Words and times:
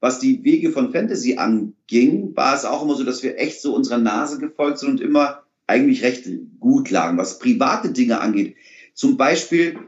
was 0.00 0.18
die 0.18 0.44
Wege 0.44 0.70
von 0.70 0.92
Fantasy 0.92 1.36
anging, 1.36 2.36
war 2.36 2.54
es 2.54 2.64
auch 2.64 2.82
immer 2.82 2.94
so, 2.94 3.04
dass 3.04 3.22
wir 3.22 3.38
echt 3.38 3.60
so 3.60 3.74
unserer 3.74 3.98
Nase 3.98 4.38
gefolgt 4.38 4.78
sind 4.78 4.90
und 4.90 5.00
immer 5.00 5.42
eigentlich 5.66 6.02
recht 6.02 6.28
gut 6.60 6.90
lagen. 6.90 7.18
Was 7.18 7.38
private 7.38 7.90
Dinge 7.90 8.20
angeht, 8.20 8.56
zum 8.94 9.16
Beispiel 9.16 9.78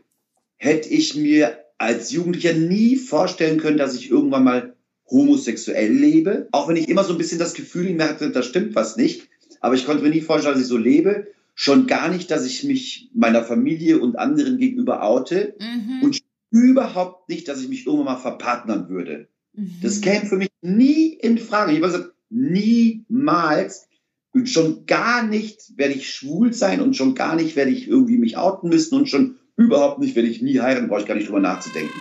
hätte 0.57 0.89
ich 0.89 1.15
mir 1.15 1.59
als 1.79 2.11
Jugendlicher 2.11 2.53
nie 2.53 2.97
vorstellen 2.97 3.59
können, 3.59 3.79
dass 3.79 3.95
ich 3.95 4.11
irgendwann 4.11 4.45
mal 4.45 4.77
homosexuell 5.11 5.93
lebe. 5.93 6.49
Auch 6.53 6.69
wenn 6.69 6.77
ich 6.77 6.89
immer 6.89 7.05
so 7.05 7.13
ein 7.13 7.19
bisschen 7.19 7.39
das 7.39 7.55
Gefühl 7.55 7.87
in 7.87 7.97
mir 7.97 8.09
hatte, 8.09 8.31
da 8.31 8.43
stimmt 8.43 8.75
was 8.75 8.97
nicht. 8.97 9.29
Aber 9.61 9.75
ich 9.75 9.87
konnte 9.87 10.03
mir 10.03 10.11
nie 10.11 10.21
vorstellen, 10.21 10.55
dass 10.55 10.63
ich 10.63 10.69
so 10.69 10.77
lebe. 10.77 11.29
Schon 11.55 11.87
gar 11.87 12.09
nicht, 12.09 12.31
dass 12.31 12.45
ich 12.45 12.65
mich 12.65 13.11
meiner 13.15 13.45
Familie 13.45 13.99
und 14.01 14.17
anderen 14.17 14.59
gegenüber 14.59 15.03
oute. 15.03 15.55
Mhm. 15.59 16.03
Und 16.03 16.21
überhaupt 16.51 17.29
nicht, 17.29 17.49
dass 17.49 17.61
ich 17.61 17.69
mich 17.69 17.87
irgendwann 17.87 18.15
mal 18.15 18.21
verpartnern 18.21 18.89
würde. 18.89 19.29
Mhm. 19.59 19.79
Das 19.83 20.01
käme 20.01 20.27
für 20.27 20.37
mich 20.37 20.51
nie 20.63 21.15
in 21.15 21.39
Frage. 21.39 21.73
Ich 21.73 21.83
habe 21.83 21.93
gesagt, 21.93 22.15
niemals. 22.31 23.89
Und 24.33 24.49
schon 24.49 24.87
gar 24.87 25.27
nicht 25.27 25.77
werde 25.77 25.95
ich 25.95 26.11
schwul 26.11 26.53
sein 26.53 26.81
und 26.81 26.95
schon 26.95 27.15
gar 27.15 27.35
nicht 27.35 27.57
werde 27.57 27.71
ich 27.71 27.89
irgendwie 27.89 28.19
mich 28.19 28.37
outen 28.37 28.69
müssen 28.69 28.95
und 28.97 29.09
schon 29.09 29.39
überhaupt 29.57 29.99
nicht 29.99 30.15
werde 30.15 30.29
ich 30.29 30.43
nie 30.43 30.61
heiraten, 30.61 30.89
brauche 30.89 31.01
ich 31.01 31.07
gar 31.07 31.15
nicht 31.15 31.29
drüber 31.29 31.41
nachzudenken. 31.41 31.99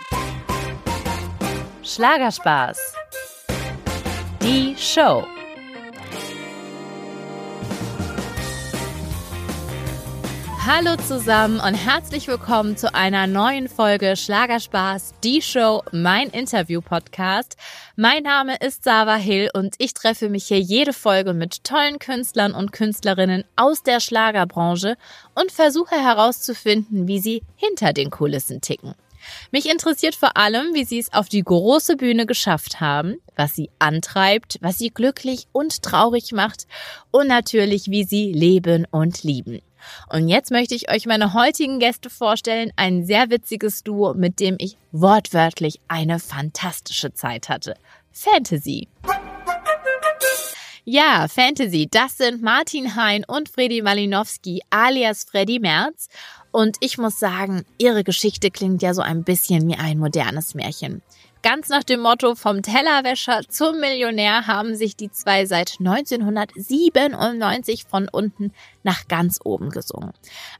Schlagerspaß. 1.82 2.78
Die 4.42 4.74
Show. 4.76 5.24
Hallo 10.70 10.96
zusammen 10.96 11.60
und 11.60 11.72
herzlich 11.72 12.28
willkommen 12.28 12.76
zu 12.76 12.94
einer 12.94 13.26
neuen 13.26 13.70
Folge 13.70 14.16
Schlagerspaß, 14.16 15.14
die 15.24 15.40
Show, 15.40 15.82
mein 15.92 16.28
Interview-Podcast. 16.28 17.56
Mein 17.96 18.24
Name 18.24 18.54
ist 18.60 18.84
Sava 18.84 19.14
Hill 19.16 19.48
und 19.54 19.76
ich 19.78 19.94
treffe 19.94 20.28
mich 20.28 20.44
hier 20.44 20.60
jede 20.60 20.92
Folge 20.92 21.32
mit 21.32 21.64
tollen 21.64 21.98
Künstlern 21.98 22.52
und 22.52 22.72
Künstlerinnen 22.72 23.44
aus 23.56 23.82
der 23.82 23.98
Schlagerbranche 23.98 24.98
und 25.34 25.50
versuche 25.50 25.94
herauszufinden, 25.94 27.08
wie 27.08 27.20
sie 27.20 27.42
hinter 27.56 27.94
den 27.94 28.10
Kulissen 28.10 28.60
ticken. 28.60 28.94
Mich 29.50 29.70
interessiert 29.70 30.16
vor 30.16 30.36
allem, 30.36 30.74
wie 30.74 30.84
Sie 30.84 30.98
es 30.98 31.12
auf 31.12 31.28
die 31.28 31.42
große 31.42 31.96
Bühne 31.96 32.24
geschafft 32.24 32.80
haben, 32.80 33.16
was 33.36 33.54
Sie 33.56 33.70
antreibt, 33.78 34.58
was 34.60 34.78
Sie 34.78 34.90
glücklich 34.90 35.48
und 35.52 35.82
traurig 35.82 36.32
macht 36.32 36.66
und 37.10 37.26
natürlich, 37.26 37.90
wie 37.90 38.04
Sie 38.04 38.32
leben 38.32 38.86
und 38.90 39.22
lieben. 39.24 39.60
Und 40.10 40.28
jetzt 40.28 40.50
möchte 40.50 40.74
ich 40.74 40.90
euch 40.90 41.06
meine 41.06 41.34
heutigen 41.34 41.78
Gäste 41.78 42.10
vorstellen. 42.10 42.72
Ein 42.76 43.04
sehr 43.04 43.30
witziges 43.30 43.82
Duo, 43.82 44.14
mit 44.14 44.40
dem 44.40 44.56
ich 44.58 44.76
wortwörtlich 44.92 45.80
eine 45.88 46.18
fantastische 46.18 47.12
Zeit 47.12 47.48
hatte. 47.48 47.74
Fantasy. 48.12 48.88
Ja, 50.90 51.28
Fantasy, 51.28 51.86
das 51.90 52.16
sind 52.16 52.42
Martin 52.42 52.96
Hein 52.96 53.22
und 53.28 53.50
Freddy 53.50 53.82
Malinowski 53.82 54.62
alias 54.70 55.24
Freddy 55.24 55.58
Merz. 55.58 56.08
Und 56.50 56.78
ich 56.80 56.96
muss 56.96 57.18
sagen, 57.18 57.66
ihre 57.76 58.04
Geschichte 58.04 58.50
klingt 58.50 58.80
ja 58.80 58.94
so 58.94 59.02
ein 59.02 59.22
bisschen 59.22 59.68
wie 59.68 59.76
ein 59.76 59.98
modernes 59.98 60.54
Märchen. 60.54 61.02
Ganz 61.42 61.68
nach 61.68 61.84
dem 61.84 62.00
Motto 62.00 62.34
vom 62.34 62.62
Tellerwäscher 62.62 63.42
zum 63.48 63.78
Millionär 63.78 64.48
haben 64.48 64.74
sich 64.74 64.96
die 64.96 65.10
zwei 65.10 65.46
seit 65.46 65.76
1997 65.78 67.84
von 67.88 68.08
unten 68.08 68.52
nach 68.82 69.06
ganz 69.06 69.38
oben 69.44 69.70
gesungen. 69.70 70.12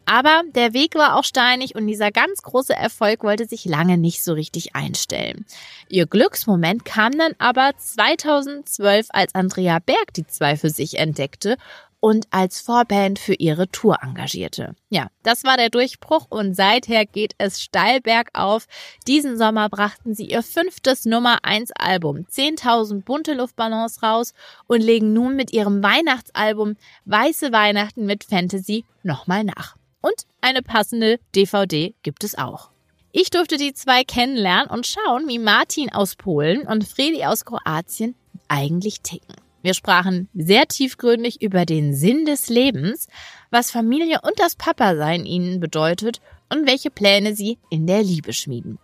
Aber 0.06 0.42
der 0.54 0.74
Weg 0.74 0.94
war 0.94 1.16
auch 1.16 1.24
steinig 1.24 1.74
und 1.74 1.86
dieser 1.88 2.12
ganz 2.12 2.42
große 2.42 2.74
Erfolg 2.74 3.24
wollte 3.24 3.46
sich 3.46 3.64
lange 3.64 3.98
nicht 3.98 4.22
so 4.22 4.34
richtig 4.34 4.76
einstellen. 4.76 5.46
Ihr 5.88 6.06
Glücksmoment 6.06 6.84
kam 6.84 7.12
dann 7.12 7.32
aber 7.38 7.72
2012, 7.76 9.08
als 9.10 9.34
Andrea 9.34 9.80
Berg 9.80 10.14
die 10.14 10.26
zwei 10.26 10.56
für 10.56 10.70
sich 10.70 10.98
entdeckte 10.98 11.56
und 12.00 12.26
als 12.30 12.60
Vorband 12.60 13.18
für 13.18 13.34
ihre 13.34 13.68
Tour 13.68 13.98
engagierte. 14.02 14.74
Ja, 14.88 15.08
das 15.22 15.44
war 15.44 15.56
der 15.56 15.70
Durchbruch 15.70 16.26
und 16.30 16.54
seither 16.54 17.06
geht 17.06 17.34
es 17.38 17.60
steil 17.60 18.00
bergauf. 18.00 18.66
Diesen 19.06 19.36
Sommer 19.36 19.68
brachten 19.68 20.14
sie 20.14 20.26
ihr 20.26 20.42
fünftes 20.42 21.04
Nummer 21.04 21.38
1 21.42 21.72
Album 21.72 22.26
10.000 22.30 23.04
bunte 23.04 23.34
Luftballons 23.34 24.02
raus 24.02 24.32
und 24.66 24.80
legen 24.80 25.12
nun 25.12 25.36
mit 25.36 25.52
ihrem 25.52 25.82
Weihnachtsalbum 25.82 26.76
Weiße 27.04 27.52
Weihnachten 27.52 28.06
mit 28.06 28.24
Fantasy 28.24 28.84
nochmal 29.02 29.44
nach. 29.44 29.76
Und 30.00 30.26
eine 30.40 30.62
passende 30.62 31.18
DVD 31.34 31.94
gibt 32.02 32.22
es 32.22 32.38
auch. 32.38 32.70
Ich 33.10 33.30
durfte 33.30 33.56
die 33.56 33.72
zwei 33.72 34.04
kennenlernen 34.04 34.70
und 34.70 34.86
schauen, 34.86 35.26
wie 35.28 35.38
Martin 35.38 35.90
aus 35.90 36.14
Polen 36.14 36.66
und 36.66 36.86
Fredi 36.86 37.24
aus 37.24 37.44
Kroatien 37.44 38.14
eigentlich 38.48 39.00
ticken. 39.00 39.34
Wir 39.62 39.74
sprachen 39.74 40.28
sehr 40.34 40.66
tiefgründig 40.68 41.42
über 41.42 41.66
den 41.66 41.94
Sinn 41.94 42.24
des 42.24 42.48
Lebens, 42.48 43.08
was 43.50 43.70
Familie 43.70 44.20
und 44.22 44.38
das 44.38 44.54
Papa-Sein 44.54 45.26
ihnen 45.26 45.58
bedeutet 45.58 46.20
und 46.48 46.66
welche 46.66 46.90
Pläne 46.90 47.34
sie 47.34 47.58
in 47.68 47.86
der 47.86 48.02
Liebe 48.02 48.32
schmieden. 48.32 48.78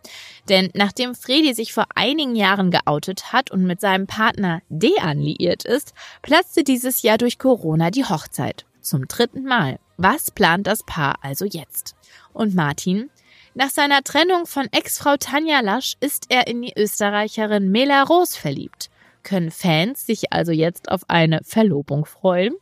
Denn 0.49 0.71
nachdem 0.75 1.15
Fredi 1.15 1.55
sich 1.55 1.73
vor 1.73 1.87
einigen 1.95 2.35
Jahren 2.35 2.71
geoutet 2.71 3.33
hat 3.33 3.51
und 3.51 3.65
mit 3.65 3.81
seinem 3.81 4.07
Partner 4.07 4.63
Dean 4.69 5.21
liiert 5.21 5.65
ist, 5.65 5.95
platzte 6.23 6.65
dieses 6.65 7.03
Jahr 7.03 7.19
durch 7.19 7.39
Corona 7.39 7.91
die 7.91 8.05
Hochzeit. 8.05 8.67
Zum 8.81 9.07
dritten 9.07 9.45
Mal. 9.45 9.79
Was 9.97 10.33
plant 10.33 10.67
das 10.67 10.83
Paar 10.83 11.15
also 11.23 11.45
jetzt? 11.45 11.95
Und 12.33 12.55
Martin? 12.55 13.11
Nach 13.55 13.71
seiner 13.71 14.03
Trennung 14.03 14.47
von 14.47 14.67
Ex-Frau 14.73 15.17
Tanja 15.17 15.61
Lasch 15.61 15.95
ist 16.01 16.27
er 16.29 16.49
in 16.49 16.61
die 16.61 16.73
Österreicherin 16.77 17.71
Mela 17.71 18.03
Roos 18.03 18.37
verliebt 18.37 18.91
können 19.25 19.51
Fans 19.51 20.07
sich 20.07 20.33
also 20.33 20.53
jetzt 20.53 20.91
auf 20.91 21.03
eine 21.09 21.41
Verlobung 21.43 22.05
freuen. 22.05 22.55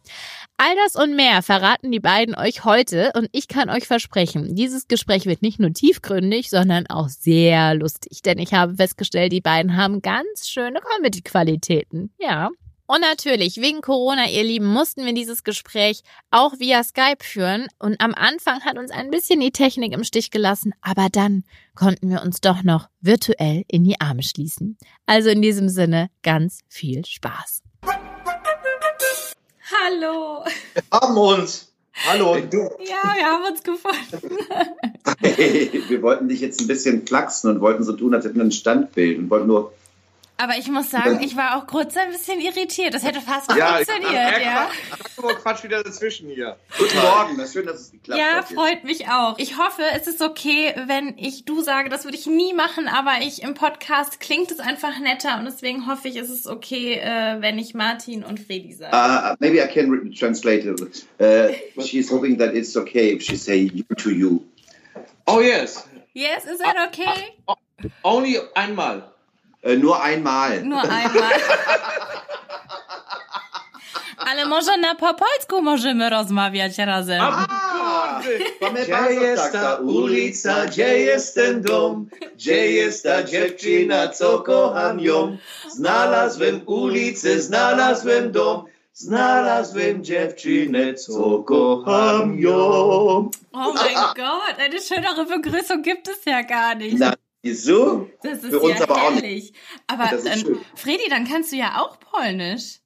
All 0.56 0.74
das 0.84 0.96
und 0.96 1.16
mehr 1.16 1.42
verraten 1.42 1.90
die 1.90 2.00
beiden 2.00 2.34
euch 2.34 2.64
heute 2.64 3.12
und 3.14 3.28
ich 3.32 3.48
kann 3.48 3.68
euch 3.68 3.86
versprechen, 3.86 4.54
dieses 4.54 4.88
Gespräch 4.88 5.26
wird 5.26 5.42
nicht 5.42 5.58
nur 5.58 5.72
tiefgründig, 5.72 6.50
sondern 6.50 6.86
auch 6.86 7.08
sehr 7.08 7.74
lustig, 7.74 8.22
denn 8.22 8.38
ich 8.38 8.54
habe 8.54 8.76
festgestellt, 8.76 9.32
die 9.32 9.40
beiden 9.40 9.76
haben 9.76 10.02
ganz 10.02 10.48
schöne 10.48 10.80
Comedy-Qualitäten. 10.80 12.12
Ja. 12.18 12.50
Und 12.94 13.00
natürlich, 13.00 13.56
wegen 13.56 13.80
Corona, 13.80 14.28
ihr 14.28 14.44
Lieben, 14.44 14.66
mussten 14.66 15.06
wir 15.06 15.14
dieses 15.14 15.44
Gespräch 15.44 16.02
auch 16.30 16.58
via 16.58 16.84
Skype 16.84 17.24
führen. 17.24 17.68
Und 17.78 17.98
am 18.02 18.12
Anfang 18.12 18.60
hat 18.66 18.76
uns 18.76 18.90
ein 18.90 19.10
bisschen 19.10 19.40
die 19.40 19.50
Technik 19.50 19.94
im 19.94 20.04
Stich 20.04 20.30
gelassen, 20.30 20.74
aber 20.82 21.08
dann 21.10 21.44
konnten 21.74 22.10
wir 22.10 22.20
uns 22.20 22.42
doch 22.42 22.62
noch 22.62 22.90
virtuell 23.00 23.64
in 23.66 23.84
die 23.84 23.98
Arme 23.98 24.22
schließen. 24.22 24.76
Also 25.06 25.30
in 25.30 25.40
diesem 25.40 25.70
Sinne 25.70 26.10
ganz 26.22 26.60
viel 26.68 27.02
Spaß. 27.06 27.62
Hallo. 29.72 30.44
Wir 30.74 30.82
haben 30.92 31.16
uns. 31.16 31.72
Hallo, 31.94 32.36
du. 32.40 32.58
Ja, 32.58 33.14
wir 33.16 33.24
haben 33.24 33.44
uns 33.50 33.62
gefunden. 33.62 34.36
Hey, 35.18 35.82
wir 35.88 36.02
wollten 36.02 36.28
dich 36.28 36.40
jetzt 36.40 36.60
ein 36.60 36.66
bisschen 36.66 37.06
flachsen 37.06 37.48
und 37.48 37.62
wollten 37.62 37.84
so 37.84 37.94
tun, 37.94 38.14
als 38.14 38.26
hätten 38.26 38.36
wir 38.36 38.44
ein 38.44 38.52
Standbild 38.52 39.18
und 39.18 39.30
wollten 39.30 39.46
nur 39.46 39.72
aber 40.42 40.58
ich 40.58 40.68
muss 40.68 40.90
sagen, 40.90 41.20
ich 41.22 41.36
war 41.36 41.56
auch 41.56 41.68
kurz 41.68 41.96
ein 41.96 42.10
bisschen 42.10 42.40
irritiert. 42.40 42.94
Das 42.94 43.04
hätte 43.04 43.20
fast 43.20 43.48
ja, 43.54 43.76
funktioniert, 43.76 44.12
ja. 44.12 44.40
ja. 44.40 45.34
Quatsch 45.34 45.62
wieder 45.62 45.84
dazwischen 45.84 46.28
hier. 46.28 46.56
Guten 46.76 46.96
Morgen, 46.96 47.38
das 47.38 47.48
ist 47.48 47.52
schön, 47.52 47.66
dass 47.66 47.80
es 47.82 47.92
geklappt 47.92 48.18
ja, 48.18 48.38
hat. 48.38 48.50
Ja, 48.50 48.56
freut 48.56 48.82
mich 48.82 49.08
auch. 49.08 49.38
Ich 49.38 49.56
hoffe, 49.56 49.82
es 49.94 50.08
ist 50.08 50.20
okay, 50.20 50.74
wenn 50.86 51.16
ich 51.16 51.44
du 51.44 51.62
sage, 51.62 51.90
das 51.90 52.04
würde 52.04 52.16
ich 52.16 52.26
nie 52.26 52.54
machen, 52.54 52.88
aber 52.88 53.12
ich 53.20 53.42
im 53.44 53.54
Podcast 53.54 54.18
klingt 54.18 54.50
es 54.50 54.58
einfach 54.58 54.98
netter 54.98 55.38
und 55.38 55.44
deswegen 55.44 55.86
hoffe 55.86 56.08
ich, 56.08 56.16
es 56.16 56.28
ist 56.28 56.48
okay, 56.48 56.94
äh, 56.94 57.40
wenn 57.40 57.56
ich 57.60 57.74
Martin 57.74 58.24
und 58.24 58.40
Fredi 58.40 58.72
sage. 58.72 58.96
Uh, 58.96 59.36
maybe 59.38 59.62
I 59.62 59.68
can 59.72 60.12
translate 60.12 60.68
it. 60.68 61.06
Uh, 61.20 61.82
she's 61.82 62.10
hoping 62.10 62.36
that 62.38 62.52
it's 62.52 62.76
okay 62.76 63.14
if 63.14 63.22
she 63.22 63.36
say 63.36 63.70
you 63.72 63.84
to 63.96 64.10
you. 64.10 64.44
Oh 65.28 65.40
yes. 65.40 65.86
Yes, 66.14 66.44
is 66.46 66.58
that 66.58 66.88
okay? 66.88 67.36
Uh, 67.46 67.54
only 68.02 68.38
einmal. 68.56 69.12
Äh, 69.62 69.76
nur 69.76 70.02
einmal. 70.02 70.62
Nur 70.64 70.82
einmal. 70.82 71.32
Ale 74.26 74.46
może 74.46 74.76
na 74.78 74.94
po 74.94 75.14
polsku 75.14 75.62
możemy 75.62 76.10
rozmawiać 76.10 76.78
razem. 76.78 77.20
A, 77.20 78.20
gdzie 78.82 79.14
jest 79.14 79.52
ta 79.52 79.74
ulica, 79.74 80.66
gdzie 80.66 80.98
jest 80.98 81.34
ten 81.34 81.62
dom, 81.62 82.06
gdzie 82.34 82.72
jest 82.72 83.02
ta 83.02 83.22
dziewczyna, 83.22 84.08
co 84.08 84.38
kocham 84.40 85.00
ją. 85.00 85.36
Znalazłem 85.70 86.60
ulicę, 86.66 87.40
znalazłem 87.40 88.32
dom, 88.32 88.64
znalazłem 88.92 90.04
dziewczynę, 90.04 90.94
co 90.94 91.42
kocham 91.42 92.38
ją. 92.38 93.30
Oh 93.52 93.72
mein 93.74 93.94
Gott, 94.16 94.58
eine 94.58 94.80
schönere 94.80 95.24
Begrüßung 95.26 95.82
gibt 95.82 96.08
es 96.08 96.24
ja 96.26 96.42
gar 96.42 96.76
nicht. 96.76 96.98
Na, 96.98 97.12
Wieso? 97.42 98.08
Das 98.22 98.38
ist 98.38 98.50
Für 98.50 98.60
uns 98.60 98.78
ja 98.78 98.84
aber 98.84 98.96
herrlich. 99.02 99.18
Auch 99.18 99.22
nicht. 99.22 99.56
Aber 99.88 100.12
ähm, 100.26 100.60
Fredi, 100.76 101.08
dann 101.10 101.26
kannst 101.26 101.52
du 101.52 101.56
ja 101.56 101.80
auch 101.80 101.98
Polnisch. 101.98 102.80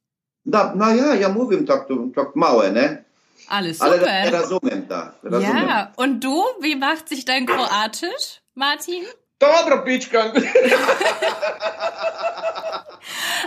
Na, 0.45 0.75
na 0.75 0.95
ja, 0.95 1.15
ja 1.15 1.29
mówię 1.29 1.65
tak, 1.65 1.89
tak 2.15 2.37
małe, 2.37 2.73
ne? 2.73 3.05
Alles 3.49 3.79
super. 3.79 4.09
Ale 4.09 4.31
rozumiem, 4.31 4.87
da. 4.89 5.15
Ja, 5.41 5.93
und 5.97 6.25
du, 6.25 6.43
wie 6.61 6.77
macht 6.77 7.09
sich 7.09 7.25
dein 7.25 7.47
Kroatisch, 7.47 8.41
Martin? 8.55 9.05
Dobro, 9.39 9.85
Bitchkan. 9.85 10.33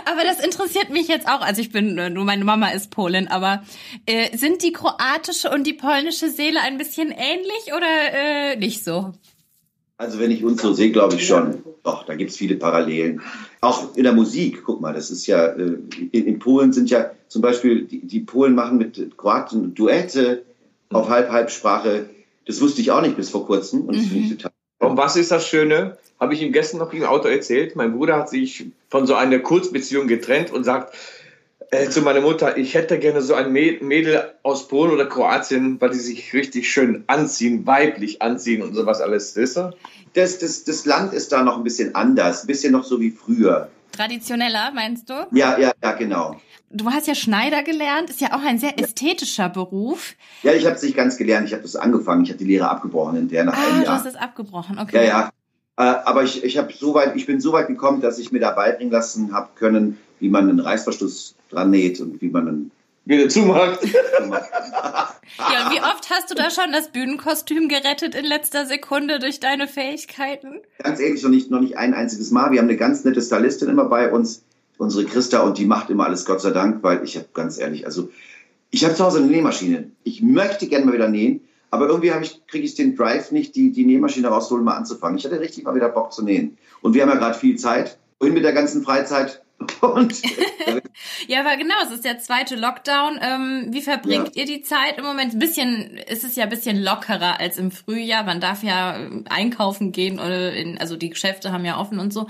Aber 0.04 0.24
das 0.24 0.40
interessiert 0.40 0.90
mich 0.90 1.08
jetzt 1.08 1.28
auch. 1.28 1.40
Also 1.40 1.60
ich 1.60 1.70
bin, 1.72 1.98
äh, 1.98 2.10
nur 2.10 2.24
meine 2.24 2.44
Mama 2.44 2.70
ist 2.70 2.90
Polin, 2.90 3.28
aber 3.28 3.62
äh, 4.06 4.36
sind 4.36 4.62
die 4.62 4.72
kroatische 4.72 5.50
und 5.50 5.66
die 5.66 5.74
polnische 5.74 6.30
Seele 6.30 6.60
ein 6.62 6.78
bisschen 6.78 7.10
ähnlich 7.10 7.72
oder 7.76 8.12
äh, 8.12 8.56
nicht 8.56 8.84
so? 8.84 9.12
Also 10.00 10.18
wenn 10.18 10.30
ich 10.30 10.42
uns 10.42 10.62
so 10.62 10.72
sehe, 10.72 10.92
glaube 10.92 11.16
ich 11.16 11.26
schon. 11.26 11.62
Doch, 11.82 12.06
da 12.06 12.14
gibt 12.14 12.30
es 12.30 12.36
viele 12.38 12.56
Parallelen. 12.56 13.20
Auch 13.60 13.94
in 13.96 14.04
der 14.04 14.14
Musik, 14.14 14.62
guck 14.64 14.80
mal, 14.80 14.94
das 14.94 15.10
ist 15.10 15.26
ja, 15.26 15.44
äh, 15.44 15.74
in, 16.12 16.26
in 16.26 16.38
Polen 16.38 16.72
sind 16.72 16.88
ja 16.88 17.10
zum 17.28 17.42
Beispiel, 17.42 17.82
die, 17.84 18.06
die 18.06 18.20
Polen 18.20 18.54
machen 18.54 18.78
mit 18.78 19.18
Kroaten 19.18 19.74
Duette 19.74 20.42
auf 20.88 21.10
Halb-Halbsprache. 21.10 22.08
Das 22.46 22.62
wusste 22.62 22.80
ich 22.80 22.90
auch 22.90 23.02
nicht 23.02 23.16
bis 23.16 23.28
vor 23.28 23.44
kurzem 23.44 23.82
und 23.82 23.94
das 23.94 24.06
finde 24.06 24.24
ich 24.24 24.30
total 24.38 24.52
Und 24.78 24.96
was 24.96 25.16
ist 25.16 25.32
das 25.32 25.46
Schöne? 25.46 25.98
Habe 26.18 26.32
ich 26.32 26.40
ihm 26.40 26.52
gestern 26.52 26.78
noch 26.78 26.94
im 26.94 27.04
Auto 27.04 27.28
erzählt. 27.28 27.76
Mein 27.76 27.92
Bruder 27.92 28.16
hat 28.16 28.30
sich 28.30 28.70
von 28.88 29.06
so 29.06 29.14
einer 29.14 29.40
Kurzbeziehung 29.40 30.08
getrennt 30.08 30.50
und 30.50 30.64
sagt 30.64 30.94
äh, 31.70 31.88
zu 31.88 32.02
meiner 32.02 32.20
Mutter, 32.20 32.56
ich 32.56 32.74
hätte 32.74 32.98
gerne 32.98 33.22
so 33.22 33.34
ein 33.34 33.52
Mä- 33.52 33.82
Mädel 33.82 34.32
aus 34.42 34.68
Polen 34.68 34.92
oder 34.92 35.06
Kroatien, 35.06 35.80
weil 35.80 35.90
die 35.90 35.98
sich 35.98 36.32
richtig 36.32 36.70
schön 36.70 37.04
anziehen, 37.06 37.66
weiblich 37.66 38.22
anziehen 38.22 38.62
und 38.62 38.74
sowas 38.74 39.00
alles. 39.00 39.36
Weißt 39.36 39.56
du? 39.56 39.70
das, 40.14 40.38
das, 40.38 40.64
das 40.64 40.84
Land 40.86 41.12
ist 41.12 41.30
da 41.32 41.42
noch 41.42 41.56
ein 41.56 41.64
bisschen 41.64 41.94
anders, 41.94 42.44
ein 42.44 42.46
bisschen 42.48 42.72
noch 42.72 42.84
so 42.84 43.00
wie 43.00 43.10
früher. 43.10 43.68
Traditioneller, 43.92 44.72
meinst 44.74 45.08
du? 45.10 45.14
Ja, 45.32 45.58
ja, 45.58 45.72
ja, 45.82 45.92
genau. 45.92 46.40
Du 46.70 46.86
hast 46.90 47.06
ja 47.08 47.14
Schneider 47.16 47.62
gelernt, 47.64 48.10
ist 48.10 48.20
ja 48.20 48.28
auch 48.32 48.42
ein 48.44 48.58
sehr 48.58 48.78
ästhetischer 48.78 49.48
Beruf. 49.48 50.14
Ja, 50.42 50.52
ich 50.52 50.64
habe 50.64 50.76
es 50.76 50.82
nicht 50.82 50.96
ganz 50.96 51.16
gelernt, 51.16 51.46
ich 51.48 51.52
habe 51.52 51.62
das 51.62 51.74
angefangen, 51.76 52.22
ich 52.22 52.30
habe 52.30 52.38
die 52.38 52.44
Lehre 52.44 52.68
abgebrochen 52.68 53.16
in 53.16 53.28
der 53.28 53.44
nach 53.44 53.54
Ah, 53.56 53.66
einem 53.66 53.80
du 53.80 53.84
Jahr. 53.86 53.94
hast 53.98 54.06
es 54.06 54.14
abgebrochen, 54.16 54.76
Ja, 54.76 54.82
okay. 54.82 55.06
ja. 55.06 55.30
Äh, 55.76 55.82
aber 55.82 56.22
ich, 56.22 56.44
ich, 56.44 56.58
hab 56.58 56.72
so 56.72 56.94
weit, 56.94 57.16
ich 57.16 57.26
bin 57.26 57.40
so 57.40 57.52
weit 57.52 57.66
gekommen, 57.66 58.00
dass 58.00 58.18
ich 58.18 58.30
mir 58.32 58.38
da 58.40 58.52
beibringen 58.52 58.92
lassen 58.92 59.32
habe 59.32 59.48
können, 59.56 59.98
wie 60.20 60.28
man 60.28 60.48
einen 60.48 60.60
Reißverschluss 60.60 61.34
dran 61.50 61.70
näht 61.70 62.00
und 62.00 62.20
wie 62.20 62.28
man 62.28 62.48
einen. 62.48 62.70
Wieder 63.06 63.28
zumacht. 63.30 63.80
Ja, 63.82 65.66
und 65.66 65.74
wie 65.74 65.80
oft 65.80 66.10
hast 66.10 66.30
du 66.30 66.34
da 66.34 66.50
schon 66.50 66.70
das 66.70 66.92
Bühnenkostüm 66.92 67.68
gerettet 67.68 68.14
in 68.14 68.24
letzter 68.24 68.66
Sekunde 68.66 69.18
durch 69.18 69.40
deine 69.40 69.66
Fähigkeiten? 69.66 70.60
Ganz 70.82 71.00
ehrlich, 71.00 71.22
noch 71.22 71.30
nicht, 71.30 71.50
noch 71.50 71.60
nicht 71.60 71.78
ein 71.78 71.94
einziges 71.94 72.30
Mal. 72.30 72.52
Wir 72.52 72.58
haben 72.58 72.68
eine 72.68 72.76
ganz 72.76 73.02
nette 73.04 73.22
Stylistin 73.22 73.68
immer 73.68 73.86
bei 73.86 74.12
uns, 74.12 74.44
unsere 74.76 75.06
Christa, 75.06 75.40
und 75.40 75.58
die 75.58 75.64
macht 75.64 75.90
immer 75.90 76.04
alles, 76.06 76.26
Gott 76.26 76.40
sei 76.40 76.50
Dank, 76.50 76.82
weil 76.82 77.02
ich 77.02 77.16
habe 77.16 77.26
ganz 77.32 77.58
ehrlich, 77.58 77.86
also 77.86 78.10
ich 78.70 78.84
habe 78.84 78.94
zu 78.94 79.04
Hause 79.04 79.18
eine 79.18 79.28
Nähmaschine. 79.28 79.90
Ich 80.04 80.22
möchte 80.22 80.68
gerne 80.68 80.86
mal 80.86 80.94
wieder 80.94 81.08
nähen, 81.08 81.40
aber 81.70 81.88
irgendwie 81.88 82.12
habe 82.12 82.24
ich, 82.24 82.46
kriege 82.46 82.64
ich 82.64 82.74
den 82.74 82.96
Drive 82.96 83.30
nicht, 83.30 83.54
die, 83.56 83.72
die 83.72 83.86
Nähmaschine 83.86 84.28
rausholen, 84.28 84.64
mal 84.64 84.76
anzufangen. 84.76 85.18
Ich 85.18 85.24
hatte 85.24 85.40
richtig 85.40 85.64
mal 85.64 85.74
wieder 85.74 85.88
Bock 85.88 86.12
zu 86.12 86.22
nähen. 86.24 86.58
Und 86.82 86.94
wir 86.94 87.02
haben 87.02 87.10
ja 87.10 87.16
gerade 87.16 87.38
viel 87.38 87.56
Zeit. 87.56 87.98
Wohin 88.20 88.34
mit 88.34 88.44
der 88.44 88.52
ganzen 88.52 88.84
Freizeit? 88.84 89.42
Und 89.80 90.14
Ja, 91.26 91.40
aber 91.40 91.56
genau, 91.56 91.74
es 91.84 91.90
ist 91.90 92.04
der 92.04 92.18
zweite 92.18 92.56
Lockdown. 92.56 93.18
Ähm, 93.22 93.66
wie 93.70 93.82
verbringt 93.82 94.36
ihr 94.36 94.44
die 94.44 94.62
Zeit 94.62 94.98
im 94.98 95.04
Moment? 95.04 95.34
Ein 95.34 95.38
bisschen, 95.38 95.98
ist 96.08 96.24
es 96.24 96.36
ja 96.36 96.44
ein 96.44 96.50
bisschen 96.50 96.82
lockerer 96.82 97.40
als 97.40 97.58
im 97.58 97.70
Frühjahr. 97.70 98.24
Man 98.24 98.40
darf 98.40 98.62
ja 98.62 98.96
ähm, 98.96 99.24
einkaufen 99.28 99.92
gehen 99.92 100.18
oder 100.18 100.52
in, 100.52 100.78
also 100.78 100.96
die 100.96 101.10
Geschäfte 101.10 101.52
haben 101.52 101.64
ja 101.64 101.78
offen 101.78 101.98
und 101.98 102.12
so. 102.12 102.26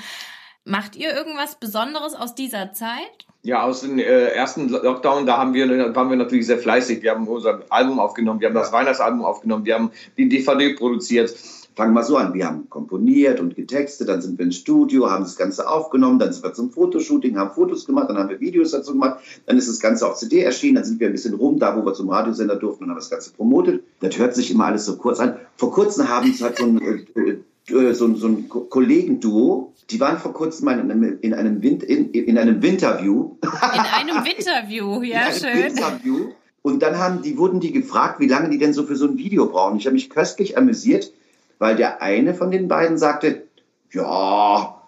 Macht 0.64 0.96
ihr 0.96 1.14
irgendwas 1.14 1.58
Besonderes 1.58 2.14
aus 2.14 2.34
dieser 2.34 2.72
Zeit? 2.72 3.26
Ja, 3.42 3.62
aus 3.62 3.80
dem 3.80 3.98
äh, 3.98 4.02
ersten 4.02 4.68
Lockdown, 4.68 5.24
da 5.24 5.38
haben 5.38 5.54
wir, 5.54 5.94
waren 5.94 6.10
wir 6.10 6.16
natürlich 6.16 6.46
sehr 6.46 6.58
fleißig. 6.58 7.02
Wir 7.02 7.12
haben 7.12 7.26
unser 7.26 7.62
Album 7.70 7.98
aufgenommen, 7.98 8.40
wir 8.40 8.48
haben 8.48 8.54
das 8.54 8.70
Weihnachtsalbum 8.70 9.24
aufgenommen, 9.24 9.64
wir 9.64 9.74
haben 9.74 9.90
die 10.18 10.28
DVD 10.28 10.74
produziert. 10.74 11.34
Fangen 11.76 11.94
wir 11.94 12.02
so 12.02 12.16
an. 12.16 12.34
Wir 12.34 12.46
haben 12.46 12.68
komponiert 12.68 13.40
und 13.40 13.54
getextet, 13.56 14.08
dann 14.08 14.20
sind 14.20 14.38
wir 14.38 14.44
ins 14.46 14.56
Studio, 14.56 15.10
haben 15.10 15.24
das 15.24 15.36
Ganze 15.36 15.68
aufgenommen, 15.68 16.18
dann 16.18 16.32
sind 16.32 16.44
wir 16.44 16.52
zum 16.52 16.70
Fotoshooting, 16.70 17.36
haben 17.38 17.52
Fotos 17.54 17.86
gemacht, 17.86 18.08
dann 18.10 18.18
haben 18.18 18.28
wir 18.28 18.40
Videos 18.40 18.72
dazu 18.72 18.92
gemacht, 18.92 19.20
dann 19.46 19.56
ist 19.58 19.68
das 19.68 19.80
Ganze 19.80 20.06
auf 20.06 20.16
CD 20.16 20.40
erschienen, 20.40 20.76
dann 20.76 20.84
sind 20.84 21.00
wir 21.00 21.06
ein 21.08 21.12
bisschen 21.12 21.34
rum, 21.34 21.58
da 21.58 21.76
wo 21.76 21.84
wir 21.84 21.94
zum 21.94 22.10
Radiosender 22.10 22.56
durften 22.56 22.84
und 22.84 22.90
haben 22.90 22.96
das 22.98 23.10
Ganze 23.10 23.32
promotet. 23.32 23.82
Das 24.00 24.18
hört 24.18 24.34
sich 24.34 24.50
immer 24.50 24.66
alles 24.66 24.84
so 24.86 24.96
kurz 24.96 25.20
an. 25.20 25.36
Vor 25.56 25.72
kurzem 25.72 26.08
haben 26.08 26.30
es 26.30 26.42
halt 26.42 26.58
so 26.58 26.64
ein, 26.66 26.80
äh, 26.80 27.72
äh, 27.72 27.94
so 27.94 28.06
ein, 28.06 28.16
so 28.16 28.26
ein 28.26 28.48
Ko- 28.48 28.60
Kollegenduo, 28.62 29.72
die 29.90 29.98
waren 30.00 30.18
vor 30.18 30.32
kurzem 30.32 30.66
mal 30.66 30.78
in 30.78 30.90
einem, 30.90 31.18
in 31.20 31.34
einem, 31.34 31.62
Wind, 31.62 31.82
in, 31.82 32.10
in 32.12 32.38
einem 32.38 32.62
Winterview. 32.62 33.36
In 33.42 33.80
einem 33.80 34.24
Winterview, 34.24 35.02
ja, 35.02 35.28
in 35.28 35.44
einem 35.44 35.58
schön. 35.58 35.66
Interview. 35.76 36.16
Und 36.62 36.82
dann 36.82 36.98
haben 36.98 37.22
die, 37.22 37.38
wurden 37.38 37.58
die 37.60 37.72
gefragt, 37.72 38.20
wie 38.20 38.28
lange 38.28 38.50
die 38.50 38.58
denn 38.58 38.72
so 38.74 38.84
für 38.84 38.94
so 38.96 39.06
ein 39.06 39.16
Video 39.16 39.46
brauchen. 39.46 39.78
Ich 39.78 39.86
habe 39.86 39.94
mich 39.94 40.10
köstlich 40.10 40.58
amüsiert, 40.58 41.12
weil 41.60 41.76
der 41.76 42.02
eine 42.02 42.34
von 42.34 42.50
den 42.50 42.66
beiden 42.66 42.98
sagte, 42.98 43.46
ja, 43.92 44.82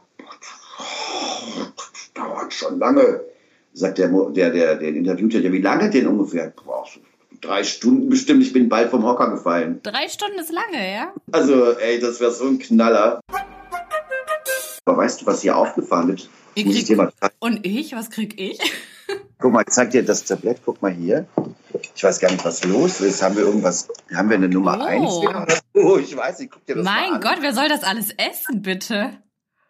dauert 2.14 2.52
schon 2.52 2.78
lange. 2.80 3.20
Sagt 3.74 3.98
der, 3.98 4.08
der, 4.08 4.50
der, 4.50 4.76
der 4.76 4.88
Interviewte, 4.88 5.38
ja, 5.38 5.52
wie 5.52 5.60
lange 5.60 5.90
denn 5.90 6.06
ungefähr? 6.06 6.52
Boah, 6.64 6.84
drei 7.40 7.62
Stunden 7.62 8.08
bestimmt, 8.08 8.42
ich 8.42 8.52
bin 8.52 8.68
bald 8.68 8.90
vom 8.90 9.04
Hocker 9.04 9.30
gefallen. 9.30 9.80
Drei 9.82 10.08
Stunden 10.08 10.38
ist 10.38 10.52
lange, 10.52 10.92
ja? 10.92 11.12
Also, 11.30 11.72
ey, 11.78 12.00
das 12.00 12.20
wäre 12.20 12.32
so 12.32 12.46
ein 12.46 12.58
Knaller. 12.58 13.20
Aber 14.84 14.96
weißt 14.96 15.22
du, 15.22 15.26
was 15.26 15.42
hier 15.42 15.56
aufgefahren 15.56 16.08
wird? 16.08 16.28
Ihr 16.54 16.66
Muss 16.66 16.76
ich 16.76 16.84
dir 16.84 16.96
mal. 16.96 17.12
Und 17.38 17.64
ich? 17.66 17.94
Was 17.94 18.10
krieg 18.10 18.38
ich? 18.38 18.58
Guck 19.38 19.52
mal, 19.52 19.62
ich 19.66 19.72
zeig 19.72 19.90
dir 19.90 20.04
das 20.04 20.24
Tablett, 20.24 20.58
guck 20.64 20.80
mal 20.82 20.92
hier. 20.92 21.26
Ich 21.96 22.04
weiß 22.04 22.20
gar 22.20 22.30
nicht, 22.30 22.44
was 22.44 22.62
los 22.62 23.00
ist. 23.00 23.22
Haben 23.22 23.36
wir 23.36 23.42
irgendwas, 23.42 23.88
haben 24.14 24.28
wir 24.30 24.36
eine 24.36 24.48
Nummer 24.48 24.78
Oh. 24.80 24.84
1 24.84 25.20
wieder? 25.20 25.42
oder 25.42 25.58
so? 25.74 25.98
Ich 25.98 26.16
weiß 26.16 26.38
nicht, 26.40 26.52
guck 26.52 26.64
dir 26.66 26.76
das 26.76 26.84
mal 26.84 27.00
Mein 27.02 27.14
an. 27.14 27.20
Gott, 27.20 27.38
wer 27.40 27.54
soll 27.54 27.68
das 27.68 27.82
alles 27.84 28.10
essen, 28.12 28.62
bitte? 28.62 29.22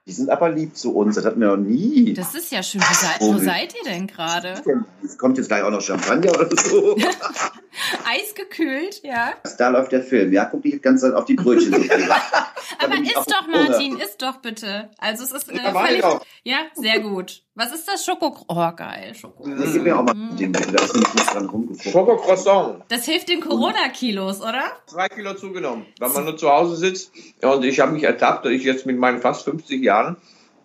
Die 0.07 0.13
sind 0.13 0.31
aber 0.31 0.51
lieb 0.51 0.77
zu 0.77 0.97
uns, 0.97 1.15
das 1.15 1.25
hatten 1.25 1.41
wir 1.41 1.49
noch 1.49 1.63
nie. 1.63 2.13
Das 2.15 2.35
ist 2.35 2.51
ja 2.51 2.63
schön. 2.63 2.81
Wo 2.81 2.95
seid, 2.95 3.21
wo 3.21 3.39
seid 3.39 3.75
ihr 3.75 3.91
denn 3.91 4.09
gerade? 4.09 4.61
Es 5.05 5.19
kommt 5.19 5.39
jetzt 5.39 5.49
gleich 5.49 5.63
auch 5.63 5.71
noch 5.71 5.81
Champagner 5.81 6.33
oder 6.33 6.57
so. 6.57 6.97
Eisgekühlt, 8.07 9.03
ja. 9.03 9.33
da 9.59 9.69
läuft 9.69 9.93
der 9.93 10.03
Film. 10.03 10.33
Ja, 10.33 10.45
guck 10.45 10.63
dich 10.63 10.81
Zeit 10.83 11.15
auf 11.15 11.25
die 11.25 11.35
Brötchen. 11.35 11.73
so 11.73 11.79
viel. 11.81 11.89
Da 11.89 12.21
Aber 12.79 12.95
ich 12.95 13.15
isst 13.17 13.31
doch. 13.31 13.47
Martin, 13.49 13.99
isst 13.99 14.23
doch 14.23 14.37
bitte. 14.37 14.91
Also 14.99 15.25
es 15.25 15.33
ist 15.33 15.51
äh, 15.51 15.57
Ja, 15.57 15.71
ich 15.71 15.79
völlig... 15.89 16.05
auch. 16.05 16.25
Ja, 16.45 16.59
sehr 16.75 17.01
gut. 17.01 17.43
Was 17.55 17.73
ist 17.73 17.87
das? 17.89 18.05
Schoko... 18.05 18.37
Oh, 18.49 18.73
geil, 18.77 19.15
Schoko. 19.15 19.47
Nee, 19.47 19.65
Gib 19.73 19.83
mir 19.83 19.99
auch 19.99 20.03
mal 20.03 20.15
den, 20.39 20.53
bitte. 20.53 20.73
Da 20.73 20.83
ist 20.83 20.95
dran 21.35 21.49
rumgeguckt. 21.49 21.83
Schoko-Croissant. 21.85 22.83
Das 22.89 23.05
hilft 23.05 23.29
den 23.29 23.41
Corona-Kilos, 23.41 24.41
oder? 24.41 24.65
Zwei 24.87 25.09
Kilo 25.09 25.35
zugenommen, 25.35 25.87
weil 25.99 26.11
man 26.11 26.25
nur 26.25 26.37
zu 26.37 26.51
Hause 26.51 26.77
sitzt. 26.77 27.13
Und 27.43 27.65
ich 27.65 27.81
habe 27.81 27.93
mich 27.93 28.05
ertappt, 28.05 28.45
dass 28.45 28.53
ich 28.53 28.65
jetzt 28.65 28.87
mit 28.87 28.99
meinen 28.99 29.21
fast 29.21 29.45
50 29.45 29.83
Jahren 29.83 30.17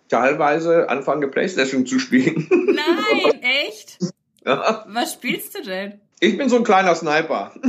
teilweise 0.08 0.88
anfange, 0.88 1.28
Playstation 1.28 1.86
zu 1.86 1.98
spielen. 1.98 2.48
Nein, 2.50 3.42
echt? 3.66 3.98
Ja. 4.48 4.84
Was 4.88 5.12
spielst 5.12 5.56
du 5.56 5.62
denn? 5.62 6.00
Ich 6.20 6.36
bin 6.36 6.48
so 6.48 6.56
ein 6.56 6.64
kleiner 6.64 6.94
Sniper. 6.94 7.52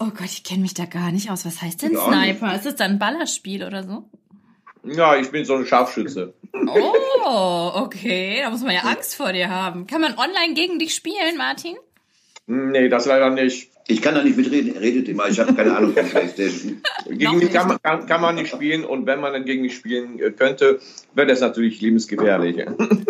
Oh 0.00 0.10
Gott, 0.16 0.26
ich 0.26 0.44
kenne 0.44 0.60
mich 0.62 0.74
da 0.74 0.84
gar 0.84 1.10
nicht 1.10 1.28
aus. 1.28 1.44
Was 1.44 1.60
heißt 1.60 1.82
denn 1.82 1.94
Ja, 1.94 2.04
Sniper? 2.06 2.54
Ist 2.54 2.66
das 2.66 2.76
dann 2.76 2.92
ein 2.92 2.98
Ballerspiel 3.00 3.64
oder 3.64 3.82
so? 3.82 4.04
Ja, 4.84 5.16
ich 5.16 5.32
bin 5.32 5.44
so 5.44 5.56
ein 5.56 5.66
Scharfschütze. 5.66 6.34
Oh, 7.24 7.72
okay. 7.74 8.40
Da 8.42 8.50
muss 8.50 8.62
man 8.62 8.74
ja 8.74 8.82
Angst 8.82 9.16
vor 9.16 9.32
dir 9.32 9.50
haben. 9.50 9.86
Kann 9.88 10.00
man 10.00 10.16
online 10.16 10.54
gegen 10.54 10.78
dich 10.78 10.94
spielen, 10.94 11.36
Martin? 11.36 11.76
Nee, 12.46 12.88
das 12.88 13.06
leider 13.06 13.30
nicht. 13.30 13.70
Ich 13.90 14.02
kann 14.02 14.14
da 14.14 14.22
nicht 14.22 14.36
mitreden, 14.36 14.76
redet 14.76 15.08
immer. 15.08 15.28
Ich 15.28 15.40
habe 15.40 15.54
keine 15.54 15.74
Ahnung 15.74 15.94
von 15.94 16.06
Playstation. 16.06 16.82
Gegen 17.08 17.38
mich 17.38 17.50
kann 17.50 17.68
man, 17.68 17.82
kann, 17.82 18.06
kann 18.06 18.20
man 18.20 18.34
nicht 18.34 18.50
spielen 18.50 18.84
und 18.84 19.06
wenn 19.06 19.18
man 19.18 19.32
dann 19.32 19.46
gegen 19.46 19.62
mich 19.62 19.76
spielen 19.76 20.20
äh, 20.20 20.30
könnte, 20.30 20.78
wäre 21.14 21.26
das 21.26 21.40
natürlich 21.40 21.80
lebensgefährlich. 21.80 22.66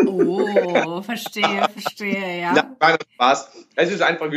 Oh, 0.07 1.03
verstehe, 1.03 1.69
verstehe, 1.77 2.41
ja. 2.41 2.53
Na, 2.55 2.63
kleiner 2.79 2.99
Spaß. 3.15 3.67
Es 3.75 3.91
ist 3.91 4.03
einfach, 4.03 4.31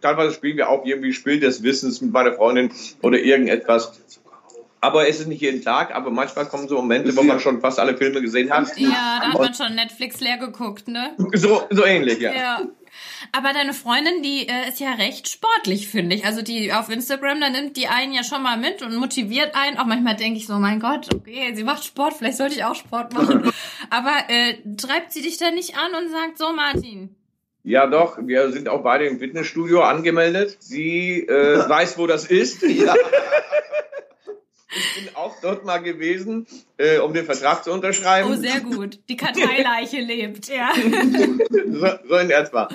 teilweise 0.00 0.34
spielen 0.34 0.56
wir 0.56 0.68
auch 0.68 0.84
irgendwie 0.84 1.12
Spiel 1.12 1.40
des 1.40 1.64
Wissens 1.64 2.00
mit 2.00 2.12
meiner 2.12 2.32
Freundin 2.34 2.70
oder 3.02 3.18
irgendetwas. 3.18 4.00
Aber 4.80 5.08
es 5.08 5.18
ist 5.18 5.26
nicht 5.26 5.40
jeden 5.40 5.62
Tag, 5.62 5.92
aber 5.92 6.10
manchmal 6.10 6.46
kommen 6.46 6.68
so 6.68 6.76
Momente, 6.76 7.16
wo 7.16 7.22
man 7.22 7.40
schon 7.40 7.60
fast 7.60 7.80
alle 7.80 7.96
Filme 7.96 8.22
gesehen 8.22 8.50
hat. 8.50 8.68
Ja, 8.78 9.18
da 9.20 9.32
hat 9.32 9.40
man 9.40 9.54
schon 9.54 9.74
Netflix 9.74 10.20
leer 10.20 10.38
geguckt, 10.38 10.86
ne? 10.86 11.10
So, 11.34 11.62
so 11.70 11.84
ähnlich, 11.84 12.20
ja. 12.20 12.32
Ja. 12.32 12.60
Aber 13.32 13.52
deine 13.52 13.74
Freundin, 13.74 14.22
die 14.22 14.48
äh, 14.48 14.68
ist 14.68 14.80
ja 14.80 14.92
recht 14.92 15.28
sportlich, 15.28 15.88
finde 15.88 16.16
ich. 16.16 16.24
Also 16.24 16.42
die 16.42 16.72
auf 16.72 16.88
Instagram, 16.88 17.40
da 17.40 17.50
nimmt 17.50 17.76
die 17.76 17.88
einen 17.88 18.12
ja 18.12 18.24
schon 18.24 18.42
mal 18.42 18.56
mit 18.56 18.82
und 18.82 18.94
motiviert 18.96 19.54
einen. 19.54 19.78
Auch 19.78 19.86
manchmal 19.86 20.16
denke 20.16 20.38
ich 20.38 20.46
so, 20.46 20.54
mein 20.54 20.80
Gott, 20.80 21.12
okay, 21.14 21.54
sie 21.54 21.64
macht 21.64 21.84
Sport, 21.84 22.14
vielleicht 22.14 22.36
sollte 22.38 22.54
ich 22.54 22.64
auch 22.64 22.74
Sport 22.74 23.14
machen. 23.14 23.50
Aber 23.90 24.14
äh, 24.28 24.54
treibt 24.76 25.12
sie 25.12 25.22
dich 25.22 25.38
da 25.38 25.50
nicht 25.50 25.76
an 25.76 25.94
und 25.94 26.10
sagt, 26.10 26.38
so 26.38 26.52
Martin, 26.52 27.14
Ja, 27.62 27.86
doch, 27.86 28.18
wir 28.20 28.50
sind 28.52 28.68
auch 28.68 28.82
beide 28.82 29.06
im 29.06 29.18
Fitnessstudio 29.18 29.82
angemeldet. 29.82 30.56
Sie 30.60 31.20
äh, 31.26 31.58
weiß, 31.68 31.98
wo 31.98 32.06
das 32.06 32.26
ist. 32.26 32.62
Ja. 32.62 32.94
Ich 34.70 35.04
bin 35.04 35.16
auch 35.16 35.34
dort 35.40 35.64
mal 35.64 35.78
gewesen, 35.78 36.46
äh, 36.76 36.98
um 36.98 37.14
den 37.14 37.24
Vertrag 37.24 37.64
zu 37.64 37.72
unterschreiben. 37.72 38.30
oh 38.30 38.34
sehr 38.36 38.60
gut, 38.60 38.98
die 39.08 39.16
Karteileiche 39.16 40.00
lebt, 40.00 40.48
ja. 40.48 40.70
so, 40.74 41.88
so 42.08 42.16
in 42.16 42.30
etwa. 42.30 42.68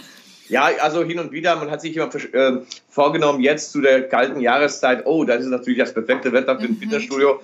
Ja, 0.50 0.70
also 0.82 1.04
hin 1.04 1.20
und 1.20 1.32
wieder, 1.32 1.56
man 1.56 1.72
hat 1.72 1.82
sich 1.82 1.96
immer 1.96 2.10
äh, 2.16 2.58
vorgenommen, 2.90 3.40
jetzt 3.42 3.72
zu 3.72 3.80
der 3.82 4.08
kalten 4.10 4.42
Jahreszeit, 4.42 5.06
oh, 5.06 5.24
das 5.24 5.42
ist 5.42 5.48
natürlich 5.50 5.80
das 5.80 5.94
perfekte 5.94 6.32
Wetter 6.34 6.58
für 6.60 6.66
ein 6.66 6.72
Mhm. 6.72 6.78
Fitnessstudio. 6.80 7.42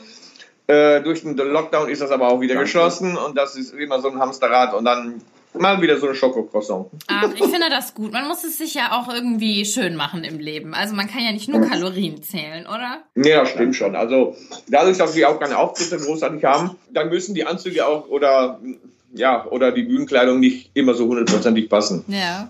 Äh, 0.68 1.02
durch 1.02 1.22
den 1.22 1.36
Lockdown 1.38 1.90
ist 1.90 2.02
das 2.02 2.12
aber 2.12 2.28
auch 2.28 2.42
wieder 2.42 2.56
Danke. 2.56 2.66
geschlossen 2.66 3.18
und 3.18 3.38
das 3.38 3.56
ist 3.56 3.74
immer 3.74 4.02
so 4.02 4.10
ein 4.10 4.20
Hamsterrad 4.20 4.74
und 4.74 4.86
dann 4.86 5.22
mal 5.54 5.82
wieder 5.82 5.98
so 5.98 6.08
eine 6.08 6.16
Schokocroissant. 6.16 6.88
Ach, 7.08 7.32
ich 7.34 7.44
finde 7.44 7.70
das 7.70 7.94
gut. 7.94 8.12
Man 8.12 8.28
muss 8.28 8.44
es 8.44 8.58
sich 8.58 8.74
ja 8.74 8.92
auch 8.92 9.12
irgendwie 9.12 9.66
schön 9.66 9.96
machen 9.96 10.24
im 10.24 10.40
Leben. 10.40 10.74
Also 10.74 10.96
man 10.96 11.08
kann 11.08 11.24
ja 11.24 11.32
nicht 11.32 11.50
nur 11.50 11.62
Kalorien 11.62 12.22
zählen, 12.22 12.66
oder? 12.66 13.04
Ja, 13.16 13.46
stimmt 13.46 13.76
schon. 13.76 13.96
Also 13.96 14.36
dadurch, 14.68 14.98
dass 14.98 15.16
wir 15.16 15.30
auch 15.30 15.40
keine 15.40 15.58
Auftritte 15.58 15.98
großartig 15.98 16.44
haben, 16.44 16.76
dann 16.92 17.10
müssen 17.10 17.34
die 17.34 17.46
Anzüge 17.46 17.86
auch 17.86 18.08
oder 18.08 18.60
ja 19.14 19.46
oder 19.48 19.72
die 19.72 19.84
Bühnenkleidung 19.84 20.40
nicht 20.40 20.72
immer 20.74 20.94
so 20.94 21.08
hundertprozentig 21.08 21.70
passen. 21.70 22.06
Ja. 22.08 22.50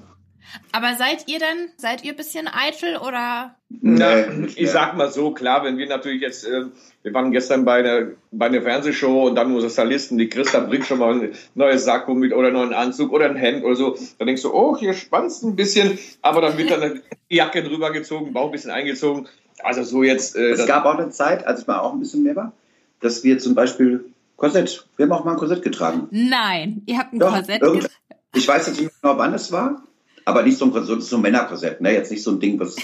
Aber 0.71 0.95
seid 0.95 1.27
ihr 1.27 1.39
denn, 1.39 1.69
seid 1.77 2.03
ihr 2.03 2.11
ein 2.13 2.15
bisschen 2.17 2.47
eitel 2.47 2.97
oder? 2.97 3.55
Na, 3.81 4.27
ich 4.55 4.69
sag 4.71 4.97
mal 4.97 5.11
so, 5.11 5.31
klar, 5.31 5.63
wenn 5.63 5.77
wir 5.77 5.87
natürlich 5.87 6.21
jetzt, 6.21 6.45
äh, 6.45 6.65
wir 7.03 7.13
waren 7.13 7.31
gestern 7.31 7.65
bei 7.65 7.79
einer, 7.79 8.07
bei 8.31 8.47
einer 8.47 8.61
Fernsehshow 8.61 9.27
und 9.27 9.35
dann 9.35 9.53
unsere 9.53 9.71
Stylisten, 9.71 10.17
die 10.17 10.27
Christa 10.29 10.59
bringt 10.61 10.85
schon 10.85 10.99
mal 10.99 11.13
ein 11.13 11.33
neues 11.55 11.85
Sakko 11.85 12.13
mit 12.15 12.33
oder 12.33 12.47
einen 12.47 12.57
neuen 12.57 12.73
Anzug 12.73 13.11
oder 13.11 13.25
ein 13.25 13.35
Hemd 13.35 13.63
oder 13.63 13.75
so. 13.75 13.97
Dann 14.17 14.27
denkst 14.27 14.41
du, 14.41 14.53
oh, 14.53 14.75
hier 14.77 14.93
spannst 14.93 15.43
ein 15.43 15.55
bisschen, 15.55 15.97
aber 16.21 16.41
dann 16.41 16.57
wird 16.57 16.71
dann 16.71 16.81
eine 16.81 17.01
Jacke 17.29 17.63
drüber 17.63 17.91
gezogen, 17.91 18.33
Bauch 18.33 18.45
ein 18.47 18.51
bisschen 18.51 18.71
eingezogen. 18.71 19.27
Also 19.61 19.83
so 19.83 20.03
jetzt, 20.03 20.35
äh, 20.35 20.51
Es 20.51 20.65
gab 20.65 20.85
auch 20.85 20.97
eine 20.97 21.09
Zeit, 21.09 21.45
als 21.45 21.61
ich 21.61 21.67
mal 21.67 21.79
auch 21.79 21.93
ein 21.93 21.99
bisschen 21.99 22.23
mehr 22.23 22.35
war, 22.35 22.53
dass 23.01 23.23
wir 23.23 23.37
zum 23.39 23.53
Beispiel 23.55 24.05
Korsett, 24.35 24.87
wir 24.97 25.05
haben 25.05 25.11
auch 25.11 25.25
mal 25.25 25.31
ein 25.33 25.37
Korsett 25.37 25.61
getragen. 25.63 26.07
Nein, 26.11 26.81
ihr 26.85 26.97
habt 26.97 27.13
ein 27.13 27.19
Doch, 27.19 27.33
Korsett. 27.33 27.61
irgend- 27.61 27.81
ge- 27.81 27.89
Ich 28.35 28.47
weiß 28.47 28.67
jetzt 28.67 28.79
nicht 28.79 28.91
genau, 29.01 29.17
wann 29.17 29.33
es 29.33 29.51
war, 29.51 29.83
aber 30.29 30.43
nicht 30.43 30.59
so 30.59 30.65
ein, 30.65 30.85
so, 30.85 30.99
so 30.99 31.15
ein 31.15 31.21
Männerkorsett, 31.23 31.81
ne? 31.81 31.93
Jetzt 31.93 32.11
nicht 32.11 32.23
so 32.23 32.31
ein 32.31 32.39
Ding, 32.39 32.59
was 32.59 32.75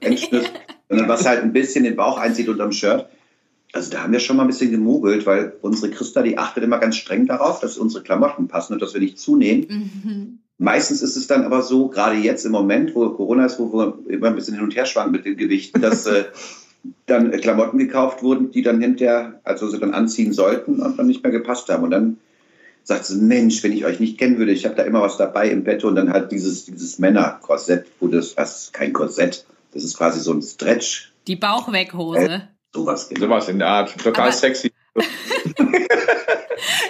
eng 0.00 0.12
ist, 0.14 0.30
sondern 0.88 1.08
was 1.08 1.26
halt 1.26 1.42
ein 1.42 1.52
bisschen 1.52 1.84
den 1.84 1.94
Bauch 1.94 2.18
einzieht 2.18 2.48
unterm 2.48 2.72
Shirt. 2.72 3.06
Also 3.72 3.90
da 3.90 4.02
haben 4.02 4.12
wir 4.12 4.20
schon 4.20 4.36
mal 4.36 4.44
ein 4.44 4.48
bisschen 4.48 4.70
gemogelt, 4.70 5.26
weil 5.26 5.52
unsere 5.60 5.90
Christa, 5.90 6.22
die 6.22 6.38
achtet 6.38 6.64
immer 6.64 6.78
ganz 6.78 6.96
streng 6.96 7.26
darauf, 7.26 7.60
dass 7.60 7.76
unsere 7.76 8.02
Klamotten 8.02 8.48
passen 8.48 8.72
und 8.72 8.80
dass 8.80 8.94
wir 8.94 9.00
nicht 9.02 9.18
zunehmen. 9.18 9.66
Mhm. 9.68 10.38
Meistens 10.56 11.02
ist 11.02 11.16
es 11.16 11.26
dann 11.26 11.44
aber 11.44 11.62
so, 11.62 11.88
gerade 11.88 12.16
jetzt 12.16 12.46
im 12.46 12.52
Moment, 12.52 12.94
wo 12.94 13.10
Corona 13.10 13.44
ist, 13.44 13.58
wo 13.58 13.70
wir 13.74 13.98
immer 14.08 14.28
ein 14.28 14.34
bisschen 14.34 14.54
hin 14.54 14.64
und 14.64 14.74
her 14.74 14.86
schwanken 14.86 15.12
mit 15.12 15.26
den 15.26 15.36
Gewichten, 15.36 15.82
dass 15.82 16.06
äh, 16.06 16.24
dann 17.06 17.30
Klamotten 17.32 17.76
gekauft 17.76 18.22
wurden, 18.22 18.52
die 18.52 18.62
dann 18.62 18.80
hinterher, 18.80 19.40
also 19.44 19.68
sie 19.68 19.78
dann 19.78 19.92
anziehen 19.92 20.32
sollten 20.32 20.80
und 20.80 20.98
dann 20.98 21.08
nicht 21.08 21.22
mehr 21.22 21.32
gepasst 21.32 21.68
haben. 21.68 21.84
Und 21.84 21.90
dann 21.90 22.16
sagt 22.86 23.04
sie, 23.04 23.16
Mensch, 23.16 23.62
wenn 23.64 23.72
ich 23.72 23.84
euch 23.84 23.98
nicht 24.00 24.16
kennen 24.16 24.38
würde, 24.38 24.52
ich 24.52 24.64
habe 24.64 24.76
da 24.76 24.84
immer 24.84 25.02
was 25.02 25.16
dabei 25.16 25.50
im 25.50 25.64
Bett 25.64 25.82
und 25.84 25.96
dann 25.96 26.12
halt 26.12 26.30
dieses, 26.30 26.64
dieses 26.66 26.98
Männerkorsett, 27.00 27.86
wo 28.00 28.06
das, 28.08 28.34
das 28.36 28.62
ist 28.62 28.72
kein 28.72 28.92
Korsett, 28.92 29.44
das 29.74 29.82
ist 29.84 29.96
quasi 29.98 30.20
so 30.20 30.32
ein 30.32 30.40
Stretch, 30.40 31.12
Die 31.26 31.36
Bauchweghose. 31.36 32.48
sowas 32.72 33.08
genau. 33.08 33.20
sowas 33.26 33.48
in 33.48 33.58
der 33.58 33.68
Art, 33.68 33.96
total 33.98 34.24
Aber- 34.28 34.32
sexy. 34.32 34.72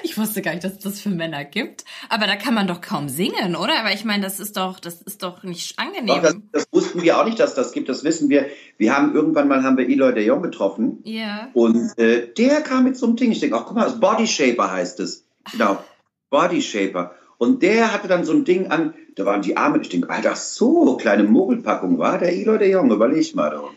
Ich 0.02 0.16
wusste 0.16 0.40
gar 0.40 0.52
nicht, 0.52 0.64
dass 0.64 0.72
es 0.74 0.78
das 0.78 1.00
für 1.00 1.08
Männer 1.10 1.44
gibt. 1.44 1.84
Aber 2.08 2.26
da 2.26 2.36
kann 2.36 2.54
man 2.54 2.66
doch 2.66 2.80
kaum 2.80 3.08
singen, 3.08 3.56
oder? 3.56 3.78
Aber 3.80 3.92
ich 3.92 4.04
meine, 4.04 4.22
das 4.22 4.40
ist 4.40 4.56
doch, 4.56 4.78
das 4.80 5.02
ist 5.02 5.22
doch 5.22 5.42
nicht 5.42 5.78
Doch, 5.78 5.84
angenehm. 5.84 6.22
das, 6.22 6.36
das 6.52 6.66
wussten 6.72 7.02
wir 7.02 7.18
auch 7.18 7.24
nicht, 7.24 7.38
dass 7.40 7.54
das 7.54 7.72
gibt, 7.72 7.88
das 7.88 8.04
wissen 8.04 8.30
wir. 8.30 8.46
Wir 8.78 8.96
haben 8.96 9.14
irgendwann 9.14 9.48
mal 9.48 9.62
haben 9.62 9.76
wir 9.76 9.88
Eloy 9.88 10.14
de 10.14 10.24
Jong 10.24 10.42
getroffen 10.42 11.00
ja. 11.04 11.48
Und 11.52 11.98
äh, 11.98 12.32
der 12.32 12.62
kam 12.62 12.84
mit 12.84 12.96
so 12.96 13.06
einem 13.06 13.16
Ding. 13.16 13.32
Ich 13.32 13.40
denke, 13.40 13.56
ach 13.56 13.64
guck 13.66 13.76
mal, 13.76 13.84
das 13.84 13.98
Body 14.00 14.26
Shaper 14.26 14.70
heißt 14.70 15.00
es. 15.00 15.25
Genau, 15.52 15.82
Body 16.30 16.60
Shaper. 16.62 17.14
Und 17.38 17.62
der 17.62 17.92
hatte 17.92 18.08
dann 18.08 18.24
so 18.24 18.32
ein 18.32 18.44
Ding 18.44 18.70
an, 18.70 18.94
da 19.14 19.26
waren 19.26 19.42
die 19.42 19.56
Arme. 19.56 19.78
Ich 19.80 19.88
denke, 19.90 20.08
Alter, 20.10 20.34
so, 20.36 20.96
kleine 20.96 21.24
Mogelpackung 21.24 21.98
war 21.98 22.18
der 22.18 22.32
Eloy 22.32 22.58
der 22.58 22.68
Jung. 22.68 22.90
Überleg 22.90 23.34
mal 23.34 23.50
doch. 23.50 23.72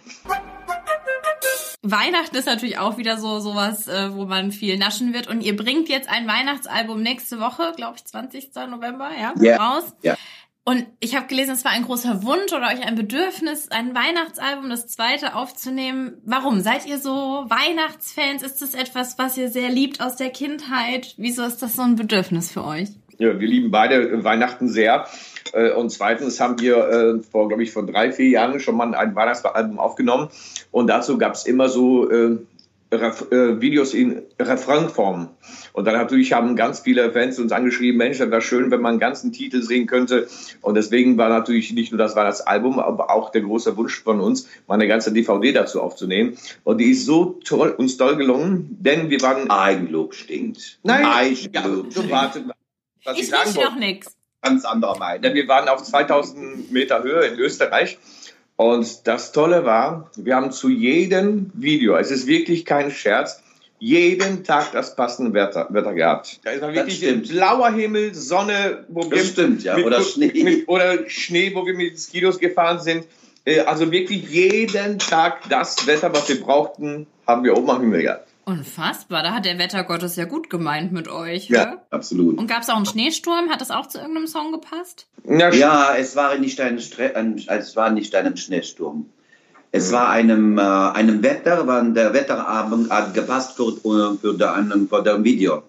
Weihnachten 1.81 2.35
ist 2.35 2.45
natürlich 2.45 2.77
auch 2.77 2.97
wieder 2.97 3.17
so 3.17 3.39
sowas, 3.39 3.87
äh, 3.87 4.13
wo 4.13 4.25
man 4.25 4.51
viel 4.51 4.77
naschen 4.77 5.13
wird. 5.13 5.27
Und 5.27 5.41
ihr 5.41 5.55
bringt 5.55 5.87
jetzt 5.87 6.09
ein 6.09 6.27
Weihnachtsalbum 6.27 7.01
nächste 7.01 7.39
Woche, 7.39 7.71
glaube 7.75 7.95
ich, 7.97 8.05
20. 8.05 8.51
November, 8.69 9.09
ja, 9.19 9.33
Ja. 9.39 9.55
raus. 9.57 9.83
Ja. 10.01 10.15
Und 10.69 10.85
ich 10.99 11.15
habe 11.15 11.25
gelesen, 11.25 11.53
es 11.53 11.65
war 11.65 11.71
ein 11.71 11.83
großer 11.83 12.21
Wunsch 12.21 12.53
oder 12.53 12.67
euch 12.67 12.85
ein 12.85 12.93
Bedürfnis, 12.93 13.71
ein 13.71 13.95
Weihnachtsalbum, 13.95 14.69
das 14.69 14.85
zweite 14.85 15.33
aufzunehmen. 15.33 16.21
Warum? 16.25 16.61
Seid 16.61 16.85
ihr 16.85 16.99
so 16.99 17.11
Weihnachtsfans? 17.11 18.43
Ist 18.43 18.61
das 18.61 18.75
etwas, 18.75 19.17
was 19.17 19.35
ihr 19.35 19.49
sehr 19.49 19.69
liebt 19.69 19.99
aus 19.99 20.15
der 20.15 20.29
Kindheit? 20.29 21.15
Wieso 21.17 21.43
ist 21.43 21.63
das 21.63 21.75
so 21.75 21.81
ein 21.81 21.95
Bedürfnis 21.95 22.51
für 22.51 22.63
euch? 22.63 22.89
Ja, 23.17 23.39
wir 23.39 23.47
lieben 23.47 23.71
beide 23.71 24.23
Weihnachten 24.23 24.69
sehr. 24.69 25.07
Äh, 25.53 25.71
Und 25.71 25.89
zweitens 25.89 26.39
haben 26.39 26.59
wir 26.59 26.77
äh, 26.77 27.23
vor, 27.23 27.47
glaube 27.47 27.63
ich, 27.63 27.71
vor 27.71 27.87
drei, 27.87 28.11
vier 28.11 28.29
Jahren 28.29 28.59
schon 28.59 28.77
mal 28.77 28.93
ein 28.93 29.15
Weihnachtsalbum 29.15 29.79
aufgenommen. 29.79 30.29
Und 30.69 30.85
dazu 30.85 31.17
gab 31.17 31.33
es 31.33 31.47
immer 31.47 31.67
so 31.67 32.11
äh, 32.11 32.37
Ref 32.91 33.31
äh, 33.31 33.61
Videos 33.61 33.93
in 33.93 34.23
Refrainform. 34.39 35.29
Und 35.73 35.85
dann 35.85 35.95
natürlich 35.95 36.33
haben 36.33 36.55
ganz 36.55 36.79
viele 36.79 37.11
Fans 37.11 37.37
uns 37.39 37.51
angeschrieben, 37.51 37.97
Mensch, 37.97 38.17
das 38.17 38.31
wäre 38.31 38.41
schön, 38.41 38.71
wenn 38.71 38.81
man 38.81 38.91
einen 38.91 38.99
ganzen 38.99 39.31
Titel 39.31 39.61
singen 39.61 39.85
könnte. 39.85 40.27
Und 40.61 40.75
deswegen 40.75 41.17
war 41.17 41.29
natürlich 41.29 41.71
nicht 41.71 41.91
nur 41.91 41.99
das 41.99 42.15
Weihnachtsalbum, 42.15 42.79
aber 42.79 43.11
auch 43.11 43.29
der 43.31 43.41
große 43.41 43.77
Wunsch 43.77 44.01
von 44.01 44.19
uns, 44.19 44.47
mal 44.67 44.75
eine 44.75 44.87
ganze 44.87 45.13
DVD 45.13 45.51
dazu 45.51 45.81
aufzunehmen. 45.81 46.37
Und 46.63 46.79
die 46.79 46.91
ist 46.91 47.05
so 47.05 47.39
toll, 47.43 47.69
uns 47.77 47.97
toll 47.97 48.15
gelungen, 48.15 48.77
denn 48.79 49.09
wir 49.09 49.21
waren... 49.21 49.49
Eigenlob 49.49 50.15
stinkt. 50.15 50.79
Nein, 50.83 51.03
ja, 51.03 51.15
Eigenlob 51.15 51.93
so 51.93 52.01
stinkt. 52.01 52.11
wartet, 52.11 52.45
was 53.03 53.15
ich, 53.17 53.23
Ich 53.23 53.29
sagen 53.29 53.53
noch 53.53 53.75
nix. 53.75 54.15
Ganz 54.41 54.63
anderer 54.65 54.97
Meinung. 54.97 55.21
Denn 55.21 55.33
wir 55.33 55.47
waren 55.47 55.67
auf 55.67 55.83
2000 55.83 56.71
Meter 56.71 57.03
Höhe 57.03 57.25
in 57.25 57.39
Österreich. 57.39 57.97
Und 58.59 59.07
das 59.07 59.31
Tolle 59.31 59.63
war, 59.63 60.11
wir 60.17 60.35
haben 60.35 60.51
zu 60.51 60.67
jedem 60.67 61.49
Video, 61.53 61.95
es 61.95 62.11
ist 62.11 62.27
wirklich 62.27 62.65
kein 62.65 62.91
Scherz, 62.91 63.41
jeden 63.79 64.43
Tag 64.43 64.73
das 64.73 64.97
passende 64.97 65.31
Wetter, 65.33 65.67
Wetter 65.69 65.93
gehabt. 65.93 66.41
Da 66.43 66.51
ist 66.51 66.59
man 66.61 66.73
wirklich 66.73 67.29
blauer 67.29 67.71
Himmel, 67.71 68.13
Sonne, 68.13 68.83
wo 68.89 69.09
wir 69.09 69.19
Das 69.19 69.29
stimmt, 69.29 69.63
ja. 69.63 69.77
mit, 69.77 69.85
Oder 69.85 70.01
Schnee. 70.01 70.43
Mit, 70.43 70.67
oder 70.67 71.09
Schnee, 71.09 71.55
wo 71.55 71.65
wir 71.65 71.73
mit 71.73 71.97
Skidos 71.97 72.37
gefahren 72.37 72.81
sind. 72.81 73.05
Äh, 73.45 73.61
Also 73.61 73.89
wirklich 73.93 74.29
jeden 74.29 74.99
Tag 74.99 75.47
das 75.47 75.87
Wetter, 75.87 76.11
was 76.11 76.27
wir 76.27 76.41
brauchten, 76.41 77.07
haben 77.25 77.45
wir 77.45 77.55
oben 77.55 77.69
am 77.69 77.79
Himmel 77.79 78.01
gehabt. 78.01 78.27
Unfassbar, 78.49 79.21
da 79.23 79.33
hat 79.33 79.45
der 79.45 79.59
Wettergott 79.59 80.01
es 80.03 80.15
ja 80.15 80.25
gut 80.25 80.49
gemeint 80.49 80.91
mit 80.91 81.07
euch. 81.07 81.49
Ja, 81.49 81.65
ne? 81.65 81.77
absolut. 81.91 82.37
Und 82.37 82.47
gab 82.47 82.63
es 82.63 82.69
auch 82.69 82.77
einen 82.77 82.85
Schneesturm? 82.85 83.49
Hat 83.49 83.61
das 83.61 83.69
auch 83.69 83.87
zu 83.87 83.99
irgendeinem 83.99 84.25
Song 84.27 84.51
gepasst? 84.51 85.07
Ja, 85.23 85.51
Ja, 85.53 85.95
es 85.95 86.15
war 86.15 86.35
nicht 86.37 86.59
ein, 86.59 86.79
ein, 87.15 87.41
es 87.47 87.75
war 87.75 87.91
nicht 87.91 88.15
einem 88.15 88.35
Schneesturm. 88.37 89.05
Es 89.71 89.91
war 89.91 90.09
einem, 90.09 90.57
äh, 90.57 90.61
einem 90.61 91.21
Wetter, 91.21 91.67
wann 91.67 91.93
der 91.93 92.13
Wetterabend 92.13 92.89
hat 92.89 93.13
gepasst 93.13 93.55
für, 93.55 93.69
äh, 93.85 94.17
für, 94.17 94.33
der, 94.35 94.55
einen, 94.55 94.89
für 94.89 95.03
der 95.03 95.23
Video. 95.23 95.61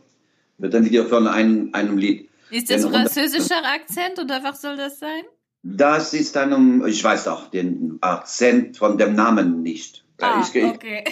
Für 0.59 0.75
ein 0.75 0.85
Video 0.87 1.05
von 1.05 1.27
einem, 1.27 1.69
einem 1.75 1.99
Lied. 1.99 2.29
Ist 2.51 2.71
das 2.71 2.85
runter- 2.85 3.01
französischer 3.01 3.63
Akzent 3.63 4.19
oder 4.19 4.43
was 4.43 4.63
soll 4.63 4.77
das 4.79 4.99
sein? 4.99 5.23
Das 5.63 6.15
ist 6.15 6.35
einem, 6.39 6.87
ich 6.87 7.05
weiß 7.05 7.29
auch 7.29 7.49
den 7.51 7.99
Akzent 8.01 8.79
von 8.79 8.97
dem 8.97 9.15
Namen 9.15 9.63
nicht. 9.63 10.03
Ja, 10.21 10.41
ich- 10.53 10.63
Ah, 10.65 10.71
okay. 10.75 11.05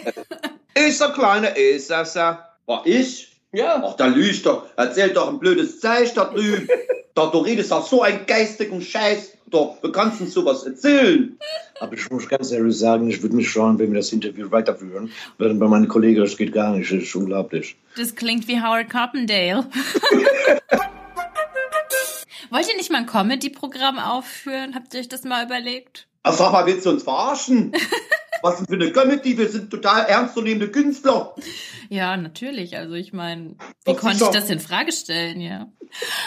ist 0.88 0.99
so 0.99 1.09
kleine, 1.12 1.49
ist 1.59 1.91
das 1.91 2.15
ja. 2.15 2.49
Oh, 2.67 2.81
ich? 2.85 3.37
Ja. 3.53 3.83
Ach, 3.85 3.95
da 3.97 4.07
lügt 4.07 4.45
doch. 4.47 4.67
Erzähl 4.77 5.11
doch 5.11 5.29
ein 5.29 5.38
blödes 5.38 5.81
Zeich 5.81 6.12
da 6.15 6.25
drüben. 6.27 6.69
da, 7.15 7.27
du 7.27 7.38
redest 7.38 7.71
doch 7.73 7.87
so 7.87 8.03
einen 8.03 8.27
geistigen 8.27 8.83
Scheiß. 8.83 9.33
Doch, 9.47 9.79
du 9.81 9.91
kannst 9.91 10.21
uns 10.21 10.35
sowas 10.35 10.65
erzählen. 10.65 11.38
Aber 11.81 11.95
ich 11.95 12.11
muss 12.11 12.29
ganz 12.29 12.53
ehrlich 12.53 12.77
sagen, 12.79 13.09
ich 13.09 13.23
würde 13.23 13.35
mich 13.35 13.49
freuen, 13.49 13.79
wenn 13.79 13.91
wir 13.93 14.00
das 14.00 14.12
Interview 14.12 14.50
weiterführen. 14.50 15.11
Weil 15.38 15.55
bei 15.55 15.67
meinen 15.67 15.88
Kollegen, 15.88 16.21
das 16.21 16.37
geht 16.37 16.53
gar 16.53 16.73
nicht. 16.77 16.93
Das 16.93 17.03
ist 17.03 17.15
unglaublich. 17.17 17.77
Das 17.97 18.15
klingt 18.15 18.47
wie 18.47 18.61
Howard 18.61 18.91
Carpendale. 18.91 19.67
Wollt 22.50 22.69
ihr 22.69 22.77
nicht 22.77 22.91
mal 22.91 22.99
ein 22.99 23.07
Comedy-Programm 23.07 23.99
aufführen? 23.99 24.75
Habt 24.75 24.93
ihr 24.95 25.00
euch 25.00 25.09
das 25.09 25.25
mal 25.25 25.45
überlegt? 25.45 26.07
Ach, 26.23 26.33
sag 26.33 26.53
mal, 26.53 26.67
willst 26.67 26.87
du 26.87 26.91
uns 26.91 27.03
verarschen? 27.03 27.73
Was 28.42 28.57
denn 28.59 28.66
für 28.66 28.75
eine 28.75 28.92
Comedy? 28.92 29.37
Wir 29.38 29.49
sind 29.49 29.71
total 29.71 30.04
ernstzunehmende 30.07 30.68
Künstler. 30.71 31.35
Ja, 31.88 32.16
natürlich. 32.16 32.76
Also 32.76 32.95
ich 32.95 33.12
meine, 33.12 33.57
wie 33.85 33.92
Doch, 33.92 33.97
konnte 33.99 34.25
ich 34.25 34.30
das 34.30 34.50
in 34.50 34.61
Frage 34.61 34.92
stellen, 34.92 35.40
ja? 35.40 35.68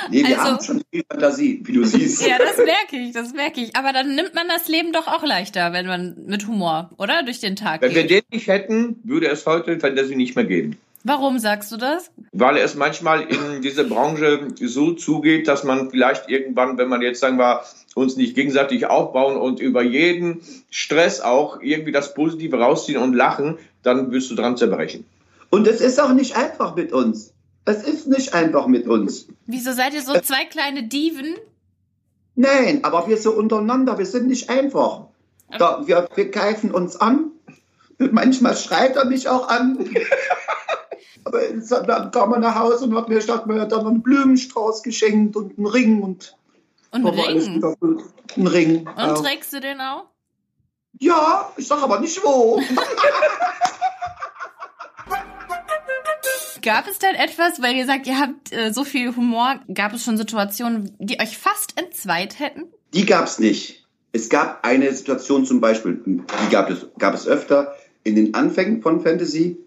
Nee, 0.10 0.26
wir 0.26 0.40
Also- 0.40 0.54
haben 0.54 0.64
schon 0.64 0.82
viel 0.92 1.04
Fantasie, 1.10 1.62
wie 1.64 1.74
du 1.74 1.84
siehst. 1.86 2.26
Ja, 2.26 2.38
das 2.40 2.58
merke 2.58 2.98
ich, 2.98 3.14
das 3.14 3.34
merke 3.34 3.62
ich. 3.62 3.76
Aber 3.76 3.94
dann 3.94 4.16
nimmt 4.16 4.34
man 4.34 4.48
das 4.48 4.68
Leben 4.68 4.92
doch 4.92 5.08
auch 5.08 5.24
leichter, 5.24 5.72
wenn 5.74 5.86
man 5.86 6.16
mit 6.26 6.48
Humor, 6.48 6.90
oder? 6.98 7.24
Durch 7.24 7.40
den 7.40 7.56
Tag 7.56 7.82
Wenn 7.82 7.94
wir 7.94 8.04
geht. 8.06 8.26
den 8.32 8.38
nicht 8.38 8.48
hätten, 8.48 9.00
würde 9.04 9.28
es 9.28 9.46
heute 9.46 9.80
Fantasy 9.80 10.16
nicht 10.16 10.36
mehr 10.36 10.46
geben. 10.46 10.78
Warum 11.04 11.40
sagst 11.40 11.72
du 11.72 11.78
das? 11.78 12.12
Weil 12.32 12.58
es 12.58 12.76
manchmal 12.76 13.22
in 13.24 13.62
dieser 13.62 13.84
Branche 13.84 14.50
so 14.60 14.92
zugeht, 14.94 15.48
dass 15.48 15.64
man 15.64 15.90
vielleicht 15.90 16.30
irgendwann, 16.30 16.78
wenn 16.78 16.90
man 16.90 17.02
jetzt 17.02 17.20
sagen 17.20 17.38
wir, 17.38 17.62
uns 17.96 18.16
nicht 18.18 18.36
gegenseitig 18.36 18.86
aufbauen 18.86 19.36
und 19.36 19.60
über 19.60 19.82
jeden 19.82 20.42
Stress 20.70 21.22
auch 21.22 21.62
irgendwie 21.62 21.92
das 21.92 22.14
Positive 22.14 22.58
rausziehen 22.58 23.02
und 23.02 23.14
lachen, 23.14 23.58
dann 23.84 24.12
wirst 24.12 24.30
du 24.32 24.36
dran 24.36 24.58
zerbrechen. 24.58 25.06
Und 25.50 25.68
es 25.68 25.82
ist 25.82 26.00
auch 26.00 26.14
nicht 26.14 26.38
einfach 26.38 26.76
mit 26.76 26.94
uns. 26.94 27.34
Es 27.66 27.84
ist 27.84 28.08
nicht 28.08 28.34
einfach 28.34 28.68
mit 28.68 28.88
uns. 28.88 29.28
Wieso 29.46 29.74
seid 29.74 29.94
ihr 29.94 30.02
so 30.02 30.14
zwei 30.14 30.46
kleine 30.46 30.84
Diven? 30.84 31.36
Nein, 32.36 32.84
aber 32.84 33.08
wir 33.08 33.18
so 33.18 33.32
untereinander, 33.32 33.98
wir 33.98 34.06
sind 34.06 34.28
nicht 34.28 34.50
einfach. 34.50 35.08
Da, 35.58 35.86
wir, 35.86 36.08
wir 36.16 36.30
greifen 36.30 36.72
uns 36.72 36.96
an. 36.96 37.32
Und 38.00 38.14
manchmal 38.14 38.56
schreit 38.56 38.96
er 38.96 39.06
mich 39.06 39.28
auch 39.28 39.50
an. 39.50 39.78
Aber 41.24 41.42
dann 41.42 42.12
kam 42.12 42.34
er 42.34 42.40
nach 42.40 42.56
Hause 42.56 42.86
und 42.86 42.96
hat 42.96 43.10
mir 43.10 43.22
statt 43.22 43.48
mir 43.48 43.66
dann 43.66 43.86
einen 43.86 44.02
Blumenstrauß 44.02 44.84
geschenkt 44.84 45.36
und 45.36 45.58
einen 45.58 45.68
Ring 45.68 46.02
und 46.02 46.36
Und 46.92 47.06
Ring. 47.06 47.56
wieder 47.56 47.76
gut. 47.76 48.04
Ein 48.36 48.48
Ring. 48.48 48.88
Und 48.88 48.98
ja. 48.98 49.14
trägst 49.14 49.54
du 49.54 49.60
den 49.60 49.80
auch? 49.82 50.06
ja, 51.02 51.52
ich 51.58 51.68
sag 51.68 51.82
aber 51.82 52.00
nicht 52.00 52.24
wo. 52.24 52.62
Gab 56.62 56.88
es 56.88 57.00
denn 57.00 57.16
etwas, 57.16 57.60
weil 57.62 57.76
ihr 57.76 57.88
sagt, 57.88 58.06
ihr 58.06 58.20
habt 58.20 58.52
äh, 58.52 58.72
so 58.72 58.84
viel 58.84 59.16
Humor, 59.16 59.60
gab 59.74 59.94
es 59.94 60.04
schon 60.04 60.16
Situationen, 60.16 60.96
die 61.00 61.20
euch 61.20 61.36
fast 61.40 61.76
entzweit 61.76 62.38
hätten? 62.40 62.66
Die 62.94 63.08
gab 63.08 63.26
es 63.26 63.40
nicht. 63.40 63.88
Es 64.12 64.30
gab 64.30 64.64
eine 64.64 64.94
Situation 64.94 65.44
zum 65.46 65.60
Beispiel, 65.60 66.04
die 66.06 66.50
gab 66.52 66.70
es, 66.70 66.86
gab 67.00 67.16
es 67.16 67.28
öfter 67.28 67.74
in 68.04 68.16
den 68.16 68.36
Anfängen 68.36 68.84
von 68.84 69.02
Fantasy, 69.02 69.58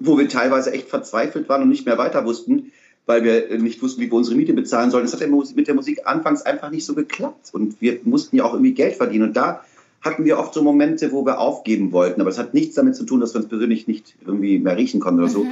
wo 0.00 0.18
wir 0.18 0.28
teilweise 0.28 0.72
echt 0.72 0.88
verzweifelt 0.88 1.48
waren 1.48 1.62
und 1.62 1.68
nicht 1.68 1.86
mehr 1.86 1.98
weiter 1.98 2.24
wussten, 2.24 2.72
weil 3.06 3.24
wir 3.24 3.50
äh, 3.50 3.58
nicht 3.58 3.82
wussten, 3.82 4.00
wie 4.00 4.10
wir 4.10 4.14
unsere 4.14 4.36
Miete 4.36 4.52
bezahlen 4.52 4.90
sollen. 4.90 5.04
Das 5.04 5.12
hat 5.12 5.54
mit 5.54 5.68
der 5.68 5.74
Musik 5.74 6.02
anfangs 6.04 6.42
einfach 6.42 6.70
nicht 6.70 6.84
so 6.84 6.94
geklappt 6.94 7.50
und 7.52 7.80
wir 7.80 8.00
mussten 8.04 8.36
ja 8.36 8.44
auch 8.44 8.52
irgendwie 8.52 8.74
Geld 8.74 8.96
verdienen 8.96 9.28
und 9.28 9.36
da 9.36 9.64
hatten 10.00 10.24
wir 10.24 10.38
oft 10.38 10.52
so 10.52 10.62
Momente, 10.62 11.12
wo 11.12 11.24
wir 11.24 11.38
aufgeben 11.38 11.92
wollten, 11.92 12.20
aber 12.20 12.30
es 12.30 12.38
hat 12.38 12.52
nichts 12.52 12.74
damit 12.74 12.94
zu 12.94 13.04
tun, 13.04 13.20
dass 13.20 13.34
wir 13.34 13.40
uns 13.40 13.48
persönlich 13.48 13.88
nicht 13.88 14.14
irgendwie 14.26 14.58
mehr 14.58 14.76
riechen 14.76 15.00
konnten 15.00 15.20
oder 15.20 15.30
so. 15.30 15.46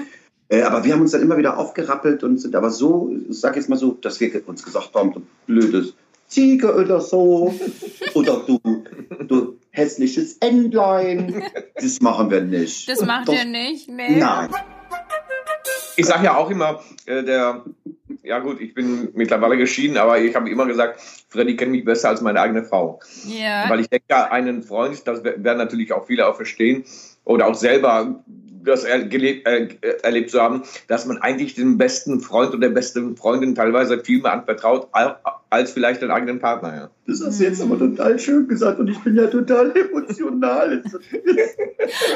Äh, 0.49 0.63
aber 0.63 0.85
wir 0.85 0.93
haben 0.93 1.01
uns 1.01 1.13
dann 1.13 1.23
immer 1.23 1.39
wieder 1.39 1.57
aufgerappelt 1.57 2.23
und 2.23 2.39
sind 2.39 2.55
aber 2.55 2.71
so, 2.71 3.11
ich 3.31 3.41
sag 3.41 3.57
jetzt 3.57 3.71
mal 3.71 3.79
so, 3.79 3.97
dass 4.01 4.21
wir 4.21 4.47
uns 4.47 4.63
gesagt 4.63 4.95
haben, 4.95 5.15
du 5.15 5.23
blödes 5.47 5.95
Ziege 6.29 6.75
oder 6.75 7.01
so. 7.01 7.55
oder 8.15 8.43
du, 8.47 8.61
du 9.27 9.42
hässliches 9.83 10.39
Entlein. 10.39 11.43
Das 11.75 12.01
machen 12.01 12.31
wir 12.31 12.43
nicht. 12.43 12.89
Das 12.89 13.05
macht 13.05 13.27
Doch, 13.27 13.35
ihr 13.35 13.45
nicht? 13.45 13.89
Nee. 13.89 14.17
Nein. 14.17 14.51
Ich 15.97 16.07
sage 16.07 16.27
ja 16.27 16.37
auch 16.37 16.49
immer, 16.49 16.81
äh, 17.07 17.25
der, 17.25 17.65
ja 18.23 18.39
gut, 18.39 18.61
ich 18.61 18.73
bin 18.73 19.09
mittlerweile 19.15 19.57
geschieden, 19.57 19.97
aber 19.97 20.21
ich 20.21 20.37
habe 20.37 20.49
immer 20.49 20.67
gesagt, 20.67 21.01
Freddy 21.29 21.57
kennt 21.57 21.73
mich 21.73 21.85
besser 21.85 22.11
als 22.11 22.21
meine 22.21 22.41
eigene 22.41 22.63
Frau. 22.63 23.01
Ja. 23.27 23.69
Weil 23.69 23.81
ich 23.81 23.89
denke, 23.89 24.31
einen 24.31 24.63
Freund, 24.63 25.07
das 25.09 25.25
werden 25.25 25.59
natürlich 25.59 25.93
auch 25.93 26.07
viele 26.07 26.29
auch 26.29 26.37
verstehen 26.37 26.85
oder 27.25 27.49
auch 27.49 27.55
selber 27.57 28.23
das 28.65 28.85
er, 28.85 29.05
gelebt, 29.05 29.47
äh, 29.47 29.69
erlebt 30.03 30.31
zu 30.31 30.41
haben, 30.41 30.63
dass 30.89 31.07
man 31.07 31.19
eigentlich 31.19 31.55
den 31.55 31.79
besten 31.79 32.21
Freund 32.21 32.51
oder 32.51 32.61
der 32.61 32.71
besten 32.71 33.17
Freundin 33.17 33.55
teilweise 33.55 33.99
viel 34.03 34.23
mehr 34.23 34.33
anvertraut 34.33 34.89
al- 34.93 35.17
als 35.51 35.73
vielleicht 35.73 36.01
den 36.01 36.11
eigenen 36.11 36.39
Partner. 36.39 36.75
Ja. 36.75 36.91
Das 37.07 37.23
hast 37.25 37.41
du 37.41 37.45
jetzt 37.45 37.61
aber 37.61 37.79
total 37.79 38.19
schön 38.19 38.49
gesagt 38.49 38.79
und 38.81 38.89
ich 38.89 38.99
bin 39.01 39.17
ja 39.17 39.27
total 39.27 39.73
emotional. 39.77 40.83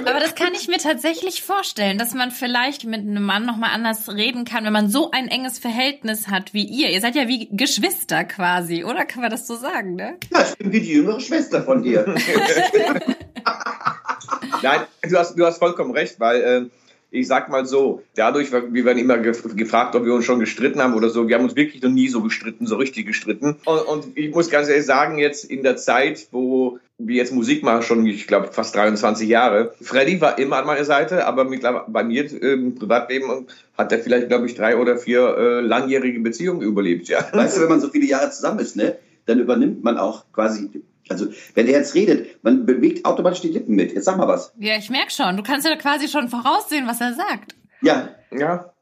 Aber 0.06 0.20
das 0.20 0.34
kann 0.36 0.54
ich 0.54 0.68
mir 0.68 0.78
tatsächlich 0.78 1.42
vorstellen, 1.42 1.98
dass 1.98 2.14
man 2.14 2.30
vielleicht 2.30 2.84
mit 2.84 3.00
einem 3.00 3.24
Mann 3.24 3.44
nochmal 3.44 3.70
anders 3.74 4.08
reden 4.08 4.44
kann, 4.44 4.64
wenn 4.64 4.72
man 4.72 4.88
so 4.88 5.10
ein 5.10 5.26
enges 5.28 5.58
Verhältnis 5.58 6.28
hat 6.28 6.54
wie 6.54 6.64
ihr. 6.64 6.90
Ihr 6.90 7.00
seid 7.00 7.16
ja 7.16 7.26
wie 7.26 7.48
Geschwister 7.50 8.22
quasi, 8.24 8.84
oder? 8.84 9.04
Kann 9.04 9.22
man 9.22 9.30
das 9.30 9.46
so 9.46 9.56
sagen, 9.56 9.96
ne? 9.96 10.14
Ja, 10.32 10.46
ich 10.48 10.56
bin 10.56 10.72
wie 10.72 10.80
die 10.80 10.92
jüngere 10.92 11.20
Schwester 11.20 11.62
von 11.62 11.82
dir. 11.82 12.14
Nein, 14.62 14.80
du 15.08 15.16
hast, 15.16 15.38
du 15.38 15.44
hast 15.44 15.58
vollkommen 15.58 15.92
recht, 15.92 16.18
weil 16.18 16.40
äh, 16.42 16.64
ich 17.10 17.26
sag 17.28 17.48
mal 17.48 17.66
so, 17.66 18.02
dadurch, 18.14 18.52
wir 18.52 18.84
werden 18.84 18.98
immer 18.98 19.18
gef 19.18 19.42
gefragt, 19.56 19.94
ob 19.94 20.04
wir 20.04 20.14
uns 20.14 20.24
schon 20.24 20.40
gestritten 20.40 20.82
haben 20.82 20.94
oder 20.94 21.08
so. 21.08 21.28
Wir 21.28 21.36
haben 21.36 21.44
uns 21.44 21.56
wirklich 21.56 21.82
noch 21.82 21.90
nie 21.90 22.08
so 22.08 22.20
gestritten, 22.20 22.66
so 22.66 22.76
richtig 22.76 23.06
gestritten. 23.06 23.56
Und, 23.64 23.78
und 23.86 24.18
ich 24.18 24.34
muss 24.34 24.50
ganz 24.50 24.68
ehrlich 24.68 24.86
sagen, 24.86 25.18
jetzt 25.18 25.44
in 25.44 25.62
der 25.62 25.76
Zeit, 25.76 26.28
wo 26.32 26.78
wir 26.98 27.16
jetzt 27.16 27.32
Musik 27.32 27.62
machen, 27.62 27.82
schon, 27.82 28.06
ich 28.06 28.26
glaube, 28.26 28.48
fast 28.52 28.74
23 28.74 29.28
Jahre. 29.28 29.74
Freddy 29.80 30.20
war 30.20 30.38
immer 30.38 30.56
an 30.56 30.66
meiner 30.66 30.84
Seite, 30.84 31.26
aber 31.26 31.46
bei 31.88 32.04
mir 32.04 32.42
im 32.42 32.74
Privatleben 32.74 33.46
hat 33.76 33.92
er 33.92 33.98
vielleicht, 33.98 34.28
glaube 34.28 34.46
ich, 34.46 34.54
drei 34.54 34.76
oder 34.76 34.96
vier 34.96 35.36
äh, 35.36 35.60
langjährige 35.60 36.20
Beziehungen 36.20 36.62
überlebt, 36.62 37.08
ja. 37.08 37.24
Weißt 37.32 37.56
du, 37.56 37.62
wenn 37.62 37.68
man 37.68 37.80
so 37.80 37.88
viele 37.88 38.06
Jahre 38.06 38.30
zusammen 38.30 38.60
ist, 38.60 38.76
ne, 38.76 38.96
dann 39.26 39.38
übernimmt 39.38 39.84
man 39.84 39.98
auch 39.98 40.24
quasi, 40.32 40.82
also 41.08 41.28
wenn 41.54 41.66
er 41.66 41.78
jetzt 41.78 41.94
redet, 41.94 42.42
man 42.42 42.66
bewegt 42.66 43.04
automatisch 43.04 43.40
die 43.40 43.48
Lippen 43.48 43.74
mit. 43.74 43.92
Jetzt 43.92 44.04
sag 44.04 44.16
mal 44.16 44.28
was. 44.28 44.52
Ja, 44.58 44.76
ich 44.76 44.90
merk 44.90 45.12
schon. 45.12 45.36
Du 45.36 45.42
kannst 45.42 45.66
ja 45.66 45.76
quasi 45.76 46.08
schon 46.08 46.28
voraussehen, 46.28 46.86
was 46.86 47.00
er 47.00 47.14
sagt. 47.14 47.54
Ja, 47.82 48.14
Ja, 48.30 48.72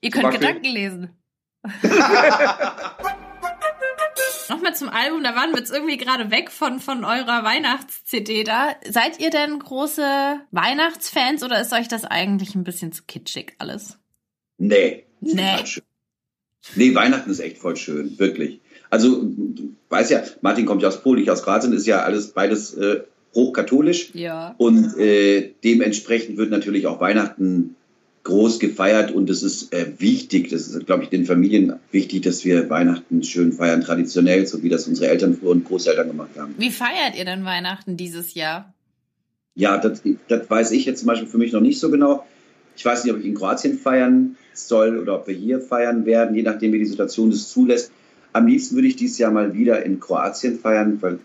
Ihr 0.00 0.10
könnt 0.10 0.24
Beispiel? 0.24 0.46
Gedanken 0.46 0.68
lesen. 0.68 1.10
Nochmal 4.48 4.74
zum 4.74 4.88
Album, 4.88 5.22
da 5.22 5.34
waren 5.34 5.50
wir 5.50 5.58
jetzt 5.58 5.70
irgendwie 5.72 5.98
gerade 5.98 6.30
weg 6.30 6.50
von, 6.50 6.80
von 6.80 7.04
eurer 7.04 7.44
Weihnachts-CD 7.44 8.44
da. 8.44 8.76
Seid 8.88 9.20
ihr 9.20 9.30
denn 9.30 9.58
große 9.58 10.40
Weihnachtsfans 10.50 11.42
oder 11.42 11.60
ist 11.60 11.72
euch 11.72 11.88
das 11.88 12.04
eigentlich 12.04 12.54
ein 12.54 12.64
bisschen 12.64 12.92
zu 12.92 13.02
kitschig 13.04 13.54
alles? 13.58 13.98
nee. 14.56 15.04
Nee. 15.20 15.64
Nee, 16.74 16.94
Weihnachten 16.94 17.30
ist 17.30 17.40
echt 17.40 17.58
voll 17.58 17.76
schön, 17.76 18.18
wirklich. 18.18 18.60
Also, 18.90 19.22
du 19.22 19.74
weißt 19.88 20.10
ja, 20.10 20.22
Martin 20.40 20.66
kommt 20.66 20.82
ja 20.82 20.88
aus 20.88 21.02
Polen, 21.02 21.22
ich 21.22 21.30
aus 21.30 21.42
Kroatien, 21.42 21.72
ist 21.72 21.86
ja 21.86 22.02
alles 22.02 22.28
beides 22.28 22.74
äh, 22.74 23.00
hochkatholisch. 23.34 24.14
Ja. 24.14 24.54
Und 24.58 24.96
äh, 24.98 25.52
dementsprechend 25.62 26.36
wird 26.36 26.50
natürlich 26.50 26.86
auch 26.86 27.00
Weihnachten 27.00 27.76
groß 28.24 28.58
gefeiert 28.58 29.10
und 29.10 29.30
es 29.30 29.42
ist 29.42 29.72
äh, 29.72 29.86
wichtig, 29.98 30.50
das 30.50 30.68
ist, 30.68 30.86
glaube 30.86 31.02
ich, 31.02 31.08
den 31.08 31.24
Familien 31.24 31.74
wichtig, 31.92 32.22
dass 32.22 32.44
wir 32.44 32.68
Weihnachten 32.68 33.22
schön 33.22 33.52
feiern, 33.52 33.80
traditionell, 33.80 34.46
so 34.46 34.62
wie 34.62 34.68
das 34.68 34.86
unsere 34.86 35.10
Eltern 35.10 35.34
früher 35.34 35.50
und 35.50 35.64
Großeltern 35.64 36.08
gemacht 36.08 36.30
haben. 36.36 36.54
Wie 36.58 36.70
feiert 36.70 37.16
ihr 37.16 37.24
denn 37.24 37.46
Weihnachten 37.46 37.96
dieses 37.96 38.34
Jahr? 38.34 38.74
Ja, 39.54 39.78
das, 39.78 40.02
das 40.28 40.50
weiß 40.50 40.72
ich 40.72 40.84
jetzt 40.84 41.00
zum 41.00 41.06
Beispiel 41.06 41.28
für 41.28 41.38
mich 41.38 41.52
noch 41.52 41.62
nicht 41.62 41.80
so 41.80 41.90
genau. 41.90 42.26
Ich 42.76 42.84
weiß 42.84 43.04
nicht, 43.04 43.14
ob 43.14 43.18
ich 43.18 43.26
in 43.26 43.34
Kroatien 43.34 43.78
feiern 43.78 44.36
soll 44.52 44.98
oder 44.98 45.16
ob 45.16 45.26
wir 45.26 45.34
hier 45.34 45.60
feiern 45.60 46.04
werden, 46.04 46.36
je 46.36 46.42
nachdem, 46.42 46.72
wie 46.72 46.78
die 46.78 46.84
Situation 46.84 47.30
das 47.30 47.48
zulässt. 47.48 47.90
Am 48.32 48.46
liebsten 48.46 48.76
würde 48.76 48.88
ich 48.88 48.96
dieses 48.96 49.18
Jahr 49.18 49.30
mal 49.30 49.54
wieder 49.54 49.84
in 49.84 50.00
Kroatien 50.00 50.58
feiern, 50.58 50.98
weil 51.00 51.18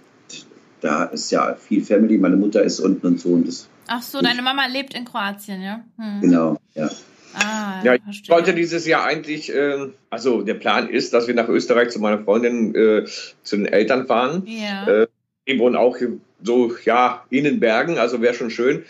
da 0.81 1.05
ist 1.05 1.31
ja 1.31 1.55
viel 1.55 1.83
Family, 1.83 2.17
meine 2.17 2.35
Mutter 2.35 2.63
ist 2.63 2.79
unten 2.79 3.07
und 3.07 3.19
so 3.19 3.29
und 3.29 3.47
das, 3.47 3.67
Ach 3.87 4.01
so, 4.01 4.21
deine 4.21 4.41
Mama 4.41 4.65
lebt 4.67 4.93
in 4.93 5.05
Kroatien, 5.05 5.61
ja? 5.61 5.83
Hm. 5.97 6.21
genau, 6.21 6.57
ja. 6.73 6.89
Ah, 7.33 7.81
Ja, 7.83 7.95
ich 7.95 8.03
verstehe. 8.03 8.35
wollte 8.35 8.53
dieses 8.53 8.85
Jahr 8.85 9.05
eigentlich, 9.05 9.53
äh, 9.53 9.87
also 10.09 10.41
der 10.43 10.53
Plan 10.53 10.89
ist, 10.89 11.13
dass 11.13 11.27
wir 11.27 11.33
nach 11.33 11.49
Österreich 11.49 11.89
zu 11.89 11.99
meiner 11.99 12.23
Freundin, 12.23 12.75
äh, 12.75 13.05
zu 13.43 13.57
den 13.57 13.65
Eltern 13.65 14.05
fahren. 14.07 14.43
Ja. 14.45 14.87
Äh, 14.87 15.07
die 15.47 15.59
wohnen 15.59 15.75
auch 15.75 15.97
so, 16.41 16.73
ja, 16.85 17.25
in 17.29 17.43
den 17.43 17.59
Bergen, 17.59 17.97
also 17.97 18.21
wäre 18.21 18.33
schon 18.33 18.49
schön. 18.49 18.83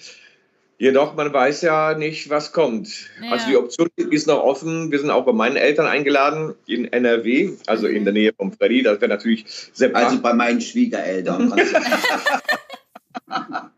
Jedoch, 0.83 1.15
man 1.15 1.31
weiß 1.31 1.61
ja 1.61 1.93
nicht, 1.93 2.29
was 2.29 2.51
kommt. 2.51 2.89
Ja. 3.23 3.31
Also 3.31 3.47
die 3.47 3.55
Option 3.55 3.87
ist 3.95 4.27
noch 4.27 4.43
offen. 4.43 4.91
Wir 4.91 4.99
sind 4.99 5.11
auch 5.11 5.23
bei 5.23 5.31
meinen 5.31 5.55
Eltern 5.55 5.85
eingeladen 5.85 6.55
in 6.67 6.91
NRW, 6.91 7.51
also 7.67 7.87
in 7.87 8.03
der 8.03 8.11
Nähe 8.11 8.33
von 8.35 8.51
Freddy. 8.51 8.83
Das 8.83 8.99
wäre 8.99 9.07
natürlich 9.07 9.45
sehr 9.71 9.95
Also 9.95 9.99
praktisch. 10.01 10.21
bei 10.21 10.33
meinen 10.33 10.59
Schwiegereltern. 10.59 11.53
Also, 13.29 13.69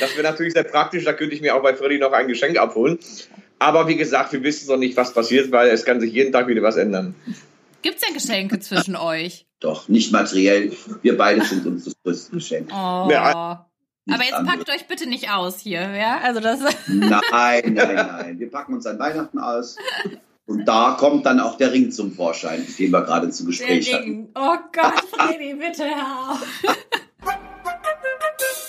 Das 0.00 0.16
wäre 0.16 0.22
natürlich 0.24 0.52
sehr 0.54 0.64
praktisch. 0.64 1.04
Da 1.04 1.12
könnte 1.12 1.32
ich 1.36 1.40
mir 1.42 1.54
auch 1.54 1.62
bei 1.62 1.76
Freddy 1.76 1.98
noch 1.98 2.10
ein 2.12 2.26
Geschenk 2.26 2.58
abholen. 2.58 2.98
Aber 3.60 3.86
wie 3.86 3.96
gesagt, 3.96 4.32
wir 4.32 4.42
wissen 4.42 4.66
noch 4.68 4.78
nicht, 4.78 4.96
was 4.96 5.12
passiert, 5.14 5.52
weil 5.52 5.68
es 5.68 5.84
kann 5.84 6.00
sich 6.00 6.12
jeden 6.12 6.32
Tag 6.32 6.48
wieder 6.48 6.62
was 6.62 6.76
ändern. 6.76 7.14
Gibt's 7.82 8.02
denn 8.02 8.14
Geschenke 8.14 8.58
zwischen 8.58 8.96
euch? 8.96 9.46
doch, 9.60 9.88
nicht 9.88 10.10
materiell. 10.10 10.72
Wir 11.02 11.16
beide 11.16 11.44
sind 11.44 11.66
uns 11.66 11.84
das 11.84 11.94
größte 12.02 12.32
Geschenk. 12.32 12.68
Oh. 12.72 13.08
Ja, 13.10 13.67
Aber 14.10 14.24
jetzt 14.24 14.44
packt 14.44 14.70
euch 14.70 14.86
bitte 14.86 15.08
nicht 15.08 15.30
aus 15.30 15.60
hier, 15.60 15.94
ja? 15.94 16.20
Also 16.22 16.40
das. 16.40 16.60
Nein, 16.88 17.74
nein, 17.74 17.94
nein. 17.94 18.38
Wir 18.38 18.50
packen 18.50 18.74
uns 18.74 18.86
an 18.86 18.98
Weihnachten 18.98 19.38
aus. 19.38 19.76
Und 20.46 20.64
da 20.66 20.96
kommt 20.98 21.26
dann 21.26 21.40
auch 21.40 21.58
der 21.58 21.72
Ring 21.72 21.90
zum 21.90 22.12
Vorschein, 22.12 22.66
den 22.78 22.90
wir 22.90 23.02
gerade 23.02 23.28
zu 23.30 23.44
Der 23.44 23.50
Gespräch 23.50 23.92
hatten. 23.92 24.04
Ring. 24.04 24.28
Oh 24.34 24.56
Gott, 24.72 25.04
Freddy, 25.12 25.54
bitte 25.54 25.84
hör 25.84 26.30
auf. 26.30 26.46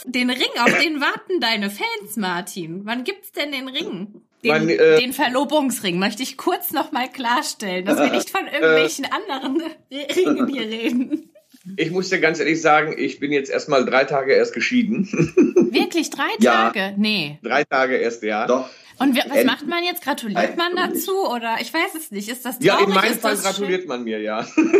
Den 0.05 0.29
Ring, 0.29 0.49
auf 0.59 0.77
den 0.77 0.99
warten 0.99 1.39
deine 1.39 1.69
Fans, 1.69 2.17
Martin. 2.17 2.81
Wann 2.85 3.03
gibt's 3.03 3.31
denn 3.31 3.51
den 3.51 3.67
Ring? 3.67 4.21
Den, 4.43 4.51
Mein, 4.51 4.69
äh, 4.69 4.99
den 4.99 5.13
Verlobungsring 5.13 5.99
möchte 5.99 6.23
ich 6.23 6.37
kurz 6.37 6.71
noch 6.71 6.91
mal 6.91 7.09
klarstellen, 7.09 7.85
dass 7.85 7.97
wir 7.97 8.09
nicht 8.11 8.29
von 8.29 8.45
irgendwelchen 8.45 9.05
anderen 9.11 9.61
Ringen 9.91 10.47
hier 10.47 10.61
reden. 10.61 11.29
Ich 11.77 11.91
muss 11.91 12.09
dir 12.09 12.19
ganz 12.19 12.39
ehrlich 12.39 12.61
sagen, 12.61 12.93
ich 12.97 13.19
bin 13.19 13.31
jetzt 13.31 13.49
erstmal 13.49 13.85
drei 13.85 14.03
Tage 14.05 14.33
erst 14.33 14.53
geschieden. 14.53 15.07
Wirklich 15.71 16.09
drei 16.09 16.27
Ja. 16.39 16.69
Tage? 16.71 16.93
Nee. 16.97 17.39
drei 17.43 17.63
Tage 17.63 17.97
erst, 17.97 18.23
ja. 18.23 18.45
Doch, 18.47 18.69
Und 18.99 19.15
wir, 19.15 19.23
was 19.29 19.37
End- 19.37 19.47
macht 19.47 19.67
man 19.67 19.83
jetzt? 19.83 20.03
Gratuliert 20.03 20.57
man 20.57 20.75
dazu 20.75 21.11
oder 21.29 21.57
ich 21.61 21.73
weiß 21.73 21.95
es 21.95 22.11
nicht. 22.11 22.29
Ist 22.29 22.45
das 22.45 22.59
traurig? 22.59 22.65
Ja, 22.67 22.83
in 22.85 22.93
meinem 22.93 23.17
Fall 23.19 23.37
gratuliert 23.37 23.87
man 23.87 24.03
mir, 24.03 24.19
ja. 24.21 24.43
schön? 24.45 24.71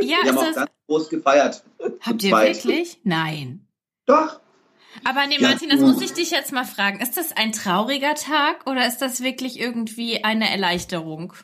Ja, 0.00 0.18
wir 0.22 0.30
haben 0.30 0.38
auch 0.38 0.42
ist 0.42 0.48
das. 0.48 0.56
ganz 0.56 0.70
groß 0.86 1.08
gefeiert. 1.10 1.62
Habt 2.00 2.22
ihr 2.24 2.30
wirklich? 2.36 2.98
Nein. 3.04 3.66
Doch. 4.06 4.40
Aber 5.04 5.26
nee, 5.28 5.36
Ja, 5.38 5.48
Martin, 5.50 5.68
das 5.68 5.80
muss 5.80 6.00
ich 6.02 6.12
dich 6.12 6.30
jetzt 6.30 6.52
mal 6.52 6.64
fragen. 6.64 7.00
Ist 7.00 7.16
das 7.16 7.36
ein 7.36 7.52
trauriger 7.52 8.14
Tag 8.14 8.66
oder 8.68 8.86
ist 8.86 8.98
das 8.98 9.22
wirklich 9.22 9.60
irgendwie 9.60 10.24
eine 10.24 10.50
Erleichterung? 10.50 11.34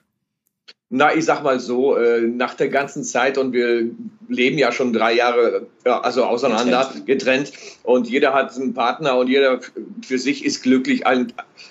Na, 0.96 1.12
ich 1.12 1.24
sag 1.24 1.42
mal 1.42 1.59
so, 1.59 1.96
äh, 1.96 2.20
nach 2.20 2.54
der 2.54 2.68
ganzen 2.68 3.02
Zeit 3.02 3.37
und 3.37 3.52
wir 3.52 3.90
leben 4.28 4.59
ja 4.59 4.70
schon 4.70 4.92
drei 4.92 5.12
Jahre 5.12 5.66
ja, 5.85 6.00
also 6.00 6.22
auseinander, 6.22 6.88
getrennt. 7.04 7.50
getrennt. 7.50 7.52
und 7.83 8.09
jeder 8.09 8.33
hat 8.33 8.54
einen 8.54 8.74
Partner 8.74 9.16
und 9.16 9.26
jeder 9.26 9.59
für 10.07 10.20
sich 10.20 10.44
ist 10.44 10.62
glücklich. 10.62 11.02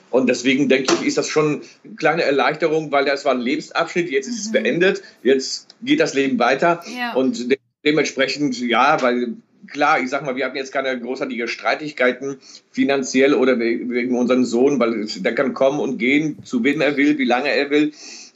Und 0.09 0.27
deswegen 0.27 0.67
denke 0.67 0.93
ich, 0.93 1.07
ist 1.07 1.17
das 1.17 1.29
schon 1.29 1.61
eine 1.85 1.95
kleine 1.95 2.23
Erleichterung, 2.23 2.91
weil 2.91 3.05
das 3.05 3.23
war 3.23 3.33
ein 3.33 3.39
Lebensabschnitt, 3.39 4.11
jetzt 4.11 4.27
ist 4.27 4.33
mhm. 4.33 4.41
es 4.41 4.51
beendet, 4.51 5.03
jetzt 5.23 5.67
geht 5.81 6.01
das 6.01 6.13
Leben 6.13 6.37
weiter 6.37 6.83
ja. 6.93 7.13
und 7.13 7.49
de 7.49 7.57
dementsprechend, 7.85 8.59
ja, 8.59 9.01
weil 9.01 9.37
klar, 9.67 10.01
ich 10.01 10.09
sag 10.09 10.25
mal, 10.25 10.35
wir 10.35 10.45
hatten 10.45 10.57
jetzt 10.57 10.73
keine 10.73 10.99
großartigen 10.99 11.47
Streitigkeiten 11.47 12.39
finanziell 12.71 13.33
oder 13.33 13.57
wegen 13.57 14.17
unserem 14.17 14.43
Sohn, 14.43 14.79
weil 14.79 15.05
der 15.05 15.35
kann 15.35 15.53
kommen 15.53 15.79
und 15.79 15.97
gehen, 15.97 16.43
zu 16.43 16.63
wem 16.63 16.81
er 16.81 16.97
will, 16.97 17.17
wie 17.17 17.25
lange 17.25 17.49
er 17.49 17.69
will. 17.69 17.93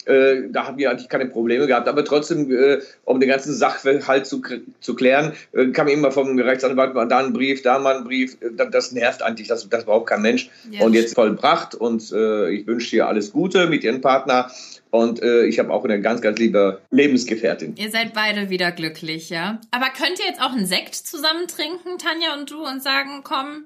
Äh, 0.07 0.49
da 0.49 0.67
haben 0.67 0.77
wir 0.77 0.89
eigentlich 0.89 1.09
keine 1.09 1.25
Probleme 1.25 1.67
gehabt. 1.67 1.87
Aber 1.87 2.03
trotzdem, 2.05 2.51
äh, 2.51 2.79
um 3.05 3.19
den 3.19 3.29
ganzen 3.29 3.53
Sachverhalt 3.53 4.25
zu, 4.25 4.41
zu 4.79 4.95
klären, 4.95 5.33
äh, 5.53 5.67
kam 5.67 5.87
immer 5.87 6.11
vom 6.11 6.37
Rechtsanwalt 6.39 6.93
mal 6.93 7.07
da 7.07 7.19
ein 7.19 7.33
Brief, 7.33 7.61
da 7.61 7.79
mal 7.79 7.97
ein 7.97 8.03
Brief. 8.03 8.37
Äh, 8.41 8.69
das 8.71 8.91
nervt 8.91 9.21
eigentlich, 9.21 9.47
das, 9.47 9.67
das 9.69 9.85
braucht 9.85 10.07
kein 10.07 10.21
Mensch. 10.21 10.49
Ja. 10.71 10.85
Und 10.85 10.93
jetzt 10.93 11.15
vollbracht 11.15 11.75
und 11.75 12.11
äh, 12.11 12.49
ich 12.49 12.67
wünsche 12.67 12.91
dir 12.91 13.07
alles 13.07 13.31
Gute 13.31 13.67
mit 13.67 13.83
Ihrem 13.83 14.01
Partner. 14.01 14.51
Und 14.89 15.21
äh, 15.21 15.45
ich 15.45 15.59
habe 15.59 15.71
auch 15.71 15.83
eine 15.83 15.99
ganz, 16.01 16.21
ganz 16.21 16.39
liebe 16.39 16.81
Lebensgefährtin. 16.91 17.75
Ihr 17.75 17.91
seid 17.91 18.13
beide 18.13 18.49
wieder 18.49 18.71
glücklich, 18.71 19.29
ja? 19.29 19.59
Aber 19.71 19.87
könnt 19.87 20.19
ihr 20.19 20.25
jetzt 20.25 20.41
auch 20.41 20.53
einen 20.53 20.65
Sekt 20.65 20.95
zusammen 20.95 21.47
trinken, 21.47 21.97
Tanja 21.97 22.33
und 22.39 22.49
du, 22.49 22.63
und 22.65 22.81
sagen, 22.81 23.21
komm, 23.23 23.65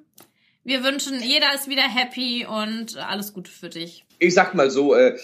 wir 0.64 0.84
wünschen, 0.84 1.20
jeder 1.22 1.54
ist 1.56 1.68
wieder 1.70 1.84
happy 1.84 2.46
und 2.46 2.98
alles 2.98 3.34
Gute 3.34 3.52
für 3.52 3.70
dich. 3.70 4.06
Ich 4.20 4.34
sag 4.34 4.54
mal 4.54 4.70
so, 4.70 4.96
äh, 4.96 5.18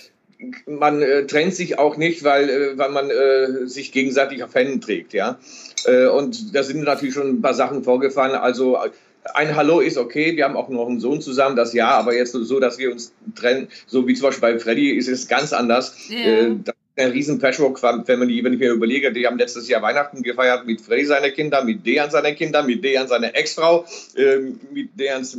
man 0.66 1.02
äh, 1.02 1.26
trennt 1.26 1.56
sich 1.56 1.80
auch 1.80 1.98
nicht, 1.98 2.24
weil, 2.24 2.50
äh, 2.50 2.78
weil 2.78 2.92
man 2.92 3.10
äh, 3.10 3.68
sich 3.68 3.92
gegenseitig 3.92 4.44
auf 4.44 4.54
Händen 4.54 4.82
trägt, 4.82 5.14
ja. 5.14 5.40
Äh, 5.86 6.08
und 6.08 6.56
da 6.56 6.64
sind 6.64 6.84
natürlich 6.84 7.16
schon 7.16 7.30
ein 7.30 7.42
paar 7.42 7.54
Sachen 7.54 7.84
vorgefallen. 7.84 8.36
Also 8.36 8.78
ein 9.34 9.56
Hallo 9.56 9.80
ist 9.80 9.98
okay, 9.98 10.36
wir 10.36 10.46
haben 10.46 10.56
auch 10.56 10.70
noch 10.70 10.88
einen 10.88 11.00
Sohn 11.00 11.22
zusammen, 11.22 11.56
das 11.56 11.74
ja, 11.74 11.90
aber 11.90 12.16
jetzt 12.16 12.32
so, 12.32 12.60
dass 12.60 12.78
wir 12.78 12.92
uns 12.92 13.14
trennen, 13.36 13.68
so 13.86 14.08
wie 14.08 14.14
zum 14.14 14.28
Beispiel 14.28 14.54
bei 14.54 14.60
Freddy, 14.60 14.92
ist 14.92 15.08
es 15.08 15.28
ganz 15.28 15.54
anders. 15.54 16.10
Ja. 16.10 16.18
Äh, 16.18 16.56
eine 17.00 17.14
riesen 17.14 17.38
Patchwork-Family, 17.38 18.44
wenn 18.44 18.54
ich 18.54 18.60
mir 18.60 18.72
überlege, 18.72 19.14
die 19.14 19.28
haben 19.28 19.38
letztes 19.38 19.68
Jahr 19.70 19.84
Weihnachten 19.84 20.24
gefeiert 20.24 20.66
mit 20.66 20.82
Freddy 20.82 21.06
seine 21.06 21.32
Kinder, 21.32 21.64
mit 21.64 21.86
Dejan 21.86 22.10
seine 22.10 22.34
Kinder, 22.34 22.64
mit 22.64 22.84
Dejan 22.84 23.08
seine 23.08 23.36
Ex-Frau, 23.36 23.86
äh, 24.16 24.38
mit 24.74 25.00
Dejans 25.00 25.38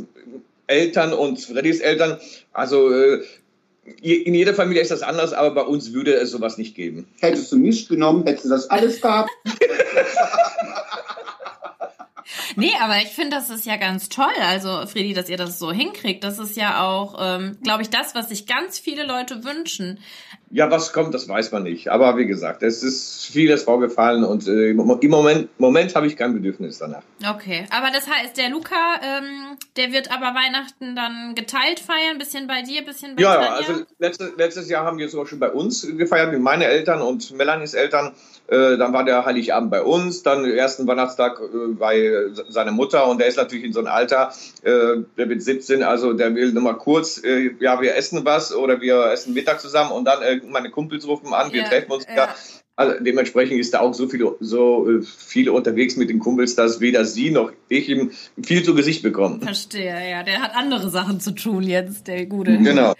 Eltern 0.67 1.13
und 1.13 1.39
Freddys 1.39 1.81
Eltern. 1.81 2.17
Also 2.53 2.93
äh, 2.93 3.23
in 4.01 4.33
jeder 4.33 4.53
Familie 4.53 4.81
ist 4.81 4.91
das 4.91 5.01
anders, 5.01 5.33
aber 5.33 5.51
bei 5.51 5.61
uns 5.61 5.93
würde 5.93 6.13
es 6.13 6.31
sowas 6.31 6.57
nicht 6.57 6.75
geben. 6.75 7.07
Hättest 7.19 7.51
du 7.51 7.57
mich 7.57 7.87
genommen, 7.87 8.25
hättest 8.25 8.45
du 8.45 8.49
das 8.49 8.69
alles 8.69 9.01
gehabt. 9.01 9.29
Nee, 12.55 12.73
aber 12.81 12.97
ich 12.97 13.09
finde, 13.09 13.37
das 13.37 13.49
ist 13.49 13.65
ja 13.65 13.77
ganz 13.77 14.09
toll. 14.09 14.25
Also, 14.41 14.85
Friedi, 14.85 15.13
dass 15.13 15.29
ihr 15.29 15.37
das 15.37 15.59
so 15.59 15.71
hinkriegt. 15.71 16.23
Das 16.23 16.39
ist 16.39 16.57
ja 16.57 16.83
auch, 16.83 17.15
ähm, 17.19 17.57
glaube 17.63 17.83
ich, 17.83 17.89
das, 17.89 18.15
was 18.15 18.29
sich 18.29 18.45
ganz 18.45 18.79
viele 18.79 19.05
Leute 19.05 19.43
wünschen. 19.43 19.99
Ja, 20.51 20.71
was 20.71 20.93
kommt, 20.93 21.13
das 21.13 21.27
weiß 21.29 21.51
man 21.51 21.63
nicht. 21.63 21.89
Aber 21.89 22.17
wie 22.17 22.25
gesagt, 22.25 22.63
es 22.63 22.81
ist 22.81 23.27
vieles 23.27 23.63
vorgefallen 23.63 24.23
und 24.23 24.47
äh, 24.47 24.71
im 24.71 24.77
Moment, 24.77 25.49
Moment 25.59 25.95
habe 25.95 26.07
ich 26.07 26.17
kein 26.17 26.33
Bedürfnis 26.33 26.79
danach. 26.79 27.03
Okay, 27.35 27.65
aber 27.69 27.87
das 27.93 28.09
heißt, 28.09 28.35
der 28.37 28.49
Luca, 28.49 28.75
ähm, 29.03 29.57
der 29.77 29.91
wird 29.91 30.11
aber 30.11 30.33
Weihnachten 30.35 30.95
dann 30.95 31.35
geteilt 31.35 31.79
feiern, 31.79 32.17
bisschen 32.17 32.47
bei 32.47 32.63
dir, 32.63 32.83
bisschen 32.83 33.15
bei 33.15 33.21
Ja, 33.21 33.35
Tanja? 33.35 33.51
also 33.51 33.73
letzte, 33.99 34.33
letztes 34.37 34.69
Jahr 34.69 34.85
haben 34.85 34.97
wir 34.97 35.07
zum 35.09 35.19
Beispiel 35.21 35.37
bei 35.37 35.51
uns 35.51 35.85
gefeiert, 35.97 36.31
mit 36.31 36.41
meinen 36.41 36.63
Eltern 36.63 37.01
und 37.01 37.31
Melanies 37.35 37.75
Eltern. 37.75 38.13
Äh, 38.47 38.77
dann 38.77 38.91
war 38.93 39.03
der 39.05 39.25
Heiligabend 39.25 39.69
bei 39.69 39.83
uns, 39.83 40.23
dann 40.23 40.43
ersten 40.43 40.87
Weihnachtstag 40.87 41.39
äh, 41.39 41.73
bei 41.73 42.11
seiner 42.47 42.71
Mutter 42.71 43.07
und 43.07 43.19
der 43.19 43.27
ist 43.27 43.37
natürlich 43.37 43.65
in 43.65 43.73
so 43.73 43.79
einem 43.79 43.89
Alter, 43.89 44.33
äh, 44.63 45.03
der 45.17 45.29
wird 45.29 45.43
17, 45.43 45.83
also 45.83 46.13
der 46.13 46.33
will 46.33 46.51
nur 46.53 46.63
mal 46.63 46.73
kurz, 46.73 47.23
äh, 47.23 47.51
ja, 47.59 47.79
wir 47.79 47.95
essen 47.95 48.25
was 48.25 48.51
oder 48.55 48.81
wir 48.81 49.11
essen 49.11 49.35
Mittag 49.35 49.61
zusammen 49.61 49.91
und 49.91 50.05
dann 50.05 50.23
meine 50.47 50.69
Kumpels 50.69 51.07
rufen 51.07 51.33
an, 51.33 51.51
wir 51.51 51.61
ja, 51.61 51.67
treffen 51.67 51.91
uns 51.91 52.05
ja. 52.15 52.33
Also 52.75 53.03
dementsprechend 53.03 53.59
ist 53.59 53.73
da 53.73 53.81
auch 53.81 53.93
so 53.93 54.07
viel, 54.07 54.25
so 54.39 54.89
äh, 54.89 55.01
viele 55.01 55.51
unterwegs 55.51 55.97
mit 55.97 56.09
den 56.09 56.19
Kumpels, 56.19 56.55
dass 56.55 56.79
weder 56.79 57.03
sie 57.03 57.29
noch 57.29 57.51
ich 57.67 57.89
ihm 57.89 58.11
viel 58.41 58.63
zu 58.63 58.73
Gesicht 58.73 59.03
bekommen. 59.03 59.41
Verstehe, 59.41 60.09
ja. 60.09 60.23
Der 60.23 60.41
hat 60.41 60.55
andere 60.55 60.89
Sachen 60.89 61.19
zu 61.19 61.31
tun 61.31 61.63
jetzt, 61.63 62.07
der 62.07 62.25
Gute. 62.25 62.57
Genau. 62.57 62.93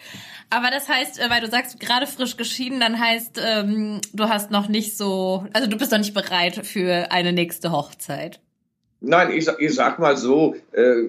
Aber 0.49 0.69
das 0.69 0.89
heißt, 0.89 1.19
äh, 1.19 1.29
weil 1.29 1.39
du 1.39 1.47
sagst, 1.49 1.79
gerade 1.79 2.07
frisch 2.07 2.35
geschieden, 2.35 2.81
dann 2.81 2.99
heißt, 2.99 3.39
ähm, 3.41 4.01
du 4.11 4.25
hast 4.27 4.51
noch 4.51 4.67
nicht 4.67 4.97
so, 4.97 5.45
also 5.53 5.69
du 5.69 5.77
bist 5.77 5.91
noch 5.91 5.99
nicht 5.99 6.13
bereit 6.13 6.65
für 6.65 7.11
eine 7.11 7.31
nächste 7.31 7.71
Hochzeit. 7.71 8.41
Nein, 9.01 9.31
ich, 9.31 9.47
ich 9.59 9.75
sag 9.75 9.97
mal 9.99 10.17
so, 10.17 10.55
äh, 10.73 11.03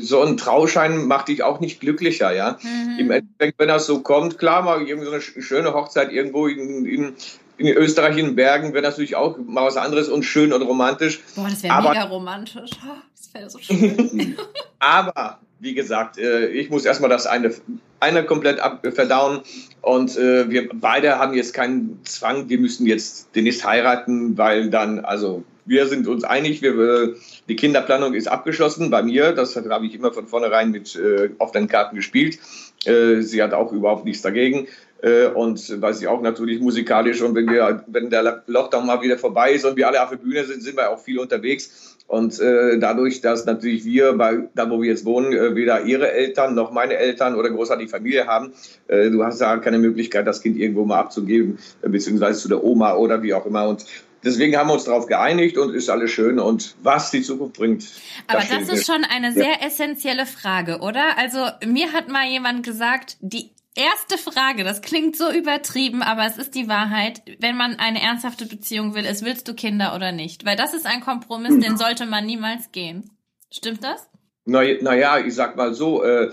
so 0.00 0.22
ein 0.22 0.38
Trauschein 0.38 1.06
macht 1.06 1.28
dich 1.28 1.42
auch 1.42 1.60
nicht 1.60 1.80
glücklicher, 1.80 2.32
ja. 2.32 2.58
Mhm. 2.62 2.98
Im 2.98 3.10
Endeffekt, 3.10 3.58
wenn 3.58 3.68
das 3.68 3.84
so 3.84 4.00
kommt, 4.00 4.38
klar, 4.38 4.62
mal 4.62 4.80
irgendwie 4.80 5.06
so 5.06 5.12
eine 5.12 5.20
schöne 5.20 5.74
Hochzeit 5.74 6.12
irgendwo 6.12 6.46
in, 6.46 6.86
in, 6.86 7.14
in 7.58 7.66
Österreich, 7.66 8.16
in 8.16 8.36
Bergen, 8.36 8.72
wäre 8.72 8.84
natürlich 8.84 9.16
auch 9.16 9.36
mal 9.36 9.66
was 9.66 9.76
anderes 9.76 10.08
und 10.08 10.22
schön 10.22 10.54
und 10.54 10.62
romantisch. 10.62 11.20
Boah, 11.36 11.48
das 11.50 11.62
wäre 11.62 11.82
mega 11.82 12.04
romantisch. 12.04 12.70
Das 13.14 13.34
wäre 13.34 13.50
so 13.50 13.58
schön. 13.58 14.36
Aber, 14.78 15.40
wie 15.58 15.74
gesagt, 15.74 16.16
äh, 16.16 16.46
ich 16.46 16.70
muss 16.70 16.86
erstmal 16.86 17.10
das 17.10 17.26
eine, 17.26 17.52
eine 18.00 18.24
komplett 18.24 18.60
ab, 18.60 18.86
verdauen. 18.94 19.40
Und 19.82 20.16
äh, 20.16 20.48
wir 20.48 20.70
beide 20.72 21.18
haben 21.18 21.34
jetzt 21.34 21.52
keinen 21.52 22.00
Zwang, 22.04 22.48
wir 22.48 22.58
müssen 22.58 22.86
jetzt 22.86 23.28
demnächst 23.34 23.66
heiraten, 23.66 24.38
weil 24.38 24.70
dann, 24.70 25.00
also 25.00 25.44
wir 25.70 25.86
sind 25.86 26.08
uns 26.08 26.24
einig, 26.24 26.62
wir, 26.62 26.78
äh, 26.78 27.14
die 27.48 27.54
Kinderplanung 27.54 28.14
ist 28.14 28.26
abgeschlossen 28.26 28.90
bei 28.90 29.04
mir. 29.04 29.32
Das 29.32 29.54
habe 29.54 29.86
ich 29.86 29.94
immer 29.94 30.12
von 30.12 30.26
vornherein 30.26 30.72
mit 30.72 30.96
äh, 30.96 31.30
den 31.54 31.68
Karten 31.68 31.94
gespielt. 31.94 32.40
Äh, 32.84 33.20
sie 33.20 33.40
hat 33.40 33.54
auch 33.54 33.72
überhaupt 33.72 34.04
nichts 34.04 34.20
dagegen. 34.20 34.66
Äh, 35.00 35.26
und 35.26 35.80
weil 35.80 35.94
sie 35.94 36.08
auch 36.08 36.22
natürlich 36.22 36.60
musikalisch 36.60 37.22
und 37.22 37.36
wenn 37.36 37.48
wir, 37.48 37.84
wenn 37.86 38.10
der 38.10 38.42
Lockdown 38.48 38.84
mal 38.84 39.00
wieder 39.00 39.16
vorbei 39.16 39.52
ist 39.52 39.64
und 39.64 39.76
wir 39.76 39.86
alle 39.86 40.02
auf 40.02 40.10
der 40.10 40.16
Bühne 40.16 40.44
sind, 40.44 40.60
sind 40.60 40.76
wir 40.76 40.90
auch 40.90 40.98
viel 40.98 41.20
unterwegs. 41.20 41.96
Und 42.08 42.40
äh, 42.40 42.76
dadurch, 42.80 43.20
dass 43.20 43.46
natürlich 43.46 43.84
wir, 43.84 44.14
bei, 44.14 44.48
da 44.56 44.68
wo 44.68 44.82
wir 44.82 44.90
jetzt 44.90 45.04
wohnen, 45.04 45.32
äh, 45.32 45.54
weder 45.54 45.82
ihre 45.82 46.10
Eltern 46.10 46.56
noch 46.56 46.72
meine 46.72 46.96
Eltern 46.96 47.36
oder 47.36 47.48
großartige 47.48 47.88
Familie 47.88 48.26
haben, 48.26 48.52
äh, 48.88 49.08
du 49.10 49.22
hast 49.22 49.40
ja 49.40 49.56
keine 49.58 49.78
Möglichkeit, 49.78 50.26
das 50.26 50.42
Kind 50.42 50.58
irgendwo 50.58 50.84
mal 50.84 50.98
abzugeben, 50.98 51.58
äh, 51.82 51.88
beziehungsweise 51.88 52.40
zu 52.40 52.48
der 52.48 52.64
Oma 52.64 52.96
oder 52.96 53.22
wie 53.22 53.32
auch 53.32 53.46
immer. 53.46 53.68
Und 53.68 53.86
deswegen 54.24 54.56
haben 54.56 54.68
wir 54.68 54.74
uns 54.74 54.84
darauf 54.84 55.06
geeinigt 55.06 55.58
und 55.58 55.74
ist 55.74 55.90
alles 55.90 56.10
schön 56.10 56.38
und 56.38 56.74
was 56.82 57.10
die 57.10 57.22
Zukunft 57.22 57.56
bringt. 57.56 57.86
Aber 58.26 58.42
das, 58.42 58.68
ist 58.68 58.86
schon 58.86 59.04
eine 59.04 59.32
sehr 59.32 59.60
ja. 59.60 59.66
essentielle 59.66 60.26
Frage, 60.26 60.80
oder? 60.80 61.18
Also 61.18 61.46
mir 61.66 61.92
hat 61.92 62.08
mal 62.08 62.26
jemand 62.26 62.64
gesagt, 62.64 63.16
die 63.20 63.50
erste 63.74 64.18
Frage, 64.18 64.64
das 64.64 64.82
klingt 64.82 65.16
so 65.16 65.30
übertrieben, 65.30 66.02
aber 66.02 66.26
es 66.26 66.36
ist 66.36 66.54
die 66.54 66.68
Wahrheit, 66.68 67.22
wenn 67.38 67.56
man 67.56 67.78
eine 67.78 68.02
ernsthafte 68.02 68.46
Beziehung 68.46 68.94
will, 68.94 69.04
ist, 69.04 69.24
willst 69.24 69.48
du 69.48 69.54
Kinder 69.54 69.94
oder 69.94 70.12
nicht? 70.12 70.44
Weil 70.44 70.56
das 70.56 70.74
ist 70.74 70.86
ein 70.86 71.00
Kompromiss, 71.00 71.58
den 71.58 71.76
sollte 71.78 72.06
man 72.06 72.26
niemals 72.26 72.72
gehen. 72.72 73.10
Stimmt 73.52 73.84
das? 73.84 74.08
Naja, 74.44 74.76
na 74.80 75.20
ich 75.20 75.34
sag 75.34 75.56
mal 75.56 75.74
so, 75.74 76.02
äh, 76.02 76.30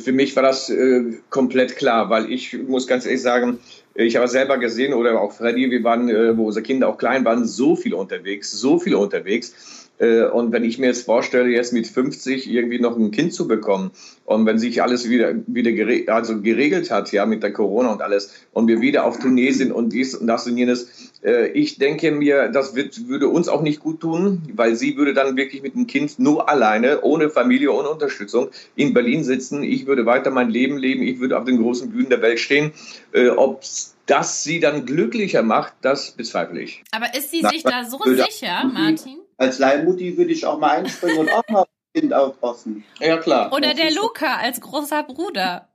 für 0.00 0.12
mich 0.12 0.34
war 0.34 0.42
das 0.42 0.70
äh, 0.70 1.18
komplett 1.30 1.76
klar, 1.76 2.10
weil 2.10 2.30
ich 2.30 2.54
muss 2.54 2.86
ganz 2.86 3.04
ehrlich 3.04 3.22
sagen, 3.22 3.58
ich 3.94 4.16
habe 4.16 4.28
selber 4.28 4.58
gesehen, 4.58 4.92
oder 4.92 5.20
auch 5.20 5.32
Freddy, 5.32 5.70
wir 5.70 5.84
waren, 5.84 6.08
äh, 6.08 6.36
wo 6.36 6.46
unsere 6.46 6.62
Kinder 6.62 6.88
auch 6.88 6.98
klein 6.98 7.24
waren, 7.24 7.44
so 7.44 7.76
viel 7.76 7.94
unterwegs, 7.94 8.50
so 8.50 8.78
viel 8.78 8.94
unterwegs. 8.96 9.54
Äh, 9.98 10.24
und 10.24 10.52
wenn 10.52 10.64
ich 10.64 10.78
mir 10.78 10.86
jetzt 10.86 11.04
vorstelle, 11.04 11.48
jetzt 11.48 11.72
mit 11.72 11.86
50 11.86 12.50
irgendwie 12.50 12.80
noch 12.80 12.96
ein 12.96 13.12
Kind 13.12 13.32
zu 13.32 13.46
bekommen 13.46 13.92
und 14.24 14.44
wenn 14.44 14.58
sich 14.58 14.82
alles 14.82 15.08
wieder, 15.08 15.34
wieder 15.46 15.70
gere 15.70 16.12
also 16.12 16.40
geregelt 16.40 16.90
hat, 16.90 17.12
ja, 17.12 17.24
mit 17.26 17.44
der 17.44 17.52
Corona 17.52 17.92
und 17.92 18.02
alles 18.02 18.32
und 18.52 18.66
wir 18.66 18.80
wieder 18.80 19.04
auf 19.04 19.20
Tournee 19.20 19.52
sind 19.52 19.70
und 19.70 19.92
dies 19.92 20.16
und 20.16 20.26
das 20.26 20.48
und 20.48 20.56
jenes, 20.56 21.12
ich 21.24 21.78
denke 21.78 22.10
mir, 22.10 22.48
das 22.48 22.74
wird, 22.74 23.08
würde 23.08 23.28
uns 23.28 23.48
auch 23.48 23.62
nicht 23.62 23.80
gut 23.80 24.00
tun, 24.00 24.42
weil 24.54 24.76
sie 24.76 24.96
würde 24.96 25.14
dann 25.14 25.36
wirklich 25.36 25.62
mit 25.62 25.74
dem 25.74 25.86
Kind 25.86 26.18
nur 26.18 26.48
alleine, 26.48 27.00
ohne 27.00 27.30
Familie, 27.30 27.72
ohne 27.72 27.88
Unterstützung 27.88 28.50
in 28.76 28.92
Berlin 28.92 29.24
sitzen. 29.24 29.62
Ich 29.62 29.86
würde 29.86 30.04
weiter 30.04 30.30
mein 30.30 30.50
Leben 30.50 30.76
leben, 30.76 31.02
ich 31.02 31.20
würde 31.20 31.38
auf 31.38 31.44
den 31.44 31.58
großen 31.58 31.90
Bühnen 31.90 32.10
der 32.10 32.20
Welt 32.20 32.40
stehen. 32.40 32.72
Äh, 33.12 33.28
Ob 33.28 33.62
das 34.06 34.44
sie 34.44 34.60
dann 34.60 34.84
glücklicher 34.84 35.42
macht, 35.42 35.72
das 35.80 36.10
bezweifle 36.10 36.60
ich. 36.60 36.84
Aber 36.90 37.14
ist 37.16 37.30
sie 37.30 37.40
sich 37.40 37.62
da 37.62 37.84
so 37.84 37.98
sicher, 38.04 38.64
Martin? 38.70 39.18
als 39.36 39.58
Leihmutti 39.58 40.16
würde 40.16 40.32
ich 40.32 40.46
auch 40.46 40.58
mal 40.58 40.78
einspringen 40.78 41.18
und 41.18 41.32
auch 41.32 41.48
mal 41.48 41.60
auf 41.60 41.68
das 41.68 42.00
Kind 42.00 42.12
aufpassen. 42.12 42.84
Ja, 43.00 43.16
klar. 43.16 43.52
Oder 43.52 43.74
der 43.74 43.92
Luca 43.92 44.36
als 44.36 44.60
großer 44.60 45.02
Bruder. 45.04 45.68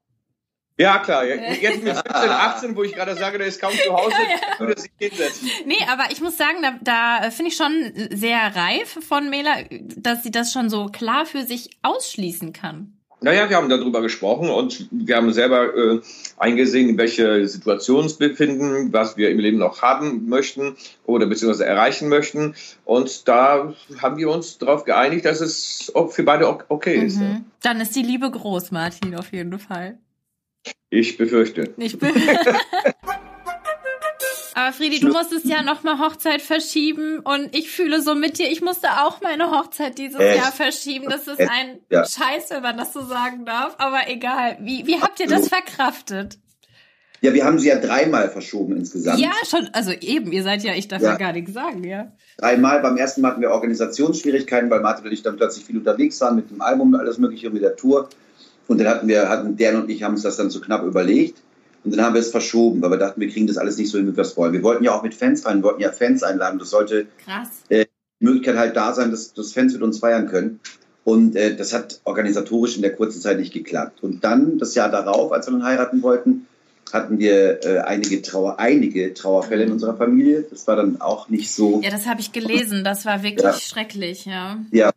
Ja, 0.80 1.00
klar. 1.00 1.26
Jetzt 1.26 1.84
mit 1.84 1.94
17, 1.94 2.14
18, 2.14 2.76
wo 2.76 2.84
ich 2.84 2.96
gerade 2.96 3.14
sage, 3.16 3.38
der 3.38 3.48
ist 3.48 3.60
kaum 3.60 3.74
zu 3.74 3.94
Hause, 3.94 4.14
ja, 4.14 4.54
ja. 4.54 4.60
würde 4.60 4.80
sich 4.80 4.92
hinsetzen. 4.98 5.50
Nee, 5.66 5.86
aber 5.92 6.06
ich 6.10 6.22
muss 6.22 6.38
sagen, 6.38 6.60
da, 6.62 6.76
da 6.82 7.32
finde 7.32 7.52
ich 7.52 7.58
schon 7.58 7.92
sehr 8.12 8.56
reif 8.56 8.98
von 9.06 9.30
Mela, 9.30 9.58
dass 9.70 10.24
sie 10.24 10.32
das 10.32 10.54
schon 10.54 10.70
so 10.70 10.86
klar 10.86 11.26
für 11.26 11.44
sich 11.44 11.72
ausschließen 11.82 12.54
kann. 12.54 12.94
Naja, 13.20 13.50
wir 13.50 13.58
haben 13.58 13.68
darüber 13.68 14.02
gesprochen 14.02 14.50
und 14.50 14.88
wir 14.92 15.18
haben 15.18 15.34
selber 15.34 15.76
äh, 15.76 16.00
eingesehen, 16.38 16.88
in 16.88 16.98
welche 16.98 17.46
Situation 17.50 18.06
es 18.06 18.18
befinden, 18.18 18.94
was 18.94 19.18
wir 19.18 19.32
im 19.32 19.40
Leben 19.40 19.58
noch 19.58 19.82
haben 19.82 20.30
möchten 20.30 20.78
oder 21.06 21.26
beziehungsweise 21.26 21.66
erreichen 21.66 22.08
möchten. 22.08 22.56
Und 22.86 23.28
da 23.28 23.74
haben 24.02 24.18
wir 24.18 24.30
uns 24.30 24.58
darauf 24.58 24.86
geeinigt, 24.86 25.26
dass 25.26 25.42
es 25.42 25.92
für 26.12 26.24
beide 26.24 26.48
okay 26.70 27.06
ist. 27.06 27.18
Mhm. 27.18 27.44
Dann 27.62 27.82
ist 27.82 27.94
die 27.98 28.04
Liebe 28.04 28.32
groß, 28.32 28.72
Martin, 28.72 29.14
auf 29.16 29.34
jeden 29.34 29.60
Fall. 29.60 29.98
Ich 30.90 31.18
befürchte. 31.18 31.74
Ich 31.78 31.98
befürchte. 31.98 32.56
Aber 34.56 34.74
Friedi, 34.74 35.00
du 35.00 35.08
musstest 35.08 35.46
ja 35.46 35.64
nochmal 35.64 36.00
Hochzeit 36.00 36.42
verschieben 36.42 37.20
und 37.20 37.56
ich 37.56 37.72
fühle 37.72 38.02
so 38.02 38.14
mit 38.14 38.40
dir, 38.40 38.52
ich 38.52 38.62
musste 38.62 38.90
auch 39.04 39.22
meine 39.22 39.52
Hochzeit 39.52 39.98
dieses 39.98 40.20
Echt? 40.20 40.38
Jahr 40.38 40.52
verschieben. 40.52 41.08
Das 41.10 41.28
ist 41.28 41.40
ein 41.40 41.80
ja. 41.90 42.04
Scheiß, 42.04 42.50
wenn 42.50 42.62
man 42.62 42.76
das 42.76 42.92
so 42.92 43.06
sagen 43.06 43.46
darf, 43.46 43.76
aber 43.78 44.10
egal. 44.10 44.58
Wie, 44.60 44.86
wie 44.86 45.00
habt 45.00 45.22
ihr 45.22 45.28
das 45.28 45.48
verkraftet? 45.48 46.40
Ja, 47.22 47.34
wir 47.34 47.46
haben 47.46 47.60
sie 47.60 47.68
ja 47.68 47.80
dreimal 47.80 48.30
verschoben 48.30 48.78
insgesamt. 48.78 49.20
Ja, 49.20 49.32
schon, 49.50 49.70
also 49.74 49.92
eben, 49.92 50.32
ihr 50.32 50.44
seid 50.44 50.64
ja, 50.64 50.74
ich 50.74 50.88
darf 50.88 51.02
ja, 51.02 51.12
ja 51.12 51.18
gar 51.18 51.34
nichts 51.34 51.54
sagen, 51.54 51.84
ja. 51.84 52.12
Dreimal, 52.38 52.82
beim 52.82 52.98
ersten 52.98 53.22
Mal 53.22 53.32
hatten 53.32 53.42
wir 53.42 53.52
Organisationsschwierigkeiten, 53.52 54.70
weil 54.70 54.82
Martin 54.82 55.06
und 55.06 55.12
ich 55.12 55.22
dann 55.22 55.36
plötzlich 55.36 55.66
viel 55.66 55.78
unterwegs 55.78 56.20
waren 56.22 56.36
mit 56.36 56.50
dem 56.50 56.62
Album 56.62 56.94
und 56.94 57.00
alles 57.00 57.18
mögliche 57.18 57.48
und 57.48 57.54
mit 57.54 57.64
der 57.64 57.76
Tour. 57.76 58.10
Und 58.70 58.78
dann 58.78 58.88
hatten 58.88 59.08
wir, 59.08 59.28
hatten 59.28 59.58
Dan 59.58 59.76
und 59.82 59.90
ich 59.90 60.04
haben 60.04 60.14
uns 60.14 60.22
das 60.22 60.38
dann 60.38 60.52
so 60.52 60.62
knapp 60.62 60.86
überlegt. 60.86 61.42
Und 61.84 61.96
dann 61.96 62.06
haben 62.06 62.14
wir 62.14 62.22
es 62.22 62.30
verschoben, 62.30 62.82
weil 62.82 62.92
wir 62.92 62.98
dachten, 62.98 63.20
wir 63.20 63.30
kriegen 63.30 63.48
das 63.48 63.58
alles 63.58 63.78
nicht 63.78 63.90
so 63.90 63.98
hin, 63.98 64.08
wie 64.08 64.16
wir 64.16 64.22
es 64.22 64.38
wollen. 64.38 64.54
Wir 64.54 64.62
wollten 64.62 64.84
ja 64.84 64.94
auch 64.94 65.02
mit 65.02 65.16
Fans 65.16 65.46
rein, 65.46 65.58
wir 65.58 65.64
wollten 65.64 65.82
ja 65.82 65.92
Fans 65.92 66.22
einladen. 66.22 66.60
Das 66.60 66.70
sollte 66.70 67.08
äh, 67.70 67.86
die 68.20 68.26
Möglichkeit 68.26 68.58
halt 68.58 68.76
da 68.76 68.94
sein, 68.94 69.10
dass, 69.10 69.34
dass 69.34 69.54
Fans 69.54 69.74
mit 69.74 69.82
uns 69.82 69.98
feiern 70.00 70.28
können. 70.28 70.60
Und 71.04 71.36
äh, 71.36 71.56
das 71.56 71.74
hat 71.74 72.00
organisatorisch 72.04 72.76
in 72.76 72.84
der 72.84 72.96
kurzen 72.96 73.22
Zeit 73.22 73.40
nicht 73.40 73.54
geklappt. 73.54 74.04
Und 74.04 74.24
dann, 74.24 74.60
das 74.60 74.76
Jahr 74.76 74.92
darauf, 74.92 75.32
als 75.32 75.48
wir 75.48 75.54
dann 75.54 75.64
heiraten 75.64 76.04
wollten, 76.04 76.46
hatten 76.94 77.18
wir 77.18 77.66
äh, 77.66 77.80
einige, 77.80 78.22
Trauer, 78.22 78.60
einige 78.60 79.16
Trauerfälle 79.16 79.64
in 79.64 79.72
unserer 79.72 79.98
Familie. 79.98 80.46
Das 80.48 80.68
war 80.68 80.76
dann 80.76 81.02
auch 81.02 81.28
nicht 81.30 81.52
so. 81.52 81.82
Ja, 81.84 81.90
das 81.90 82.06
habe 82.06 82.22
ich 82.22 82.32
gelesen. 82.34 82.84
Das 82.84 83.06
war 83.06 83.24
wirklich 83.24 83.44
ja. 83.44 83.54
schrecklich, 83.54 84.26
ja. 84.26 84.60
Ja. 84.72 84.92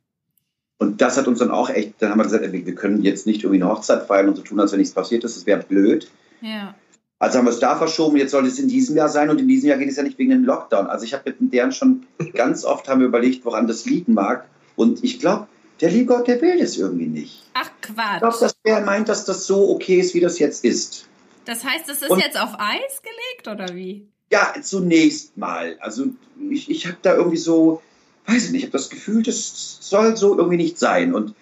Und 0.83 1.01
das 1.01 1.17
hat 1.17 1.29
uns 1.29 1.39
dann 1.39 1.53
auch 1.53 1.71
echt, 1.71 1.95
dann 2.01 2.11
haben 2.11 2.19
wir 2.19 2.25
gesagt, 2.25 2.53
wir 2.53 2.75
können 2.75 3.05
jetzt 3.05 3.25
nicht 3.25 3.45
irgendwie 3.45 3.63
eine 3.63 3.71
Hochzeit 3.71 4.05
feiern 4.09 4.29
und 4.29 4.35
so 4.35 4.43
tun, 4.43 4.59
als 4.59 4.73
wenn 4.73 4.81
nichts 4.81 4.93
passiert 4.93 5.23
ist. 5.23 5.37
Das 5.37 5.47
wäre 5.47 5.63
blöd. 5.63 6.11
Ja. 6.41 6.75
Also 7.21 7.39
haben 7.39 7.45
wir 7.45 7.53
es 7.53 7.61
da 7.61 7.77
verschoben, 7.77 8.17
jetzt 8.17 8.33
soll 8.33 8.45
es 8.49 8.59
in 8.59 8.67
diesem 8.67 8.97
Jahr 8.97 9.09
sein 9.09 9.31
und 9.31 9.41
in 9.41 9.47
diesem 9.47 9.69
Jahr 9.69 9.79
geht 9.79 9.89
es 9.89 9.97
ja 9.97 10.03
nicht 10.03 10.19
wegen 10.19 10.31
dem 10.31 10.45
Lockdown. 10.45 10.89
Also 10.89 11.05
ich 11.05 11.15
habe 11.15 11.33
mit 11.39 11.53
deren 11.53 11.71
schon 11.71 12.05
ganz 12.35 12.65
oft 12.65 12.89
haben 12.89 12.99
wir 12.99 13.07
überlegt, 13.07 13.45
woran 13.45 13.69
das 13.69 13.85
liegen 13.87 14.15
mag. 14.15 14.49
Und 14.75 15.05
ich 15.05 15.21
glaube, 15.21 15.47
der 15.81 15.93
liebe 15.93 16.07
Gott, 16.07 16.27
der 16.27 16.43
will 16.43 16.59
das 16.59 16.77
irgendwie 16.77 17.07
nicht. 17.07 17.45
Ach 17.55 17.71
Quatsch. 17.81 18.15
Ich 18.15 18.19
glaube, 18.19 18.39
dass 18.41 18.57
der 18.67 18.81
meint, 18.81 19.09
dass 19.09 19.25
das 19.25 19.47
so 19.47 19.71
okay 19.71 20.01
ist, 20.01 20.15
wie 20.15 20.21
das 20.21 20.41
jetzt 20.41 20.65
ist. 20.65 21.07
Das 21.45 21.63
heißt, 21.63 21.89
es 21.91 22.03
ist 22.03 22.11
und, 22.11 22.19
jetzt 22.19 22.41
auf 22.41 22.57
Eis 22.59 23.03
gelegt 23.03 23.47
oder 23.47 23.73
wie? 23.73 24.09
Ja, 24.33 24.53
zunächst 24.61 25.37
mal. 25.37 25.77
Also 25.79 26.07
ich, 26.51 26.69
ich 26.69 26.89
habe 26.89 26.97
da 27.03 27.15
irgendwie 27.15 27.37
so, 27.37 27.81
weiß 28.27 28.47
ich 28.47 28.53
nicht, 28.53 28.61
ich 28.61 28.67
habe 28.69 28.73
das 28.73 28.91
Gefühl, 28.91 29.23
das 29.23 29.79
soll 29.81 30.17
so 30.17 30.37
irgendwie 30.37 30.57
nicht 30.57 30.79
sein. 30.79 31.15
Und 31.15 31.35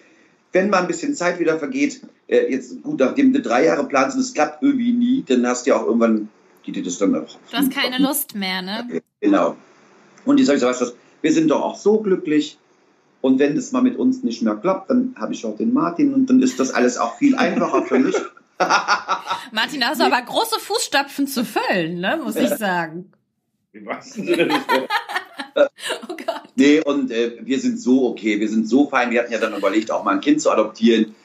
wenn 0.51 0.69
mal 0.69 0.81
ein 0.81 0.87
bisschen 0.87 1.15
Zeit 1.15 1.39
wieder 1.39 1.59
vergeht, 1.59 2.01
äh, 2.27 2.51
jetzt 2.51 2.81
gut, 2.83 2.99
nachdem 2.99 3.33
du 3.33 3.41
drei 3.41 3.65
Jahre 3.65 3.87
planst 3.87 4.15
und 4.15 4.21
es 4.21 4.33
klappt 4.33 4.63
irgendwie 4.63 4.93
nie, 4.93 5.23
dann 5.27 5.45
hast 5.47 5.65
du 5.65 5.71
ja 5.71 5.77
auch 5.77 5.85
irgendwann, 5.85 6.29
geht 6.63 6.75
dir 6.75 6.83
das 6.83 6.97
dann 6.97 7.15
auch. 7.15 7.37
Du 7.49 7.57
hast 7.57 7.71
keine 7.71 7.97
Lust 7.97 8.35
mehr, 8.35 8.61
ne? 8.61 9.01
Genau. 9.19 9.55
Und 10.25 10.37
die 10.37 10.43
sage 10.43 10.57
ich 10.57 10.61
so, 10.61 10.67
weißt 10.67 10.81
du, 10.81 10.85
wir 11.21 11.33
sind 11.33 11.49
doch 11.49 11.61
auch 11.61 11.75
so 11.75 11.99
glücklich. 11.99 12.57
Und 13.21 13.37
wenn 13.37 13.55
das 13.55 13.71
mal 13.71 13.83
mit 13.83 13.97
uns 13.97 14.23
nicht 14.23 14.41
mehr 14.41 14.55
klappt, 14.55 14.89
dann 14.89 15.15
habe 15.15 15.33
ich 15.33 15.45
auch 15.45 15.55
den 15.55 15.73
Martin 15.73 16.13
und 16.13 16.27
dann 16.27 16.41
ist 16.41 16.59
das 16.59 16.71
alles 16.71 16.97
auch 16.97 17.17
viel 17.17 17.35
einfacher 17.35 17.83
für 17.83 17.99
mich. 17.99 18.15
Martin, 19.51 19.79
da 19.79 19.87
hast 19.87 20.01
du 20.01 20.05
aber 20.05 20.21
große 20.21 20.59
Fußstapfen 20.59 21.27
zu 21.27 21.45
füllen, 21.45 21.99
ne, 21.99 22.19
muss 22.23 22.35
ich 22.35 22.49
sagen. 22.49 23.11
Wie 23.71 23.81
machst 23.81 24.17
du 24.17 24.23
denn 24.23 24.49
das? 24.49 24.59
oh 25.55 26.15
Gott. 26.15 26.41
Nee, 26.55 26.81
und 26.81 27.11
äh, 27.11 27.37
wir 27.41 27.59
sind 27.59 27.79
so 27.79 28.09
okay, 28.09 28.39
wir 28.39 28.49
sind 28.49 28.67
so 28.67 28.87
fein. 28.87 29.11
Wir 29.11 29.21
hatten 29.21 29.31
ja 29.33 29.39
dann 29.39 29.55
überlegt, 29.55 29.91
auch 29.91 30.03
mal 30.03 30.15
ein 30.15 30.21
Kind 30.21 30.41
zu 30.41 30.51
adoptieren. 30.51 31.15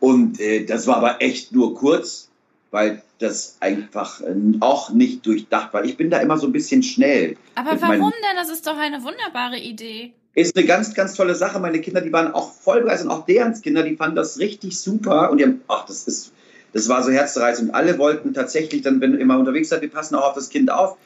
Und 0.00 0.40
äh, 0.40 0.64
das 0.64 0.86
war 0.86 0.96
aber 0.96 1.20
echt 1.20 1.52
nur 1.52 1.74
kurz, 1.74 2.28
weil 2.70 3.02
das 3.18 3.56
einfach 3.60 4.20
äh, 4.20 4.34
auch 4.60 4.90
nicht 4.90 5.26
durchdacht 5.26 5.72
war. 5.74 5.84
Ich 5.84 5.96
bin 5.96 6.10
da 6.10 6.18
immer 6.18 6.38
so 6.38 6.46
ein 6.46 6.52
bisschen 6.52 6.82
schnell. 6.82 7.36
Aber 7.54 7.80
warum 7.80 8.12
denn? 8.12 8.36
Das 8.36 8.50
ist 8.50 8.66
doch 8.66 8.76
eine 8.76 9.02
wunderbare 9.02 9.58
Idee. 9.58 10.12
Ist 10.34 10.56
eine 10.56 10.66
ganz, 10.66 10.94
ganz 10.94 11.14
tolle 11.14 11.34
Sache. 11.34 11.58
Meine 11.58 11.80
Kinder, 11.80 12.00
die 12.00 12.12
waren 12.12 12.32
auch 12.32 12.52
voll 12.52 12.82
begeistert 12.82 13.10
und 13.10 13.12
auch 13.12 13.26
deren 13.26 13.60
Kinder, 13.60 13.82
die 13.82 13.96
fanden 13.96 14.14
das 14.14 14.38
richtig 14.38 14.78
super. 14.78 15.30
Und 15.30 15.38
die 15.38 15.44
haben, 15.44 15.62
ach, 15.66 15.84
das 15.86 16.04
ist, 16.04 16.32
das 16.72 16.88
war 16.88 17.02
so 17.02 17.10
herzreißend. 17.10 17.70
Und 17.70 17.74
alle 17.74 17.98
wollten 17.98 18.34
tatsächlich 18.34 18.82
dann, 18.82 19.00
wenn 19.00 19.12
du 19.12 19.18
immer 19.18 19.38
unterwegs 19.38 19.70
seid, 19.70 19.82
wir 19.82 19.90
passen 19.90 20.14
auch 20.14 20.28
auf 20.28 20.34
das 20.34 20.48
Kind 20.48 20.70
auf. 20.70 20.96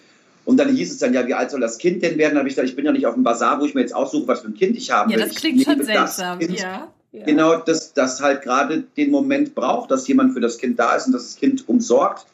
Und 0.44 0.56
dann 0.56 0.74
hieß 0.74 0.90
es 0.90 0.98
dann, 0.98 1.14
ja, 1.14 1.26
wie 1.26 1.34
alt 1.34 1.50
soll 1.50 1.60
das 1.60 1.78
Kind 1.78 2.02
denn 2.02 2.18
werden? 2.18 2.34
Da 2.34 2.40
habe 2.40 2.48
ich 2.48 2.54
gesagt, 2.54 2.68
ich 2.68 2.76
bin 2.76 2.84
ja 2.84 2.92
nicht 2.92 3.06
auf 3.06 3.14
dem 3.14 3.22
Bazar, 3.22 3.60
wo 3.60 3.64
ich 3.64 3.74
mir 3.74 3.80
jetzt 3.80 3.94
aussuche, 3.94 4.26
was 4.26 4.40
für 4.40 4.48
ein 4.48 4.54
Kind 4.54 4.76
ich 4.76 4.90
haben 4.90 5.10
will. 5.12 5.18
Ja, 5.18 5.26
das 5.26 5.36
klingt 5.36 5.62
schon 5.62 5.82
seltsam, 5.82 6.40
ja. 6.40 6.88
Ja. 7.12 7.24
Genau, 7.26 7.56
dass 7.56 7.92
das 7.92 8.22
halt 8.22 8.42
gerade 8.42 8.84
den 8.96 9.10
Moment 9.10 9.54
braucht, 9.54 9.90
dass 9.90 10.08
jemand 10.08 10.32
für 10.32 10.40
das 10.40 10.56
Kind 10.56 10.78
da 10.78 10.96
ist 10.96 11.06
und 11.06 11.12
dass 11.12 11.24
das 11.24 11.36
Kind 11.36 11.68
umsorgt. 11.68 12.26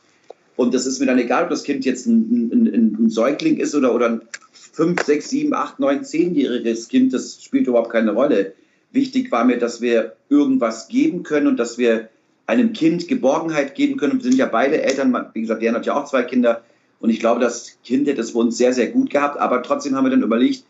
Und 0.54 0.72
das 0.72 0.86
ist 0.86 1.00
mir 1.00 1.06
dann 1.06 1.18
egal, 1.18 1.44
ob 1.44 1.50
das 1.50 1.64
Kind 1.64 1.84
jetzt 1.84 2.06
ein, 2.06 2.50
ein, 2.52 2.96
ein 3.04 3.10
Säugling 3.10 3.58
ist 3.58 3.74
oder, 3.74 3.92
oder 3.92 4.06
ein 4.06 4.20
5, 4.52 5.02
6, 5.02 5.28
7, 5.28 5.54
8, 5.54 5.80
9, 5.80 6.02
10-jähriges 6.02 6.88
Kind, 6.88 7.12
das 7.12 7.42
spielt 7.42 7.66
überhaupt 7.66 7.90
keine 7.90 8.12
Rolle. 8.12 8.52
Wichtig 8.92 9.32
war 9.32 9.44
mir, 9.44 9.58
dass 9.58 9.80
wir 9.80 10.14
irgendwas 10.28 10.86
geben 10.86 11.24
können 11.24 11.48
und 11.48 11.58
dass 11.58 11.78
wir 11.78 12.08
einem 12.46 12.72
Kind 12.72 13.08
Geborgenheit 13.08 13.74
geben 13.74 13.98
können. 13.98 14.14
Wir 14.14 14.22
sind 14.22 14.36
ja 14.36 14.46
beide 14.46 14.80
Eltern, 14.80 15.30
wie 15.34 15.40
gesagt, 15.40 15.62
Jan 15.62 15.74
hat 15.74 15.86
ja 15.86 15.94
auch 15.94 16.08
zwei 16.08 16.22
Kinder. 16.22 16.62
Und 17.00 17.10
ich 17.10 17.20
glaube, 17.20 17.40
das 17.40 17.78
Kind 17.84 18.08
hätte 18.08 18.20
es 18.20 18.32
für 18.32 18.38
uns 18.38 18.56
sehr, 18.56 18.72
sehr 18.72 18.88
gut 18.88 19.10
gehabt. 19.10 19.38
Aber 19.38 19.62
trotzdem 19.62 19.94
haben 19.94 20.04
wir 20.04 20.10
dann 20.10 20.22
überlegt, 20.22 20.64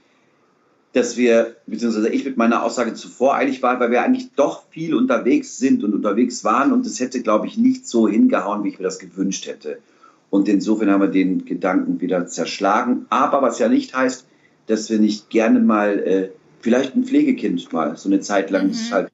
dass 0.92 1.16
wir, 1.16 1.56
beziehungsweise 1.66 2.08
ich 2.08 2.24
mit 2.24 2.36
meiner 2.36 2.62
Aussage 2.62 2.94
zuvor 2.94 3.34
eilig 3.34 3.62
war, 3.62 3.78
weil 3.80 3.90
wir 3.90 4.02
eigentlich 4.02 4.30
doch 4.36 4.64
viel 4.70 4.94
unterwegs 4.94 5.58
sind 5.58 5.84
und 5.84 5.94
unterwegs 5.94 6.44
waren 6.44 6.72
und 6.72 6.86
es 6.86 6.98
hätte, 7.00 7.22
glaube 7.22 7.46
ich, 7.46 7.56
nicht 7.58 7.86
so 7.86 8.08
hingehauen, 8.08 8.64
wie 8.64 8.70
ich 8.70 8.78
mir 8.78 8.84
das 8.84 8.98
gewünscht 8.98 9.46
hätte. 9.46 9.78
Und 10.30 10.48
insofern 10.48 10.90
haben 10.90 11.00
wir 11.00 11.08
den 11.08 11.44
Gedanken 11.44 12.00
wieder 12.00 12.26
zerschlagen. 12.26 13.06
Aber 13.10 13.42
was 13.42 13.58
ja 13.58 13.68
nicht 13.68 13.94
heißt, 13.94 14.26
dass 14.66 14.90
wir 14.90 14.98
nicht 14.98 15.30
gerne 15.30 15.60
mal 15.60 15.98
äh, 15.98 16.28
vielleicht 16.60 16.94
ein 16.94 17.04
Pflegekind 17.04 17.72
mal 17.72 17.96
so 17.96 18.08
eine 18.08 18.20
Zeit 18.20 18.50
lang 18.50 18.68
mhm. 18.68 18.90
halt 18.90 19.10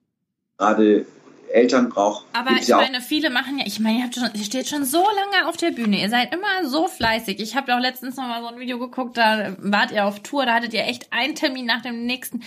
gerade 0.58 1.06
Eltern 1.54 1.88
braucht. 1.88 2.26
Aber 2.32 2.52
ich 2.52 2.68
ja 2.68 2.76
meine, 2.76 3.00
viele 3.00 3.30
machen 3.30 3.58
ja, 3.58 3.66
ich 3.66 3.80
meine, 3.80 3.98
ihr, 3.98 4.04
habt 4.04 4.14
schon, 4.14 4.28
ihr 4.34 4.44
steht 4.44 4.68
schon 4.68 4.84
so 4.84 5.02
lange 5.02 5.48
auf 5.48 5.56
der 5.56 5.70
Bühne, 5.70 6.00
ihr 6.00 6.10
seid 6.10 6.34
immer 6.34 6.68
so 6.68 6.88
fleißig. 6.88 7.40
Ich 7.40 7.56
habe 7.56 7.70
ja 7.70 7.76
auch 7.76 7.80
letztens 7.80 8.16
noch 8.16 8.26
mal 8.26 8.42
so 8.42 8.48
ein 8.48 8.58
Video 8.58 8.78
geguckt, 8.78 9.16
da 9.16 9.56
wart 9.58 9.92
ihr 9.92 10.04
auf 10.04 10.20
Tour, 10.20 10.46
da 10.46 10.54
hattet 10.54 10.74
ihr 10.74 10.84
echt 10.84 11.12
einen 11.12 11.34
Termin 11.34 11.66
nach 11.66 11.82
dem 11.82 12.04
nächsten. 12.04 12.42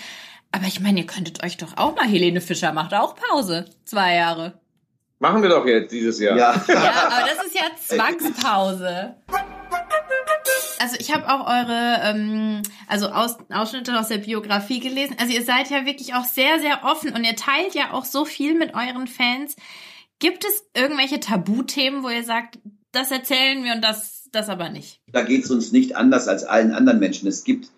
Aber 0.52 0.66
ich 0.66 0.80
meine, 0.80 1.00
ihr 1.00 1.08
könntet 1.08 1.44
euch 1.44 1.58
doch 1.58 1.78
auch 1.78 1.96
mal, 1.96 2.08
Helene 2.08 2.42
Fischer 2.42 2.74
macht 2.74 2.94
auch 2.94 3.16
Pause, 3.16 3.66
zwei 3.86 4.16
Jahre. 4.16 4.60
Machen 5.20 5.42
wir 5.42 5.50
doch 5.50 5.66
jetzt 5.66 5.92
dieses 5.92 6.20
Jahr. 6.20 6.38
Ja, 6.38 6.64
ja 6.68 7.10
aber 7.10 7.28
das 7.28 7.46
ist 7.46 7.56
ja 7.56 7.98
Zwangspause. 7.98 9.16
Also 10.80 10.96
ich 11.00 11.14
habe 11.14 11.28
auch 11.30 11.48
eure, 11.48 12.02
ähm, 12.04 12.62
also 12.88 13.08
Aus, 13.08 13.38
Ausschnitte 13.50 14.00
aus 14.00 14.10
der 14.10 14.20
Biografie 14.20 14.80
gelesen. 14.80 15.16
Also 15.20 15.34
ihr 15.34 15.44
seid 15.44 15.70
ja 15.70 15.86
wirklich 15.86 16.14
auch 16.14 16.26
sehr, 16.26 16.60
sehr 16.60 16.84
offen 16.84 17.14
und 17.14 17.24
ihr 17.24 17.36
teilt 17.36 17.74
ja 17.74 17.94
auch 17.94 18.06
so 18.06 18.26
viel 18.26 18.56
mit 18.56 18.74
euren 18.74 19.08
Fans. 19.08 19.56
Gibt 20.20 20.46
es 20.46 20.66
irgendwelche 20.76 21.20
Tabuthemen, 21.20 22.04
wo 22.04 22.10
ihr 22.10 22.24
sagt, 22.24 22.60
das 22.92 23.12
erzählen 23.12 23.64
wir 23.64 23.74
und 23.74 23.84
das, 23.84 24.30
das 24.32 24.50
aber 24.50 24.70
nicht? 24.70 25.00
Da 25.12 25.24
geht 25.24 25.46
es 25.46 25.52
uns 25.52 25.72
nicht 25.72 25.96
anders 25.96 26.28
als 26.28 26.44
allen 26.44 26.74
anderen 26.74 27.00
Menschen. 27.00 27.28
Es 27.28 27.44
gibt 27.44 27.70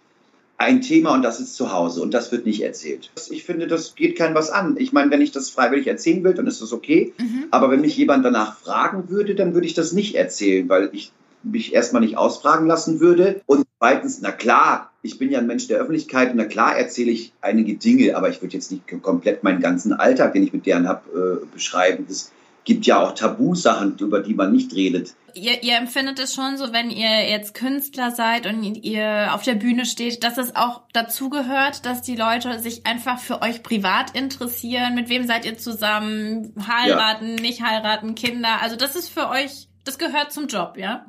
ein 0.58 0.82
Thema 0.82 1.14
und 1.14 1.22
das 1.22 1.40
ist 1.40 1.56
zu 1.56 1.72
Hause 1.72 2.02
und 2.02 2.14
das 2.14 2.34
wird 2.34 2.46
nicht 2.46 2.62
erzählt. 2.62 3.12
Ich 3.30 3.46
finde, 3.46 3.66
das 3.68 3.96
geht 3.96 4.18
keinem 4.18 4.36
was 4.36 4.50
an. 4.50 4.76
Ich 4.78 4.92
meine, 4.92 5.10
wenn 5.10 5.22
ich 5.22 5.32
das 5.32 5.50
freiwillig 5.50 5.88
erzählen 5.88 6.24
will, 6.24 6.34
dann 6.34 6.48
ist 6.48 6.62
das 6.62 6.74
okay. 6.74 7.14
Mhm. 7.18 7.46
Aber 7.50 7.72
wenn 7.72 7.80
mich 7.80 7.96
jemand 7.96 8.26
danach 8.26 8.58
fragen 8.58 9.10
würde, 9.10 9.36
dann 9.36 9.54
würde 9.54 9.68
ich 9.68 9.74
das 9.74 9.94
nicht 9.94 10.16
erzählen, 10.16 10.68
weil 10.68 10.90
ich 10.92 11.14
mich 11.44 11.74
erstmal 11.74 12.02
nicht 12.02 12.18
ausfragen 12.18 12.68
lassen 12.68 13.00
würde. 13.00 13.42
Und 13.46 13.66
zweitens, 13.78 14.22
na 14.22 14.32
klar, 14.32 14.92
ich 15.02 15.18
bin 15.18 15.32
ja 15.32 15.40
ein 15.40 15.48
Mensch 15.48 15.68
der 15.68 15.80
Öffentlichkeit 15.80 16.32
und 16.32 16.38
na 16.38 16.46
klar 16.46 16.78
erzähle 16.78 17.12
ich 17.12 17.34
einige 17.42 17.76
Dinge, 17.76 18.16
aber 18.16 18.30
ich 18.30 18.42
würde 18.42 18.54
jetzt 18.54 18.72
nicht 18.72 18.84
komplett 19.02 19.44
meinen 19.44 19.62
ganzen 19.62 19.94
Alltag, 19.94 20.34
den 20.34 20.44
ich 20.44 20.54
mit 20.54 20.66
deren 20.66 20.88
habe, 20.88 21.42
äh, 21.44 21.46
beschreiben. 21.54 22.06
Es 22.10 22.32
gibt 22.66 22.86
ja 22.86 23.02
auch 23.02 23.16
Tabusachen, 23.16 23.98
über 24.00 24.20
die 24.20 24.34
man 24.34 24.52
nicht 24.52 24.74
redet. 24.76 25.16
Ihr, 25.34 25.64
ihr 25.64 25.78
empfindet 25.78 26.20
es 26.20 26.34
schon 26.34 26.58
so, 26.58 26.74
wenn 26.74 26.90
ihr 26.90 27.30
jetzt 27.30 27.54
Künstler 27.54 28.12
seid 28.12 28.46
und 28.46 28.64
ihr 28.64 29.34
auf 29.34 29.44
der 29.44 29.56
Bühne 29.56 29.86
steht, 29.86 30.24
dass 30.24 30.38
es 30.38 30.56
auch 30.56 30.82
dazu 30.94 31.30
gehört, 31.30 31.86
dass 31.86 32.02
die 32.02 32.16
Leute 32.16 32.60
sich 32.60 32.86
einfach 32.86 33.20
für 33.20 33.42
euch 33.42 33.64
privat 33.64 34.16
interessieren. 34.16 34.96
Mit 34.96 35.10
wem 35.10 35.26
seid 35.26 35.46
ihr 35.46 35.58
zusammen? 35.58 36.54
Heiraten, 36.68 37.38
ja. 37.38 37.42
nicht 37.42 37.64
heiraten, 37.64 38.16
Kinder. 38.16 38.62
Also 38.62 38.76
das 38.76 38.96
ist 38.96 39.10
für 39.10 39.30
euch, 39.30 39.68
das 39.86 39.98
gehört 39.98 40.32
zum 40.32 40.48
Job, 40.48 40.78
ja? 40.78 41.09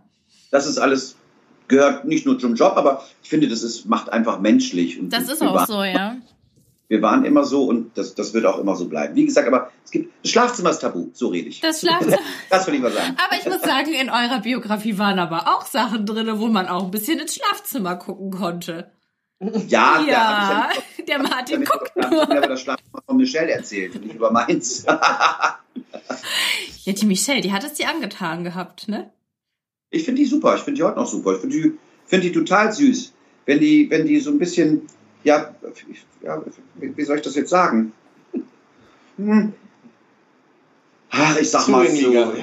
Das 0.50 0.66
ist 0.66 0.78
alles, 0.78 1.16
gehört 1.68 2.04
nicht 2.04 2.26
nur 2.26 2.38
zum 2.38 2.54
Job, 2.54 2.74
aber 2.76 3.04
ich 3.22 3.28
finde, 3.28 3.48
das 3.48 3.62
ist, 3.62 3.86
macht 3.86 4.12
einfach 4.12 4.40
menschlich. 4.40 4.98
Und 4.98 5.10
das 5.12 5.28
ist 5.28 5.42
auch 5.42 5.66
so, 5.66 5.82
ja. 5.84 6.16
Wir 6.88 7.02
waren 7.02 7.24
immer 7.24 7.44
so 7.44 7.66
und 7.66 7.96
das, 7.96 8.16
das 8.16 8.34
wird 8.34 8.44
auch 8.46 8.58
immer 8.58 8.74
so 8.74 8.88
bleiben. 8.88 9.14
Wie 9.14 9.24
gesagt, 9.24 9.46
aber 9.46 9.70
es 9.84 9.92
gibt, 9.92 10.12
das 10.24 10.32
Schlafzimmer 10.32 10.70
ist 10.70 10.80
tabu, 10.80 11.10
so 11.12 11.28
rede 11.28 11.48
ich. 11.48 11.60
Das 11.60 11.80
Schlafzimmer. 11.80 12.18
Das 12.50 12.66
will 12.66 12.74
ich 12.74 12.80
mal 12.80 12.90
sagen. 12.90 13.16
Aber 13.24 13.38
ich 13.38 13.46
muss 13.46 13.62
sagen, 13.62 13.92
in 13.92 14.10
eurer 14.10 14.40
Biografie 14.40 14.98
waren 14.98 15.20
aber 15.20 15.46
auch 15.46 15.64
Sachen 15.66 16.04
drin, 16.04 16.28
wo 16.40 16.48
man 16.48 16.66
auch 16.66 16.82
ein 16.84 16.90
bisschen 16.90 17.20
ins 17.20 17.36
Schlafzimmer 17.36 17.94
gucken 17.94 18.32
konnte. 18.32 18.90
Ja, 19.68 20.00
Ja, 20.00 20.00
ich 20.02 20.08
ja 20.08 21.04
der 21.06 21.18
Martin 21.20 21.64
guckt 21.64 21.92
ich 21.94 22.02
nur. 22.10 22.26
mir 22.26 22.38
aber 22.38 22.48
das 22.48 22.60
Schlafzimmer 22.62 23.02
von 23.06 23.16
Michelle 23.16 23.52
erzählt 23.52 23.94
und 23.94 24.04
nicht 24.06 24.16
über 24.16 24.32
meins. 24.32 24.84
Ja, 26.84 26.92
die 26.94 27.06
Michelle, 27.06 27.40
die 27.40 27.52
hat 27.52 27.62
es 27.62 27.74
dir 27.74 27.88
angetan 27.88 28.42
gehabt, 28.42 28.88
ne? 28.88 29.12
Ich 29.90 30.04
finde 30.04 30.22
die 30.22 30.26
super. 30.26 30.54
Ich 30.56 30.62
finde 30.62 30.78
die 30.78 30.82
heute 30.84 30.96
noch 30.98 31.06
super. 31.06 31.34
Ich 31.34 31.40
finde 31.40 31.56
die, 31.56 31.72
finde 32.06 32.26
die 32.28 32.32
total 32.32 32.72
süß. 32.72 33.12
Wenn 33.46 33.60
die, 33.60 33.90
wenn 33.90 34.06
die 34.06 34.18
so 34.20 34.30
ein 34.30 34.38
bisschen, 34.38 34.82
ja, 35.24 35.54
ja, 36.22 36.42
wie 36.80 37.04
soll 37.04 37.16
ich 37.16 37.22
das 37.22 37.34
jetzt 37.34 37.50
sagen? 37.50 37.92
Hm. 39.16 39.52
Ach, 41.10 41.36
ich 41.38 41.50
sag 41.50 41.66
mal 41.68 41.88
so, 41.88 41.96
Zugänglicher. 41.96 42.34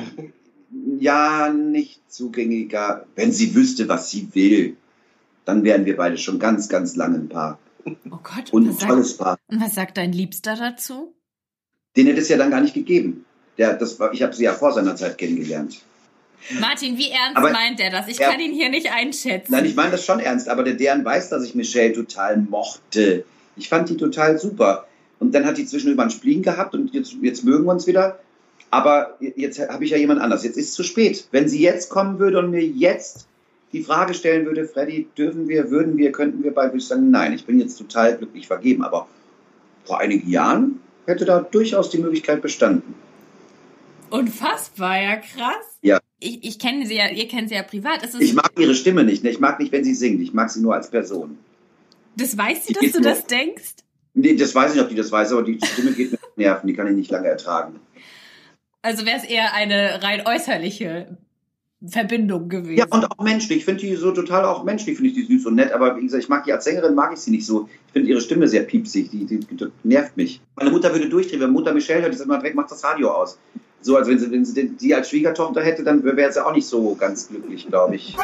ja, 0.99 1.53
nicht 1.53 2.01
zugänglicher. 2.11 3.05
Wenn 3.15 3.31
sie 3.31 3.55
wüsste, 3.55 3.87
was 3.87 4.11
sie 4.11 4.27
will, 4.33 4.75
dann 5.45 5.63
wären 5.63 5.85
wir 5.85 5.95
beide 5.95 6.17
schon 6.17 6.39
ganz, 6.39 6.67
ganz 6.67 6.95
lange 6.97 7.17
ein 7.19 7.29
Paar. 7.29 7.57
Oh 7.85 8.19
Gott, 8.21 8.51
Und 8.51 8.63
ein 8.65 8.69
was, 8.71 8.79
sagt, 8.79 8.91
tolles 8.91 9.17
Paar. 9.17 9.37
und 9.47 9.61
was 9.61 9.75
sagt 9.75 9.97
dein 9.97 10.11
Liebster 10.11 10.57
dazu? 10.57 11.13
Den 11.95 12.07
hätte 12.07 12.19
es 12.19 12.27
ja 12.27 12.35
dann 12.37 12.51
gar 12.51 12.59
nicht 12.59 12.73
gegeben. 12.73 13.25
Der, 13.57 13.73
das 13.73 13.97
war, 13.99 14.11
ich 14.13 14.21
habe 14.21 14.33
sie 14.35 14.43
ja 14.43 14.53
vor 14.53 14.73
seiner 14.73 14.97
Zeit 14.97 15.17
kennengelernt. 15.17 15.81
Martin, 16.59 16.97
wie 16.97 17.09
ernst 17.09 17.37
Aber- 17.37 17.51
meint 17.51 17.79
er 17.79 17.89
das? 17.89 18.07
Ich 18.07 18.17
Ja. 18.19 18.31
kann 18.31 18.39
ihn 18.39 18.53
hier 18.53 18.69
nicht 18.69 18.91
einschätzen. 18.91 19.51
Nein, 19.51 19.65
ich 19.65 19.75
meine 19.75 19.91
das 19.91 20.05
schon 20.05 20.19
ernst, 20.19 20.47
aber 20.49 20.63
der 20.63 20.75
Deren 20.75 21.03
weiß, 21.03 21.29
dass 21.29 21.43
ich 21.43 21.55
Michelle 21.55 21.93
total 21.93 22.37
mochte. 22.37 23.25
Ich 23.55 23.69
fand 23.69 23.89
die 23.89 23.97
total 23.97 24.37
super. 24.39 24.87
Und 25.19 25.33
dann 25.33 25.45
hat 25.45 25.57
die 25.57 25.65
zwischendurch 25.65 25.97
mal 25.97 26.03
einen 26.03 26.11
Spleen 26.11 26.43
gehabt 26.43 26.73
und 26.75 26.93
jetzt, 26.93 27.13
jetzt 27.21 27.43
mögen 27.43 27.65
wir 27.65 27.71
uns 27.71 27.87
wieder. 27.87 28.19
Aber 28.69 29.17
jetzt 29.19 29.59
habe 29.59 29.83
ich 29.85 29.91
ja 29.91 29.97
jemand 29.97 30.21
anders. 30.21 30.43
Jetzt 30.43 30.57
ist 30.57 30.69
es 30.69 30.73
zu 30.73 30.83
spät. 30.83 31.27
Wenn 31.31 31.47
sie 31.49 31.61
jetzt 31.61 31.89
kommen 31.89 32.19
würde 32.19 32.39
und 32.39 32.51
mir 32.51 32.63
jetzt 32.65 33.27
die 33.73 33.81
Frage 33.83 34.13
stellen 34.13 34.45
würde, 34.45 34.65
Freddy, 34.67 35.07
dürfen 35.17 35.47
wir, 35.47 35.71
würden 35.71 35.97
wir, 35.97 36.11
könnten 36.11 36.43
wir 36.43 36.53
bald, 36.53 36.69
würde 36.71 36.77
ich 36.79 36.87
sagen, 36.87 37.09
nein, 37.11 37.33
ich 37.33 37.45
bin 37.45 37.59
jetzt 37.59 37.77
total 37.77 38.17
glücklich 38.17 38.45
vergeben. 38.47 38.83
Aber 38.83 39.07
vor 39.85 39.99
einigen 39.99 40.29
Jahren 40.29 40.81
hätte 41.05 41.25
da 41.25 41.39
durchaus 41.39 41.89
die 41.89 41.97
Möglichkeit 41.97 42.41
bestanden. 42.41 42.93
Unfassbar, 44.09 45.01
ja 45.01 45.15
krass. 45.17 45.65
Ja. 45.81 45.99
Ich, 46.19 46.43
ich 46.43 46.59
kenne 46.59 46.85
sie 46.87 46.95
ja, 46.95 47.09
ihr 47.09 47.27
kennt 47.27 47.49
sie 47.49 47.55
ja 47.55 47.63
privat. 47.63 47.99
Ich 48.19 48.33
mag 48.33 48.51
ihre 48.57 48.73
Stimme 48.73 49.03
nicht. 49.03 49.23
ne? 49.23 49.29
Ich 49.29 49.39
mag 49.39 49.59
nicht, 49.59 49.71
wenn 49.71 49.83
sie 49.83 49.93
singt. 49.93 50.21
Ich 50.21 50.33
mag 50.33 50.49
sie 50.49 50.61
nur 50.61 50.73
als 50.73 50.89
Person. 50.89 51.37
das 52.15 52.37
weiß 52.37 52.65
sie, 52.65 52.73
dass 52.73 52.81
geht 52.81 52.95
du 52.95 53.01
nur- 53.01 53.09
das 53.11 53.25
denkst? 53.25 53.75
Nee, 54.15 54.35
das 54.35 54.55
weiß 54.55 54.71
ich 54.71 54.75
nicht, 54.77 54.83
ob 54.83 54.89
die 54.89 54.95
das 54.95 55.11
weiß, 55.11 55.31
aber 55.33 55.43
die 55.43 55.59
Stimme 55.63 55.91
geht 55.91 56.11
mir 56.11 56.17
Nerven. 56.37 56.65
Die 56.67 56.73
kann 56.73 56.87
ich 56.87 56.95
nicht 56.95 57.11
lange 57.11 57.27
ertragen. 57.27 57.79
Also 58.81 59.05
wäre 59.05 59.17
es 59.17 59.23
eher 59.25 59.53
eine 59.53 60.01
rein 60.01 60.25
äußerliche 60.25 61.17
Verbindung 61.85 62.49
gewesen. 62.49 62.77
Ja, 62.77 62.85
und 62.89 63.05
auch 63.05 63.23
menschlich. 63.23 63.59
Ich 63.59 63.65
finde 63.65 63.81
die 63.81 63.95
so 63.95 64.11
total 64.11 64.45
auch 64.45 64.63
menschlich, 64.63 64.95
finde 64.97 65.11
ich 65.11 65.15
die 65.15 65.31
süß 65.31 65.45
und 65.45 65.53
nett. 65.55 65.71
Aber 65.71 65.95
wie 65.97 66.01
gesagt, 66.01 66.23
ich 66.23 66.29
mag 66.29 66.43
die 66.45 66.51
als 66.53 66.63
Sängerin, 66.63 66.95
mag 66.95 67.13
ich 67.13 67.19
sie 67.19 67.29
nicht 67.29 67.45
so. 67.45 67.69
Ich 67.87 67.93
finde 67.93 68.09
ihre 68.09 68.21
Stimme 68.21 68.47
sehr 68.47 68.63
piepsig. 68.63 69.11
Die, 69.11 69.25
die, 69.25 69.39
die 69.41 69.67
nervt 69.83 70.17
mich. 70.17 70.41
Meine 70.55 70.71
Mutter 70.71 70.91
würde 70.91 71.09
durchdrehen. 71.09 71.39
Wenn 71.41 71.51
Mutter 71.51 71.73
Michelle 71.73 72.01
hört, 72.01 72.13
die 72.13 72.17
sagt 72.17 72.27
mal 72.27 72.37
direkt, 72.39 72.55
macht 72.55 72.71
das 72.71 72.83
Radio 72.83 73.11
aus. 73.11 73.37
So, 73.81 73.95
als 73.95 74.07
wenn 74.07 74.19
sie, 74.19 74.31
wenn 74.31 74.43
sie 74.43 74.53
den- 74.53 74.77
die 74.77 74.93
als 74.95 75.09
Schwiegertochter 75.09 75.63
hätte, 75.63 75.83
dann 75.83 76.03
wäre 76.03 76.31
sie 76.31 76.45
auch 76.45 76.51
nicht 76.53 76.67
so 76.67 76.95
ganz 76.95 77.29
glücklich, 77.29 77.67
glaube 77.67 77.95
ich. 77.95 78.15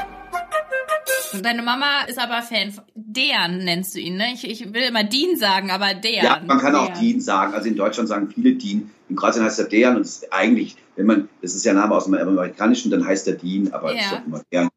Deine 1.42 1.64
Mama 1.64 2.04
ist 2.08 2.20
aber 2.20 2.42
Fan. 2.44 2.74
Dejan 2.94 3.58
nennst 3.60 3.96
du 3.96 4.00
ihn, 4.00 4.18
ne? 4.18 4.34
Ich, 4.34 4.48
ich 4.48 4.72
will 4.74 4.84
immer 4.84 5.04
Dean 5.04 5.36
sagen, 5.36 5.72
aber 5.72 5.94
Dejan. 5.96 6.24
Ja, 6.26 6.42
man 6.46 6.60
kann 6.60 6.76
auch. 6.76 6.94
Dean 7.00 7.20
sagen. 7.22 7.54
Also 7.56 7.68
in 7.70 7.76
Deutschland 7.76 8.08
sagen 8.08 8.30
viele 8.34 8.54
Dean. 8.54 8.92
In 9.10 9.16
Kroatien 9.16 9.44
heißt 9.44 9.58
er 9.60 9.66
Dejan 9.66 9.96
und 9.98 10.08
eigentlich, 10.32 10.76
wenn 10.96 11.06
man, 11.08 11.30
das 11.42 11.56
ist 11.56 11.66
ja 11.66 11.72
ein 11.72 11.78
Name 11.78 11.96
aus 11.96 12.06
dem 12.06 12.14
Amerikanischen, 12.14 12.92
dann 12.92 13.06
heißt 13.06 13.28
er 13.28 13.34
Dean, 13.34 13.72
aber 13.74 13.94
Ja. 13.94 14.00
ich 14.00 14.06
sag 14.08 14.28
immer 14.28 14.42
Dejan. 14.52 14.70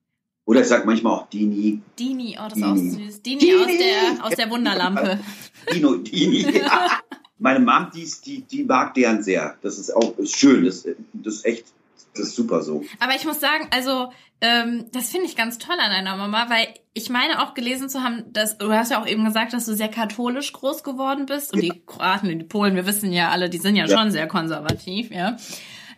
Oder 0.46 0.60
ich 0.60 0.66
sag 0.68 0.86
manchmal 0.86 1.12
auch 1.12 1.28
Dini. 1.28 1.80
Dini, 1.98 2.38
oh, 2.40 2.48
das 2.48 2.56
ist 2.56 2.64
auch 2.64 2.74
Dini. 2.74 2.90
süß. 2.90 3.22
Dini, 3.22 3.38
Dini. 3.40 3.54
aus 3.56 3.66
der, 3.66 4.24
aus 4.26 4.34
der 4.36 4.50
Wunderlampe. 4.50 5.18
Dino, 5.74 5.94
Dini. 5.96 6.46
Meine 7.38 7.60
Mom, 7.60 7.88
die, 7.94 8.10
die, 8.24 8.42
die 8.42 8.64
mag 8.64 8.94
deren 8.94 9.22
sehr. 9.22 9.56
Das 9.62 9.78
ist 9.78 9.94
auch 9.94 10.16
ist 10.18 10.36
schön. 10.36 10.64
Das, 10.64 10.86
das 11.12 11.34
ist 11.34 11.44
echt, 11.44 11.66
das 12.14 12.28
ist 12.28 12.36
super 12.36 12.62
so. 12.62 12.82
Aber 12.98 13.14
ich 13.14 13.24
muss 13.26 13.40
sagen, 13.40 13.68
also 13.70 14.10
ähm, 14.40 14.86
das 14.92 15.10
finde 15.10 15.26
ich 15.26 15.36
ganz 15.36 15.58
toll 15.58 15.76
an 15.78 15.90
deiner 15.90 16.16
Mama, 16.16 16.48
weil 16.48 16.68
ich 16.94 17.10
meine 17.10 17.42
auch 17.42 17.54
gelesen 17.54 17.88
zu 17.88 18.02
haben, 18.02 18.24
dass 18.32 18.56
du 18.58 18.72
hast 18.72 18.90
ja 18.90 19.00
auch 19.02 19.06
eben 19.06 19.24
gesagt, 19.24 19.52
dass 19.52 19.66
du 19.66 19.74
sehr 19.74 19.88
katholisch 19.88 20.52
groß 20.52 20.82
geworden 20.82 21.26
bist 21.26 21.52
und 21.52 21.60
die 21.60 21.82
Kroaten 21.86 22.30
und 22.30 22.38
die 22.38 22.44
Polen, 22.44 22.74
wir 22.74 22.86
wissen 22.86 23.12
ja 23.12 23.30
alle, 23.30 23.50
die 23.50 23.58
sind 23.58 23.76
ja, 23.76 23.86
Ja. 23.86 23.98
schon 23.98 24.10
sehr 24.10 24.26
konservativ, 24.28 25.10
ja. 25.10 25.36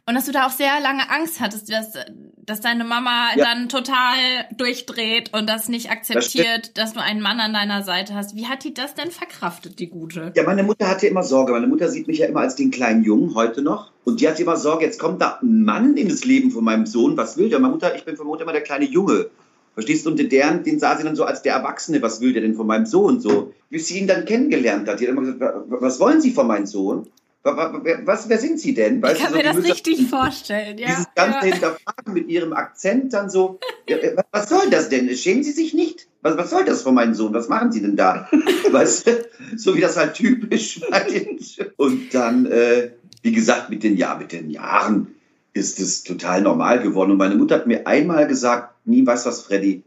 Und 0.08 0.14
dass 0.14 0.24
du 0.24 0.32
da 0.32 0.46
auch 0.46 0.50
sehr 0.50 0.80
lange 0.80 1.10
Angst 1.10 1.38
hattest, 1.38 1.70
dass, 1.70 1.92
dass 2.38 2.60
deine 2.62 2.84
Mama 2.84 3.28
Ja. 3.36 3.44
dann 3.44 3.68
total 3.68 4.16
durchdreht 4.56 5.34
und 5.34 5.48
das 5.48 5.68
nicht 5.68 5.90
akzeptiert, 5.90 6.78
dass 6.78 6.94
du 6.94 7.00
einen 7.02 7.20
Mann 7.20 7.40
an 7.40 7.52
deiner 7.52 7.82
Seite 7.82 8.14
hast. 8.14 8.34
Wie 8.34 8.46
hat 8.46 8.64
die 8.64 8.72
das 8.72 8.94
denn 8.94 9.10
verkraftet, 9.10 9.78
die 9.78 9.88
Gute? 9.88 10.32
Ja, 10.34 10.44
meine 10.44 10.62
Mutter 10.62 10.88
hatte 10.88 11.06
immer 11.06 11.22
Sorge. 11.22 11.52
Meine 11.52 11.66
Mutter 11.66 11.88
sieht 11.90 12.06
mich 12.08 12.18
ja 12.18 12.26
immer 12.26 12.40
als 12.40 12.56
den 12.56 12.70
kleinen 12.70 13.04
Jungen, 13.04 13.34
heute 13.34 13.60
noch. 13.60 13.92
Und 14.04 14.20
die 14.22 14.28
hatte 14.28 14.42
immer 14.42 14.56
Sorge, 14.56 14.86
jetzt 14.86 14.98
kommt 14.98 15.20
da 15.20 15.38
ein 15.42 15.62
Mann 15.62 15.96
in 15.98 16.08
das 16.08 16.24
Leben 16.24 16.50
von 16.50 16.64
meinem 16.64 16.86
Sohn. 16.86 17.16
Was 17.18 17.36
will 17.36 17.50
der? 17.50 17.58
Meine 17.60 17.74
Mutter, 17.74 17.94
ich 17.94 18.04
bin 18.06 18.16
von 18.16 18.26
Mutter 18.26 18.44
immer 18.44 18.52
der 18.52 18.62
kleine 18.62 18.86
Junge. 18.86 19.26
Verstehst 19.74 20.06
du? 20.06 20.10
Und 20.10 20.18
den, 20.18 20.30
deren, 20.30 20.64
den 20.64 20.78
sah 20.80 20.96
sie 20.96 21.04
dann 21.04 21.16
so 21.16 21.24
als 21.24 21.42
der 21.42 21.52
Erwachsene. 21.52 22.00
Was 22.00 22.20
will 22.22 22.32
der 22.32 22.40
denn 22.42 22.54
von 22.54 22.66
meinem 22.66 22.86
Sohn? 22.86 23.20
So, 23.20 23.52
bis 23.68 23.86
sie 23.88 23.98
ihn 23.98 24.06
dann 24.08 24.24
kennengelernt 24.24 24.88
hat. 24.88 25.00
Die 25.00 25.04
hat 25.04 25.12
immer 25.12 25.20
gesagt, 25.20 25.40
"Wa- 25.40 25.64
was 25.68 26.00
wollen 26.00 26.20
Sie 26.22 26.32
von 26.32 26.46
meinem 26.46 26.64
Sohn? 26.66 27.06
Was, 27.44 28.28
wer 28.28 28.38
sind 28.38 28.58
Sie 28.58 28.74
denn? 28.74 28.96
Ich 28.96 29.02
Weißt 29.02 29.20
kann 29.20 29.32
du, 29.32 29.38
so 29.38 29.44
mir 29.44 29.54
das 29.54 29.64
richtig 29.64 30.08
vorstellen, 30.08 30.76
ja. 30.76 30.88
Dieses 30.88 31.06
ganze 31.14 31.38
ja. 31.38 31.52
Hinterfragen 31.52 32.12
mit 32.12 32.28
ihrem 32.28 32.52
Akzent 32.52 33.12
dann 33.12 33.30
so, 33.30 33.60
äh, 33.86 34.16
was 34.32 34.48
soll 34.48 34.68
das 34.70 34.88
denn? 34.88 35.08
Schämen 35.16 35.44
Sie 35.44 35.52
sich 35.52 35.72
nicht? 35.72 36.08
Was, 36.22 36.36
was 36.36 36.50
soll 36.50 36.64
das 36.64 36.82
von 36.82 36.94
meinem 36.94 37.14
Sohn? 37.14 37.32
Was 37.32 37.48
machen 37.48 37.70
Sie 37.72 37.80
denn 37.80 37.96
da? 37.96 38.28
weißt 38.70 39.06
du, 39.06 39.28
so 39.56 39.76
wie 39.76 39.80
das 39.80 39.96
halt 39.96 40.14
typisch 40.14 40.80
den, 41.10 41.38
Und 41.76 42.12
dann, 42.12 42.46
äh, 42.46 42.90
wie 43.22 43.32
gesagt, 43.32 43.70
mit 43.70 43.82
den, 43.82 43.96
ja, 43.96 44.16
mit 44.16 44.32
den 44.32 44.50
Jahren 44.50 45.14
ist 45.52 45.80
es 45.80 46.02
total 46.02 46.42
normal 46.42 46.80
geworden. 46.80 47.12
Und 47.12 47.18
meine 47.18 47.36
Mutter 47.36 47.56
hat 47.56 47.66
mir 47.66 47.86
einmal 47.86 48.26
gesagt, 48.26 48.74
nie 48.84 49.06
weißt 49.06 49.26
was, 49.26 49.42
Freddy, 49.42 49.84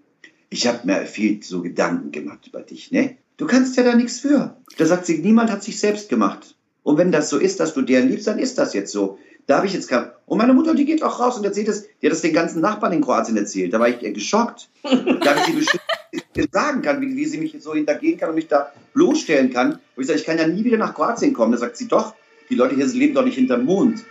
ich 0.50 0.68
habe 0.68 0.80
mir 0.86 1.06
viel 1.06 1.44
so 1.44 1.62
Gedanken 1.62 2.12
gemacht 2.12 2.48
über 2.48 2.62
dich, 2.62 2.92
ne? 2.92 3.18
Du 3.38 3.48
kannst 3.48 3.76
ja 3.76 3.84
da 3.84 3.96
nichts 3.96 4.20
für. 4.20 4.58
Da 4.78 4.86
sagt 4.86 5.06
sie, 5.06 5.18
niemand 5.18 5.50
hat 5.50 5.64
sich 5.64 5.80
selbst 5.80 6.10
gemacht. 6.10 6.56
Und 6.84 6.98
wenn 6.98 7.12
das 7.12 7.30
so 7.30 7.38
ist, 7.38 7.60
dass 7.60 7.74
du 7.74 7.82
deren 7.82 8.10
liebst, 8.10 8.28
dann 8.28 8.40
ist 8.40 8.58
das 8.58 8.74
jetzt 8.74 8.92
so. 8.92 9.20
Da 9.48 9.58
habe 9.58 9.68
ich 9.68 9.74
jetzt 9.74 9.88
kein. 9.88 10.10
Und 10.26 10.38
meine 10.38 10.54
Mutter, 10.54 10.74
die 10.74 10.86
geht 10.86 11.04
auch 11.04 11.20
raus 11.20 11.38
und 11.38 11.44
erzählt 11.44 11.68
das, 11.68 11.84
die 11.84 12.08
hat 12.08 12.14
das 12.14 12.22
den 12.22 12.34
ganzen 12.34 12.62
Nachbarn 12.62 12.94
in 12.94 13.02
Kroatien 13.02 13.38
erzählt. 13.38 13.74
Da 13.74 13.80
war 13.80 13.90
ich 13.90 14.02
eher 14.02 14.12
geschockt. 14.12 14.70
Da 14.84 15.36
ich 15.36 15.46
sie 15.46 15.54
bestimmt 15.54 15.82
sagen 16.52 16.82
kann, 16.82 17.02
wie, 17.02 17.16
wie 17.16 17.26
sie 17.26 17.38
mich 17.38 17.56
so 17.60 17.74
hintergehen 17.74 18.18
kann 18.18 18.30
und 18.30 18.36
mich 18.36 18.48
da 18.48 18.72
bloßstellen 18.94 19.52
kann. 19.52 19.74
Und 19.96 20.02
ich 20.02 20.08
sage, 20.08 20.20
ich 20.20 20.26
kann 20.26 20.38
ja 20.38 20.48
nie 20.48 20.64
wieder 20.64 20.78
nach 20.78 20.94
Kroatien 20.94 21.34
kommen. 21.34 21.52
Da 21.52 21.58
sagt 21.58 21.78
sie, 21.78 21.88
doch, 21.88 22.16
die 22.50 22.56
Leute 22.56 22.76
hier 22.76 22.86
leben 22.88 23.14
doch 23.14 23.24
nicht 23.24 23.36
hinterm 23.36 23.66
Mond. 23.66 24.04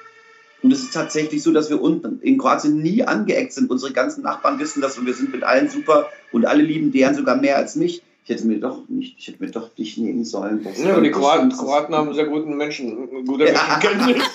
Und 0.62 0.72
es 0.72 0.82
ist 0.82 0.94
tatsächlich 0.94 1.42
so, 1.42 1.52
dass 1.52 1.70
wir 1.70 1.80
unten 1.80 2.20
in 2.20 2.38
Kroatien 2.38 2.78
nie 2.78 3.02
angeeckt 3.02 3.52
sind. 3.52 3.70
Unsere 3.70 3.92
ganzen 3.92 4.22
Nachbarn 4.22 4.58
wissen 4.58 4.80
das 4.82 4.98
und 4.98 5.06
wir 5.06 5.14
sind 5.14 5.32
mit 5.32 5.42
allen 5.42 5.68
super 5.68 6.08
und 6.32 6.46
alle 6.46 6.62
lieben 6.62 6.92
deren 6.92 7.14
sogar 7.14 7.36
mehr 7.36 7.56
als 7.56 7.76
mich. 7.76 8.02
Ich 8.24 8.30
hätte 8.30 8.46
mir 8.46 8.60
doch 8.60 8.88
nicht, 8.88 9.16
ich 9.18 9.28
hätte 9.28 9.42
mir 9.42 9.50
doch 9.50 9.70
dich 9.74 9.96
nehmen 9.98 10.24
sollen. 10.24 10.64
Ja, 10.84 10.92
aber 10.92 11.00
die 11.00 11.10
Kroaten. 11.10 11.50
Kroaten 11.50 11.94
haben 11.94 12.14
sehr 12.14 12.26
guten 12.26 12.56
Menschen, 12.56 13.08
gute 13.26 13.46
Ja. 13.46 13.52
Menschenkenntnis. 13.52 14.24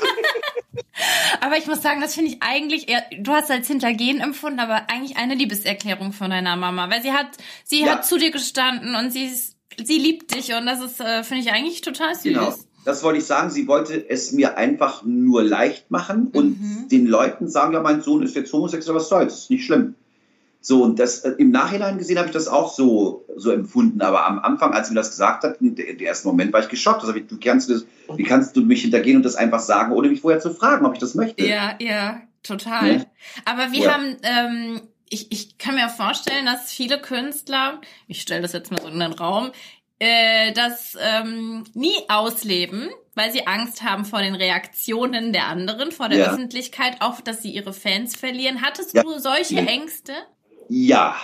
Aber 1.41 1.57
ich 1.57 1.67
muss 1.67 1.81
sagen, 1.81 2.01
das 2.01 2.15
finde 2.15 2.31
ich 2.31 2.37
eigentlich 2.41 2.89
eher, 2.89 3.03
du 3.19 3.31
hast 3.31 3.51
als 3.51 3.67
Hintergehen 3.67 4.19
empfunden, 4.19 4.59
aber 4.59 4.89
eigentlich 4.89 5.17
eine 5.17 5.35
Liebeserklärung 5.35 6.11
von 6.11 6.29
deiner 6.31 6.55
Mama, 6.55 6.89
weil 6.89 7.01
sie 7.01 7.11
hat, 7.11 7.27
sie 7.63 7.81
Ja. 7.81 7.93
hat 7.93 8.05
zu 8.05 8.17
dir 8.17 8.31
gestanden 8.31 8.95
und 8.95 9.11
sie 9.11 9.25
ist, 9.25 9.55
sie 9.83 9.97
liebt 9.97 10.33
dich 10.33 10.53
und 10.53 10.65
das 10.65 10.81
ist, 10.81 10.99
äh, 11.01 11.23
finde 11.23 11.43
ich 11.43 11.51
eigentlich 11.51 11.81
total 11.81 12.15
süß. 12.15 12.23
Genau. 12.23 12.53
Das 12.85 13.03
wollte 13.03 13.19
ich 13.19 13.25
sagen. 13.25 13.49
Sie 13.51 13.67
wollte 13.67 14.09
es 14.09 14.31
mir 14.31 14.57
einfach 14.57 15.03
nur 15.03 15.43
leicht 15.43 15.91
machen 15.91 16.27
und 16.33 16.59
Mhm. 16.61 16.87
den 16.89 17.05
Leuten 17.07 17.47
sagen, 17.49 17.73
ja, 17.73 17.81
mein 17.81 18.01
Sohn 18.01 18.23
ist 18.23 18.35
jetzt 18.35 18.51
homosexuell, 18.53 18.95
was 18.95 19.09
soll's, 19.09 19.33
ist 19.39 19.49
nicht 19.51 19.65
schlimm. 19.65 19.95
So, 20.67 20.81
und 20.81 20.97
das, 20.97 21.19
äh, 21.19 21.35
im 21.37 21.51
Nachhinein 21.51 21.99
gesehen 21.99 22.17
habe 22.17 22.27
ich 22.27 22.33
das 22.33 22.47
auch 22.47 22.73
so, 22.73 23.23
so 23.35 23.51
empfunden. 23.51 24.01
Aber 24.01 24.25
am 24.25 24.39
Anfang, 24.39 24.73
als 24.73 24.89
mir 24.89 24.95
das 24.95 25.11
gesagt 25.11 25.43
hat, 25.43 25.57
der, 25.59 25.93
der 25.93 26.07
erste 26.07 26.27
Moment 26.27 26.51
war 26.53 26.59
ich 26.61 26.69
geschockt. 26.69 27.01
Also, 27.01 27.13
wie, 27.13 27.21
du 27.21 27.37
kannst 27.39 27.69
das, 27.69 27.85
wie 28.15 28.23
kannst 28.23 28.55
du 28.57 28.61
mich 28.61 28.81
hintergehen 28.81 29.17
und 29.17 29.23
das 29.23 29.35
einfach 29.35 29.59
sagen, 29.59 29.91
ohne 29.93 30.09
mich 30.09 30.21
vorher 30.21 30.39
zu 30.39 30.51
fragen, 30.55 30.83
ob 30.87 30.93
ich 30.93 30.99
das 30.99 31.13
möchte? 31.13 31.45
Ja, 31.45 31.75
ja, 31.79 32.19
total. 32.41 32.97
Ne? 32.97 33.05
Aber 33.45 33.73
wir 33.73 33.81
Ja. 33.83 33.93
haben, 33.93 34.17
ähm, 34.23 34.81
ich, 35.07 35.31
ich 35.31 35.59
kann 35.59 35.75
mir 35.75 35.87
vorstellen, 35.87 36.47
dass 36.47 36.71
viele 36.71 36.99
Künstler, 36.99 37.79
ich 38.07 38.21
stelle 38.21 38.41
das 38.41 38.53
jetzt 38.53 38.71
mal 38.71 38.81
so 38.81 38.87
in 38.87 38.99
den 38.99 39.13
Raum, 39.13 39.51
äh, 39.99 40.51
das 40.53 40.97
ähm, 40.99 41.63
nie 41.75 41.93
ausleben, 42.09 42.89
weil 43.13 43.31
sie 43.31 43.45
Angst 43.45 43.83
haben 43.83 44.03
vor 44.03 44.19
den 44.23 44.33
Reaktionen 44.33 45.31
der 45.31 45.45
anderen, 45.45 45.91
vor 45.91 46.09
der 46.09 46.17
Ja. 46.17 46.31
Öffentlichkeit, 46.31 46.97
auch 47.01 47.21
dass 47.21 47.43
sie 47.43 47.51
ihre 47.51 47.71
Fans 47.71 48.15
verlieren. 48.15 48.63
Hattest 48.63 48.95
Ja. 48.95 49.03
du 49.03 49.19
solche 49.19 49.55
Ja. 49.57 49.65
Ängste? 49.65 50.13
Ja, 50.67 51.15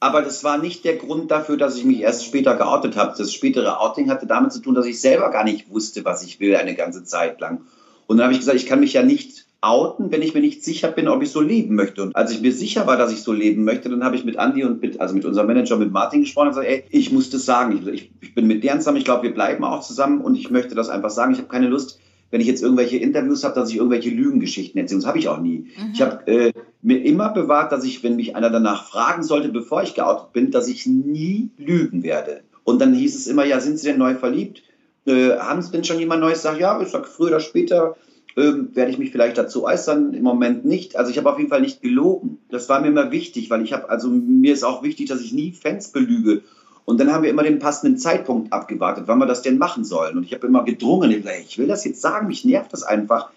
Aber 0.00 0.22
das 0.22 0.44
war 0.44 0.58
nicht 0.58 0.84
der 0.84 0.96
Grund 0.96 1.30
dafür, 1.30 1.56
dass 1.56 1.76
ich 1.76 1.84
mich 1.84 2.00
erst 2.00 2.24
später 2.24 2.56
geoutet 2.56 2.96
habe. 2.96 3.14
Das 3.18 3.32
spätere 3.32 3.80
Outing 3.80 4.10
hatte 4.10 4.26
damit 4.26 4.52
zu 4.52 4.60
tun, 4.60 4.74
dass 4.74 4.86
ich 4.86 5.00
selber 5.00 5.30
gar 5.30 5.44
nicht 5.44 5.70
wusste, 5.70 6.04
was 6.04 6.22
ich 6.22 6.38
will, 6.40 6.54
eine 6.56 6.74
ganze 6.74 7.04
Zeit 7.04 7.40
lang. 7.40 7.62
Und 8.06 8.18
dann 8.18 8.24
habe 8.24 8.32
ich 8.34 8.40
gesagt, 8.40 8.58
ich 8.58 8.66
kann 8.66 8.80
mich 8.80 8.92
ja 8.92 9.02
nicht 9.02 9.46
outen, 9.60 10.12
wenn 10.12 10.22
ich 10.22 10.34
mir 10.34 10.40
nicht 10.40 10.62
sicher 10.64 10.88
bin, 10.88 11.08
ob 11.08 11.22
ich 11.22 11.30
so 11.30 11.40
leben 11.40 11.74
möchte. 11.74 12.02
Und 12.02 12.14
als 12.14 12.30
ich 12.30 12.40
mir 12.40 12.52
sicher 12.52 12.86
war, 12.86 12.96
dass 12.96 13.12
ich 13.12 13.22
so 13.22 13.32
leben 13.32 13.64
möchte, 13.64 13.88
dann 13.88 14.04
habe 14.04 14.14
ich 14.14 14.24
mit 14.24 14.36
Andy 14.36 14.64
und 14.64 14.80
mit, 14.80 15.00
also 15.00 15.14
mit 15.14 15.24
unserem 15.24 15.48
Manager, 15.48 15.76
mit 15.76 15.90
Martin 15.90 16.20
gesprochen 16.20 16.48
und 16.48 16.54
gesagt, 16.54 16.68
ey, 16.68 16.84
ich 16.90 17.10
muss 17.12 17.30
das 17.30 17.44
sagen. 17.44 17.88
Ich, 17.92 18.12
ich 18.20 18.34
bin 18.34 18.46
mit 18.46 18.62
deren 18.62 18.78
zusammen, 18.78 18.98
ich 18.98 19.04
glaube, 19.04 19.24
wir 19.24 19.34
bleiben 19.34 19.64
auch 19.64 19.80
zusammen 19.80 20.20
und 20.20 20.36
ich 20.36 20.50
möchte 20.50 20.76
das 20.76 20.88
einfach 20.90 21.10
sagen. 21.10 21.32
Ich 21.32 21.38
habe 21.38 21.48
keine 21.48 21.66
Lust, 21.66 21.98
wenn 22.30 22.40
ich 22.40 22.46
jetzt 22.46 22.62
irgendwelche 22.62 22.98
Interviews 22.98 23.44
habe, 23.44 23.54
dass 23.54 23.70
ich 23.70 23.76
irgendwelche 23.76 24.10
Lügengeschichten 24.10 24.78
erzähle. 24.80 25.00
Das 25.00 25.08
habe 25.08 25.18
ich 25.18 25.28
auch 25.28 25.40
nie. 25.40 25.58
Mhm. 25.78 25.92
Ich 25.94 26.02
habe 26.02 26.26
äh, 26.26 26.52
mir 26.82 27.02
immer 27.04 27.30
bewahrt, 27.30 27.72
dass 27.72 27.84
ich, 27.84 28.02
wenn 28.02 28.16
mich 28.16 28.36
einer 28.36 28.50
danach 28.50 28.88
fragen 28.88 29.22
sollte, 29.22 29.48
bevor 29.48 29.82
ich 29.82 29.94
geoutet 29.94 30.32
bin, 30.32 30.50
dass 30.50 30.68
ich 30.68 30.86
nie 30.86 31.50
lügen 31.56 32.02
werde. 32.02 32.42
Und 32.64 32.80
dann 32.80 32.92
hieß 32.92 33.16
es 33.16 33.26
immer, 33.26 33.44
ja, 33.44 33.60
sind 33.60 33.78
Sie 33.78 33.88
denn 33.88 33.98
neu 33.98 34.14
verliebt? 34.14 34.62
Äh, 35.06 35.38
haben 35.38 35.62
Sie 35.62 35.72
denn 35.72 35.84
schon 35.84 35.98
jemand 35.98 36.20
Neues? 36.20 36.42
Sag 36.42 36.60
ja, 36.60 36.80
ich 36.82 36.88
sage 36.88 37.06
früher 37.06 37.28
oder 37.28 37.40
später 37.40 37.96
ähm, 38.36 38.70
werde 38.74 38.90
ich 38.90 38.98
mich 38.98 39.10
vielleicht 39.10 39.38
dazu 39.38 39.64
äußern. 39.64 40.12
Im 40.12 40.22
Moment 40.22 40.64
nicht. 40.64 40.96
Also 40.96 41.10
ich 41.10 41.18
habe 41.18 41.30
auf 41.30 41.38
jeden 41.38 41.50
Fall 41.50 41.62
nicht 41.62 41.80
gelogen. 41.80 42.38
Das 42.50 42.68
war 42.68 42.80
mir 42.80 42.88
immer 42.88 43.10
wichtig, 43.10 43.48
weil 43.48 43.62
ich 43.62 43.72
habe, 43.72 43.88
also 43.88 44.10
mir 44.10 44.52
ist 44.52 44.64
auch 44.64 44.82
wichtig, 44.82 45.08
dass 45.08 45.22
ich 45.22 45.32
nie 45.32 45.52
Fans 45.52 45.92
belüge. 45.92 46.42
Und 46.88 46.98
dann 46.98 47.12
haben 47.12 47.22
wir 47.22 47.28
immer 47.28 47.42
den 47.42 47.58
passenden 47.58 47.98
Zeitpunkt 47.98 48.50
abgewartet, 48.50 49.04
wann 49.08 49.18
wir 49.18 49.26
das 49.26 49.42
denn 49.42 49.58
machen 49.58 49.84
sollen. 49.84 50.16
Und 50.16 50.24
ich 50.24 50.32
habe 50.32 50.46
immer 50.46 50.64
gedrungen, 50.64 51.10
ich 51.10 51.58
will 51.58 51.66
das 51.66 51.84
jetzt 51.84 52.00
sagen, 52.00 52.28
mich 52.28 52.46
nervt 52.46 52.72
das 52.72 52.82
einfach. 52.82 53.28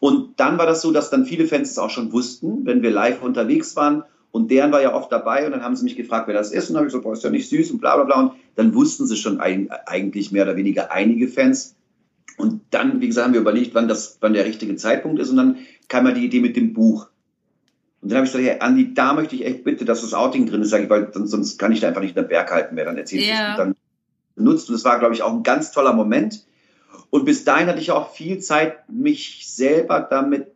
Und 0.00 0.40
dann 0.40 0.58
war 0.58 0.66
das 0.66 0.82
so, 0.82 0.90
dass 0.90 1.08
dann 1.08 1.24
viele 1.24 1.46
Fans 1.46 1.70
es 1.70 1.78
auch 1.78 1.90
schon 1.90 2.10
wussten, 2.10 2.66
wenn 2.66 2.82
wir 2.82 2.90
live 2.90 3.22
unterwegs 3.22 3.76
waren. 3.76 4.02
Und 4.32 4.50
deren 4.50 4.72
war 4.72 4.82
ja 4.82 4.96
oft 4.96 5.12
dabei 5.12 5.46
und 5.46 5.52
dann 5.52 5.62
haben 5.62 5.76
sie 5.76 5.84
mich 5.84 5.94
gefragt, 5.94 6.26
wer 6.26 6.34
das 6.34 6.50
ist. 6.50 6.70
Und 6.70 6.74
dann 6.74 6.78
habe 6.78 6.86
ich 6.88 6.92
gesagt, 6.92 7.04
boah, 7.04 7.12
ist 7.12 7.22
ja 7.22 7.30
nicht 7.30 7.48
süß 7.48 7.70
und 7.70 7.78
bla 7.80 7.94
bla 7.94 8.04
bla. 8.04 8.20
Und 8.20 8.32
dann 8.56 8.74
wussten 8.74 9.06
sie 9.06 9.14
schon 9.14 9.38
ein, 9.38 9.70
eigentlich 9.86 10.32
mehr 10.32 10.42
oder 10.42 10.56
weniger 10.56 10.90
einige 10.90 11.28
Fans. 11.28 11.76
Und 12.36 12.62
dann, 12.70 13.00
wie 13.00 13.06
gesagt, 13.06 13.26
haben 13.26 13.32
wir 13.32 13.42
überlegt, 13.42 13.76
wann, 13.76 13.86
das, 13.86 14.18
wann 14.20 14.32
der 14.32 14.44
richtige 14.44 14.74
Zeitpunkt 14.74 15.20
ist. 15.20 15.30
Und 15.30 15.36
dann 15.36 15.58
kam 15.86 16.04
ja 16.06 16.14
die 16.14 16.24
Idee 16.24 16.40
mit 16.40 16.56
dem 16.56 16.72
Buch. 16.72 17.06
Und 18.00 18.10
dann 18.10 18.18
habe 18.18 18.26
ich 18.26 18.32
gesagt, 18.32 18.48
hey, 18.48 18.60
Andi, 18.60 18.94
da 18.94 19.12
möchte 19.12 19.34
ich 19.34 19.44
echt 19.44 19.64
bitte, 19.64 19.84
dass 19.84 20.02
das 20.02 20.14
Outing 20.14 20.46
drin 20.46 20.62
ist, 20.62 20.72
ich, 20.72 20.88
weil 20.88 21.10
sonst 21.12 21.58
kann 21.58 21.72
ich 21.72 21.80
da 21.80 21.88
einfach 21.88 22.00
nicht 22.00 22.16
in 22.16 22.22
der 22.22 22.28
Berg 22.28 22.50
halten 22.50 22.74
mehr. 22.74 22.84
Dann 22.84 22.96
erzähle 22.96 23.22
ich 23.22 23.28
yeah. 23.28 23.54
es 23.54 23.58
und 23.58 23.58
dann 23.58 23.76
benutzt. 24.36 24.68
Und 24.68 24.74
das 24.74 24.84
war, 24.84 24.98
glaube 24.98 25.14
ich, 25.14 25.22
auch 25.22 25.32
ein 25.32 25.42
ganz 25.42 25.72
toller 25.72 25.92
Moment. 25.92 26.44
Und 27.10 27.24
bis 27.24 27.44
dahin 27.44 27.66
hatte 27.66 27.80
ich 27.80 27.90
auch 27.90 28.12
viel 28.12 28.38
Zeit, 28.38 28.88
mich 28.88 29.48
selber 29.48 30.00
damit 30.00 30.48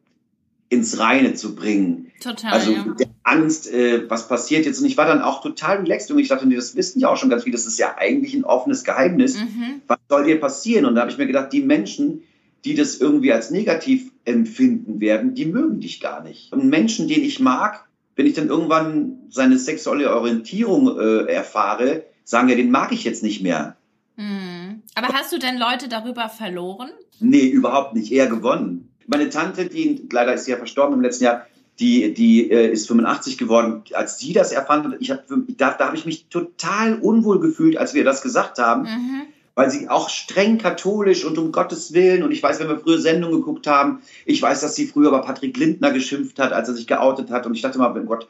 ins 0.69 0.99
Reine 0.99 1.35
zu 1.35 1.55
bringen. 1.55 2.13
Total. 2.21 2.53
Also 2.53 2.73
ja. 2.73 2.85
der 2.99 3.09
Angst, 3.25 3.71
äh, 3.71 4.09
was 4.09 4.29
passiert 4.29 4.65
jetzt. 4.65 4.81
Und 4.81 4.87
ich 4.87 4.97
war 4.97 5.07
dann 5.07 5.21
auch 5.21 5.43
total 5.43 5.79
relaxed 5.79 6.11
und 6.11 6.19
ich 6.19 6.29
dachte, 6.29 6.47
nee, 6.47 6.57
das 6.57 6.77
wissen 6.77 7.01
ja 7.01 7.09
auch 7.09 7.17
schon 7.17 7.29
ganz 7.29 7.45
viele, 7.45 7.57
das 7.57 7.67
ist 7.67 7.79
ja 7.79 7.97
eigentlich 7.99 8.35
ein 8.35 8.45
offenes 8.45 8.85
Geheimnis. 8.85 9.39
Mhm. 9.39 9.83
Was 9.87 9.99
soll 10.09 10.25
dir 10.25 10.41
passieren? 10.41 10.87
Und 10.87 10.95
da 10.95 11.03
habe 11.03 11.11
ich 11.11 11.19
mir 11.19 11.27
gedacht, 11.27 11.53
die 11.53 11.61
Menschen, 11.61 12.23
die 12.65 12.75
das 12.75 12.97
irgendwie 12.97 13.33
als 13.33 13.51
negativ 13.51 14.12
empfinden 14.25 15.01
werden, 15.01 15.35
die 15.35 15.47
mögen 15.47 15.81
dich 15.81 16.01
gar 16.01 16.23
nicht. 16.23 16.53
Und 16.53 16.69
Menschen, 16.69 17.09
den 17.09 17.23
ich 17.23 17.41
mag, 17.41 17.89
wenn 18.17 18.27
ich 18.27 18.35
dann 18.35 18.49
irgendwann 18.49 19.19
seine 19.31 19.59
sexuelle 19.59 20.15
Orientierung 20.15 20.99
äh, 20.99 21.25
erfahre, 21.33 22.05
sagen 22.25 22.49
ja, 22.49 22.57
den 22.57 22.71
mag 22.71 22.93
ich 22.93 23.05
jetzt 23.05 23.23
nicht 23.23 23.43
mehr. 23.43 23.77
Hm. 24.17 24.83
Aber 24.95 25.09
hast 25.09 25.33
du 25.33 25.39
denn 25.39 25.59
Leute 25.59 25.89
darüber 25.89 26.29
verloren? 26.29 26.91
Nee, 27.19 27.49
überhaupt 27.49 27.95
nicht, 27.95 28.13
eher 28.13 28.27
gewonnen. 28.27 28.91
Meine 29.07 29.31
Tante, 29.31 29.67
die 29.67 30.07
leider 30.11 30.35
ist 30.35 30.47
ja 30.47 30.57
verstorben 30.57 30.95
im 30.95 31.01
letzten 31.01 31.25
Jahr, 31.25 31.47
die, 31.81 32.13
die 32.13 32.51
äh, 32.51 32.71
ist 32.71 32.87
85 32.87 33.39
geworden. 33.39 33.83
Als 33.95 34.19
sie 34.19 34.33
das 34.33 34.53
erfand, 34.53 34.97
ich 35.01 35.11
hab, 35.11 35.25
da, 35.29 35.73
da 35.73 35.87
habe 35.87 35.97
ich 35.97 36.05
mich 36.05 36.27
total 36.27 36.99
unwohl 37.01 37.41
gefühlt, 37.41 37.79
als 37.79 37.95
wir 37.95 38.05
das 38.05 38.23
gesagt 38.23 38.59
haben. 38.59 38.83
Mhm 38.83 39.23
weil 39.55 39.71
sie 39.71 39.89
auch 39.89 40.09
streng 40.09 40.59
katholisch 40.59 41.25
und 41.25 41.39
um 41.39 41.53
Gottes 41.53 41.93
Willen, 41.93 42.23
und 42.23 42.33
ich 42.33 42.43
weiß, 42.43 42.61
wenn 42.61 42.69
wir 42.69 42.79
früher 42.79 42.99
Sendungen 42.99 43.41
geguckt 43.41 43.67
haben, 43.67 44.03
ich 44.25 44.41
weiß, 44.41 44.61
dass 44.61 44.75
sie 44.75 44.87
früher 44.87 45.09
über 45.09 45.23
Patrick 45.23 45.57
Lindner 45.57 45.93
geschimpft 45.93 46.39
hat, 46.39 46.53
als 46.53 46.69
er 46.69 46.75
sich 46.75 46.87
geoutet 46.87 47.31
hat, 47.31 47.47
und 47.47 47.55
ich 47.55 47.63
dachte 47.63 47.79
mal, 47.79 47.93
Gott, 48.05 48.29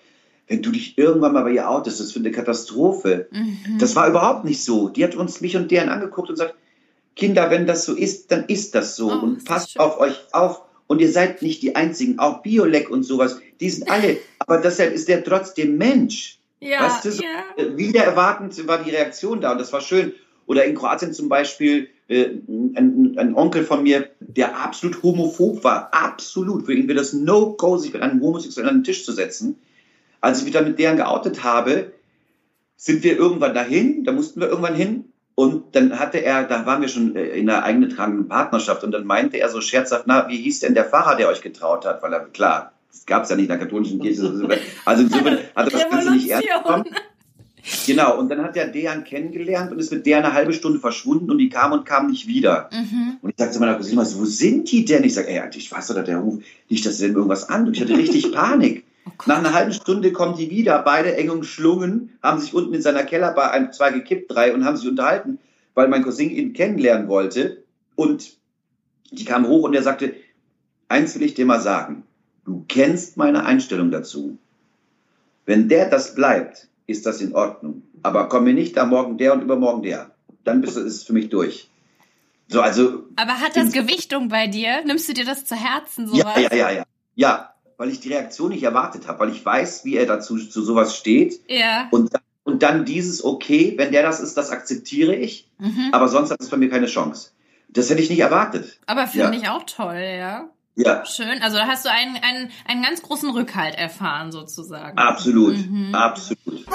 wenn 0.49 0.63
du 0.63 0.71
dich 0.71 0.99
irgendwann 0.99 1.33
mal 1.33 1.45
bei 1.45 1.53
ihr 1.53 1.69
outest, 1.69 2.01
das 2.01 2.07
ist 2.07 2.13
für 2.13 2.19
eine 2.19 2.33
Katastrophe. 2.33 3.29
Mhm. 3.31 3.79
Das 3.79 3.97
war 3.97 4.09
überhaupt 4.09 4.45
nicht 4.45 4.63
so. 4.63 4.89
Die 4.89 5.05
hat 5.05 5.15
uns, 5.15 5.41
mich 5.41 5.57
und 5.57 5.71
deren 5.71 5.89
angeguckt 5.89 6.31
und 6.31 6.37
sagt, 6.37 6.55
Kinder, 7.15 7.51
wenn 7.51 7.67
das 7.67 7.85
so 7.85 7.95
ist, 7.95 8.33
dann 8.33 8.45
ist 8.47 8.75
das 8.75 8.97
so. 8.97 9.11
Oh, 9.11 9.23
und 9.23 9.45
passt 9.45 9.79
auf 9.79 9.99
euch 10.01 10.17
auf. 10.33 10.63
Und 10.87 11.01
ihr 11.01 11.11
seid 11.11 11.43
nicht 11.43 11.63
die 11.63 11.77
Einzigen. 11.77 12.19
Auch 12.19 12.43
Biolek 12.43 12.91
und 12.91 13.03
sowas, 13.03 13.41
die 13.61 13.71
sind 13.71 13.91
alle. 13.91 14.19
Aber 14.41 14.59
deshalb 14.59 14.93
ist 14.93 15.09
der 15.09 15.23
trotzdem 15.25 15.79
Mensch. 15.79 16.39
Ja, 16.61 16.83
weißt 16.85 17.05
du, 17.05 17.13
so, 17.13 17.23
ja. 17.23 17.77
Wieder 17.77 18.05
erwartend 18.05 18.67
war 18.69 18.83
die 18.83 18.91
Reaktion 18.91 19.41
da 19.41 19.53
und 19.53 19.59
das 19.59 19.73
war 19.73 19.81
schön. 19.81 20.13
Oder 20.47 20.65
in 20.65 20.75
Kroatien 20.75 21.13
zum 21.13 21.29
Beispiel 21.29 21.89
äh, 22.09 22.31
ein, 22.75 23.15
ein, 23.19 23.35
Onkel 23.35 23.65
von 23.65 23.83
mir, 23.83 24.11
der 24.21 24.59
absolut 24.59 25.03
homophob 25.03 25.65
war, 25.65 25.89
absolut. 25.93 26.67
Für 26.67 26.75
ihn 26.75 26.89
wäre 26.89 26.99
das 26.99 27.13
No-Go, 27.13 27.79
sich 27.79 27.93
mit 27.93 28.03
einem 28.03 28.21
Homosexuellen 28.21 28.69
an 28.69 28.77
den 28.79 28.85
Tisch 28.85 29.05
zu 29.05 29.13
setzen. 29.13 29.59
Als 30.21 30.41
ich 30.41 30.47
wieder 30.47 30.63
mit 30.63 30.79
deren 30.79 30.97
geoutet 30.97 31.43
habe, 31.43 31.93
sind 32.77 33.03
wir 33.05 33.17
irgendwann 33.17 33.55
dahin, 33.55 34.05
da 34.05 34.13
mussten 34.13 34.41
wir 34.41 34.49
irgendwann 34.49 34.75
hin. 34.75 35.05
Und 35.35 35.75
dann 35.75 35.99
hatte 35.99 36.19
er, 36.19 36.45
da 36.45 36.67
waren 36.67 36.83
wir 36.83 36.89
schon 36.89 37.17
äh, 37.17 37.29
in 37.29 37.49
einer 37.49 37.63
eingetragenen 37.63 38.29
Partnerschaft 38.29 38.85
und 38.85 38.93
dann 38.93 39.07
meinte 39.07 39.39
er 39.39 39.49
so 39.49 39.61
scherzhaft, 39.61 40.05
na, 40.07 40.29
wie 40.29 40.37
hieß 40.37 40.61
denn 40.61 40.75
der 40.75 40.85
Pfarrer, 40.85 41.17
der 41.17 41.29
euch 41.29 41.41
getraut 41.41 41.87
hat? 41.87 42.03
Weil 42.03 42.13
er, 42.13 42.21
klar, 42.27 42.73
das 42.91 43.07
gab 43.07 43.23
es 43.23 43.31
ja 43.31 43.37
nicht 43.37 43.45
in 43.45 43.49
der 43.49 43.59
katholischen 43.59 44.01
Kirche. 44.01 44.23
Also 44.85 45.03
insofern 45.03 45.39
hat 45.55 45.73
er 45.73 45.79
das 45.79 45.91
Ganze 45.91 46.11
nicht 46.13 46.29
ernst 46.29 46.49
genommen. 46.65 46.85
Genau, 47.87 48.19
und 48.19 48.29
dann 48.29 48.43
hat 48.43 48.57
er 48.57 48.67
Dejan 48.67 49.05
kennengelernt 49.05 49.71
und 49.71 49.79
ist 49.79 49.93
mit 49.93 50.05
der 50.05 50.19
eine 50.19 50.33
halbe 50.33 50.53
Stunde 50.53 50.81
verschwunden 50.81 51.31
und 51.31 51.39
die 51.39 51.49
kam 51.49 51.73
und 51.73 51.87
kam 51.87 52.11
nicht 52.11 52.27
wieder. 52.27 52.69
Mhm. 52.73 53.19
Und 53.23 53.31
ich 53.31 53.37
sagte 53.39 53.55
zu 53.55 53.61
meiner 53.61 53.77
Cousine, 53.77 54.01
wo 54.01 54.25
sind 54.25 54.71
die 54.71 54.85
denn? 54.85 55.05
Ich 55.05 55.15
sage, 55.15 55.29
ey, 55.29 55.43
ich 55.55 55.71
weiß 55.71 55.89
doch, 55.89 56.03
der 56.03 56.19
ruft 56.19 56.43
nicht, 56.69 56.85
dass 56.85 56.99
sie 56.99 57.07
denn 57.07 57.15
irgendwas 57.15 57.49
an. 57.49 57.67
Und 57.67 57.77
ich 57.77 57.83
hatte 57.83 57.97
richtig 57.97 58.33
Panik. 58.35 58.85
Oh 59.07 59.11
Nach 59.27 59.39
einer 59.39 59.53
halben 59.53 59.73
Stunde 59.73 60.13
kommen 60.13 60.37
die 60.37 60.51
wieder, 60.51 60.81
beide 60.81 61.17
eng 61.17 61.31
umschlungen, 61.31 62.11
haben 62.23 62.41
sich 62.41 62.53
unten 62.55 62.75
in 62.75 62.83
seiner 62.83 63.05
Kellerbar 63.05 63.53
ein, 63.53 63.73
zwei 63.73 63.91
gekippt, 63.91 64.31
drei 64.31 64.53
und 64.55 64.65
haben 64.65 64.77
sich 64.77 64.89
unterhalten, 64.89 65.39
weil 65.75 65.89
mein 65.89 66.03
Cousin 66.03 66.31
ihn 66.31 66.53
kennenlernen 66.53 67.09
wollte. 67.09 67.63
Und 67.95 68.37
die 69.13 69.25
kamen 69.25 69.47
hoch 69.47 69.65
und 69.65 69.75
er 69.75 69.83
sagte, 69.83 70.15
eins 70.89 71.15
will 71.15 71.23
ich 71.23 71.35
dir 71.35 71.47
mal 71.47 71.61
sagen, 71.61 72.05
du 72.45 72.65
kennst 72.67 73.17
meine 73.17 73.45
Einstellung 73.45 73.91
dazu. 73.91 74.39
Wenn 75.47 75.69
der 75.69 75.91
das 75.91 76.15
bleibt, 76.15 76.69
ist 76.93 77.07
das 77.07 77.21
in 77.21 77.35
Ordnung. 77.35 77.83
Aber 78.03 78.29
komm 78.29 78.45
mir 78.45 78.55
nicht 78.55 78.77
da 78.77 78.85
morgen 78.85 79.19
der 79.19 79.33
und 79.33 79.43
übermorgen 79.43 79.83
der. 79.83 80.11
Dann 80.45 80.61
bist 80.61 80.77
du, 80.77 80.81
ist 80.81 80.97
es 80.97 81.03
für 81.03 81.13
mich 81.13 81.29
durch. 81.29 81.69
So, 82.49 82.61
also. 82.61 83.05
Aber 83.17 83.41
hat 83.41 83.57
das 83.57 83.73
Gewichtung 83.73 84.29
bei 84.29 84.47
dir? 84.47 84.85
Nimmst 84.85 85.09
du 85.09 85.15
dir 85.15 85.25
das 85.25 85.45
zu 85.45 85.55
Herzen, 85.55 86.07
sowas? 86.07 86.37
Ja, 86.37 86.41
ja, 86.41 86.55
ja, 86.55 86.71
ja. 86.71 86.85
Ja, 87.15 87.55
weil 87.77 87.91
ich 87.91 88.01
die 88.01 88.09
Reaktion 88.09 88.51
nicht 88.51 88.63
erwartet 88.63 89.09
habe, 89.09 89.21
weil 89.21 89.31
ich 89.31 89.45
weiß, 89.45 89.85
wie 89.85 89.97
er 89.97 90.07
dazu 90.07 90.37
zu 90.39 90.63
sowas 90.63 90.97
steht. 90.97 91.41
Ja. 91.49 91.89
Und, 91.91 92.11
und 92.45 92.63
dann 92.63 92.85
dieses 92.85 93.25
okay, 93.25 93.75
wenn 93.77 93.93
der 93.93 94.03
das 94.03 94.21
ist, 94.21 94.37
das 94.37 94.51
akzeptiere 94.51 95.15
ich. 95.15 95.49
Mhm. 95.59 95.89
Aber 95.93 96.09
sonst 96.09 96.31
hat 96.31 96.41
es 96.41 96.49
bei 96.49 96.57
mir 96.57 96.71
keine 96.71 96.87
Chance. 96.87 97.31
Das 97.69 97.89
hätte 97.89 98.03
ich 98.03 98.11
nicht 98.11 98.21
erwartet. 98.21 98.79
Aber 98.87 99.07
finde 99.07 99.37
ja. 99.37 99.43
ich 99.43 99.49
auch 99.49 99.65
toll, 99.65 100.03
ja. 100.19 100.51
Ja. 100.75 101.05
Schön. 101.05 101.43
Also 101.43 101.59
da 101.59 101.67
hast 101.67 101.85
du 101.85 101.91
einen, 101.91 102.17
einen, 102.17 102.51
einen 102.67 102.83
ganz 102.83 103.03
großen 103.03 103.31
Rückhalt 103.31 103.75
erfahren, 103.77 104.33
sozusagen. 104.33 104.97
Absolut. 104.97 105.57
Mhm. 105.57 105.95
Absolut. 105.95 106.67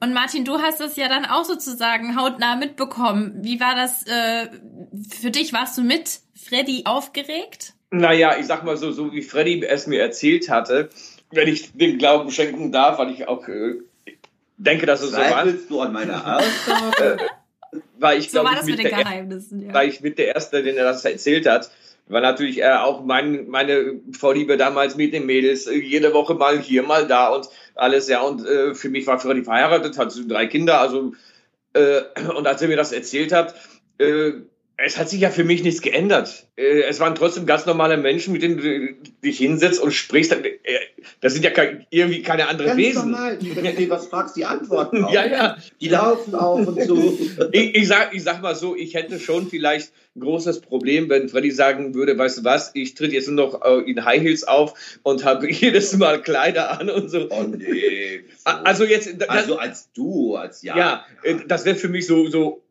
Und 0.00 0.12
Martin, 0.12 0.44
du 0.44 0.58
hast 0.58 0.80
es 0.80 0.96
ja 0.96 1.08
dann 1.08 1.24
auch 1.24 1.44
sozusagen 1.44 2.16
hautnah 2.16 2.56
mitbekommen. 2.56 3.36
Wie 3.42 3.58
war 3.58 3.74
das 3.74 4.06
äh, 4.06 4.48
für 5.08 5.30
dich? 5.30 5.52
Warst 5.52 5.78
du 5.78 5.82
mit 5.82 6.20
Freddy 6.34 6.82
aufgeregt? 6.84 7.72
Naja, 7.90 8.36
ich 8.38 8.46
sag 8.46 8.64
mal 8.64 8.76
so, 8.76 8.92
so 8.92 9.12
wie 9.12 9.22
Freddy 9.22 9.64
es 9.64 9.86
mir 9.86 10.00
erzählt 10.00 10.48
hatte, 10.48 10.90
wenn 11.30 11.48
ich 11.48 11.72
dem 11.72 11.98
Glauben 11.98 12.30
schenken 12.30 12.70
darf, 12.70 12.98
weil 12.98 13.10
ich 13.10 13.28
auch 13.28 13.48
äh, 13.48 13.76
denke, 14.56 14.86
dass 14.86 15.00
es 15.00 15.12
so 15.12 15.16
war. 15.16 15.46
du 15.46 15.80
an 15.80 15.92
meiner 15.92 16.36
Aussage? 16.36 17.18
weil 17.98 18.18
ich 18.18 18.26
so 18.26 18.40
glaube, 18.40 18.48
war 18.50 18.56
das 18.56 18.66
mit 18.66 18.78
den 18.78 18.88
Geheimnissen, 18.88 19.60
ja. 19.60 19.72
Weil 19.72 19.88
ich 19.88 20.00
mit 20.00 20.18
der 20.18 20.34
Erste, 20.34 20.62
den 20.62 20.76
er 20.76 20.84
das 20.84 21.04
erzählt 21.04 21.46
hat, 21.46 21.70
war 22.06 22.20
natürlich 22.20 22.60
äh, 22.60 22.72
auch 22.72 23.04
mein, 23.04 23.48
meine 23.48 24.00
Vorliebe 24.12 24.56
damals 24.56 24.96
mit 24.96 25.14
den 25.14 25.26
Mädels, 25.26 25.66
äh, 25.66 25.74
jede 25.74 26.12
Woche 26.12 26.34
mal 26.34 26.58
hier, 26.58 26.82
mal 26.82 27.06
da 27.06 27.28
und 27.28 27.48
alles, 27.74 28.08
ja. 28.08 28.20
Und 28.20 28.46
äh, 28.46 28.74
für 28.74 28.88
mich 28.88 29.06
war 29.06 29.18
Freddy 29.18 29.44
verheiratet, 29.44 29.98
hat 29.98 30.14
drei 30.28 30.46
Kinder, 30.46 30.80
also, 30.80 31.12
äh, 31.72 32.02
und 32.36 32.46
als 32.46 32.62
er 32.62 32.68
mir 32.68 32.76
das 32.76 32.92
erzählt 32.92 33.32
hat, 33.32 33.54
äh, 33.98 34.32
es 34.76 34.98
hat 34.98 35.08
sich 35.08 35.20
ja 35.20 35.30
für 35.30 35.44
mich 35.44 35.62
nichts 35.62 35.82
geändert. 35.82 36.46
Äh, 36.56 36.82
Es 36.82 36.98
waren 36.98 37.14
trotzdem 37.14 37.46
ganz 37.46 37.64
normale 37.64 37.96
Menschen, 37.96 38.32
mit 38.32 38.42
denen 38.42 38.56
du 38.58 38.94
dich 39.22 39.38
hinsetzt 39.38 39.80
und 39.80 39.92
sprichst. 39.92 40.32
Äh, 40.32 40.58
Das 41.20 41.32
sind 41.32 41.44
ja 41.44 41.50
irgendwie 41.90 42.22
keine 42.22 42.48
anderen 42.48 42.70
Ganz 42.70 42.78
Wesen. 42.78 43.10
normal. 43.10 43.38
Wenn 43.40 43.76
du 43.76 43.90
was 43.90 44.08
fragst, 44.08 44.36
die 44.36 44.44
antworten 44.44 45.04
auch. 45.04 45.12
Ja, 45.12 45.26
ja. 45.26 45.56
Die 45.80 45.88
laufen 45.88 46.34
auf 46.34 46.66
und 46.66 46.82
so. 46.82 47.18
Ich, 47.52 47.74
ich, 47.76 47.88
sag, 47.88 48.14
ich 48.14 48.24
sag 48.24 48.42
mal 48.42 48.56
so, 48.56 48.74
ich 48.74 48.94
hätte 48.94 49.20
schon 49.20 49.48
vielleicht 49.48 49.92
ein 50.16 50.20
großes 50.20 50.60
Problem, 50.60 51.08
wenn 51.08 51.28
Freddy 51.28 51.50
sagen 51.50 51.94
würde, 51.94 52.16
weißt 52.18 52.38
du 52.38 52.44
was, 52.44 52.72
ich 52.74 52.94
tritt 52.94 53.12
jetzt 53.12 53.28
nur 53.28 53.46
noch 53.46 53.62
äh, 53.64 53.90
in 53.90 54.04
High 54.04 54.22
Heels 54.22 54.44
auf 54.44 54.74
und 55.02 55.24
habe 55.24 55.50
jedes 55.50 55.96
Mal 55.96 56.20
Kleider 56.20 56.80
an 56.80 56.90
und 56.90 57.10
so. 57.10 57.28
Oh 57.30 57.44
nee. 57.44 58.24
Also 58.44 58.84
jetzt, 58.84 59.08
das, 59.18 59.28
Also 59.28 59.58
als 59.58 59.90
du, 59.92 60.34
als 60.36 60.62
ja. 60.62 60.76
ja, 60.76 61.04
das 61.46 61.64
wäre 61.64 61.76
für 61.76 61.88
mich 61.88 62.06
so, 62.06 62.28
so, 62.28 62.63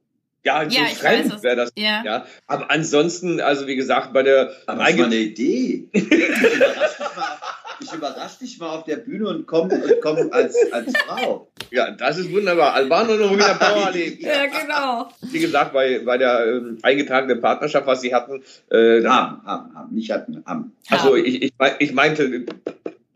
ja, 0.45 0.69
so 0.69 0.77
Ja, 0.77 0.83
ich 0.83 0.91
weiß 0.91 0.97
fremd 0.99 1.33
es. 1.35 1.43
wäre 1.43 1.55
das. 1.55 1.71
Ja. 1.77 2.03
Ja, 2.03 2.25
aber 2.47 2.69
ansonsten, 2.71 3.39
also 3.41 3.67
wie 3.67 3.75
gesagt, 3.75 4.13
bei 4.13 4.23
der 4.23 4.51
Aber 4.65 4.83
das 4.83 4.89
ist 4.91 4.97
mal 4.97 5.03
Einge- 5.03 5.05
eine 5.05 5.15
Idee. 5.15 5.87
Ich 5.93 6.01
überrasch 6.03 6.97
dich 6.97 7.15
mal, 7.15 7.37
ich 7.79 7.93
überrasch 7.93 8.37
dich 8.39 8.59
mal 8.59 8.69
auf 8.77 8.83
der 8.85 8.97
Bühne 8.97 9.27
und 9.29 9.47
komme 9.47 9.73
und 9.75 9.93
komm 10.01 10.29
als, 10.31 10.55
als 10.71 10.91
Frau. 11.05 11.47
ja, 11.71 11.91
das 11.91 12.17
ist 12.17 12.31
wunderbar. 12.31 12.73
Albano 12.73 13.15
noch 13.15 13.31
wieder 13.33 13.55
Power 13.55 13.91
leben. 13.91 14.17
Ja, 14.23 14.45
genau. 14.45 15.09
Wie 15.21 15.39
gesagt, 15.39 15.73
bei, 15.73 15.99
bei 15.99 16.17
der 16.17 16.45
ähm, 16.45 16.77
eingetragenen 16.81 17.41
Partnerschaft, 17.41 17.87
was 17.87 18.01
sie 18.01 18.13
hatten, 18.13 18.43
äh, 18.71 19.03
Haben, 19.03 19.41
haben, 19.45 19.75
haben. 19.75 19.93
Nicht 19.95 20.11
hatten, 20.11 20.43
haben. 20.45 20.73
also 20.89 21.15
ich, 21.15 21.41
ich, 21.41 21.53
ich 21.79 21.93
meinte, 21.93 22.45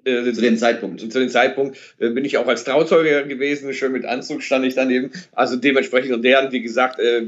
äh, 0.08 0.34
Zu 0.34 0.42
dem 0.42 0.58
Zeitpunkt. 0.58 1.00
zu 1.02 1.20
dem 1.20 1.30
Zeitpunkt 1.30 1.78
äh, 2.00 2.10
bin 2.10 2.26
ich 2.26 2.38
auch 2.38 2.48
als 2.48 2.64
Trauzeuge 2.64 3.28
gewesen, 3.28 3.74
schön 3.74 3.92
mit 3.92 4.06
Anzug 4.06 4.42
stand 4.42 4.66
ich 4.66 4.76
daneben. 4.76 5.12
Also 5.34 5.56
dementsprechend 5.58 6.14
und 6.14 6.22
deren, 6.24 6.52
wie 6.52 6.62
gesagt, 6.62 7.00
äh, 7.00 7.28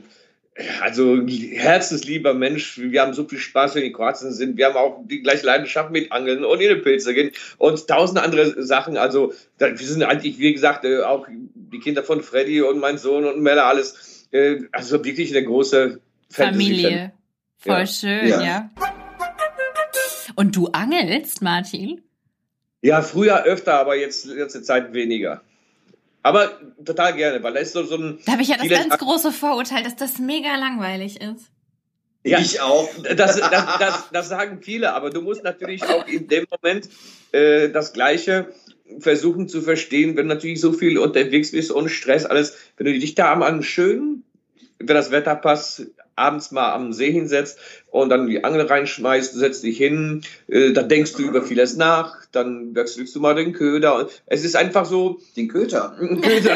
also 0.82 1.26
herzenslieber 1.26 2.34
Mensch, 2.34 2.78
wir 2.80 3.02
haben 3.02 3.14
so 3.14 3.24
viel 3.26 3.38
Spaß, 3.40 3.76
wenn 3.76 3.82
wir 3.84 3.88
in 3.88 3.94
Kroatien 3.94 4.34
sind. 4.34 4.58
Wir 4.58 4.66
haben 4.66 4.76
auch 4.76 5.00
die 5.08 5.22
gleiche 5.22 5.46
Leidenschaft 5.46 5.90
mit 5.92 6.12
Angeln 6.12 6.44
und 6.44 6.60
in 6.60 6.68
den 6.70 6.82
Pilze 6.82 7.14
gehen 7.14 7.32
und 7.58 7.88
tausend 7.88 8.20
andere 8.20 8.62
Sachen. 8.64 8.98
Also 8.98 9.34
da, 9.58 9.68
wir 9.68 9.88
sind 9.88 10.04
eigentlich, 10.04 10.38
wie 10.38 10.52
gesagt, 10.52 10.84
äh, 10.84 11.00
auch 11.04 11.28
die 11.54 11.80
Kinder 11.80 12.04
von 12.04 12.22
Freddy 12.22 12.62
und 12.62 12.80
mein 12.80 12.98
Sohn 12.98 13.24
und 13.26 13.42
Mella, 13.42 13.70
alles. 13.70 14.28
Äh, 14.32 14.62
also 14.72 15.04
wirklich 15.06 15.36
eine 15.36 15.46
große. 15.46 16.00
Familie. 16.30 17.14
Voll 17.58 17.74
Ja. 17.80 17.88
schön, 17.88 18.28
Ja. 18.28 18.42
ja. 18.42 18.70
Und 20.36 20.56
du 20.56 20.68
angelst, 20.68 21.42
Martin? 21.42 22.02
Ja, 22.82 23.02
früher 23.02 23.44
öfter, 23.44 23.74
aber 23.74 23.96
jetzt 23.96 24.26
letzte 24.26 24.62
Zeit 24.62 24.94
weniger. 24.94 25.42
Aber 26.22 26.60
total 26.84 27.16
gerne, 27.16 27.42
weil 27.44 27.54
da 27.54 27.60
ist 27.60 27.74
so, 27.74 27.84
so 27.84 27.96
ein. 27.96 28.20
Da 28.26 28.34
habe 28.34 28.42
ich 28.42 28.50
ja 28.50 28.58
das 28.58 28.70
ganz 28.70 28.98
große 28.98 29.32
Vorurteil, 29.32 29.84
dass 29.84 29.96
das 29.96 30.20
mega 30.20 30.56
langweilig 30.56 31.22
ist. 31.22 31.50
Ja, 32.24 32.40
Ich 32.40 32.60
auch. 32.60 32.90
das, 33.16 33.38
das, 33.38 33.78
das, 33.80 34.10
das 34.12 34.30
sagen 34.30 34.60
viele, 34.62 34.94
aber 34.94 35.10
du 35.10 35.22
musst 35.22 35.44
natürlich 35.44 35.84
auch 35.84 36.06
in 36.08 36.28
dem 36.28 36.46
Moment 36.52 36.90
äh, 37.32 37.70
das 37.70 37.94
Gleiche 37.94 38.54
versuchen 39.00 39.48
zu 39.48 39.62
verstehen, 39.62 40.18
wenn 40.18 40.28
du 40.28 40.36
natürlich 40.36 40.60
so 40.60 40.74
viel 40.74 40.98
unterwegs 40.98 41.52
bist 41.52 41.72
und 41.72 41.90
Stress, 41.90 42.26
alles, 42.26 42.58
wenn 42.78 42.88
du 42.88 43.00
dich 43.00 43.16
da 43.16 43.32
am 43.32 43.64
schönen, 43.64 44.24
wenn 44.80 44.96
das 44.96 45.12
Wetter 45.12 45.36
passt, 45.36 45.88
abends 46.20 46.52
mal 46.52 46.74
am 46.74 46.94
See 46.94 47.12
hinsetzt 47.12 47.58
und 47.90 48.10
dann 48.10 48.28
die 48.28 48.44
Angel 48.44 48.68
reinschmeißt, 48.68 49.34
du 49.34 49.40
setzt 49.40 49.64
dich 49.64 49.78
hin, 49.78 50.22
äh, 50.48 50.72
dann 50.74 50.90
denkst 50.90 51.14
du 51.14 51.24
über 51.24 51.42
vieles 51.42 51.76
nach, 51.76 52.26
dann 52.32 52.76
wechselst 52.76 53.16
du 53.16 53.20
mal 53.20 53.36
den 53.36 53.54
Köder. 53.54 53.96
Und 53.96 54.10
es 54.28 54.44
ist 54.44 54.56
einfach 54.56 54.86
so, 54.86 55.20
Den 55.36 55.48
Köter. 55.48 55.96
Köder. 55.98 56.56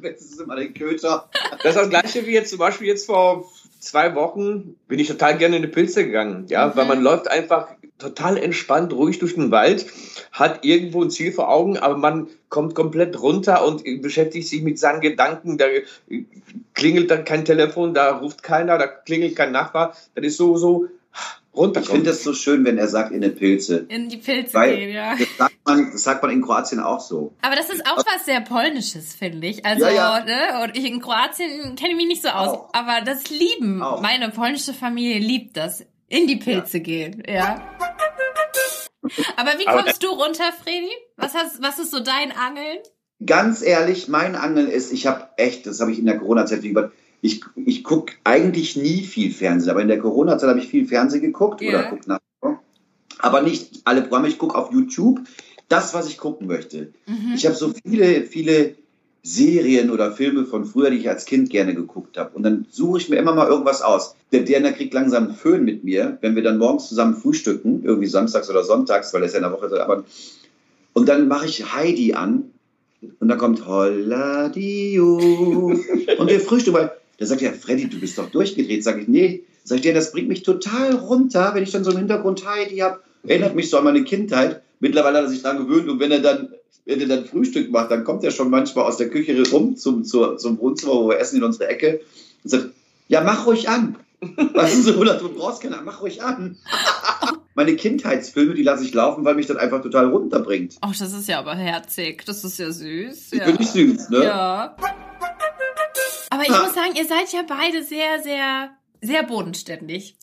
Das 0.00 0.20
ist 0.20 0.40
immer 0.40 0.56
den 0.56 0.74
Köter. 0.74 1.28
Das 1.62 1.74
ist 1.74 1.82
das 1.82 1.90
gleiche 1.90 2.26
wie 2.26 2.32
jetzt 2.32 2.50
zum 2.50 2.58
Beispiel 2.58 2.86
jetzt 2.86 3.06
vor 3.06 3.50
zwei 3.78 4.14
Wochen 4.14 4.76
bin 4.88 4.98
ich 4.98 5.08
total 5.08 5.38
gerne 5.38 5.56
in 5.56 5.62
die 5.62 5.68
Pilze 5.68 6.04
gegangen, 6.04 6.46
ja, 6.48 6.66
Mhm. 6.68 6.72
weil 6.76 6.86
man 6.86 7.02
läuft 7.02 7.30
einfach 7.30 7.68
total 7.98 8.36
entspannt 8.36 8.92
ruhig 8.92 9.18
durch 9.18 9.34
den 9.34 9.50
Wald, 9.50 9.86
hat 10.32 10.64
irgendwo 10.64 11.02
ein 11.02 11.10
Ziel 11.10 11.32
vor 11.32 11.48
Augen, 11.48 11.76
aber 11.78 11.96
man 11.96 12.28
kommt 12.48 12.74
komplett 12.74 13.20
runter 13.20 13.66
und 13.66 13.82
beschäftigt 14.02 14.46
sich 14.46 14.62
mit 14.62 14.78
seinen 14.78 15.00
Gedanken. 15.00 15.58
Da 15.58 15.66
klingelt 16.74 17.10
dann 17.10 17.24
kein 17.24 17.44
Telefon, 17.44 17.94
da 17.94 18.16
ruft 18.18 18.42
keiner, 18.42 18.78
da 18.78 18.86
klingelt 18.86 19.34
kein 19.34 19.50
Nachbar. 19.52 19.96
Das 20.14 20.24
ist 20.24 20.36
so 20.36 20.56
so 20.56 20.86
Ich 21.58 21.64
finde 21.64 21.78
runterkommen. 21.78 22.04
das 22.04 22.22
so 22.22 22.32
schön, 22.34 22.64
wenn 22.64 22.78
er 22.78 22.88
sagt, 22.88 23.12
in 23.12 23.20
den 23.20 23.34
Pilze. 23.34 23.86
In 23.88 24.08
die 24.08 24.18
Pilze 24.18 24.54
Weil- 24.54 24.76
gehen, 24.76 24.90
ja. 24.94 25.16
Das 25.16 25.28
sagt, 25.36 25.54
man, 25.66 25.90
das 25.92 26.02
sagt 26.02 26.22
man 26.22 26.30
in 26.32 26.42
Kroatien 26.42 26.80
auch 26.80 27.00
so. 27.00 27.34
Aber 27.42 27.56
das 27.56 27.68
ist 27.70 27.84
auch 27.86 27.98
was 27.98 28.24
sehr 28.24 28.40
Polnisches, 28.40 29.14
finde 29.14 29.46
ich. 29.46 29.64
Also, 29.66 29.86
Ja, 29.86 30.18
ja. 30.18 30.24
Ne? 30.24 30.62
und 30.64 30.76
ich 30.76 30.84
in 30.84 31.00
Kroatien 31.00 31.74
kenne 31.76 31.90
ich 31.90 31.96
mich 31.96 32.06
nicht 32.06 32.22
so 32.22 32.28
aus. 32.28 32.48
Auch. 32.48 32.68
Aber 32.72 33.00
das 33.04 33.28
lieben. 33.30 33.82
Auch. 33.82 34.00
Meine 34.00 34.30
polnische 34.30 34.72
Familie 34.72 35.18
liebt 35.18 35.56
das. 35.56 35.84
In 36.10 36.26
die 36.26 36.36
Pilze 36.36 36.80
gehen, 36.80 37.22
ja. 37.28 37.60
Aber 39.36 39.50
wie 39.58 39.66
Aber- 39.66 39.82
kommst 39.82 40.02
du 40.02 40.08
runter, 40.08 40.50
Fredi? 40.62 40.90
Was, 41.16 41.34
hast, 41.34 41.62
was 41.62 41.78
ist 41.78 41.90
so 41.90 42.00
dein 42.00 42.32
Angeln? 42.32 42.78
Ganz 43.24 43.62
ehrlich, 43.62 44.08
mein 44.08 44.36
Angeln 44.36 44.68
ist, 44.68 44.92
ich 44.92 45.06
habe 45.06 45.28
echt, 45.36 45.66
das 45.66 45.80
habe 45.80 45.90
ich 45.92 45.98
in 45.98 46.06
der 46.06 46.18
Corona-Zeit 46.18 46.62
gesagt, 46.62 46.92
ich, 47.20 47.42
ich 47.56 47.84
gucke 47.84 48.14
eigentlich 48.24 48.76
nie 48.76 49.02
viel 49.02 49.32
Fernsehen, 49.32 49.70
aber 49.70 49.82
in 49.82 49.88
der 49.88 49.98
Corona-Zeit 49.98 50.48
habe 50.48 50.60
ich 50.60 50.68
viel 50.68 50.86
Fernsehen 50.86 51.22
geguckt 51.22 51.60
Ja. 51.60 51.70
oder 51.70 51.82
guck 51.90 52.06
nach. 52.06 52.20
Aber 53.20 53.42
nicht 53.42 53.80
alle 53.84 54.02
Programme, 54.02 54.28
ich 54.28 54.38
gucke 54.38 54.56
auf 54.56 54.72
YouTube 54.72 55.20
das, 55.68 55.92
was 55.92 56.08
ich 56.08 56.18
gucken 56.18 56.46
möchte. 56.46 56.92
Mhm. 57.06 57.32
Ich 57.34 57.44
habe 57.46 57.56
so 57.56 57.72
viele, 57.84 58.22
viele 58.24 58.76
Serien 59.22 59.90
oder 59.90 60.12
Filme 60.12 60.44
von 60.46 60.64
früher, 60.64 60.90
die 60.90 60.98
ich 60.98 61.08
als 61.08 61.26
Kind 61.26 61.50
gerne 61.50 61.74
geguckt 61.74 62.16
habe. 62.16 62.34
Und 62.34 62.44
dann 62.44 62.66
suche 62.70 62.98
ich 62.98 63.08
mir 63.08 63.16
immer 63.16 63.34
mal 63.34 63.48
irgendwas 63.48 63.82
aus. 63.82 64.14
Der 64.32 64.42
Derner 64.42 64.72
kriegt 64.72 64.94
langsam 64.94 65.26
einen 65.26 65.34
Föhn 65.34 65.64
mit 65.64 65.84
mir, 65.84 66.16
wenn 66.20 66.36
wir 66.36 66.42
dann 66.42 66.58
morgens 66.58 66.88
zusammen 66.88 67.16
frühstücken, 67.16 67.82
irgendwie 67.84 68.06
samstags 68.06 68.48
oder 68.48 68.62
sonntags, 68.62 69.12
weil 69.12 69.20
das 69.20 69.32
ja 69.32 69.38
in 69.38 69.42
der 69.44 69.52
Woche 69.52 69.66
ist. 69.66 69.72
Aber 69.74 70.04
und 70.94 71.08
dann 71.08 71.28
mache 71.28 71.46
ich 71.46 71.74
Heidi 71.74 72.14
an 72.14 72.50
und 73.20 73.28
dann 73.28 73.38
kommt 73.38 73.66
Holla 73.66 74.48
Dio. 74.48 75.16
Und 75.16 76.28
wir 76.30 76.40
frühstücken, 76.40 76.88
der 77.18 77.26
sagt 77.26 77.40
ja, 77.40 77.52
Freddy, 77.52 77.88
du 77.88 77.98
bist 77.98 78.16
doch 78.18 78.30
durchgedreht. 78.30 78.84
Sag 78.84 78.98
ich, 79.00 79.08
nee. 79.08 79.44
Sag 79.64 79.76
ich 79.76 79.82
dir, 79.82 79.94
das 79.94 80.12
bringt 80.12 80.28
mich 80.28 80.42
total 80.42 80.94
runter, 80.94 81.50
wenn 81.54 81.62
ich 81.62 81.72
dann 81.72 81.84
so 81.84 81.90
im 81.90 81.98
Hintergrund 81.98 82.48
Heidi 82.48 82.78
habe. 82.78 83.00
Erinnert 83.26 83.54
mich 83.54 83.70
so 83.70 83.78
an 83.78 83.84
meine 83.84 84.04
Kindheit. 84.04 84.62
Mittlerweile 84.80 85.18
hat 85.18 85.24
er 85.24 85.30
sich 85.30 85.42
dran 85.42 85.58
gewöhnt 85.58 85.88
und 85.88 85.98
wenn 85.98 86.12
er 86.12 86.20
dann, 86.20 86.50
wenn 86.84 87.00
er 87.00 87.08
dann 87.08 87.26
Frühstück 87.26 87.70
macht, 87.70 87.90
dann 87.90 88.04
kommt 88.04 88.22
er 88.22 88.30
schon 88.30 88.48
manchmal 88.48 88.84
aus 88.84 88.96
der 88.96 89.10
Küche 89.10 89.36
rum 89.50 89.76
zum, 89.76 90.04
zur, 90.04 90.38
zum 90.38 90.58
Wohnzimmer, 90.58 90.92
wo 90.92 91.08
wir 91.08 91.18
essen 91.18 91.38
in 91.38 91.42
unsere 91.42 91.68
Ecke 91.68 92.00
und 92.44 92.50
sagt, 92.50 92.70
ja, 93.08 93.22
mach 93.22 93.46
ruhig 93.46 93.68
an. 93.68 93.96
Was 94.54 94.74
ist 94.74 94.84
so, 94.84 94.94
oder 94.94 95.14
du 95.14 95.28
brauchst 95.28 95.60
keine, 95.60 95.80
mach 95.84 96.00
ruhig 96.00 96.22
an. 96.22 96.56
Meine 97.54 97.74
Kindheitsfilme, 97.74 98.54
die 98.54 98.62
lasse 98.62 98.84
ich 98.84 98.94
laufen, 98.94 99.24
weil 99.24 99.34
mich 99.34 99.46
das 99.46 99.56
einfach 99.56 99.82
total 99.82 100.06
runterbringt. 100.06 100.76
Ach, 100.80 100.96
das 100.96 101.12
ist 101.12 101.28
ja 101.28 101.40
aber 101.40 101.56
herzig. 101.56 102.24
Das 102.24 102.44
ist 102.44 102.58
ja 102.58 102.70
süß. 102.70 103.32
Ich 103.32 103.38
ja. 103.38 103.46
bin 103.46 103.56
nicht 103.56 103.72
süß, 103.72 104.10
ne? 104.10 104.24
Ja. 104.24 104.76
Aber 106.30 106.42
ich 106.42 106.50
muss 106.50 106.74
sagen, 106.74 106.94
ihr 106.94 107.06
seid 107.06 107.32
ja 107.32 107.42
beide 107.46 107.82
sehr, 107.82 108.22
sehr, 108.22 108.70
sehr 109.00 109.22
bodenständig. 109.22 110.16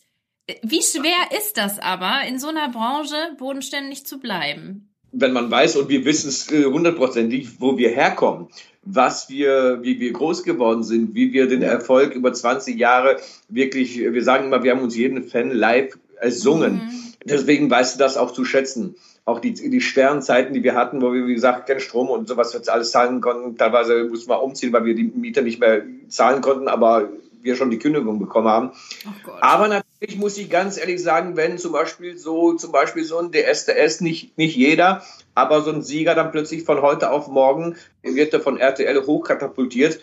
Wie 0.62 0.82
schwer 0.82 1.36
ist 1.36 1.56
das 1.56 1.78
aber, 1.78 2.22
in 2.28 2.38
so 2.38 2.48
einer 2.48 2.68
Branche 2.68 3.16
bodenständig 3.38 4.06
zu 4.06 4.20
bleiben? 4.20 4.88
wenn 5.18 5.32
man 5.32 5.50
weiß 5.50 5.76
und 5.76 5.88
wir 5.88 6.04
wissen 6.04 6.28
es 6.28 6.50
äh, 6.52 6.64
hundertprozentig, 6.64 7.60
wo 7.60 7.78
wir 7.78 7.90
herkommen, 7.90 8.48
was 8.82 9.28
wir, 9.28 9.80
wie 9.82 9.98
wir 9.98 10.12
groß 10.12 10.42
geworden 10.44 10.82
sind, 10.82 11.14
wie 11.14 11.32
wir 11.32 11.48
den 11.48 11.62
Erfolg 11.62 12.14
über 12.14 12.32
20 12.32 12.78
Jahre 12.78 13.16
wirklich, 13.48 13.98
wir 13.98 14.22
sagen 14.22 14.46
immer, 14.46 14.62
wir 14.62 14.72
haben 14.72 14.82
uns 14.82 14.96
jeden 14.96 15.24
Fan 15.24 15.50
live 15.50 15.98
ersungen. 16.20 16.74
Mhm. 16.74 17.14
Deswegen 17.24 17.70
weißt 17.70 17.96
du 17.96 17.98
das 17.98 18.16
auch 18.16 18.32
zu 18.32 18.44
schätzen. 18.44 18.96
Auch 19.26 19.40
die, 19.40 19.52
die 19.52 19.80
schweren 19.80 20.22
Zeiten, 20.22 20.54
die 20.54 20.62
wir 20.62 20.74
hatten, 20.74 21.02
wo 21.02 21.12
wir, 21.12 21.26
wie 21.26 21.34
gesagt, 21.34 21.66
keinen 21.66 21.80
Strom 21.80 22.08
und 22.08 22.28
sowas 22.28 22.52
jetzt 22.52 22.70
alles 22.70 22.92
zahlen 22.92 23.20
konnten. 23.20 23.58
Teilweise 23.58 24.04
mussten 24.04 24.30
wir 24.30 24.40
umziehen, 24.42 24.72
weil 24.72 24.84
wir 24.84 24.94
die 24.94 25.02
Mieter 25.02 25.42
nicht 25.42 25.58
mehr 25.58 25.82
zahlen 26.08 26.40
konnten, 26.40 26.68
aber 26.68 27.08
wir 27.42 27.56
schon 27.56 27.70
die 27.70 27.78
Kündigung 27.78 28.18
bekommen 28.18 28.48
haben. 28.48 28.70
Oh. 29.04 29.30
Aber 29.40 29.68
natürlich 29.68 30.16
muss 30.16 30.36
ich 30.36 30.50
ganz 30.50 30.78
ehrlich 30.78 31.02
sagen, 31.02 31.36
wenn 31.36 31.58
zum 31.58 31.72
Beispiel 31.72 32.18
so, 32.18 32.52
zum 32.54 32.72
Beispiel 32.72 33.04
so 33.04 33.18
ein 33.18 33.32
DSDS, 33.32 34.00
nicht, 34.00 34.36
nicht 34.38 34.56
jeder, 34.56 35.02
aber 35.34 35.62
so 35.62 35.70
ein 35.70 35.82
Sieger 35.82 36.14
dann 36.14 36.30
plötzlich 36.30 36.64
von 36.64 36.82
heute 36.82 37.10
auf 37.10 37.28
morgen 37.28 37.76
wird 38.02 38.34
er 38.34 38.40
von 38.40 38.58
RTL 38.58 39.06
hochkatapultiert. 39.06 40.00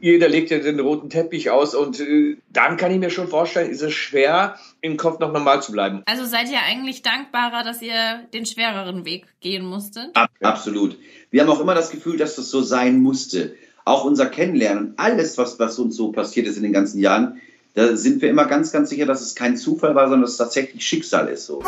Jeder 0.00 0.28
legt 0.28 0.50
ja 0.50 0.58
den 0.58 0.80
roten 0.80 1.10
Teppich 1.10 1.50
aus 1.50 1.74
und 1.74 2.00
äh, 2.00 2.36
dann 2.50 2.76
kann 2.76 2.90
ich 2.90 2.98
mir 2.98 3.10
schon 3.10 3.28
vorstellen, 3.28 3.70
ist 3.70 3.82
es 3.82 3.92
schwer, 3.92 4.56
im 4.80 4.96
Kopf 4.96 5.18
noch 5.18 5.32
normal 5.32 5.62
zu 5.62 5.72
bleiben. 5.72 6.02
Also 6.06 6.24
seid 6.24 6.50
ihr 6.50 6.60
eigentlich 6.66 7.02
dankbarer, 7.02 7.62
dass 7.62 7.82
ihr 7.82 8.26
den 8.32 8.46
schwereren 8.46 9.04
Weg 9.04 9.26
gehen 9.40 9.64
musstet? 9.64 10.10
Ab, 10.14 10.30
absolut. 10.40 10.98
Wir 11.30 11.42
haben 11.42 11.50
auch 11.50 11.60
immer 11.60 11.74
das 11.74 11.90
Gefühl, 11.90 12.16
dass 12.16 12.36
das 12.36 12.50
so 12.50 12.62
sein 12.62 13.00
musste. 13.00 13.54
Auch 13.84 14.04
unser 14.04 14.26
Kennenlernen, 14.26 14.94
alles, 14.96 15.38
was, 15.38 15.58
was 15.58 15.78
uns 15.78 15.96
so 15.96 16.10
passiert 16.10 16.46
ist 16.46 16.56
in 16.56 16.62
den 16.62 16.72
ganzen 16.72 16.98
Jahren, 16.98 17.40
da 17.74 17.94
sind 17.96 18.22
wir 18.22 18.30
immer 18.30 18.46
ganz, 18.46 18.72
ganz 18.72 18.88
sicher, 18.88 19.04
dass 19.04 19.20
es 19.20 19.34
kein 19.34 19.56
Zufall 19.56 19.94
war, 19.94 20.04
sondern 20.04 20.22
dass 20.22 20.32
es 20.32 20.38
tatsächlich 20.38 20.84
Schicksal 20.84 21.28
ist. 21.28 21.46
So. 21.46 21.62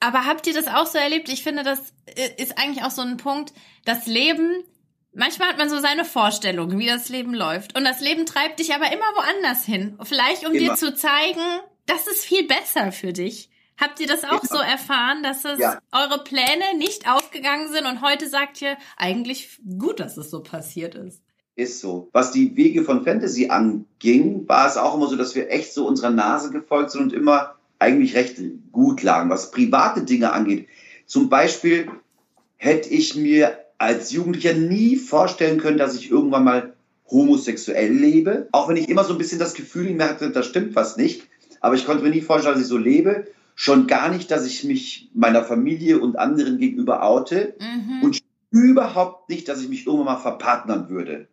Aber 0.00 0.24
habt 0.24 0.46
ihr 0.46 0.54
das 0.54 0.66
auch 0.66 0.86
so 0.86 0.98
erlebt? 0.98 1.28
Ich 1.28 1.42
finde, 1.42 1.62
das 1.62 1.80
ist 2.38 2.58
eigentlich 2.58 2.84
auch 2.84 2.90
so 2.90 3.02
ein 3.02 3.16
Punkt. 3.16 3.52
Das 3.84 4.06
Leben 4.06 4.64
Manchmal 5.16 5.48
hat 5.48 5.58
man 5.58 5.70
so 5.70 5.78
seine 5.78 6.04
Vorstellungen, 6.04 6.78
wie 6.78 6.86
das 6.86 7.08
Leben 7.08 7.32
läuft. 7.34 7.76
Und 7.76 7.84
das 7.84 8.00
Leben 8.00 8.26
treibt 8.26 8.58
dich 8.60 8.74
aber 8.74 8.86
immer 8.92 9.06
woanders 9.16 9.64
hin. 9.64 9.98
Vielleicht 10.02 10.46
um 10.46 10.52
Immer. 10.52 10.74
dir 10.74 10.74
zu 10.76 10.94
zeigen, 10.94 11.40
das 11.86 12.06
ist 12.06 12.24
viel 12.24 12.46
besser 12.46 12.92
für 12.92 13.12
dich. 13.14 13.48
Habt 13.80 13.98
ihr 14.00 14.06
das 14.06 14.24
auch 14.24 14.42
Ja. 14.42 14.48
so 14.48 14.58
erfahren, 14.58 15.22
dass 15.22 15.44
es 15.44 15.58
Ja. 15.58 15.78
eure 15.92 16.22
Pläne 16.22 16.76
nicht 16.78 17.10
aufgegangen 17.10 17.72
sind 17.72 17.86
und 17.86 18.02
heute 18.02 18.28
sagt 18.28 18.60
ihr 18.62 18.76
eigentlich 18.96 19.58
gut, 19.78 20.00
dass 20.00 20.16
es 20.18 20.30
so 20.30 20.42
passiert 20.42 20.94
ist? 20.94 21.22
Ist 21.56 21.80
so. 21.80 22.10
Was 22.12 22.32
die 22.32 22.54
Wege 22.56 22.84
von 22.84 23.02
Fantasy 23.04 23.48
anging, 23.48 24.46
war 24.46 24.66
es 24.66 24.76
auch 24.76 24.94
immer 24.94 25.08
so, 25.08 25.16
dass 25.16 25.34
wir 25.34 25.50
echt 25.50 25.72
so 25.72 25.86
unserer 25.86 26.10
Nase 26.10 26.50
gefolgt 26.50 26.90
sind 26.90 27.02
und 27.02 27.12
immer 27.14 27.54
eigentlich 27.78 28.14
recht 28.14 28.36
gut 28.72 29.02
lagen, 29.02 29.30
was 29.30 29.50
private 29.50 30.02
Dinge 30.02 30.32
angeht. 30.32 30.68
Zum 31.06 31.28
Beispiel 31.30 31.90
hätte 32.56 32.88
ich 32.90 33.14
mir 33.14 33.58
als 33.78 34.12
Jugendlicher 34.12 34.54
nie 34.54 34.96
vorstellen 34.96 35.58
können, 35.58 35.78
dass 35.78 35.94
ich 35.96 36.10
irgendwann 36.10 36.44
mal 36.44 36.74
homosexuell 37.10 37.92
lebe. 37.92 38.48
Auch 38.52 38.68
wenn 38.68 38.76
ich 38.76 38.88
immer 38.88 39.04
so 39.04 39.12
ein 39.12 39.18
bisschen 39.18 39.38
das 39.38 39.54
Gefühl 39.54 39.86
in 39.86 39.96
mir 39.96 40.08
hatte, 40.08 40.30
da 40.30 40.42
stimmt 40.42 40.74
was 40.74 40.96
nicht. 40.96 41.26
Aber 41.60 41.74
ich 41.74 41.86
konnte 41.86 42.02
mir 42.02 42.10
nie 42.10 42.20
vorstellen, 42.20 42.54
dass 42.54 42.62
ich 42.62 42.68
so 42.68 42.78
lebe. 42.78 43.26
Schon 43.54 43.86
gar 43.86 44.10
nicht, 44.10 44.30
dass 44.30 44.44
ich 44.46 44.64
mich 44.64 45.10
meiner 45.14 45.44
Familie 45.44 45.98
und 46.00 46.18
anderen 46.18 46.58
gegenüber 46.58 47.02
oute. 47.02 47.54
Mhm. 47.60 48.02
Und 48.02 48.20
überhaupt 48.50 49.28
nicht, 49.28 49.48
dass 49.48 49.60
ich 49.60 49.68
mich 49.68 49.86
irgendwann 49.86 50.14
mal 50.14 50.20
verpartnern 50.20 50.88
würde. 50.88 51.28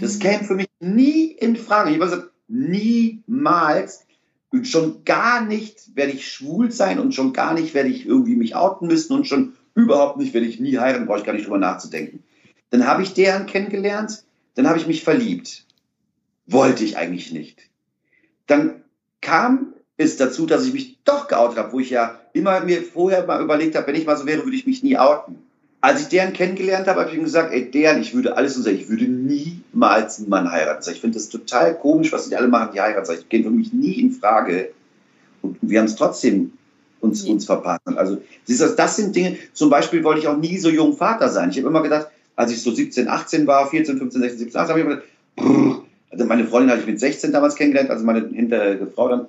Das 0.00 0.16
Mhm. 0.16 0.20
käme 0.20 0.44
für 0.44 0.54
mich 0.54 0.68
nie 0.80 1.24
in 1.26 1.56
Frage. 1.56 1.90
Ich 1.90 1.96
habe 1.96 2.10
gesagt, 2.10 2.30
niemals. 2.48 4.06
Und 4.50 4.68
schon 4.68 5.04
gar 5.04 5.44
nicht 5.44 5.96
werde 5.96 6.12
ich 6.12 6.28
schwul 6.30 6.70
sein 6.70 7.00
und 7.00 7.12
schon 7.12 7.32
gar 7.32 7.54
nicht 7.54 7.74
werde 7.74 7.88
ich 7.88 8.06
irgendwie 8.06 8.36
mich 8.36 8.54
outen 8.54 8.86
müssen 8.86 9.12
und 9.12 9.26
schon 9.26 9.54
überhaupt 9.74 10.18
nicht 10.18 10.34
werde 10.34 10.46
ich 10.46 10.60
nie 10.60 10.78
heiraten, 10.78 11.06
brauche 11.06 11.18
ich 11.18 11.24
gar 11.24 11.32
nicht 11.32 11.46
drüber 11.46 11.58
nachzudenken. 11.58 12.22
Dann 12.70 12.86
habe 12.86 13.02
ich 13.02 13.14
deren 13.14 13.46
kennengelernt, 13.46 14.24
dann 14.54 14.68
habe 14.68 14.78
ich 14.78 14.86
mich 14.86 15.04
verliebt. 15.04 15.64
Wollte 16.46 16.84
ich 16.84 16.96
eigentlich 16.96 17.32
nicht. 17.32 17.62
Dann 18.46 18.82
kam 19.20 19.74
es 19.96 20.16
dazu, 20.16 20.46
dass 20.46 20.66
ich 20.66 20.72
mich 20.72 20.98
doch 21.04 21.28
geoutet 21.28 21.58
habe, 21.58 21.72
wo 21.72 21.80
ich 21.80 21.90
ja 21.90 22.20
immer 22.32 22.60
mir 22.60 22.82
vorher 22.82 23.26
mal 23.26 23.42
überlegt 23.42 23.76
habe, 23.76 23.86
wenn 23.86 23.94
ich 23.94 24.06
mal 24.06 24.16
so 24.16 24.26
wäre, 24.26 24.44
würde 24.44 24.56
ich 24.56 24.66
mich 24.66 24.82
nie 24.82 24.98
outen. 24.98 25.36
Als 25.80 26.00
ich 26.00 26.08
deren 26.08 26.32
kennengelernt 26.32 26.88
habe, 26.88 27.00
habe 27.00 27.10
ich 27.10 27.16
ihm 27.16 27.24
gesagt, 27.24 27.52
ey, 27.52 27.70
deren, 27.70 28.00
ich 28.00 28.14
würde 28.14 28.36
alles 28.36 28.56
und 28.56 28.66
ich 28.66 28.88
würde 28.88 29.04
niemals 29.04 30.18
einen 30.18 30.30
Mann 30.30 30.50
heiraten. 30.50 30.90
Ich 30.90 31.00
finde 31.00 31.18
das 31.18 31.28
total 31.28 31.78
komisch, 31.78 32.10
was 32.10 32.28
die 32.28 32.36
alle 32.36 32.48
machen, 32.48 32.70
die 32.74 32.80
heiraten. 32.80 33.14
Ich 33.18 33.28
geht 33.28 33.44
für 33.44 33.50
mich 33.50 33.72
nie 33.72 34.00
in 34.00 34.10
Frage. 34.10 34.70
Und 35.42 35.58
wir 35.60 35.78
haben 35.78 35.86
es 35.86 35.96
trotzdem 35.96 36.54
uns, 37.04 37.24
uns 37.24 37.44
verpassen. 37.44 37.96
Also, 37.96 38.18
siehst 38.44 38.60
du, 38.60 38.68
das 38.68 38.96
sind 38.96 39.14
Dinge, 39.14 39.36
zum 39.52 39.70
Beispiel 39.70 40.02
wollte 40.02 40.20
ich 40.20 40.28
auch 40.28 40.36
nie 40.36 40.58
so 40.58 40.70
jung 40.70 40.96
Vater 40.96 41.28
sein. 41.28 41.50
Ich 41.50 41.58
habe 41.58 41.68
immer 41.68 41.82
gedacht, 41.82 42.08
als 42.34 42.50
ich 42.50 42.62
so 42.62 42.72
17, 42.72 43.08
18 43.08 43.46
war, 43.46 43.68
14, 43.68 43.98
15, 43.98 44.20
16, 44.20 44.38
17, 44.38 44.60
18, 44.60 44.68
habe 44.70 44.80
ich 44.80 44.86
immer 44.86 44.96
gedacht, 44.96 45.08
brrr. 45.36 45.84
also 46.10 46.24
meine 46.24 46.46
Freundin 46.46 46.70
hatte 46.70 46.80
ich 46.80 46.86
mit 46.86 46.98
16 46.98 47.32
damals 47.32 47.54
kennengelernt, 47.54 47.90
also 47.90 48.04
meine 48.04 48.28
hinterige 48.28 48.86
Frau 48.86 49.08
dann. 49.08 49.26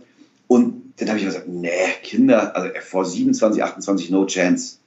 Und 0.47 0.93
dann 0.97 1.09
habe 1.09 1.17
ich 1.17 1.25
immer 1.25 1.33
gesagt, 1.33 1.49
nee, 1.49 1.69
Kinder, 2.03 2.55
also 2.55 2.69
vor 2.81 3.05
27, 3.05 3.61
28, 3.63 4.09
no 4.11 4.25
chance. 4.25 4.77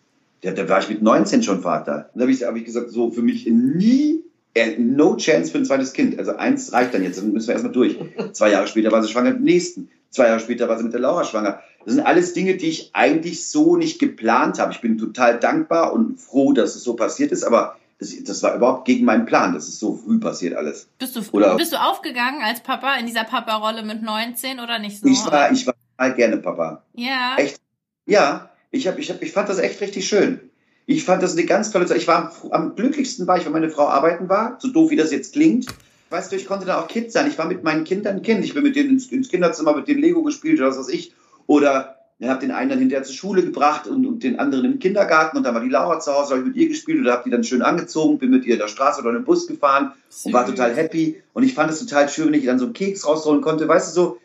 Da, 0.42 0.52
da 0.52 0.68
war 0.68 0.80
ich 0.80 0.88
mit 0.88 1.02
19 1.02 1.42
schon 1.42 1.62
Vater. 1.62 2.10
Dann 2.14 2.22
habe 2.22 2.32
ich, 2.32 2.42
hab 2.42 2.56
ich 2.56 2.64
gesagt, 2.64 2.90
so 2.90 3.10
für 3.10 3.22
mich 3.22 3.46
nie, 3.46 4.22
äh, 4.54 4.78
no 4.78 5.16
chance 5.16 5.50
für 5.50 5.58
ein 5.58 5.64
zweites 5.64 5.92
Kind. 5.92 6.18
Also 6.18 6.36
eins 6.36 6.72
reicht 6.72 6.94
dann 6.94 7.02
jetzt, 7.02 7.18
dann 7.18 7.32
müssen 7.32 7.48
wir 7.48 7.54
erstmal 7.54 7.72
durch. 7.72 7.96
Zwei 8.32 8.50
Jahre 8.50 8.66
später 8.66 8.90
war 8.92 9.02
sie 9.02 9.08
schwanger 9.08 9.30
mit 9.30 9.40
dem 9.40 9.44
nächsten. 9.44 9.88
Zwei 10.10 10.28
Jahre 10.28 10.40
später 10.40 10.68
war 10.68 10.78
sie 10.78 10.84
mit 10.84 10.92
der 10.92 11.00
Laura 11.00 11.24
schwanger. 11.24 11.60
Das 11.84 11.94
sind 11.94 12.04
alles 12.04 12.34
Dinge, 12.34 12.56
die 12.56 12.68
ich 12.68 12.90
eigentlich 12.92 13.46
so 13.48 13.76
nicht 13.76 13.98
geplant 13.98 14.58
habe. 14.58 14.72
Ich 14.72 14.80
bin 14.80 14.98
total 14.98 15.38
dankbar 15.38 15.92
und 15.92 16.20
froh, 16.20 16.52
dass 16.52 16.74
es 16.76 16.84
so 16.84 16.94
passiert 16.94 17.32
ist, 17.32 17.44
aber 17.44 17.76
das, 17.98 18.12
das 18.24 18.42
war 18.42 18.54
überhaupt 18.54 18.84
gegen 18.84 19.04
meinen 19.04 19.26
Plan. 19.26 19.54
Das 19.54 19.68
ist 19.68 19.80
so 19.80 19.94
früh 19.94 20.18
passiert 20.18 20.54
alles. 20.54 20.88
Bist 20.98 21.16
du, 21.16 21.22
Oder- 21.32 21.56
bist 21.56 21.72
du 21.72 21.76
aufgegangen 21.80 22.42
als 22.42 22.60
Papa 22.60 22.94
in 22.96 23.06
dieser 23.06 23.24
Papa-Rolle 23.24 23.84
mit 23.84 24.02
19 24.02 24.60
oder 24.60 24.78
nicht 24.78 25.00
so? 25.00 25.08
Ich 25.08 25.24
war, 25.26 25.50
ich 25.50 25.66
war 25.66 25.74
total 25.96 26.14
gerne 26.14 26.36
Papa. 26.38 26.82
ja. 26.94 27.36
Echt? 27.38 27.60
Ja, 28.06 28.50
ich, 28.70 28.86
hab, 28.88 28.98
ich, 28.98 29.10
hab, 29.10 29.20
ich 29.20 29.32
fand 29.32 29.48
das 29.50 29.58
echt 29.58 29.80
richtig 29.82 30.08
schön. 30.08 30.40
Ich 30.86 31.04
fand 31.04 31.22
das 31.22 31.32
eine 31.32 31.44
ganz 31.44 31.70
tolle 31.70 31.84
Zeit. 31.84 31.98
Ich 31.98 32.08
war 32.08 32.32
am, 32.42 32.52
am 32.52 32.74
glücklichsten 32.74 33.26
war 33.26 33.36
ich, 33.36 33.44
wenn 33.44 33.52
meine 33.52 33.68
Frau 33.68 33.86
arbeiten 33.88 34.30
war, 34.30 34.56
so 34.60 34.68
doof 34.68 34.90
wie 34.90 34.96
das 34.96 35.12
jetzt 35.12 35.34
klingt. 35.34 35.66
Weißt 36.08 36.32
du, 36.32 36.36
ich 36.36 36.46
konnte 36.46 36.64
da 36.64 36.80
auch 36.80 36.88
Kind 36.88 37.12
sein. 37.12 37.28
Ich 37.28 37.36
war 37.36 37.44
mit 37.44 37.62
meinen 37.64 37.84
Kindern 37.84 38.22
Kind. 38.22 38.42
Ich 38.44 38.54
bin 38.54 38.62
mit 38.62 38.76
denen 38.76 38.90
ins, 38.90 39.08
ins 39.12 39.28
Kinderzimmer, 39.28 39.76
mit 39.76 39.88
denen 39.88 40.00
Lego 40.00 40.22
gespielt 40.22 40.58
oder 40.58 40.70
was 40.70 40.78
weiß 40.78 40.88
ich. 40.88 41.12
Oder 41.48 41.96
ich 42.20 42.28
habe 42.28 42.40
den 42.40 42.50
einen 42.50 42.68
dann 42.68 42.78
hinterher 42.78 43.04
zur 43.04 43.14
Schule 43.14 43.42
gebracht 43.42 43.86
und, 43.86 44.04
und 44.04 44.22
den 44.22 44.38
anderen 44.38 44.64
im 44.64 44.78
Kindergarten. 44.78 45.36
Und 45.36 45.44
dann 45.44 45.54
war 45.54 45.62
die 45.62 45.68
Laura 45.68 45.98
zu 45.98 46.12
Hause, 46.12 46.30
habe 46.30 46.40
ich 46.40 46.46
mit 46.48 46.56
ihr 46.56 46.68
gespielt 46.68 47.00
oder 47.00 47.12
habe 47.12 47.22
die 47.24 47.30
dann 47.30 47.42
schön 47.42 47.62
angezogen, 47.62 48.18
bin 48.18 48.30
mit 48.30 48.44
ihr 48.44 48.54
in 48.54 48.60
der 48.60 48.68
Straße 48.68 49.00
oder 49.00 49.10
in 49.10 49.16
den 49.16 49.24
Bus 49.24 49.46
gefahren 49.46 49.92
und 50.24 50.32
war 50.32 50.46
total 50.46 50.76
happy. 50.76 51.22
Und 51.32 51.44
ich 51.44 51.54
fand 51.54 51.70
es 51.70 51.80
total 51.80 52.08
schön, 52.08 52.26
wenn 52.26 52.38
ich 52.38 52.46
dann 52.46 52.58
so 52.58 52.66
einen 52.66 52.74
Keks 52.74 53.06
rausholen 53.06 53.40
konnte. 53.40 53.66
Weißt 53.66 53.88
du, 53.88 54.00
so, 54.00 54.18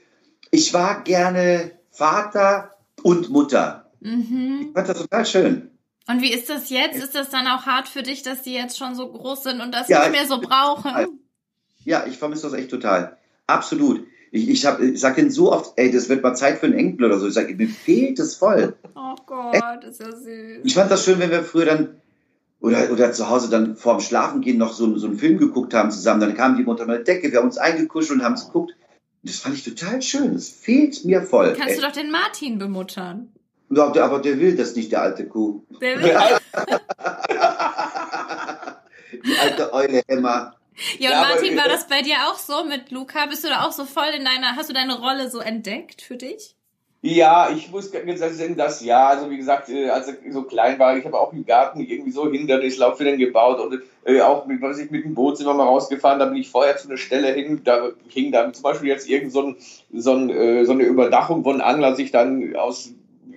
ich 0.52 0.74
war 0.74 1.04
gerne 1.04 1.72
Vater 1.92 2.72
und 3.04 3.30
Mutter. 3.30 3.92
Mhm. 4.02 4.68
Ich 4.68 4.74
fand 4.74 4.90
das 4.90 5.00
total 5.00 5.26
schön. 5.26 5.70
Und 6.08 6.22
wie 6.22 6.34
ist 6.34 6.50
das 6.50 6.70
jetzt? 6.70 6.98
Ist 6.98 7.16
das 7.16 7.30
dann 7.30 7.48
auch 7.48 7.66
hart 7.66 7.88
für 7.88 8.04
dich, 8.04 8.24
dass 8.24 8.42
die 8.42 8.54
jetzt 8.54 8.78
schon 8.78 8.96
so 8.96 9.08
groß 9.08 9.44
sind 9.44 9.62
und 9.62 9.74
das 9.74 9.88
Ja, 9.88 10.02
nicht 10.02 10.12
mehr 10.12 10.28
so 10.28 10.42
brauchen? 10.42 10.92
Ja, 11.86 12.06
ich 12.06 12.18
vermisse 12.18 12.50
das 12.50 12.54
echt 12.54 12.70
total. 12.72 13.18
Absolut. 13.48 14.06
Ich, 14.36 14.50
ich, 14.50 14.66
hab- 14.66 14.82
ich 14.82 15.00
sage 15.00 15.18
denen 15.18 15.30
so 15.30 15.52
oft, 15.52 15.74
ey, 15.76 15.92
das 15.92 16.10
wird 16.10 16.24
mal 16.24 16.34
Zeit 16.34 16.58
für 16.58 16.66
einen 16.66 16.74
Enkel 16.76 17.06
oder 17.06 17.20
so. 17.20 17.28
Ich 17.28 17.36
sage, 17.36 17.54
mir 17.54 17.68
fehlt 17.70 18.18
es 18.18 18.34
voll. 18.36 18.74
Oh 18.96 19.14
Gott, 19.28 19.84
ist 19.84 20.02
ja 20.02 20.12
süß. 20.12 20.62
Ich 20.64 20.74
fand 20.74 20.90
das 20.90 21.06
schön, 21.06 21.20
wenn 21.20 21.30
wir 21.30 21.44
früher 21.44 21.66
dann 21.66 22.02
oder, 22.60 22.92
oder 22.92 23.12
zu 23.12 23.30
Hause 23.30 23.52
dann 23.52 23.76
vorm 23.76 24.00
Schlafengehen 24.00 24.58
noch 24.58 24.74
so, 24.74 24.98
so 24.98 25.06
einen 25.06 25.20
Film 25.20 25.38
geguckt 25.38 25.76
haben 25.76 25.92
zusammen. 25.92 26.20
Dann 26.22 26.34
kamen 26.34 26.58
die 26.58 26.64
unter 26.66 26.88
meine 26.88 27.04
Decke, 27.04 27.32
wir 27.32 27.38
haben 27.38 27.46
uns 27.46 27.60
eingekuschelt 27.60 28.20
und 28.20 28.26
haben 28.26 28.34
es 28.34 28.48
geguckt. 28.48 28.74
Das 29.22 29.36
fand 29.36 29.54
ich 29.56 29.64
total 29.64 30.02
schön. 30.02 30.34
Das 30.34 30.50
fehlt 30.50 31.06
mir 31.06 31.22
voll. 31.22 31.54
Kannst 31.56 31.78
du 31.78 31.82
ey. 31.84 31.88
doch 31.88 31.92
den 31.94 32.10
Martin 32.10 32.58
bemuttern. 32.58 33.30
Ja, 33.70 33.92
der- 33.92 34.06
aber 34.06 34.18
der 34.20 34.40
will 34.40 34.56
das 34.56 34.76
nicht, 34.76 34.92
der 34.92 35.04
alte 35.04 35.28
Kuh. 35.28 35.62
Der 35.80 36.00
will. 36.04 36.12
Die 39.26 39.38
alte 39.40 39.74
Eule 39.74 40.02
Emma. 40.08 40.56
Ja, 41.00 41.10
und 41.10 41.16
Ja, 41.16 41.22
Martin, 41.22 41.58
war 41.58 41.68
das 41.68 41.88
bei 41.88 42.02
dir 42.02 42.16
auch 42.28 42.38
so 42.38 42.64
mit 42.64 42.92
Luca? 42.92 43.26
Bist 43.26 43.44
du 43.44 43.50
da 43.50 43.66
auch 43.66 43.72
so 43.72 43.86
voll 43.86 44.10
in 44.18 44.26
deiner, 44.26 44.56
hast 44.56 44.70
du 44.70 44.74
deine 44.74 45.00
Rolle 45.00 45.30
so 45.30 45.40
entdeckt 45.40 46.02
für 46.02 46.18
dich? 46.18 46.56
Ja, 47.06 47.50
ich 47.54 47.70
muss 47.70 47.92
sagen, 47.92 48.56
das 48.56 48.82
ja, 48.82 49.10
also 49.10 49.30
wie 49.30 49.36
gesagt, 49.36 49.68
äh, 49.68 49.90
als 49.90 50.08
er 50.08 50.16
so 50.32 50.44
klein 50.44 50.80
war, 50.80 50.98
ich 50.98 51.04
habe 51.04 51.20
auch 51.20 51.34
im 51.34 51.46
Garten 51.46 51.82
irgendwie 51.82 52.12
so 52.12 52.32
Hindernislauf 52.32 52.98
für 52.98 53.04
den 53.04 53.20
gebaut 53.20 53.60
und 53.60 53.82
äh, 54.06 54.22
auch 54.22 54.46
mit, 54.46 54.62
was 54.62 54.80
ich 54.80 54.90
mit 54.90 55.04
dem 55.04 55.14
Boot 55.14 55.38
sind 55.38 55.46
wir 55.46 55.54
mal 55.54 55.66
rausgefahren, 55.66 56.20
da 56.20 56.26
bin 56.28 56.38
ich 56.38 56.50
vorher 56.50 56.78
zu 56.78 56.88
einer 56.88 56.96
Stelle 56.98 57.34
hin, 57.34 57.60
da 57.66 57.90
hing 58.08 58.32
dann 58.32 58.54
zum 58.54 58.64
Beispiel 58.64 58.88
jetzt 58.88 59.10
irgend 59.10 59.34
so, 59.34 59.48
ein, 59.48 59.58
so, 59.92 60.14
ein, 60.14 60.30
äh, 60.30 60.64
so 60.64 60.72
eine 60.72 60.84
Überdachung, 60.84 61.44
wo 61.44 61.52
ein 61.52 61.60
Angler 61.60 61.94
sich 61.94 62.12
dann 62.12 62.56
aus 62.56 62.94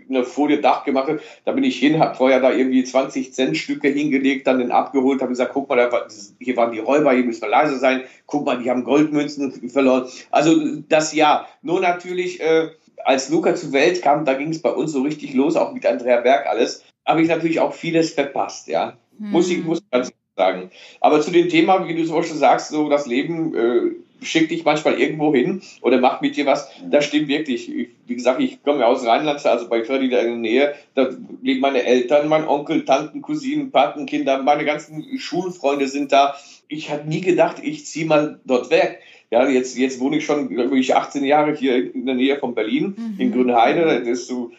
einer 0.08 0.24
Folie 0.24 0.60
Dach 0.60 0.84
gemacht 0.84 1.08
hat, 1.08 1.20
da 1.44 1.52
bin 1.52 1.64
ich 1.64 1.78
hin, 1.78 1.98
habe 1.98 2.14
vorher 2.14 2.40
da 2.40 2.52
irgendwie 2.52 2.84
20 2.84 3.32
Cent 3.32 3.56
Stücke 3.56 3.88
hingelegt, 3.88 4.46
dann 4.46 4.58
den 4.58 4.70
abgeholt, 4.70 5.20
habe 5.20 5.30
gesagt, 5.30 5.52
guck 5.52 5.68
mal, 5.68 5.90
war, 5.90 6.06
hier 6.40 6.56
waren 6.56 6.72
die 6.72 6.78
Räuber, 6.78 7.12
hier 7.12 7.24
müssen 7.24 7.42
wir 7.42 7.48
leise 7.48 7.78
sein, 7.78 8.02
guck 8.26 8.44
mal, 8.44 8.62
die 8.62 8.70
haben 8.70 8.84
Goldmünzen 8.84 9.70
verloren. 9.70 10.08
Also 10.30 10.54
das 10.88 11.14
ja, 11.14 11.46
nur 11.62 11.80
natürlich, 11.80 12.40
äh, 12.40 12.68
als 13.04 13.28
Luca 13.28 13.54
zur 13.54 13.72
Welt 13.72 14.02
kam, 14.02 14.24
da 14.24 14.34
ging 14.34 14.50
es 14.50 14.62
bei 14.62 14.70
uns 14.70 14.92
so 14.92 15.02
richtig 15.02 15.34
los, 15.34 15.56
auch 15.56 15.72
mit 15.72 15.86
Andrea 15.86 16.20
Berg 16.20 16.46
alles, 16.46 16.84
habe 17.06 17.22
ich 17.22 17.28
natürlich 17.28 17.60
auch 17.60 17.72
vieles 17.72 18.12
verpasst, 18.12 18.68
ja. 18.68 18.96
Hm. 19.18 19.30
Muss 19.30 19.50
ich, 19.50 19.64
muss 19.64 19.80
ganz 19.90 20.12
sagen. 20.36 20.70
Aber 21.00 21.20
zu 21.20 21.30
dem 21.30 21.48
Thema, 21.48 21.86
wie 21.88 21.94
du 21.94 22.04
so 22.04 22.22
schon 22.22 22.36
sagst, 22.36 22.68
so 22.68 22.88
das 22.88 23.06
Leben 23.06 23.54
äh, 23.54 23.90
schickt 24.22 24.50
dich 24.50 24.64
manchmal 24.64 25.00
irgendwo 25.00 25.34
hin 25.34 25.62
oder 25.82 25.98
macht 26.00 26.22
mit 26.22 26.36
dir 26.36 26.46
was, 26.46 26.68
das 26.90 27.04
stimmt 27.04 27.28
wirklich. 27.28 27.68
Ich, 27.74 27.88
wie 28.06 28.14
gesagt, 28.14 28.40
ich 28.40 28.62
komme 28.62 28.80
ja 28.80 28.86
aus 28.86 29.06
Rheinland, 29.06 29.44
also 29.44 29.68
bei 29.68 29.84
Fördi 29.84 30.08
da 30.08 30.18
in 30.20 30.26
der 30.26 30.36
Nähe, 30.36 30.74
da 30.94 31.10
leben 31.42 31.60
meine 31.60 31.84
Eltern, 31.84 32.28
mein 32.28 32.46
Onkel, 32.46 32.84
Tanten, 32.84 33.22
Cousinen, 33.22 33.70
Patenkinder, 33.70 34.42
meine 34.42 34.64
ganzen 34.64 35.18
Schulfreunde 35.18 35.88
sind 35.88 36.12
da. 36.12 36.34
Ich 36.68 36.90
hatte 36.90 37.08
nie 37.08 37.20
gedacht, 37.20 37.56
ich 37.62 37.86
ziehe 37.86 38.06
mal 38.06 38.40
dort 38.44 38.70
weg. 38.70 39.00
Ja, 39.30 39.48
jetzt, 39.48 39.76
jetzt 39.76 39.98
wohne 40.00 40.18
ich 40.18 40.24
schon 40.24 40.48
glaube 40.48 40.78
ich 40.78 40.94
18 40.94 41.24
Jahre 41.24 41.54
hier 41.54 41.94
in 41.94 42.06
der 42.06 42.14
Nähe 42.14 42.38
von 42.38 42.54
Berlin, 42.54 42.94
Mhm. 42.96 43.14
in 43.20 43.32
Grünheide. 43.32 43.84
Das 43.84 44.06
ist 44.06 44.28
so, 44.28 44.52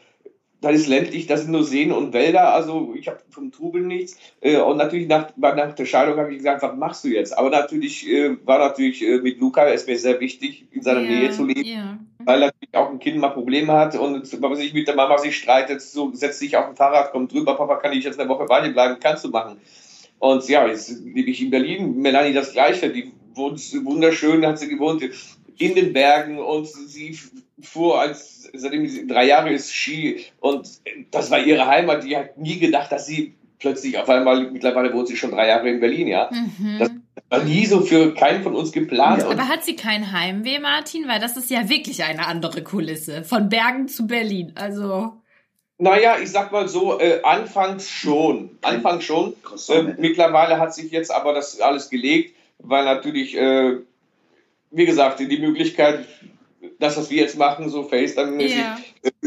das 0.62 0.74
ist 0.76 0.88
ländlich, 0.88 1.28
das 1.28 1.42
sind 1.42 1.52
nur 1.52 1.64
Seen 1.64 1.92
und 1.92 2.14
Wälder, 2.14 2.54
also 2.54 2.94
ich 2.98 3.08
habe 3.08 3.20
vom 3.30 3.52
Trubel 3.52 3.82
nichts. 3.84 4.18
Äh, 4.42 4.58
und 4.58 4.78
natürlich 4.78 5.08
nach, 5.08 5.30
nach 5.38 5.76
der 5.76 5.86
Scheidung 5.86 6.18
habe 6.18 6.32
ich 6.32 6.38
gesagt, 6.38 6.64
was 6.64 6.76
machst 6.76 7.04
du 7.04 7.10
jetzt? 7.10 7.38
Aber 7.38 7.50
natürlich 7.50 8.08
äh, 8.10 8.36
war 8.46 8.60
natürlich 8.60 9.04
äh, 9.04 9.20
mit 9.20 9.40
Luca, 9.40 9.68
es 9.68 9.86
mir 9.86 9.98
sehr 10.00 10.20
wichtig, 10.20 10.68
in 10.72 10.82
seiner 10.82 11.02
Ja, 11.02 11.10
Nähe 11.10 11.32
zu 11.32 11.46
leben, 11.46 11.64
Ja. 11.64 12.00
weil 12.26 12.40
natürlich 12.40 12.74
auch 12.74 12.90
ein 12.90 13.00
Kind 13.00 13.18
mal 13.18 13.30
Probleme 13.30 13.74
hat 13.74 13.96
und 13.96 14.32
wenn 14.34 14.40
man 14.40 14.56
sich 14.56 14.74
mit 14.74 14.88
der 14.88 14.96
Mama 14.96 15.18
sich 15.20 15.38
streitet, 15.38 15.82
so 15.82 16.12
setzt 16.14 16.40
sich 16.40 16.58
auf 16.58 16.68
ein 16.68 16.76
Fahrrad, 16.76 17.12
kommt 17.12 17.32
drüber, 17.32 17.56
Papa, 17.56 17.76
kann 17.76 17.94
ich 17.94 18.04
jetzt 18.04 18.20
eine 18.20 18.30
Woche 18.30 18.46
bei 18.46 18.62
dir 18.62 18.74
bleiben? 18.74 18.98
Kannst 19.00 19.26
du 19.26 19.30
machen. 19.30 19.60
Und 20.20 20.48
ja, 20.50 20.66
jetzt 20.66 20.90
lebe 21.06 21.30
ich 21.30 21.42
in 21.42 21.52
Berlin, 21.52 21.98
Melanie 21.98 22.34
das 22.34 22.54
Gleiche, 22.54 22.90
die 22.90 23.12
wohnt 23.36 23.60
wunderschön, 23.86 24.44
hat 24.46 24.58
sie 24.58 24.68
gewohnt 24.68 25.04
in 25.58 25.76
den 25.76 25.94
Bergen 25.94 26.40
und 26.40 26.68
sie 26.68 27.18
fuhr 27.62 28.00
als 28.00 28.50
seitdem 28.54 28.88
sie 28.88 29.08
drei 29.08 29.26
Jahre 29.26 29.52
ist 29.52 29.74
Ski 29.74 30.26
und 30.40 30.68
das 31.12 31.32
war 31.32 31.40
ihre 31.40 31.68
Heimat. 31.68 32.04
Die 32.04 32.16
hat 32.16 32.38
nie 32.38 32.60
gedacht, 32.60 32.92
dass 32.92 33.06
sie 33.06 33.36
plötzlich 33.60 33.98
auf 33.98 34.10
einmal, 34.10 34.52
mittlerweile 34.52 34.94
wohnt 34.94 35.08
sie 35.08 35.18
schon 35.18 35.32
drei 35.32 35.48
Jahre 35.48 35.70
in 35.70 35.80
Berlin, 35.80 36.08
ja. 36.08 36.30
Mhm. 36.32 36.80
Das 36.80 36.92
war 37.30 37.44
nie 37.44 37.66
so 37.66 37.82
für 37.82 38.14
keinen 38.14 38.44
von 38.44 38.56
uns 38.56 38.72
geplant. 38.72 39.24
Ja. 39.24 39.30
Aber 39.30 39.48
hat 39.48 39.64
sie 39.64 39.76
kein 39.76 40.12
Heimweh, 40.12 40.60
Martin? 40.60 41.08
Weil 41.08 41.20
das 41.20 41.36
ist 41.38 41.50
ja 41.50 41.68
wirklich 41.68 42.04
eine 42.04 42.26
andere 42.28 42.64
Kulisse. 42.64 43.24
Von 43.24 43.50
Bergen 43.50 43.88
zu 43.88 44.08
Berlin. 44.08 44.54
Also. 44.56 45.14
naja, 45.80 46.18
ich 46.22 46.30
sag 46.32 46.52
mal 46.52 46.68
so, 46.68 47.00
äh, 47.00 47.22
anfangs 47.24 47.90
schon. 47.90 48.52
Anfangs 48.62 49.04
schon. 49.04 49.34
Äh, 49.70 49.96
mittlerweile 49.98 50.60
hat 50.60 50.74
sich 50.74 50.92
jetzt 50.92 51.12
aber 51.12 51.34
das 51.34 51.60
alles 51.60 51.90
gelegt, 51.90 52.36
weil 52.60 52.86
natürlich, 52.86 53.36
äh, 53.36 53.78
wie 54.78 54.86
gesagt, 54.86 55.20
die 55.20 55.38
Möglichkeit, 55.40 56.06
das, 56.80 56.96
was 56.98 57.10
wir 57.10 57.18
jetzt 57.22 57.38
machen, 57.38 57.70
so 57.70 57.82
FaceTime-mäßig 57.84 58.58
Ja. 58.60 58.78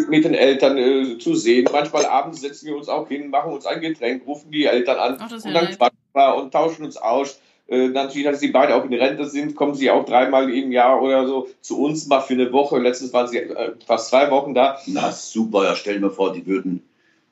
mit 0.08 0.24
den 0.24 0.34
Eltern 0.34 0.78
äh, 0.78 1.18
zu 1.18 1.34
sehen. 1.34 1.66
Manchmal 1.72 2.06
abends 2.06 2.40
setzen 2.40 2.66
wir 2.68 2.76
uns 2.76 2.88
auch 2.88 3.08
hin, 3.08 3.30
machen 3.30 3.52
uns 3.52 3.66
ein 3.66 3.80
Getränk, 3.80 4.26
rufen 4.26 4.50
die 4.50 4.64
Eltern 4.66 4.98
an 4.98 5.16
Ach, 5.20 5.30
und 5.32 5.52
dann 5.54 5.66
quatschen 5.70 5.98
wir 6.14 6.34
und 6.36 6.52
tauschen 6.52 6.84
uns 6.84 6.96
aus. 6.96 7.40
Äh, 7.68 7.88
natürlich, 7.88 8.26
dass 8.26 8.40
sie 8.40 8.48
beide 8.48 8.74
auch 8.74 8.84
in 8.84 8.92
Rente 8.94 9.26
sind, 9.26 9.54
kommen 9.54 9.74
sie 9.74 9.90
auch 9.90 10.04
dreimal 10.04 10.50
im 10.52 10.72
Jahr 10.72 11.00
oder 11.02 11.26
so 11.26 11.48
zu 11.60 11.80
uns 11.80 12.06
mal 12.08 12.20
für 12.20 12.34
eine 12.34 12.52
Woche. 12.52 12.78
Letztens 12.78 13.12
waren 13.12 13.28
sie 13.28 13.38
äh, 13.38 13.72
fast 13.86 14.08
zwei 14.10 14.30
Wochen 14.30 14.54
da. 14.54 14.78
Na 14.86 15.10
super, 15.12 15.64
ja, 15.64 15.74
stell 15.76 15.94
dir 15.94 16.00
mal 16.00 16.10
vor, 16.10 16.32
die 16.32 16.46
würden, 16.46 16.82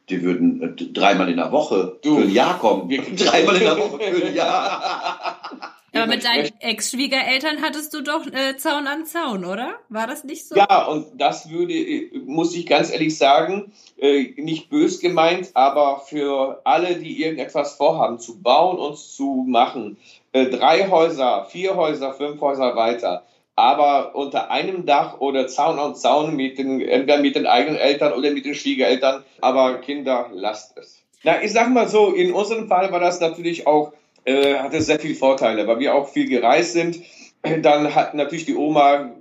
die 0.09 0.23
würden 0.23 0.63
äh, 0.79 0.85
dreimal 0.93 1.29
in 1.29 1.37
der 1.37 1.51
Woche 1.53 1.97
Du. 2.03 2.17
für 2.17 2.23
ein 2.23 2.31
Jahr 2.33 2.59
kommen. 2.59 2.89
Wir- 2.89 3.03
dreimal 3.17 3.57
in 3.57 3.63
der 3.65 3.79
Woche 3.79 3.99
für 3.99 4.27
ein 4.27 4.35
Jahr. 4.35 5.75
Aber 5.95 6.07
mit 6.07 6.25
deinen 6.25 6.51
Ex-Schwiegereltern 6.61 7.63
hattest 7.63 7.95
du 7.95 8.03
doch 8.03 8.27
äh, 8.27 8.57
Zaun 8.57 8.87
an 8.87 9.07
Zaun, 9.07 9.45
oder? 9.45 9.75
War 9.89 10.07
das 10.07 10.25
nicht 10.25 10.47
so? 10.47 10.55
Ja, 10.55 10.87
und 10.87 11.07
das 11.19 11.49
würde, 11.51 12.11
muss 12.27 12.55
ich 12.55 12.67
ganz 12.67 12.91
ehrlich 12.91 13.17
sagen, 13.17 13.73
äh, 13.97 14.35
nicht 14.37 14.69
bös 14.69 15.01
gemeint, 15.01 15.51
aber 15.55 16.01
für 16.01 16.61
alle, 16.65 16.97
die 16.97 17.23
irgendetwas 17.23 17.75
vorhaben, 17.77 18.19
zu 18.19 18.41
bauen 18.43 18.79
und 18.79 18.99
zu 18.99 19.45
machen, 19.49 19.97
äh, 20.33 20.47
drei 20.47 20.89
Häuser, 20.91 21.47
vier 21.47 21.75
Häuser, 21.77 22.13
fünf 22.13 22.41
Häuser 22.41 22.77
weiter, 22.77 23.25
aber 23.57 24.15
unter 24.15 24.51
einem 24.51 24.87
Dach 24.87 25.21
oder 25.21 25.49
Zaun 25.49 25.79
an 25.79 25.97
Zaun 25.97 26.37
mit 26.37 26.59
den, 26.59 26.81
entweder 26.81 27.19
mit 27.19 27.35
den 27.35 27.47
eigenen 27.47 27.77
Eltern 27.77 28.13
oder 28.13 28.31
mit 28.31 28.45
den 28.45 28.55
Schwiegereltern, 28.55 29.25
aber 29.41 29.79
Kinder, 29.79 30.31
lasst 30.33 30.77
es. 30.77 31.03
Na, 31.25 31.43
ich 31.43 31.53
sag 31.53 31.71
mal 31.71 31.89
so, 31.89 32.13
in 32.13 32.33
unserem 32.33 32.69
Fall 32.69 32.93
war 32.93 33.01
das 33.01 33.21
natürlich 33.21 33.67
auch, 33.67 33.93
äh, 34.25 34.57
hatte 34.57 34.81
sehr 34.81 34.99
viele 34.99 35.15
Vorteile, 35.15 35.67
weil 35.67 35.79
wir 35.79 35.95
auch 35.95 36.09
viel 36.09 36.29
gereist 36.29 36.73
sind. 36.73 37.01
Dann 37.63 37.95
hat 37.95 38.15
natürlich 38.15 38.47
die 38.47 38.57
Oma 38.57 39.13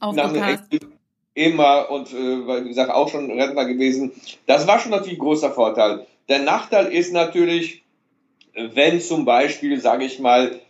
Aufgepasst. 0.00 0.64
immer 1.34 1.90
und 1.90 2.12
äh, 2.12 2.64
wie 2.64 2.68
gesagt 2.68 2.90
auch 2.90 3.08
schon 3.08 3.30
Rentner 3.30 3.64
gewesen. 3.64 4.12
Das 4.46 4.66
war 4.66 4.78
schon 4.78 4.90
natürlich 4.90 5.18
ein 5.18 5.22
großer 5.22 5.52
Vorteil. 5.52 6.06
Der 6.28 6.40
Nachteil 6.40 6.92
ist 6.92 7.12
natürlich, 7.12 7.82
wenn 8.54 9.00
zum 9.00 9.24
Beispiel, 9.24 9.80
sage 9.80 10.04
ich 10.04 10.18
mal, 10.18 10.60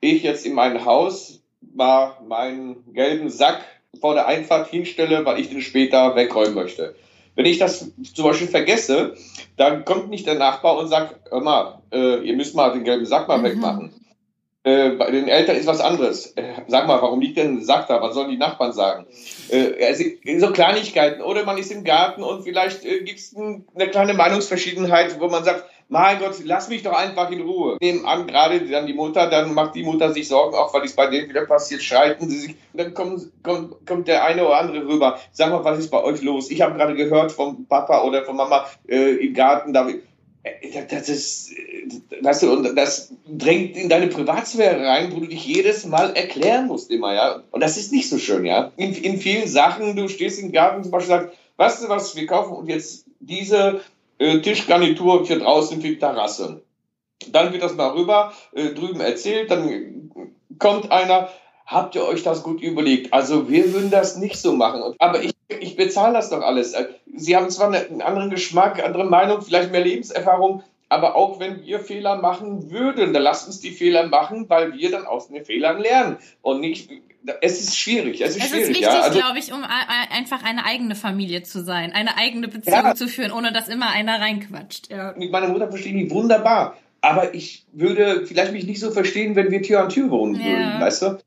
ich 0.00 0.22
jetzt 0.22 0.44
in 0.44 0.54
mein 0.54 0.84
Haus 0.84 1.40
mal 1.74 2.16
meinen 2.26 2.92
gelben 2.92 3.30
Sack 3.30 3.64
vor 4.00 4.14
der 4.14 4.26
Einfahrt 4.26 4.68
hinstelle, 4.68 5.24
weil 5.24 5.40
ich 5.40 5.48
den 5.48 5.62
später 5.62 6.16
wegräumen 6.16 6.54
möchte. 6.54 6.94
Wenn 7.36 7.46
ich 7.46 7.58
das 7.58 7.90
zum 8.14 8.24
Beispiel 8.24 8.48
vergesse, 8.48 9.14
dann 9.56 9.84
kommt 9.84 10.08
nicht 10.08 10.26
der 10.26 10.36
Nachbar 10.36 10.76
und 10.78 10.88
sagt, 10.88 11.30
hör 11.30 11.40
mal, 11.40 11.82
äh, 11.92 12.20
ihr 12.20 12.36
müsst 12.36 12.54
mal 12.54 12.72
den 12.72 12.84
gelben 12.84 13.06
Sack 13.06 13.28
mal 13.28 13.38
Mhm. 13.38 13.44
wegmachen. 13.44 13.94
Äh, 14.66 14.90
bei 14.90 15.10
den 15.10 15.28
Eltern 15.28 15.56
ist 15.56 15.66
was 15.66 15.80
anderes. 15.80 16.32
Äh, 16.36 16.54
sag 16.68 16.86
mal, 16.86 17.02
warum 17.02 17.20
liegt 17.20 17.36
denn 17.36 17.58
ein 17.58 17.64
Sack 17.64 17.86
da? 17.86 18.00
Was 18.00 18.14
sollen 18.14 18.30
die 18.30 18.38
Nachbarn 18.38 18.72
sagen? 18.72 19.04
Äh, 19.50 19.84
also, 19.84 20.04
so 20.38 20.52
Kleinigkeiten. 20.52 21.20
Oder 21.20 21.44
man 21.44 21.58
ist 21.58 21.70
im 21.70 21.84
Garten 21.84 22.22
und 22.22 22.44
vielleicht 22.44 22.82
äh, 22.84 23.00
gibt 23.00 23.18
es 23.18 23.34
ein, 23.36 23.66
eine 23.74 23.88
kleine 23.90 24.14
Meinungsverschiedenheit, 24.14 25.20
wo 25.20 25.28
man 25.28 25.44
sagt, 25.44 25.64
mein 25.88 26.18
Gott, 26.18 26.36
lass 26.44 26.68
mich 26.68 26.82
doch 26.82 26.92
einfach 26.92 27.30
in 27.30 27.42
Ruhe. 27.42 27.76
Nebenan 27.80 28.26
gerade 28.26 28.60
dann 28.60 28.86
die 28.86 28.94
Mutter, 28.94 29.28
dann 29.28 29.54
macht 29.54 29.74
die 29.74 29.82
Mutter 29.82 30.12
sich 30.12 30.28
Sorgen, 30.28 30.56
auch 30.56 30.72
weil 30.74 30.84
es 30.84 30.94
bei 30.94 31.06
denen 31.08 31.28
wieder 31.28 31.46
passiert, 31.46 31.82
streiten 31.82 32.28
sie 32.28 32.38
sich. 32.38 32.56
Dann 32.72 32.94
kommt, 32.94 33.30
kommt, 33.42 33.86
kommt 33.86 34.08
der 34.08 34.24
eine 34.24 34.44
oder 34.44 34.58
andere 34.58 34.86
rüber. 34.86 35.18
Sag 35.32 35.50
mal, 35.50 35.64
was 35.64 35.78
ist 35.78 35.90
bei 35.90 36.02
euch 36.02 36.22
los? 36.22 36.50
Ich 36.50 36.62
habe 36.62 36.76
gerade 36.76 36.94
gehört 36.94 37.32
vom 37.32 37.66
Papa 37.66 38.02
oder 38.02 38.24
von 38.24 38.36
Mama 38.36 38.66
äh, 38.88 39.16
im 39.16 39.34
Garten, 39.34 39.72
da 39.72 39.88
äh, 40.44 40.82
das 40.88 41.08
ist, 41.08 41.52
äh, 41.52 41.88
weißt 42.22 42.42
du, 42.42 42.52
und 42.52 42.76
das 42.76 43.12
drängt 43.26 43.76
in 43.76 43.88
deine 43.88 44.08
Privatsphäre 44.08 44.86
rein, 44.86 45.12
wo 45.12 45.20
du 45.20 45.26
dich 45.26 45.44
jedes 45.44 45.86
Mal 45.86 46.14
erklären 46.14 46.66
musst 46.66 46.90
immer, 46.90 47.14
ja. 47.14 47.42
Und 47.50 47.62
das 47.62 47.76
ist 47.76 47.92
nicht 47.92 48.08
so 48.08 48.18
schön, 48.18 48.44
ja. 48.44 48.72
In, 48.76 48.94
in 48.94 49.18
vielen 49.18 49.48
Sachen, 49.48 49.96
du 49.96 50.08
stehst 50.08 50.38
im 50.40 50.52
Garten 50.52 50.82
zum 50.82 50.92
Beispiel 50.92 51.14
und 51.14 51.20
sagst, 51.22 51.38
weißt 51.56 51.84
du 51.84 51.88
was, 51.88 52.16
wir 52.16 52.26
kaufen 52.26 52.54
uns 52.54 52.68
jetzt 52.68 53.06
diese 53.20 53.80
äh, 54.18 54.40
Tischgarnitur 54.40 55.24
für 55.26 55.38
draußen 55.38 55.80
für 55.80 55.98
Terrasse. 55.98 56.62
Dann 57.30 57.52
wird 57.52 57.62
das 57.62 57.74
mal 57.74 57.90
rüber 57.90 58.32
äh, 58.52 58.70
drüben 58.70 59.00
erzählt, 59.00 59.50
dann 59.50 59.68
äh, 59.68 59.92
kommt 60.58 60.90
einer, 60.90 61.28
habt 61.66 61.94
ihr 61.94 62.04
euch 62.04 62.22
das 62.22 62.42
gut 62.42 62.60
überlegt? 62.60 63.12
Also 63.12 63.48
wir 63.48 63.72
würden 63.72 63.90
das 63.90 64.16
nicht 64.16 64.36
so 64.36 64.52
machen. 64.52 64.82
Aber 64.98 65.22
ich, 65.22 65.32
ich 65.60 65.76
bezahle 65.76 66.14
das 66.14 66.30
doch 66.30 66.42
alles. 66.42 66.74
Äh, 66.74 66.88
Sie 67.16 67.36
haben 67.36 67.48
zwar 67.50 67.68
eine- 67.68 67.86
einen 67.86 68.02
anderen 68.02 68.30
Geschmack, 68.30 68.82
andere 68.84 69.04
Meinung, 69.04 69.40
vielleicht 69.42 69.70
mehr 69.72 69.84
Lebenserfahrung, 69.84 70.62
aber 70.94 71.16
auch 71.16 71.40
wenn 71.40 71.62
wir 71.64 71.80
Fehler 71.80 72.16
machen 72.16 72.70
würden, 72.70 73.12
dann 73.12 73.22
lasst 73.22 73.46
uns 73.46 73.60
die 73.60 73.70
Fehler 73.70 74.06
machen, 74.06 74.48
weil 74.48 74.72
wir 74.74 74.90
dann 74.90 75.04
aus 75.06 75.28
den 75.28 75.44
Fehlern 75.44 75.78
lernen. 75.80 76.16
Und 76.42 76.60
nicht, 76.60 76.88
es 77.42 77.60
ist 77.60 77.76
schwierig, 77.78 78.20
es 78.20 78.30
ist 78.30 78.36
Es 78.38 78.44
ist 78.44 78.50
schwierig. 78.50 78.68
wichtig, 78.70 78.82
ja. 78.84 79.00
Also, 79.02 79.18
glaube 79.18 79.38
ich, 79.38 79.52
um 79.52 79.62
einfach 80.10 80.42
eine 80.44 80.64
eigene 80.64 80.94
Familie 80.94 81.42
zu 81.42 81.62
sein, 81.64 81.92
eine 81.92 82.16
eigene 82.16 82.48
Beziehung 82.48 82.84
Ja. 82.84 82.94
zu 82.94 83.08
führen, 83.08 83.32
ohne 83.32 83.52
dass 83.52 83.68
immer 83.68 83.90
einer 83.90 84.20
reinquatscht. 84.20 84.90
Ja. 84.90 85.14
mit 85.16 85.30
meiner 85.30 85.48
Mutter 85.48 85.68
verstehe 85.68 85.92
ich 85.96 86.04
mich 86.04 86.10
wunderbar. 86.12 86.76
Aber 87.00 87.34
ich 87.34 87.66
würde 87.72 88.24
vielleicht 88.26 88.52
mich 88.52 88.64
nicht 88.66 88.80
so 88.80 88.90
verstehen, 88.90 89.36
wenn 89.36 89.50
wir 89.50 89.60
Tür 89.62 89.80
an 89.82 89.90
Tür 89.90 90.10
wohnen 90.10 90.38
würden, 90.38 90.80
weißt 90.80 91.02
du? 91.02 91.18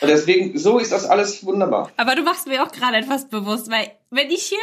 Und 0.00 0.08
deswegen, 0.08 0.58
so 0.58 0.78
ist 0.78 0.92
das 0.92 1.06
alles 1.06 1.44
wunderbar. 1.46 1.90
Aber 1.96 2.16
du 2.16 2.22
machst 2.22 2.48
mir 2.48 2.62
auch 2.64 2.72
gerade 2.72 2.96
etwas 2.96 3.28
bewusst, 3.28 3.70
weil 3.70 3.92
wenn 4.10 4.30
ich 4.30 4.42
hier 4.44 4.58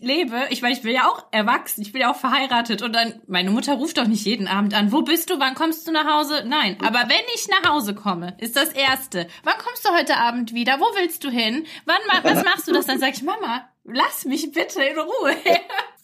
lebe, 0.00 0.46
ich 0.50 0.62
meine, 0.62 0.74
ich 0.74 0.82
bin 0.82 0.94
ja 0.94 1.08
auch 1.08 1.24
erwachsen, 1.32 1.82
ich 1.82 1.92
bin 1.92 2.02
ja 2.02 2.10
auch 2.10 2.16
verheiratet 2.16 2.82
und 2.82 2.92
dann, 2.94 3.20
meine 3.26 3.50
Mutter 3.50 3.74
ruft 3.74 3.98
doch 3.98 4.06
nicht 4.06 4.24
jeden 4.24 4.46
Abend 4.46 4.74
an, 4.74 4.92
wo 4.92 5.02
bist 5.02 5.28
du, 5.30 5.38
wann 5.38 5.54
kommst 5.54 5.86
du 5.88 5.92
nach 5.92 6.06
Hause? 6.06 6.44
Nein, 6.46 6.76
aber 6.80 7.00
wenn 7.08 7.24
ich 7.34 7.48
nach 7.48 7.70
Hause 7.70 7.94
komme, 7.94 8.36
ist 8.40 8.56
das 8.56 8.70
Erste, 8.70 9.26
wann 9.42 9.58
kommst 9.58 9.84
du 9.84 9.90
heute 9.90 10.16
Abend 10.16 10.54
wieder, 10.54 10.78
wo 10.78 10.86
willst 10.96 11.24
du 11.24 11.30
hin, 11.30 11.66
wann, 11.84 12.22
was 12.22 12.44
machst 12.44 12.68
du 12.68 12.72
das? 12.72 12.86
Dann 12.86 13.00
sag 13.00 13.14
ich, 13.14 13.22
Mama, 13.22 13.68
lass 13.84 14.24
mich 14.24 14.52
bitte 14.52 14.82
in 14.82 14.98
Ruhe. 14.98 15.36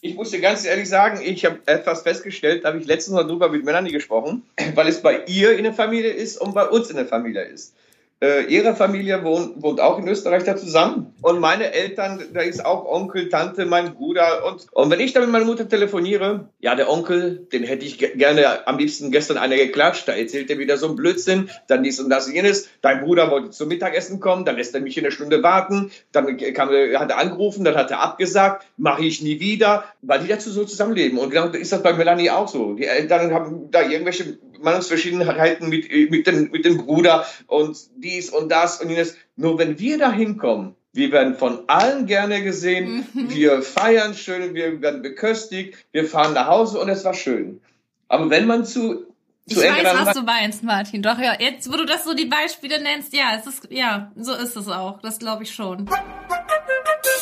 Ich 0.04 0.16
muss 0.16 0.30
dir 0.30 0.40
ganz 0.40 0.64
ehrlich 0.64 0.88
sagen, 0.88 1.20
ich 1.24 1.44
habe 1.44 1.60
etwas 1.66 2.02
festgestellt, 2.02 2.64
da 2.64 2.70
habe 2.70 2.78
ich 2.78 2.86
letztens 2.86 3.14
mal 3.14 3.22
drüber 3.22 3.48
mit 3.48 3.64
Melanie 3.64 3.92
gesprochen, 3.92 4.42
weil 4.74 4.88
es 4.88 5.00
bei 5.00 5.22
ihr 5.26 5.56
in 5.56 5.62
der 5.62 5.72
Familie 5.72 6.10
ist 6.10 6.40
und 6.40 6.54
bei 6.54 6.68
uns 6.68 6.90
in 6.90 6.96
der 6.96 7.06
Familie 7.06 7.42
ist. 7.42 7.74
Äh, 8.22 8.44
ihre 8.44 8.76
Familie 8.76 9.24
wohnt, 9.24 9.60
wohnt 9.60 9.80
auch 9.80 9.98
in 9.98 10.06
Österreich 10.06 10.44
da 10.44 10.56
zusammen. 10.56 11.12
Und 11.22 11.40
meine 11.40 11.72
Eltern, 11.72 12.22
da 12.32 12.40
ist 12.40 12.64
auch 12.64 12.84
Onkel, 12.84 13.28
Tante, 13.28 13.66
mein 13.66 13.94
Bruder. 13.94 14.46
Und, 14.46 14.68
und 14.70 14.90
wenn 14.92 15.00
ich 15.00 15.12
dann 15.12 15.24
mit 15.24 15.32
meiner 15.32 15.44
Mutter 15.44 15.68
telefoniere, 15.68 16.46
ja, 16.60 16.76
der 16.76 16.88
Onkel, 16.88 17.48
den 17.52 17.64
hätte 17.64 17.84
ich 17.84 17.98
ge- 17.98 18.16
gerne 18.16 18.64
am 18.68 18.78
liebsten 18.78 19.10
gestern 19.10 19.38
einer 19.38 19.56
geklatscht. 19.56 20.06
Da 20.06 20.12
erzählt 20.12 20.50
er 20.50 20.58
wieder 20.58 20.76
so 20.76 20.86
einen 20.86 20.94
Blödsinn, 20.94 21.50
dann 21.66 21.82
dies 21.82 21.98
und 21.98 22.10
das 22.10 22.28
und 22.28 22.34
jenes. 22.34 22.68
Dein 22.80 23.00
Bruder 23.00 23.28
wollte 23.28 23.50
zum 23.50 23.66
Mittagessen 23.66 24.20
kommen, 24.20 24.44
dann 24.44 24.56
lässt 24.56 24.72
er 24.76 24.82
mich 24.82 24.96
in 24.96 25.04
eine 25.04 25.10
Stunde 25.10 25.42
warten. 25.42 25.90
Dann 26.12 26.36
kam, 26.36 26.68
hat 26.68 27.10
er 27.10 27.18
angerufen, 27.18 27.64
dann 27.64 27.74
hat 27.74 27.90
er 27.90 28.02
abgesagt, 28.02 28.64
mache 28.76 29.04
ich 29.04 29.20
nie 29.20 29.40
wieder, 29.40 29.82
weil 30.00 30.20
die 30.20 30.28
dazu 30.28 30.50
so 30.50 30.64
zusammenleben. 30.64 31.18
Und 31.18 31.30
genau 31.30 31.48
ist 31.48 31.72
das 31.72 31.82
bei 31.82 31.92
Melanie 31.92 32.30
auch 32.30 32.46
so. 32.46 32.74
Die 32.74 32.84
Eltern 32.86 33.34
haben 33.34 33.72
da 33.72 33.82
irgendwelche 33.82 34.38
Meinungsverschiedenheiten 34.62 35.68
mit, 35.68 35.90
mit, 36.10 36.26
den, 36.26 36.50
mit 36.50 36.64
dem 36.64 36.78
Bruder 36.78 37.26
und 37.46 37.76
dies 37.96 38.30
und 38.30 38.50
das 38.50 38.80
und 38.80 38.90
jenes. 38.90 39.16
Nur 39.36 39.58
wenn 39.58 39.78
wir 39.78 39.98
da 39.98 40.12
hinkommen, 40.12 40.74
wir 40.92 41.10
werden 41.10 41.34
von 41.36 41.60
allen 41.68 42.06
gerne 42.06 42.42
gesehen, 42.42 43.06
wir 43.14 43.62
feiern 43.62 44.14
schön, 44.14 44.54
wir 44.54 44.82
werden 44.82 45.02
beköstigt, 45.02 45.78
wir 45.92 46.04
fahren 46.04 46.34
nach 46.34 46.48
Hause 46.48 46.78
und 46.78 46.88
es 46.88 47.04
war 47.04 47.14
schön. 47.14 47.60
Aber 48.08 48.28
wenn 48.28 48.46
man 48.46 48.66
zu, 48.66 49.06
Ich 49.46 49.54
zu 49.54 49.66
eng 49.66 49.72
weiß, 49.72 50.06
was 50.06 50.14
du 50.14 50.22
meinst, 50.22 50.62
Martin. 50.62 51.02
Doch, 51.02 51.18
ja, 51.18 51.34
jetzt, 51.38 51.72
wo 51.72 51.76
du 51.76 51.86
das 51.86 52.04
so 52.04 52.14
die 52.14 52.26
Beispiele 52.26 52.82
nennst, 52.82 53.14
ja, 53.14 53.34
es 53.38 53.46
ist, 53.46 53.68
ja, 53.70 54.12
so 54.16 54.34
ist 54.34 54.54
es 54.54 54.68
auch. 54.68 55.00
Das 55.00 55.18
glaube 55.18 55.44
ich 55.44 55.54
schon. 55.54 55.88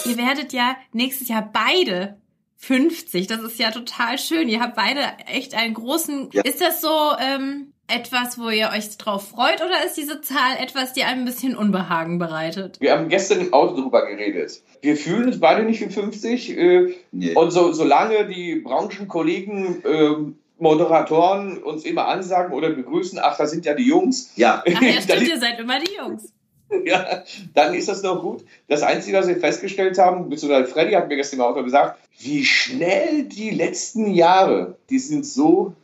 Ihr 0.05 0.17
werdet 0.17 0.53
ja 0.53 0.77
nächstes 0.93 1.29
Jahr 1.29 1.49
beide 1.53 2.17
50. 2.61 3.27
Das 3.27 3.41
ist 3.43 3.59
ja 3.59 3.71
total 3.71 4.19
schön. 4.19 4.49
Ihr 4.49 4.61
habt 4.61 4.77
beide 4.77 5.01
echt 5.27 5.55
einen 5.55 5.75
großen. 5.75 6.29
Ja. 6.33 6.43
Ist 6.43 6.61
das 6.61 6.81
so 6.83 6.89
ähm, 7.19 7.73
etwas, 7.89 8.39
wo 8.39 8.51
ihr 8.51 8.71
euch 8.77 8.97
drauf 8.99 9.29
freut, 9.31 9.63
oder 9.63 9.85
ist 9.87 9.97
diese 9.97 10.21
Zahl 10.21 10.57
etwas, 10.63 10.93
die 10.93 11.03
einem 11.05 11.23
ein 11.23 11.25
bisschen 11.25 11.57
Unbehagen 11.57 12.19
bereitet? 12.19 12.77
Wir 12.79 12.93
haben 12.93 13.09
gestern 13.09 13.41
im 13.41 13.53
Auto 13.55 13.81
drüber 13.81 14.07
geredet. 14.07 14.63
Wir 14.83 14.97
fühlen 14.97 15.27
uns 15.27 15.41
beide 15.41 15.65
nicht 15.65 15.81
wie 15.81 15.89
50. 15.93 16.57
Äh, 16.57 16.95
Nee. 17.13 17.35
und 17.35 17.51
so, 17.51 17.73
solange 17.73 18.27
die 18.27 18.57
Branchenkollegen, 18.57 19.83
ähm, 19.87 20.39
Moderatoren 20.59 21.63
uns 21.63 21.85
immer 21.87 22.07
ansagen 22.09 22.53
oder 22.53 22.69
begrüßen, 22.71 23.19
ach, 23.21 23.39
da 23.39 23.47
sind 23.47 23.65
ja 23.65 23.73
die 23.73 23.87
Jungs. 23.87 24.33
ja, 24.37 24.63
Ach 24.67 24.83
ja, 24.83 24.93
stimmt, 25.01 25.27
ihr 25.27 25.41
seid 25.41 25.59
immer 25.59 25.81
die 25.81 25.95
Jungs. 25.97 26.31
ja, 26.85 27.25
dann 27.55 27.75
ist 27.75 27.89
das 27.89 28.03
doch 28.03 28.23
gut. 28.23 28.45
Das 28.69 28.83
Einzige, 28.83 29.19
was 29.19 29.29
wir 29.29 29.37
festgestellt 29.37 29.99
haben, 29.99 30.29
beziehungsweise 30.29 30.71
Freddy 30.71 30.93
hat 30.93 31.09
mir 31.09 31.17
gestern 31.17 31.41
im 31.41 31.47
Auto 31.47 31.63
gesagt, 31.63 31.99
wie 32.19 32.45
schnell 32.45 33.25
die 33.25 33.51
letzten 33.51 34.13
Jahre, 34.13 34.77
die 34.89 34.99
sind 34.99 35.27
so 35.27 35.75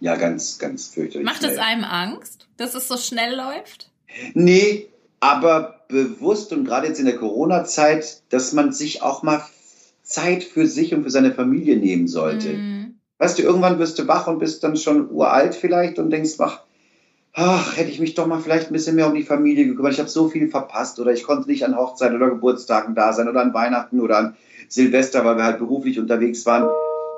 Ja, 0.00 0.16
ganz, 0.16 0.58
ganz 0.58 0.88
fürchterlich. 0.88 1.26
Macht 1.26 1.42
es 1.42 1.58
einem 1.58 1.84
Angst, 1.84 2.46
dass 2.56 2.74
es 2.74 2.86
so 2.86 2.96
schnell 2.96 3.34
läuft? 3.34 3.90
Nee, 4.34 4.88
aber 5.20 5.84
bewusst 5.88 6.52
und 6.52 6.64
gerade 6.64 6.86
jetzt 6.86 7.00
in 7.00 7.06
der 7.06 7.16
Corona-Zeit, 7.16 8.22
dass 8.30 8.52
man 8.52 8.72
sich 8.72 9.02
auch 9.02 9.22
mal 9.22 9.42
Zeit 10.02 10.44
für 10.44 10.66
sich 10.66 10.94
und 10.94 11.02
für 11.02 11.10
seine 11.10 11.34
Familie 11.34 11.76
nehmen 11.76 12.08
sollte. 12.08 12.50
Mhm. 12.50 12.98
Weißt 13.18 13.38
du, 13.38 13.42
irgendwann 13.42 13.78
wirst 13.78 13.98
du 13.98 14.06
wach 14.06 14.26
und 14.28 14.38
bist 14.38 14.62
dann 14.62 14.76
schon 14.76 15.10
uralt 15.10 15.54
vielleicht 15.54 15.98
und 15.98 16.10
denkst, 16.10 16.34
ach, 16.38 16.62
ach, 17.34 17.76
hätte 17.76 17.90
ich 17.90 18.00
mich 18.00 18.14
doch 18.14 18.26
mal 18.26 18.40
vielleicht 18.40 18.68
ein 18.68 18.72
bisschen 18.72 18.96
mehr 18.96 19.06
um 19.06 19.14
die 19.14 19.22
Familie 19.22 19.66
gekümmert. 19.66 19.92
Ich 19.92 20.00
habe 20.00 20.08
so 20.08 20.28
viel 20.28 20.48
verpasst 20.48 20.98
oder 20.98 21.12
ich 21.12 21.24
konnte 21.24 21.48
nicht 21.48 21.64
an 21.64 21.76
Hochzeiten 21.76 22.16
oder 22.16 22.30
Geburtstagen 22.30 22.94
da 22.94 23.12
sein 23.12 23.28
oder 23.28 23.40
an 23.40 23.54
Weihnachten 23.54 24.00
oder 24.00 24.18
an 24.18 24.36
Silvester, 24.68 25.24
weil 25.24 25.36
wir 25.36 25.44
halt 25.44 25.58
beruflich 25.58 25.98
unterwegs 25.98 26.44
waren. 26.46 26.68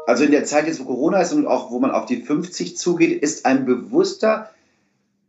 Also 0.07 0.25
in 0.25 0.31
der 0.31 0.45
Zeit 0.45 0.67
jetzt, 0.67 0.81
wo 0.81 0.85
Corona 0.85 1.21
ist 1.21 1.33
und 1.33 1.47
auch 1.47 1.71
wo 1.71 1.79
man 1.79 1.91
auf 1.91 2.07
die 2.07 2.21
50 2.21 2.77
zugeht, 2.77 3.23
ist 3.23 3.47
einem 3.47 3.65
bewusster 3.65 4.51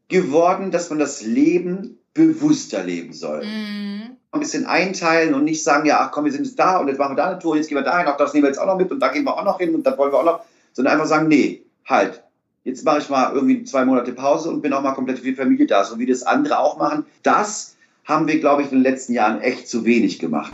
geworden, 0.07 0.71
dass 0.71 0.89
man 0.89 0.99
das 0.99 1.21
Leben 1.21 1.99
bewusster 2.13 2.84
leben 2.84 3.13
soll. 3.13 3.45
Mhm. 3.45 4.17
Ein 4.34 4.39
bisschen 4.39 4.65
einteilen 4.65 5.34
und 5.34 5.43
nicht 5.43 5.63
sagen, 5.63 5.86
ja, 5.86 5.99
ach 5.99 6.11
komm, 6.11 6.25
wir 6.25 6.32
sind 6.32 6.45
jetzt 6.45 6.57
da 6.57 6.77
und 6.77 6.88
jetzt 6.88 6.97
machen 6.97 7.13
wir 7.13 7.23
da 7.23 7.29
eine 7.32 7.39
Tour, 7.39 7.55
jetzt 7.55 7.67
gehen 7.67 7.77
wir 7.77 7.84
dahin, 7.84 8.07
auch 8.07 8.17
das 8.17 8.34
nehmen 8.34 8.43
wir 8.43 8.49
jetzt 8.49 8.59
auch 8.59 8.65
noch 8.65 8.77
mit 8.77 8.91
und 8.91 8.99
da 8.99 9.09
gehen 9.09 9.23
wir 9.23 9.38
auch 9.38 9.43
noch 9.43 9.59
hin 9.59 9.75
und 9.75 9.86
da 9.86 9.97
wollen 9.97 10.11
wir 10.11 10.19
auch 10.19 10.25
noch, 10.25 10.41
sondern 10.73 10.93
einfach 10.93 11.07
sagen, 11.07 11.27
nee, 11.27 11.63
halt, 11.86 12.23
jetzt 12.64 12.86
mache 12.86 12.99
ich 12.99 13.09
mal 13.09 13.34
irgendwie 13.34 13.64
zwei 13.64 13.86
Monate 13.86 14.14
Pause 14.14 14.49
und 14.49 14.62
bin 14.62 14.74
auch 14.74 14.82
mal 14.82 14.93
komplett 14.93 15.20
für 15.20 15.26
die 15.26 15.36
Familie 15.36 15.68
da, 15.68 15.84
so 15.84 15.99
wie 15.99 16.05
das 16.05 16.24
andere 16.24 16.59
auch 16.59 16.78
machen. 16.78 17.05
Das 17.24 17.76
haben 18.05 18.28
wir, 18.28 18.39
glaube 18.39 18.62
ich, 18.62 18.72
in 18.72 18.80
den 18.80 18.84
letzten 18.84 19.14
Jahren 19.14 19.41
echt 19.41 19.68
zu 19.68 19.86
wenig 19.86 20.20
gemacht. 20.20 20.53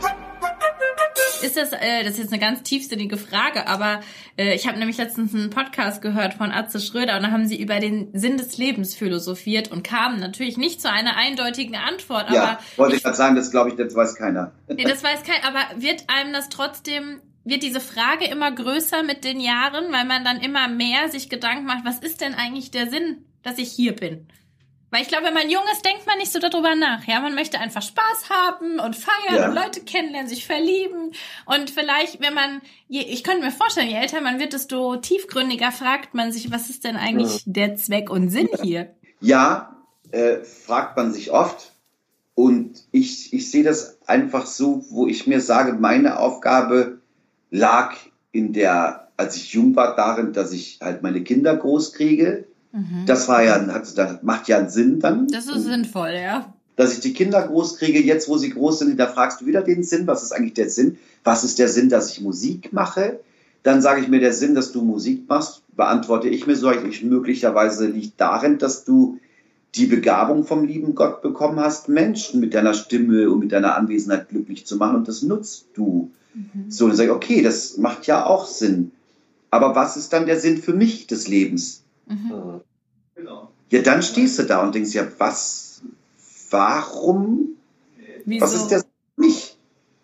Ist 1.40 1.56
das, 1.56 1.72
äh, 1.72 2.02
das 2.02 2.14
ist 2.14 2.18
jetzt 2.18 2.32
eine 2.32 2.40
ganz 2.40 2.62
tiefsinnige 2.62 3.16
Frage, 3.16 3.68
aber 3.68 4.00
äh, 4.36 4.54
ich 4.54 4.66
habe 4.66 4.76
nämlich 4.78 4.96
letztens 4.96 5.32
einen 5.34 5.50
Podcast 5.50 6.02
gehört 6.02 6.34
von 6.34 6.50
Atze 6.50 6.80
Schröder 6.80 7.16
und 7.16 7.22
da 7.22 7.30
haben 7.30 7.46
sie 7.46 7.60
über 7.60 7.78
den 7.78 8.08
Sinn 8.12 8.36
des 8.38 8.58
Lebens 8.58 8.96
philosophiert 8.96 9.70
und 9.70 9.84
kamen 9.84 10.18
natürlich 10.18 10.56
nicht 10.56 10.80
zu 10.80 10.90
einer 10.90 11.16
eindeutigen 11.16 11.76
Antwort. 11.76 12.30
Ja, 12.30 12.42
aber 12.42 12.58
wollte 12.76 12.96
ich 12.96 13.04
gerade 13.04 13.16
sagen, 13.16 13.36
das 13.36 13.52
glaube 13.52 13.70
ich, 13.70 13.76
das 13.76 13.94
weiß 13.94 14.16
keiner. 14.16 14.50
Nee, 14.66 14.82
das 14.82 15.04
weiß 15.04 15.22
kein, 15.22 15.42
aber 15.44 15.80
wird 15.80 16.04
einem 16.08 16.32
das 16.32 16.48
trotzdem, 16.48 17.20
wird 17.48 17.62
diese 17.62 17.80
Frage 17.80 18.26
immer 18.26 18.50
größer 18.50 19.02
mit 19.02 19.24
den 19.24 19.40
Jahren, 19.40 19.92
weil 19.92 20.04
man 20.04 20.24
dann 20.24 20.40
immer 20.40 20.68
mehr 20.68 21.08
sich 21.08 21.28
Gedanken 21.28 21.64
macht, 21.64 21.84
was 21.84 21.98
ist 21.98 22.20
denn 22.20 22.34
eigentlich 22.34 22.70
der 22.70 22.88
Sinn, 22.90 23.24
dass 23.42 23.58
ich 23.58 23.70
hier 23.70 23.94
bin? 23.94 24.26
Weil 24.90 25.02
ich 25.02 25.08
glaube, 25.08 25.24
wenn 25.26 25.34
man 25.34 25.50
jung 25.50 25.62
ist, 25.72 25.84
denkt 25.84 26.06
man 26.06 26.16
nicht 26.16 26.32
so 26.32 26.38
darüber 26.38 26.74
nach. 26.74 27.04
Ja, 27.04 27.20
man 27.20 27.34
möchte 27.34 27.58
einfach 27.58 27.82
Spaß 27.82 28.30
haben 28.30 28.80
und 28.80 28.96
feiern 28.96 29.36
Ja. 29.36 29.48
und 29.48 29.54
Leute 29.54 29.80
kennenlernen, 29.82 30.28
sich 30.28 30.46
verlieben. 30.46 31.12
Und 31.44 31.68
vielleicht, 31.70 32.22
wenn 32.22 32.32
man, 32.32 32.62
je, 32.88 33.02
ich 33.02 33.22
könnte 33.22 33.44
mir 33.44 33.50
vorstellen, 33.50 33.90
je 33.90 33.96
älter 33.96 34.22
man 34.22 34.38
wird, 34.38 34.54
desto 34.54 34.96
tiefgründiger 34.96 35.72
fragt 35.72 36.14
man 36.14 36.32
sich, 36.32 36.50
was 36.50 36.70
ist 36.70 36.84
denn 36.84 36.96
eigentlich 36.96 37.42
der 37.44 37.76
Zweck 37.76 38.08
und 38.08 38.30
Sinn 38.30 38.48
hier? 38.62 38.94
Ja, 39.20 39.76
äh, 40.10 40.38
fragt 40.44 40.96
man 40.96 41.12
sich 41.12 41.32
oft. 41.32 41.72
Und 42.34 42.84
ich, 42.92 43.32
ich 43.34 43.50
sehe 43.50 43.64
das 43.64 43.98
einfach 44.06 44.46
so, 44.46 44.86
wo 44.88 45.06
ich 45.06 45.26
mir 45.26 45.40
sage, 45.42 45.74
meine 45.74 46.18
Aufgabe 46.18 46.97
lag 47.50 47.94
in 48.32 48.52
der, 48.52 49.08
als 49.16 49.36
ich 49.36 49.52
jung 49.52 49.74
war, 49.76 49.96
darin, 49.96 50.32
dass 50.32 50.52
ich 50.52 50.78
halt 50.82 51.02
meine 51.02 51.22
Kinder 51.22 51.56
groß 51.56 51.92
kriege. 51.92 52.44
Das 53.06 53.28
war 53.28 53.42
ja, 53.42 53.54
also 53.54 53.96
das 53.96 54.22
macht 54.22 54.48
ja 54.48 54.58
einen 54.58 54.68
Sinn 54.68 55.00
dann. 55.00 55.26
Das 55.28 55.46
ist 55.46 55.64
sinnvoll, 55.64 56.12
ja. 56.14 56.52
dass 56.76 56.92
ich 56.92 57.00
die 57.00 57.12
Kinder 57.12 57.46
groß 57.46 57.78
kriege, 57.78 58.00
jetzt 58.00 58.28
wo 58.28 58.36
sie 58.36 58.50
groß 58.50 58.80
sind, 58.80 59.00
da 59.00 59.06
fragst 59.06 59.40
du 59.40 59.46
wieder 59.46 59.62
den 59.62 59.82
Sinn, 59.82 60.06
was 60.06 60.22
ist 60.22 60.32
eigentlich 60.32 60.54
der 60.54 60.68
Sinn? 60.68 60.98
Was 61.24 61.44
ist 61.44 61.58
der 61.58 61.68
Sinn, 61.68 61.88
dass 61.88 62.10
ich 62.10 62.20
Musik 62.20 62.72
mache? 62.72 63.20
Dann 63.62 63.82
sage 63.82 64.00
ich 64.00 64.08
mir, 64.08 64.20
der 64.20 64.32
Sinn, 64.32 64.54
dass 64.54 64.70
du 64.70 64.82
Musik 64.82 65.28
machst, 65.28 65.62
beantworte 65.74 66.28
ich 66.28 66.46
mir 66.46 66.56
so, 66.56 66.70
ich, 66.70 67.02
möglicherweise 67.02 67.86
liegt 67.86 68.20
darin, 68.20 68.58
dass 68.58 68.84
du 68.84 69.18
die 69.74 69.86
Begabung 69.86 70.44
vom 70.44 70.64
lieben 70.64 70.94
Gott 70.94 71.20
bekommen 71.22 71.58
hast, 71.58 71.88
Menschen 71.88 72.40
mit 72.40 72.54
deiner 72.54 72.74
Stimme 72.74 73.30
und 73.30 73.40
mit 73.40 73.52
deiner 73.52 73.76
Anwesenheit 73.76 74.28
glücklich 74.28 74.66
zu 74.66 74.76
machen 74.76 74.96
und 74.96 75.08
das 75.08 75.22
nutzt 75.22 75.66
du. 75.74 76.12
So, 76.68 76.86
dann 76.86 76.96
sage 76.96 77.10
ich, 77.10 77.14
okay, 77.14 77.42
das 77.42 77.76
macht 77.78 78.06
ja 78.06 78.26
auch 78.26 78.46
Sinn. 78.46 78.92
Aber 79.50 79.74
was 79.74 79.96
ist 79.96 80.12
dann 80.12 80.26
der 80.26 80.38
Sinn 80.38 80.58
für 80.58 80.74
mich 80.74 81.06
des 81.06 81.28
Lebens? 81.28 81.84
Mhm. 82.06 82.60
Ja, 83.70 83.82
dann 83.82 84.02
stehst 84.02 84.38
du 84.38 84.44
da 84.44 84.62
und 84.62 84.74
denkst, 84.74 84.92
ja, 84.92 85.06
was, 85.18 85.82
warum 86.50 87.56
Wieso? 88.24 88.44
was 88.44 88.54
ist 88.54 88.68
der 88.68 88.80
für 88.80 88.86
mich? 89.16 89.56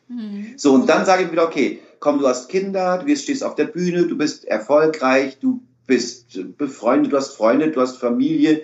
Hm. 0.08 0.54
So, 0.56 0.74
und 0.74 0.88
dann 0.88 1.06
sage 1.06 1.24
ich 1.24 1.32
wieder, 1.32 1.46
okay, 1.46 1.80
komm, 2.00 2.18
du 2.18 2.28
hast 2.28 2.48
Kinder, 2.48 2.98
du 2.98 3.16
stehst 3.16 3.42
auf 3.42 3.54
der 3.54 3.64
Bühne, 3.64 4.06
du 4.06 4.16
bist 4.18 4.44
erfolgreich, 4.44 5.38
du 5.40 5.62
bist 5.86 6.38
befreundet, 6.58 7.12
du 7.12 7.16
hast 7.16 7.36
Freunde, 7.36 7.70
du 7.70 7.80
hast 7.80 7.96
Familie. 7.96 8.62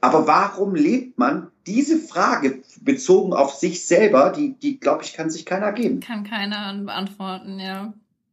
Aber 0.00 0.26
warum 0.26 0.74
lebt 0.74 1.18
man? 1.18 1.48
Diese 1.66 1.98
Frage 1.98 2.60
bezogen 2.80 3.32
auf 3.32 3.54
sich 3.54 3.86
selber, 3.86 4.32
die, 4.36 4.54
die 4.54 4.80
glaube 4.80 5.04
ich, 5.04 5.12
kann 5.12 5.30
sich 5.30 5.44
keiner 5.44 5.72
geben. 5.72 6.00
Kann 6.00 6.24
keiner 6.24 6.74
beantworten, 6.84 7.60
ja. 7.60 7.92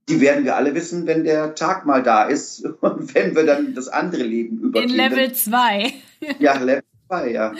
Die 0.10 0.22
werden 0.22 0.46
wir 0.46 0.56
alle 0.56 0.74
wissen, 0.74 1.06
wenn 1.06 1.26
der 1.26 1.54
Tag 1.56 1.86
mal 1.86 2.02
da 2.02 2.24
ist 2.24 2.66
und 2.82 3.14
wenn 3.14 3.36
wir 3.36 3.46
dann 3.46 3.74
das 3.74 3.90
andere 3.90 4.24
Leben 4.24 4.58
In 4.58 4.64
übergehen. 4.64 4.96
Level 4.96 5.34
2. 5.34 5.94
Ja, 6.40 6.58
Level 6.58 6.84
2, 7.10 7.32
ja. 7.32 7.54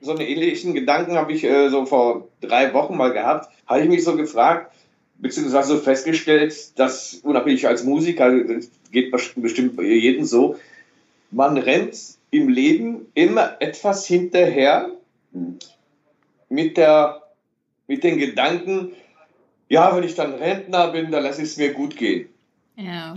So 0.00 0.12
einen 0.12 0.22
ähnlichen 0.22 0.74
Gedanken 0.74 1.14
habe 1.14 1.32
ich 1.32 1.44
äh, 1.44 1.68
so 1.68 1.86
vor 1.86 2.28
drei 2.40 2.72
Wochen 2.74 2.96
mal 2.96 3.12
gehabt. 3.12 3.50
Habe 3.66 3.82
ich 3.82 3.88
mich 3.88 4.02
so 4.02 4.16
gefragt, 4.16 4.72
beziehungsweise 5.18 5.76
so 5.76 5.78
festgestellt, 5.78 6.78
dass 6.78 7.20
unabhängig 7.22 7.68
als 7.68 7.84
Musiker, 7.84 8.32
das 8.42 8.70
geht 8.90 9.12
bestimmt 9.36 9.76
bei 9.76 9.84
jedem 9.84 10.24
so, 10.24 10.56
man 11.30 11.56
rennt 11.56 11.96
im 12.30 12.48
Leben 12.48 13.06
immer 13.14 13.56
etwas 13.60 14.06
hinterher 14.06 14.90
mit, 16.48 16.76
der, 16.76 17.22
mit 17.86 18.04
den 18.04 18.18
Gedanken, 18.18 18.92
ja, 19.68 19.94
wenn 19.96 20.02
ich 20.04 20.14
dann 20.14 20.34
Rentner 20.34 20.88
bin, 20.88 21.10
dann 21.10 21.22
lasse 21.22 21.42
ich 21.42 21.48
es 21.48 21.56
mir 21.56 21.72
gut 21.72 21.96
gehen. 21.96 22.28
Ja. 22.76 23.14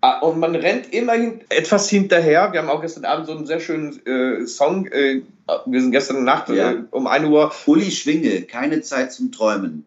Ah, 0.00 0.18
Und 0.18 0.40
man 0.40 0.56
rennt 0.56 0.92
immerhin 0.92 1.42
etwas 1.48 1.88
hinterher. 1.88 2.52
Wir 2.52 2.60
haben 2.60 2.68
auch 2.70 2.80
gestern 2.80 3.04
Abend 3.04 3.26
so 3.26 3.36
einen 3.36 3.46
sehr 3.46 3.60
schönen 3.60 4.04
äh, 4.04 4.44
Song. 4.46 4.86
Äh, 4.86 5.22
wir 5.66 5.80
sind 5.80 5.92
gestern 5.92 6.24
Nacht 6.24 6.48
Ja. 6.48 6.72
äh, 6.72 6.82
um 6.90 7.06
1 7.06 7.26
Uhr. 7.28 7.52
Uli 7.66 7.90
Schwinge, 7.90 8.42
keine 8.42 8.80
Zeit 8.80 9.12
zum 9.12 9.30
Träumen. 9.30 9.84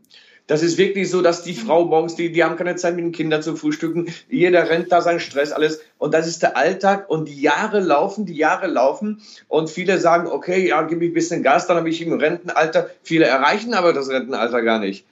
Das 0.48 0.62
ist 0.62 0.78
wirklich 0.78 1.10
so, 1.10 1.24
dass 1.24 1.42
die 1.42 1.56
Frau 1.56 1.86
morgens, 1.86 2.16
die, 2.16 2.32
die 2.32 2.44
haben 2.44 2.56
keine 2.56 2.76
Zeit 2.76 2.96
mit 2.96 3.04
den 3.04 3.12
Kindern 3.12 3.42
zu 3.42 3.56
frühstücken. 3.56 4.14
Jeder 4.30 4.70
rennt 4.70 4.92
da 4.92 5.02
seinen 5.02 5.20
Stress, 5.20 5.52
alles. 5.52 5.82
Und 5.98 6.14
das 6.14 6.28
ist 6.28 6.44
der 6.44 6.56
Alltag. 6.56 7.10
Und 7.10 7.28
die 7.28 7.42
Jahre 7.42 7.80
laufen, 7.80 8.28
die 8.28 8.36
Jahre 8.36 8.68
laufen. 8.68 9.22
Und 9.48 9.72
viele 9.72 10.00
sagen, 10.00 10.28
okay, 10.28 10.68
ja, 10.68 10.84
gib 10.84 11.02
ich 11.02 11.10
ein 11.10 11.14
bisschen 11.14 11.42
Gas, 11.42 11.66
dann 11.66 11.78
habe 11.78 11.90
ich 11.90 12.00
im 12.02 12.14
Rentenalter. 12.14 12.92
Viele 13.02 13.26
erreichen 13.26 13.74
aber 13.74 13.92
das 13.92 14.10
Rentenalter 14.10 14.62
gar 14.62 14.80
nicht. 14.80 15.06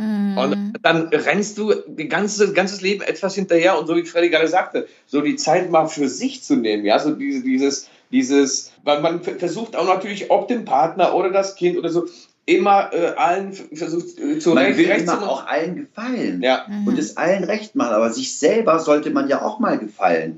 Hm. 0.00 0.38
Und 0.38 0.72
dann 0.82 1.08
rennst 1.08 1.58
du 1.58 1.74
die 1.86 2.08
ganze, 2.08 2.52
ganzes 2.52 2.80
Leben 2.80 3.02
etwas 3.02 3.34
hinterher 3.34 3.78
und 3.78 3.86
so 3.86 3.96
wie 3.96 4.04
Freddy 4.04 4.30
gerade 4.30 4.48
sagte, 4.48 4.86
so 5.06 5.20
die 5.20 5.36
Zeit 5.36 5.70
mal 5.70 5.88
für 5.88 6.08
sich 6.08 6.42
zu 6.42 6.56
nehmen, 6.56 6.86
ja, 6.86 6.98
so 6.98 7.10
diese, 7.10 7.42
dieses, 7.42 7.90
dieses, 8.10 8.72
weil 8.82 9.02
man 9.02 9.20
versucht 9.22 9.76
auch 9.76 9.86
natürlich, 9.86 10.30
ob 10.30 10.48
dem 10.48 10.64
Partner 10.64 11.14
oder 11.14 11.30
das 11.30 11.54
Kind 11.54 11.76
oder 11.76 11.90
so, 11.90 12.06
immer 12.50 12.92
äh, 12.92 13.12
allen 13.16 13.52
versucht 13.52 14.18
äh, 14.18 14.38
zu 14.38 14.50
Man 14.50 14.64
recht, 14.64 14.78
will 14.78 14.90
recht 14.90 15.02
immer 15.02 15.20
zu 15.20 15.28
auch 15.28 15.46
allen 15.46 15.76
gefallen. 15.76 16.42
Ja, 16.42 16.66
und 16.84 16.98
es 16.98 17.16
allen 17.16 17.44
recht 17.44 17.76
machen. 17.76 17.94
Aber 17.94 18.10
sich 18.10 18.36
selber 18.36 18.80
sollte 18.80 19.10
man 19.10 19.28
ja 19.28 19.42
auch 19.42 19.60
mal 19.60 19.78
gefallen. 19.78 20.36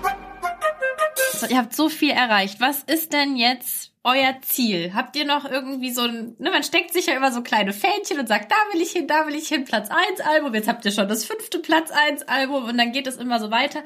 So, 1.33 1.47
ihr 1.47 1.57
habt 1.57 1.75
so 1.75 1.89
viel 1.89 2.11
erreicht. 2.11 2.61
Was 2.61 2.83
ist 2.83 3.13
denn 3.13 3.37
jetzt 3.37 3.93
euer 4.05 4.37
Ziel? 4.43 4.93
Habt 4.95 5.17
ihr 5.17 5.25
noch 5.25 5.51
irgendwie 5.51 5.91
so 5.91 6.03
ein, 6.03 6.37
ne, 6.39 6.51
man 6.51 6.63
steckt 6.63 6.93
sich 6.93 7.07
ja 7.07 7.15
immer 7.15 7.33
so 7.33 7.43
kleine 7.43 7.73
Fähnchen 7.73 8.21
und 8.21 8.29
sagt, 8.29 8.53
da 8.53 8.57
will 8.73 8.83
ich 8.83 8.91
hin, 8.91 9.07
da 9.07 9.27
will 9.27 9.35
ich 9.35 9.49
hin, 9.49 9.65
Platz 9.65 9.89
1 9.91 10.21
Album, 10.21 10.55
jetzt 10.55 10.69
habt 10.69 10.85
ihr 10.85 10.93
schon 10.93 11.09
das 11.09 11.25
fünfte 11.25 11.61
Platz 11.61 11.91
1 11.91 12.29
Album 12.29 12.65
und 12.65 12.77
dann 12.77 12.93
geht 12.93 13.07
es 13.07 13.17
immer 13.17 13.41
so 13.41 13.51
weiter. 13.51 13.83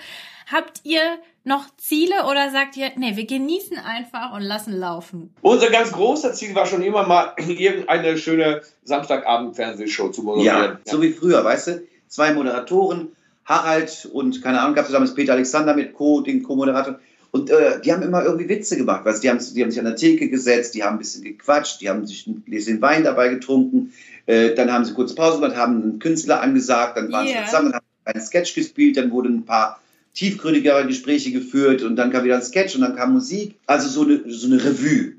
Habt 0.51 0.81
ihr 0.85 1.19
noch 1.47 1.65
Ziele 1.77 2.25
oder 2.29 2.51
sagt 2.51 2.77
ihr, 2.77 2.91
nee, 2.97 3.17
wir 3.17 3.25
genießen 3.27 3.79
einfach 3.79 4.35
und 4.35 4.43
lassen 4.43 4.77
laufen? 4.77 5.33
Unser 5.43 5.71
ganz 5.71 5.93
großer 5.93 6.33
Ziel 6.33 6.55
war 6.55 6.67
schon 6.67 6.83
immer 6.83 7.07
mal 7.07 7.35
irgendeine 7.39 8.19
schöne 8.19 8.63
Samstagabend-Fernsehshow 8.85 10.11
zu 10.11 10.23
moderieren. 10.23 10.79
Ja, 10.85 10.93
so 10.93 11.01
wie 11.01 11.13
früher, 11.13 11.45
weißt 11.45 11.69
du? 11.69 11.83
Zwei 12.09 12.33
Moderatoren, 12.35 13.09
Harald 13.45 14.09
und 14.13 14.43
keine 14.43 14.61
Ahnung, 14.61 14.75
gab 14.75 14.87
es 14.87 14.93
damals 14.93 15.15
Peter 15.15 15.35
Alexander 15.35 15.75
mit 15.75 15.95
Co., 15.95 16.21
den 16.21 16.43
Co-Moderator. 16.43 16.99
Und 17.31 17.51
äh, 17.51 17.81
die 17.81 17.93
haben 17.93 18.03
immer 18.03 18.25
irgendwie 18.25 18.49
Witze 18.49 18.77
gemacht, 18.77 19.05
weißt? 19.05 19.23
Die 19.23 19.31
haben, 19.31 19.39
die 19.39 19.63
haben 19.63 19.71
sich 19.71 19.79
an 19.79 19.85
der 19.85 19.97
Theke 19.97 20.29
gesetzt, 20.29 20.75
die 20.75 20.83
haben 20.83 20.97
ein 20.97 20.99
bisschen 20.99 21.23
gequatscht, 21.23 21.81
die 21.81 21.89
haben 21.89 22.07
sich 22.07 22.27
ein 22.27 22.43
Gläschen 22.45 22.81
Wein 22.83 23.05
dabei 23.05 23.29
getrunken. 23.29 23.93
Äh, 24.27 24.55
dann 24.55 24.73
haben 24.73 24.85
sie 24.85 24.95
kurz 24.95 25.15
Pause 25.15 25.41
gemacht, 25.41 25.57
haben 25.57 25.83
einen 25.83 25.99
Künstler 26.01 26.41
angesagt, 26.41 26.97
dann 26.97 27.13
waren 27.13 27.27
Yeah. 27.27 27.41
sie 27.41 27.51
zusammen, 27.51 27.73
haben 27.75 27.85
einen 28.05 28.25
Sketch 28.25 28.55
gespielt, 28.55 28.97
dann 28.97 29.11
wurden 29.11 29.37
ein 29.37 29.45
paar 29.45 29.81
tiefgründigere 30.17 30.87
Gespräche 30.87 31.31
geführt 31.31 31.83
und 31.83 31.95
dann 31.97 32.11
kam 32.11 32.25
wieder 32.25 32.37
ein 32.37 32.43
Sketch 32.43 32.75
und 32.75 32.81
dann 32.81 32.97
kam 32.97 33.13
Musik. 33.13 33.55
Also 33.67 33.89
so 33.89 34.03
eine, 34.03 34.23
so 34.27 34.47
eine 34.47 34.65
Revue. 34.65 35.13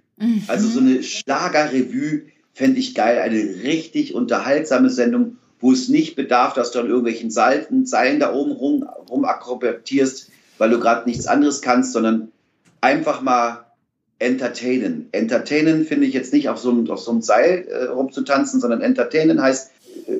Also 0.47 0.67
so 0.67 0.79
eine 0.79 1.03
Schlagerrevue 1.03 2.23
fände 2.53 2.79
ich 2.79 2.95
geil. 2.95 3.19
Eine 3.19 3.37
richtig 3.63 4.15
unterhaltsame 4.15 4.89
Sendung, 4.89 5.37
wo 5.59 5.71
es 5.71 5.87
nicht 5.87 6.15
bedarf, 6.15 6.53
dass 6.53 6.71
du 6.71 6.79
an 6.79 6.87
irgendwelchen 6.87 7.29
Seiten, 7.29 7.85
Seilen 7.85 8.19
da 8.19 8.33
oben 8.33 8.51
rum, 8.51 8.89
rum 9.09 9.25
akrobatierst, 9.25 10.31
weil 10.57 10.71
du 10.71 10.79
gerade 10.79 11.07
nichts 11.07 11.27
anderes 11.27 11.61
kannst, 11.61 11.93
sondern 11.93 12.31
einfach 12.81 13.21
mal 13.21 13.67
entertainen. 14.17 15.09
Entertainen 15.11 15.85
finde 15.85 16.07
ich 16.07 16.15
jetzt 16.15 16.33
nicht 16.33 16.49
auf 16.49 16.57
so 16.57 16.71
einem, 16.71 16.89
auf 16.89 16.99
so 16.99 17.11
einem 17.11 17.21
Seil 17.21 17.67
äh, 17.69 17.85
rumzutanzen, 17.85 18.59
sondern 18.59 18.81
entertainen 18.81 19.39
heißt 19.39 19.71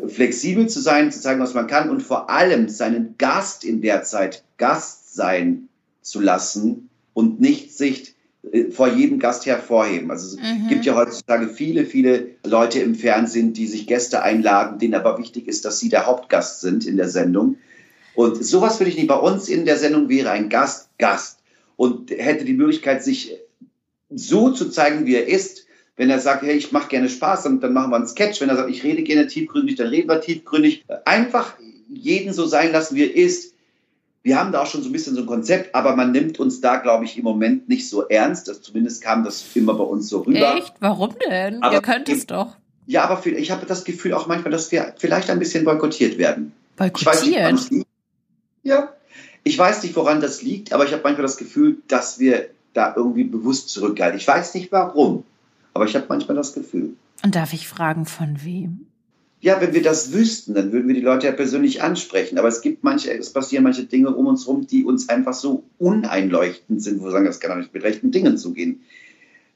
flexibel 0.08 0.68
zu 0.68 0.80
sein, 0.82 1.12
zu 1.12 1.22
zeigen, 1.22 1.40
was 1.40 1.54
man 1.54 1.68
kann 1.68 1.90
und 1.90 2.02
vor 2.02 2.30
allem 2.30 2.70
seinen 2.70 3.16
Gast 3.18 3.64
in 3.64 3.82
der 3.82 4.04
Zeit 4.04 4.44
Gast 4.58 5.16
sein 5.16 5.70
zu 6.02 6.20
lassen 6.20 6.90
und 7.14 7.40
nicht 7.40 7.76
sich 7.76 8.16
äh, 8.52 8.72
vor 8.72 8.90
jedem 8.90 9.20
Gast 9.20 9.46
hervorheben. 9.46 10.12
Also 10.12 10.28
es 10.28 10.42
Mhm. 10.42 10.68
gibt 10.68 10.86
ja 10.86 10.96
heutzutage 10.96 11.50
viele, 11.50 11.86
viele 11.86 12.28
Leute 12.46 12.80
im 12.80 12.96
Fernsehen, 12.96 13.54
die 13.54 13.68
sich 13.68 13.88
Gäste 13.88 14.22
einladen, 14.24 14.80
denen 14.80 14.96
aber 14.96 15.18
wichtig 15.18 15.48
ist, 15.48 15.66
dass 15.66 15.80
sie 15.80 15.90
der 15.90 16.06
Hauptgast 16.06 16.62
sind 16.62 16.86
in 16.86 16.98
der 16.98 17.10
Sendung. 17.10 17.58
Und 18.16 18.44
sowas 18.44 18.80
würde 18.80 18.90
ich 18.90 18.98
nicht. 18.98 19.08
Bei 19.08 19.16
uns 19.20 19.48
in 19.48 19.66
der 19.66 19.78
Sendung 19.78 20.10
wäre 20.10 20.32
ein 20.32 20.50
Gast 20.50 20.90
Gast 20.98 21.40
und 21.76 22.10
hätte 22.10 22.46
die 22.46 22.54
Möglichkeit, 22.54 23.04
sich 23.04 23.38
so 24.10 24.52
zu 24.52 24.70
zeigen, 24.70 25.06
wie 25.06 25.16
er 25.16 25.28
ist. 25.28 25.66
Wenn 25.98 26.10
er 26.12 26.20
sagt, 26.20 26.43
hey, 26.43 26.56
ich 26.56 26.72
mache 26.72 26.89
gerne 26.89 27.10
Spaß, 27.10 27.43
dann, 27.43 27.60
dann 27.60 27.74
machen 27.74 27.89
wir 27.91 27.95
einen 27.98 28.08
Sketch. 28.08 28.39
Wenn 28.39 28.50
er 28.50 28.56
sagt, 28.56 28.70
ich 28.70 28.84
rede 28.84 29.02
gerne 29.04 29.28
tiefgründig, 29.28 29.76
dann 29.76 29.88
reden 29.88 30.08
wir 30.08 30.22
tiefgründig. 30.22 30.86
Einfach 31.06 31.56
jeden 31.89 32.34
so 32.34 32.45
sein 32.45 32.72
lassen, 32.72 32.95
wie 32.95 33.04
er 33.04 33.16
ist. 33.16 33.54
Wir 34.22 34.38
haben 34.39 34.52
da 34.52 34.62
auch 34.62 34.68
schon 34.68 34.84
so 34.84 34.89
ein 34.89 34.91
bisschen 34.91 35.16
so 35.16 35.22
ein 35.22 35.26
Konzept, 35.28 35.74
aber 35.74 35.95
man 35.95 36.12
nimmt 36.12 36.39
uns 36.39 36.62
da, 36.62 36.76
glaube 36.78 37.06
ich, 37.06 37.18
im 37.18 37.24
Moment 37.24 37.68
nicht 37.70 37.89
so 37.89 38.04
ernst. 38.08 38.48
Das, 38.48 38.62
zumindest 38.62 39.02
kam 39.02 39.24
das 39.24 39.43
immer 39.56 39.74
bei 39.74 39.84
uns 39.86 40.10
so 40.10 40.20
rüber. 40.20 40.56
Echt? 40.56 40.74
Warum 40.82 41.16
denn? 41.30 41.64
Aber 41.64 41.74
Ihr 41.76 41.82
könnt 41.82 42.10
es 42.10 42.20
ich- 42.20 42.28
doch. 42.28 42.56
Ja, 42.86 43.04
aber 43.04 43.18
viel- 43.18 43.36
ich 43.36 43.52
habe 43.52 43.66
das 43.66 43.84
Gefühl 43.84 44.14
auch 44.14 44.28
manchmal, 44.28 44.52
dass 44.52 44.72
wir 44.72 44.93
vielleicht 44.98 45.30
ein 45.30 45.39
bisschen 45.39 45.66
boykottiert 45.66 46.18
werden. 46.18 46.54
Ich 46.76 46.82
nicht, 46.84 47.06
Boykottiert? 47.06 47.52
das 47.54 47.70
liegt. 47.70 47.88
Ja. 48.64 48.93
Ich 49.43 49.58
weiß 49.58 49.84
nicht, 49.84 49.95
woran 49.95 50.22
das 50.22 50.41
liegt, 50.41 50.74
aber 50.74 50.86
ich 50.86 50.91
habe 50.91 51.02
manchmal 51.04 51.24
das 51.24 51.38
Gefühl, 51.38 51.78
dass 51.88 52.20
wir 52.20 52.50
da 52.74 52.93
irgendwie 52.95 53.24
bewusst 53.24 53.70
zurückhalten. 53.70 54.18
Ich 54.20 54.28
weiß 54.28 54.54
nicht 54.54 54.72
warum, 54.72 55.24
aber 55.78 55.86
ich 55.86 55.96
habe 55.96 56.06
manchmal 56.10 56.36
das 56.36 56.54
Gefühl. 56.54 56.96
Und 57.24 57.36
darf 57.36 57.54
ich 57.54 57.68
fragen, 57.68 58.06
von 58.06 58.44
wem? 58.44 58.88
Ja, 59.40 59.62
wenn 59.62 59.74
wir 59.74 59.84
das 59.84 60.12
wüssten, 60.14 60.56
dann 60.56 60.72
würden 60.72 60.88
wir 60.88 60.96
die 60.96 61.02
Leute 61.02 61.28
ja 61.28 61.32
persönlich 61.32 61.84
ansprechen. 61.84 62.40
Aber 62.40 62.48
es 62.48 62.62
gibt 62.62 62.84
manche, 62.84 63.14
es 63.16 63.32
passieren 63.32 63.64
manche 63.64 63.84
Dinge 63.84 64.10
um 64.10 64.26
uns 64.26 64.48
rum, 64.48 64.66
die 64.66 64.84
uns 64.84 65.10
einfach 65.10 65.34
so 65.34 65.64
uneinleuchtend 65.78 66.82
sind, 66.82 67.00
wo 67.00 67.06
wir 67.06 67.12
sagen, 67.12 67.26
das 67.26 67.40
kann 67.40 67.52
doch 67.52 67.58
nicht 67.58 67.74
mit 67.74 67.84
rechten 67.84 68.10
Dingen 68.10 68.38
zugehen. 68.38 68.82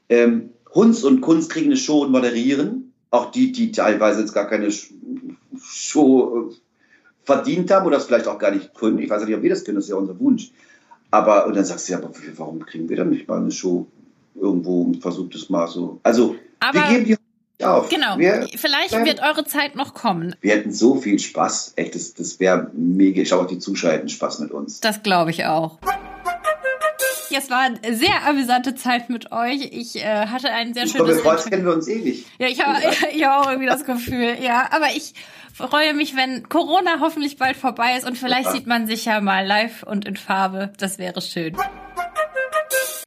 Ähm, 0.08 0.50
Hunds 0.72 1.02
und 1.02 1.20
Kunst 1.20 1.50
kriegen 1.50 1.66
eine 1.66 1.76
Show 1.76 2.02
und 2.02 2.12
moderieren. 2.12 2.92
Auch 3.10 3.32
die, 3.32 3.50
die 3.50 3.72
teilweise 3.72 4.20
jetzt 4.20 4.32
gar 4.32 4.48
keine 4.48 4.68
Show 5.60 6.50
äh, 6.50 6.54
verdient 7.24 7.70
haben 7.72 7.86
oder 7.86 7.96
es 7.96 8.04
vielleicht 8.04 8.28
auch 8.28 8.38
gar 8.38 8.52
nicht 8.52 8.74
können. 8.74 9.00
Ich 9.00 9.10
weiß 9.10 9.24
nicht, 9.24 9.34
ob 9.34 9.42
wir 9.42 9.50
das 9.50 9.64
können, 9.64 9.76
das 9.76 9.84
ist 9.86 9.90
ja 9.90 9.96
unser 9.96 10.18
Wunsch. 10.20 10.52
Aber, 11.10 11.46
und 11.46 11.56
dann 11.56 11.64
sagst 11.64 11.88
du 11.88 11.92
ja, 11.92 11.98
aber 11.98 12.12
warum 12.36 12.64
kriegen 12.64 12.88
wir 12.88 12.96
dann 12.96 13.10
nicht 13.10 13.28
mal 13.28 13.38
eine 13.38 13.50
Show 13.50 13.88
irgendwo 14.34 14.82
und 14.82 15.00
versucht 15.02 15.34
es 15.34 15.48
mal 15.50 15.66
so. 15.68 16.00
Also, 16.02 16.36
Aber 16.60 16.74
wir 16.74 16.98
geben 16.98 17.04
die 17.58 17.64
auf. 17.64 17.88
genau, 17.88 18.18
Wir, 18.18 18.48
vielleicht 18.56 18.90
bleiben- 18.90 19.06
wird 19.06 19.20
eure 19.22 19.44
Zeit 19.44 19.76
noch 19.76 19.94
kommen. 19.94 20.34
wir 20.40 20.52
hätten 20.54 20.72
so 20.72 20.96
viel 20.96 21.18
Spaß. 21.18 21.74
Echt, 21.76 21.94
das, 21.94 22.14
das 22.14 22.40
wäre 22.40 22.70
mega. 22.74 23.22
Ich 23.22 23.28
glaube 23.28 23.44
auch 23.44 23.48
die 23.48 23.58
Zuschauer 23.58 23.92
hätten 23.92 24.08
Spaß 24.08 24.40
mit 24.40 24.50
uns. 24.50 24.80
Das 24.80 25.02
glaube 25.02 25.30
ich 25.30 25.44
auch. 25.46 25.78
Es 27.34 27.48
war 27.48 27.60
eine 27.60 27.96
sehr 27.96 28.26
amüsante 28.28 28.74
Zeit 28.74 29.08
mit 29.08 29.32
euch. 29.32 29.70
Ich 29.72 29.96
äh, 29.96 30.26
hatte 30.26 30.50
ein 30.50 30.74
sehr 30.74 30.84
Ich 30.84 30.92
glaube, 30.92 31.10
schönes 31.12 31.22
freuen 31.22 31.36
Interview. 31.38 31.50
kennen 31.50 31.64
wir 31.66 31.74
uns 31.74 31.88
ewig. 31.88 32.26
Ja, 32.38 32.46
ich 32.48 32.62
habe 32.62 32.78
ich 33.14 33.24
hab 33.24 33.42
auch 33.46 33.48
irgendwie 33.50 33.68
das 33.68 33.84
Gefühl, 33.86 34.36
ja. 34.42 34.68
Aber 34.70 34.88
ich 34.94 35.14
freue 35.54 35.94
mich, 35.94 36.14
wenn 36.14 36.46
Corona 36.50 37.00
hoffentlich 37.00 37.38
bald 37.38 37.56
vorbei 37.56 37.96
ist 37.96 38.06
und 38.06 38.18
vielleicht 38.18 38.46
Ja. 38.46 38.52
sieht 38.52 38.66
man 38.66 38.86
sich 38.86 39.06
ja 39.06 39.20
mal 39.22 39.46
live 39.46 39.82
und 39.82 40.04
in 40.04 40.16
Farbe. 40.16 40.74
Das 40.78 40.98
wäre 40.98 41.22
schön. 41.22 41.56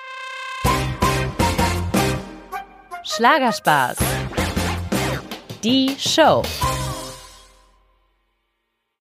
Schlagerspaß. 3.04 3.98
Die 5.66 5.94
Show. 6.00 6.44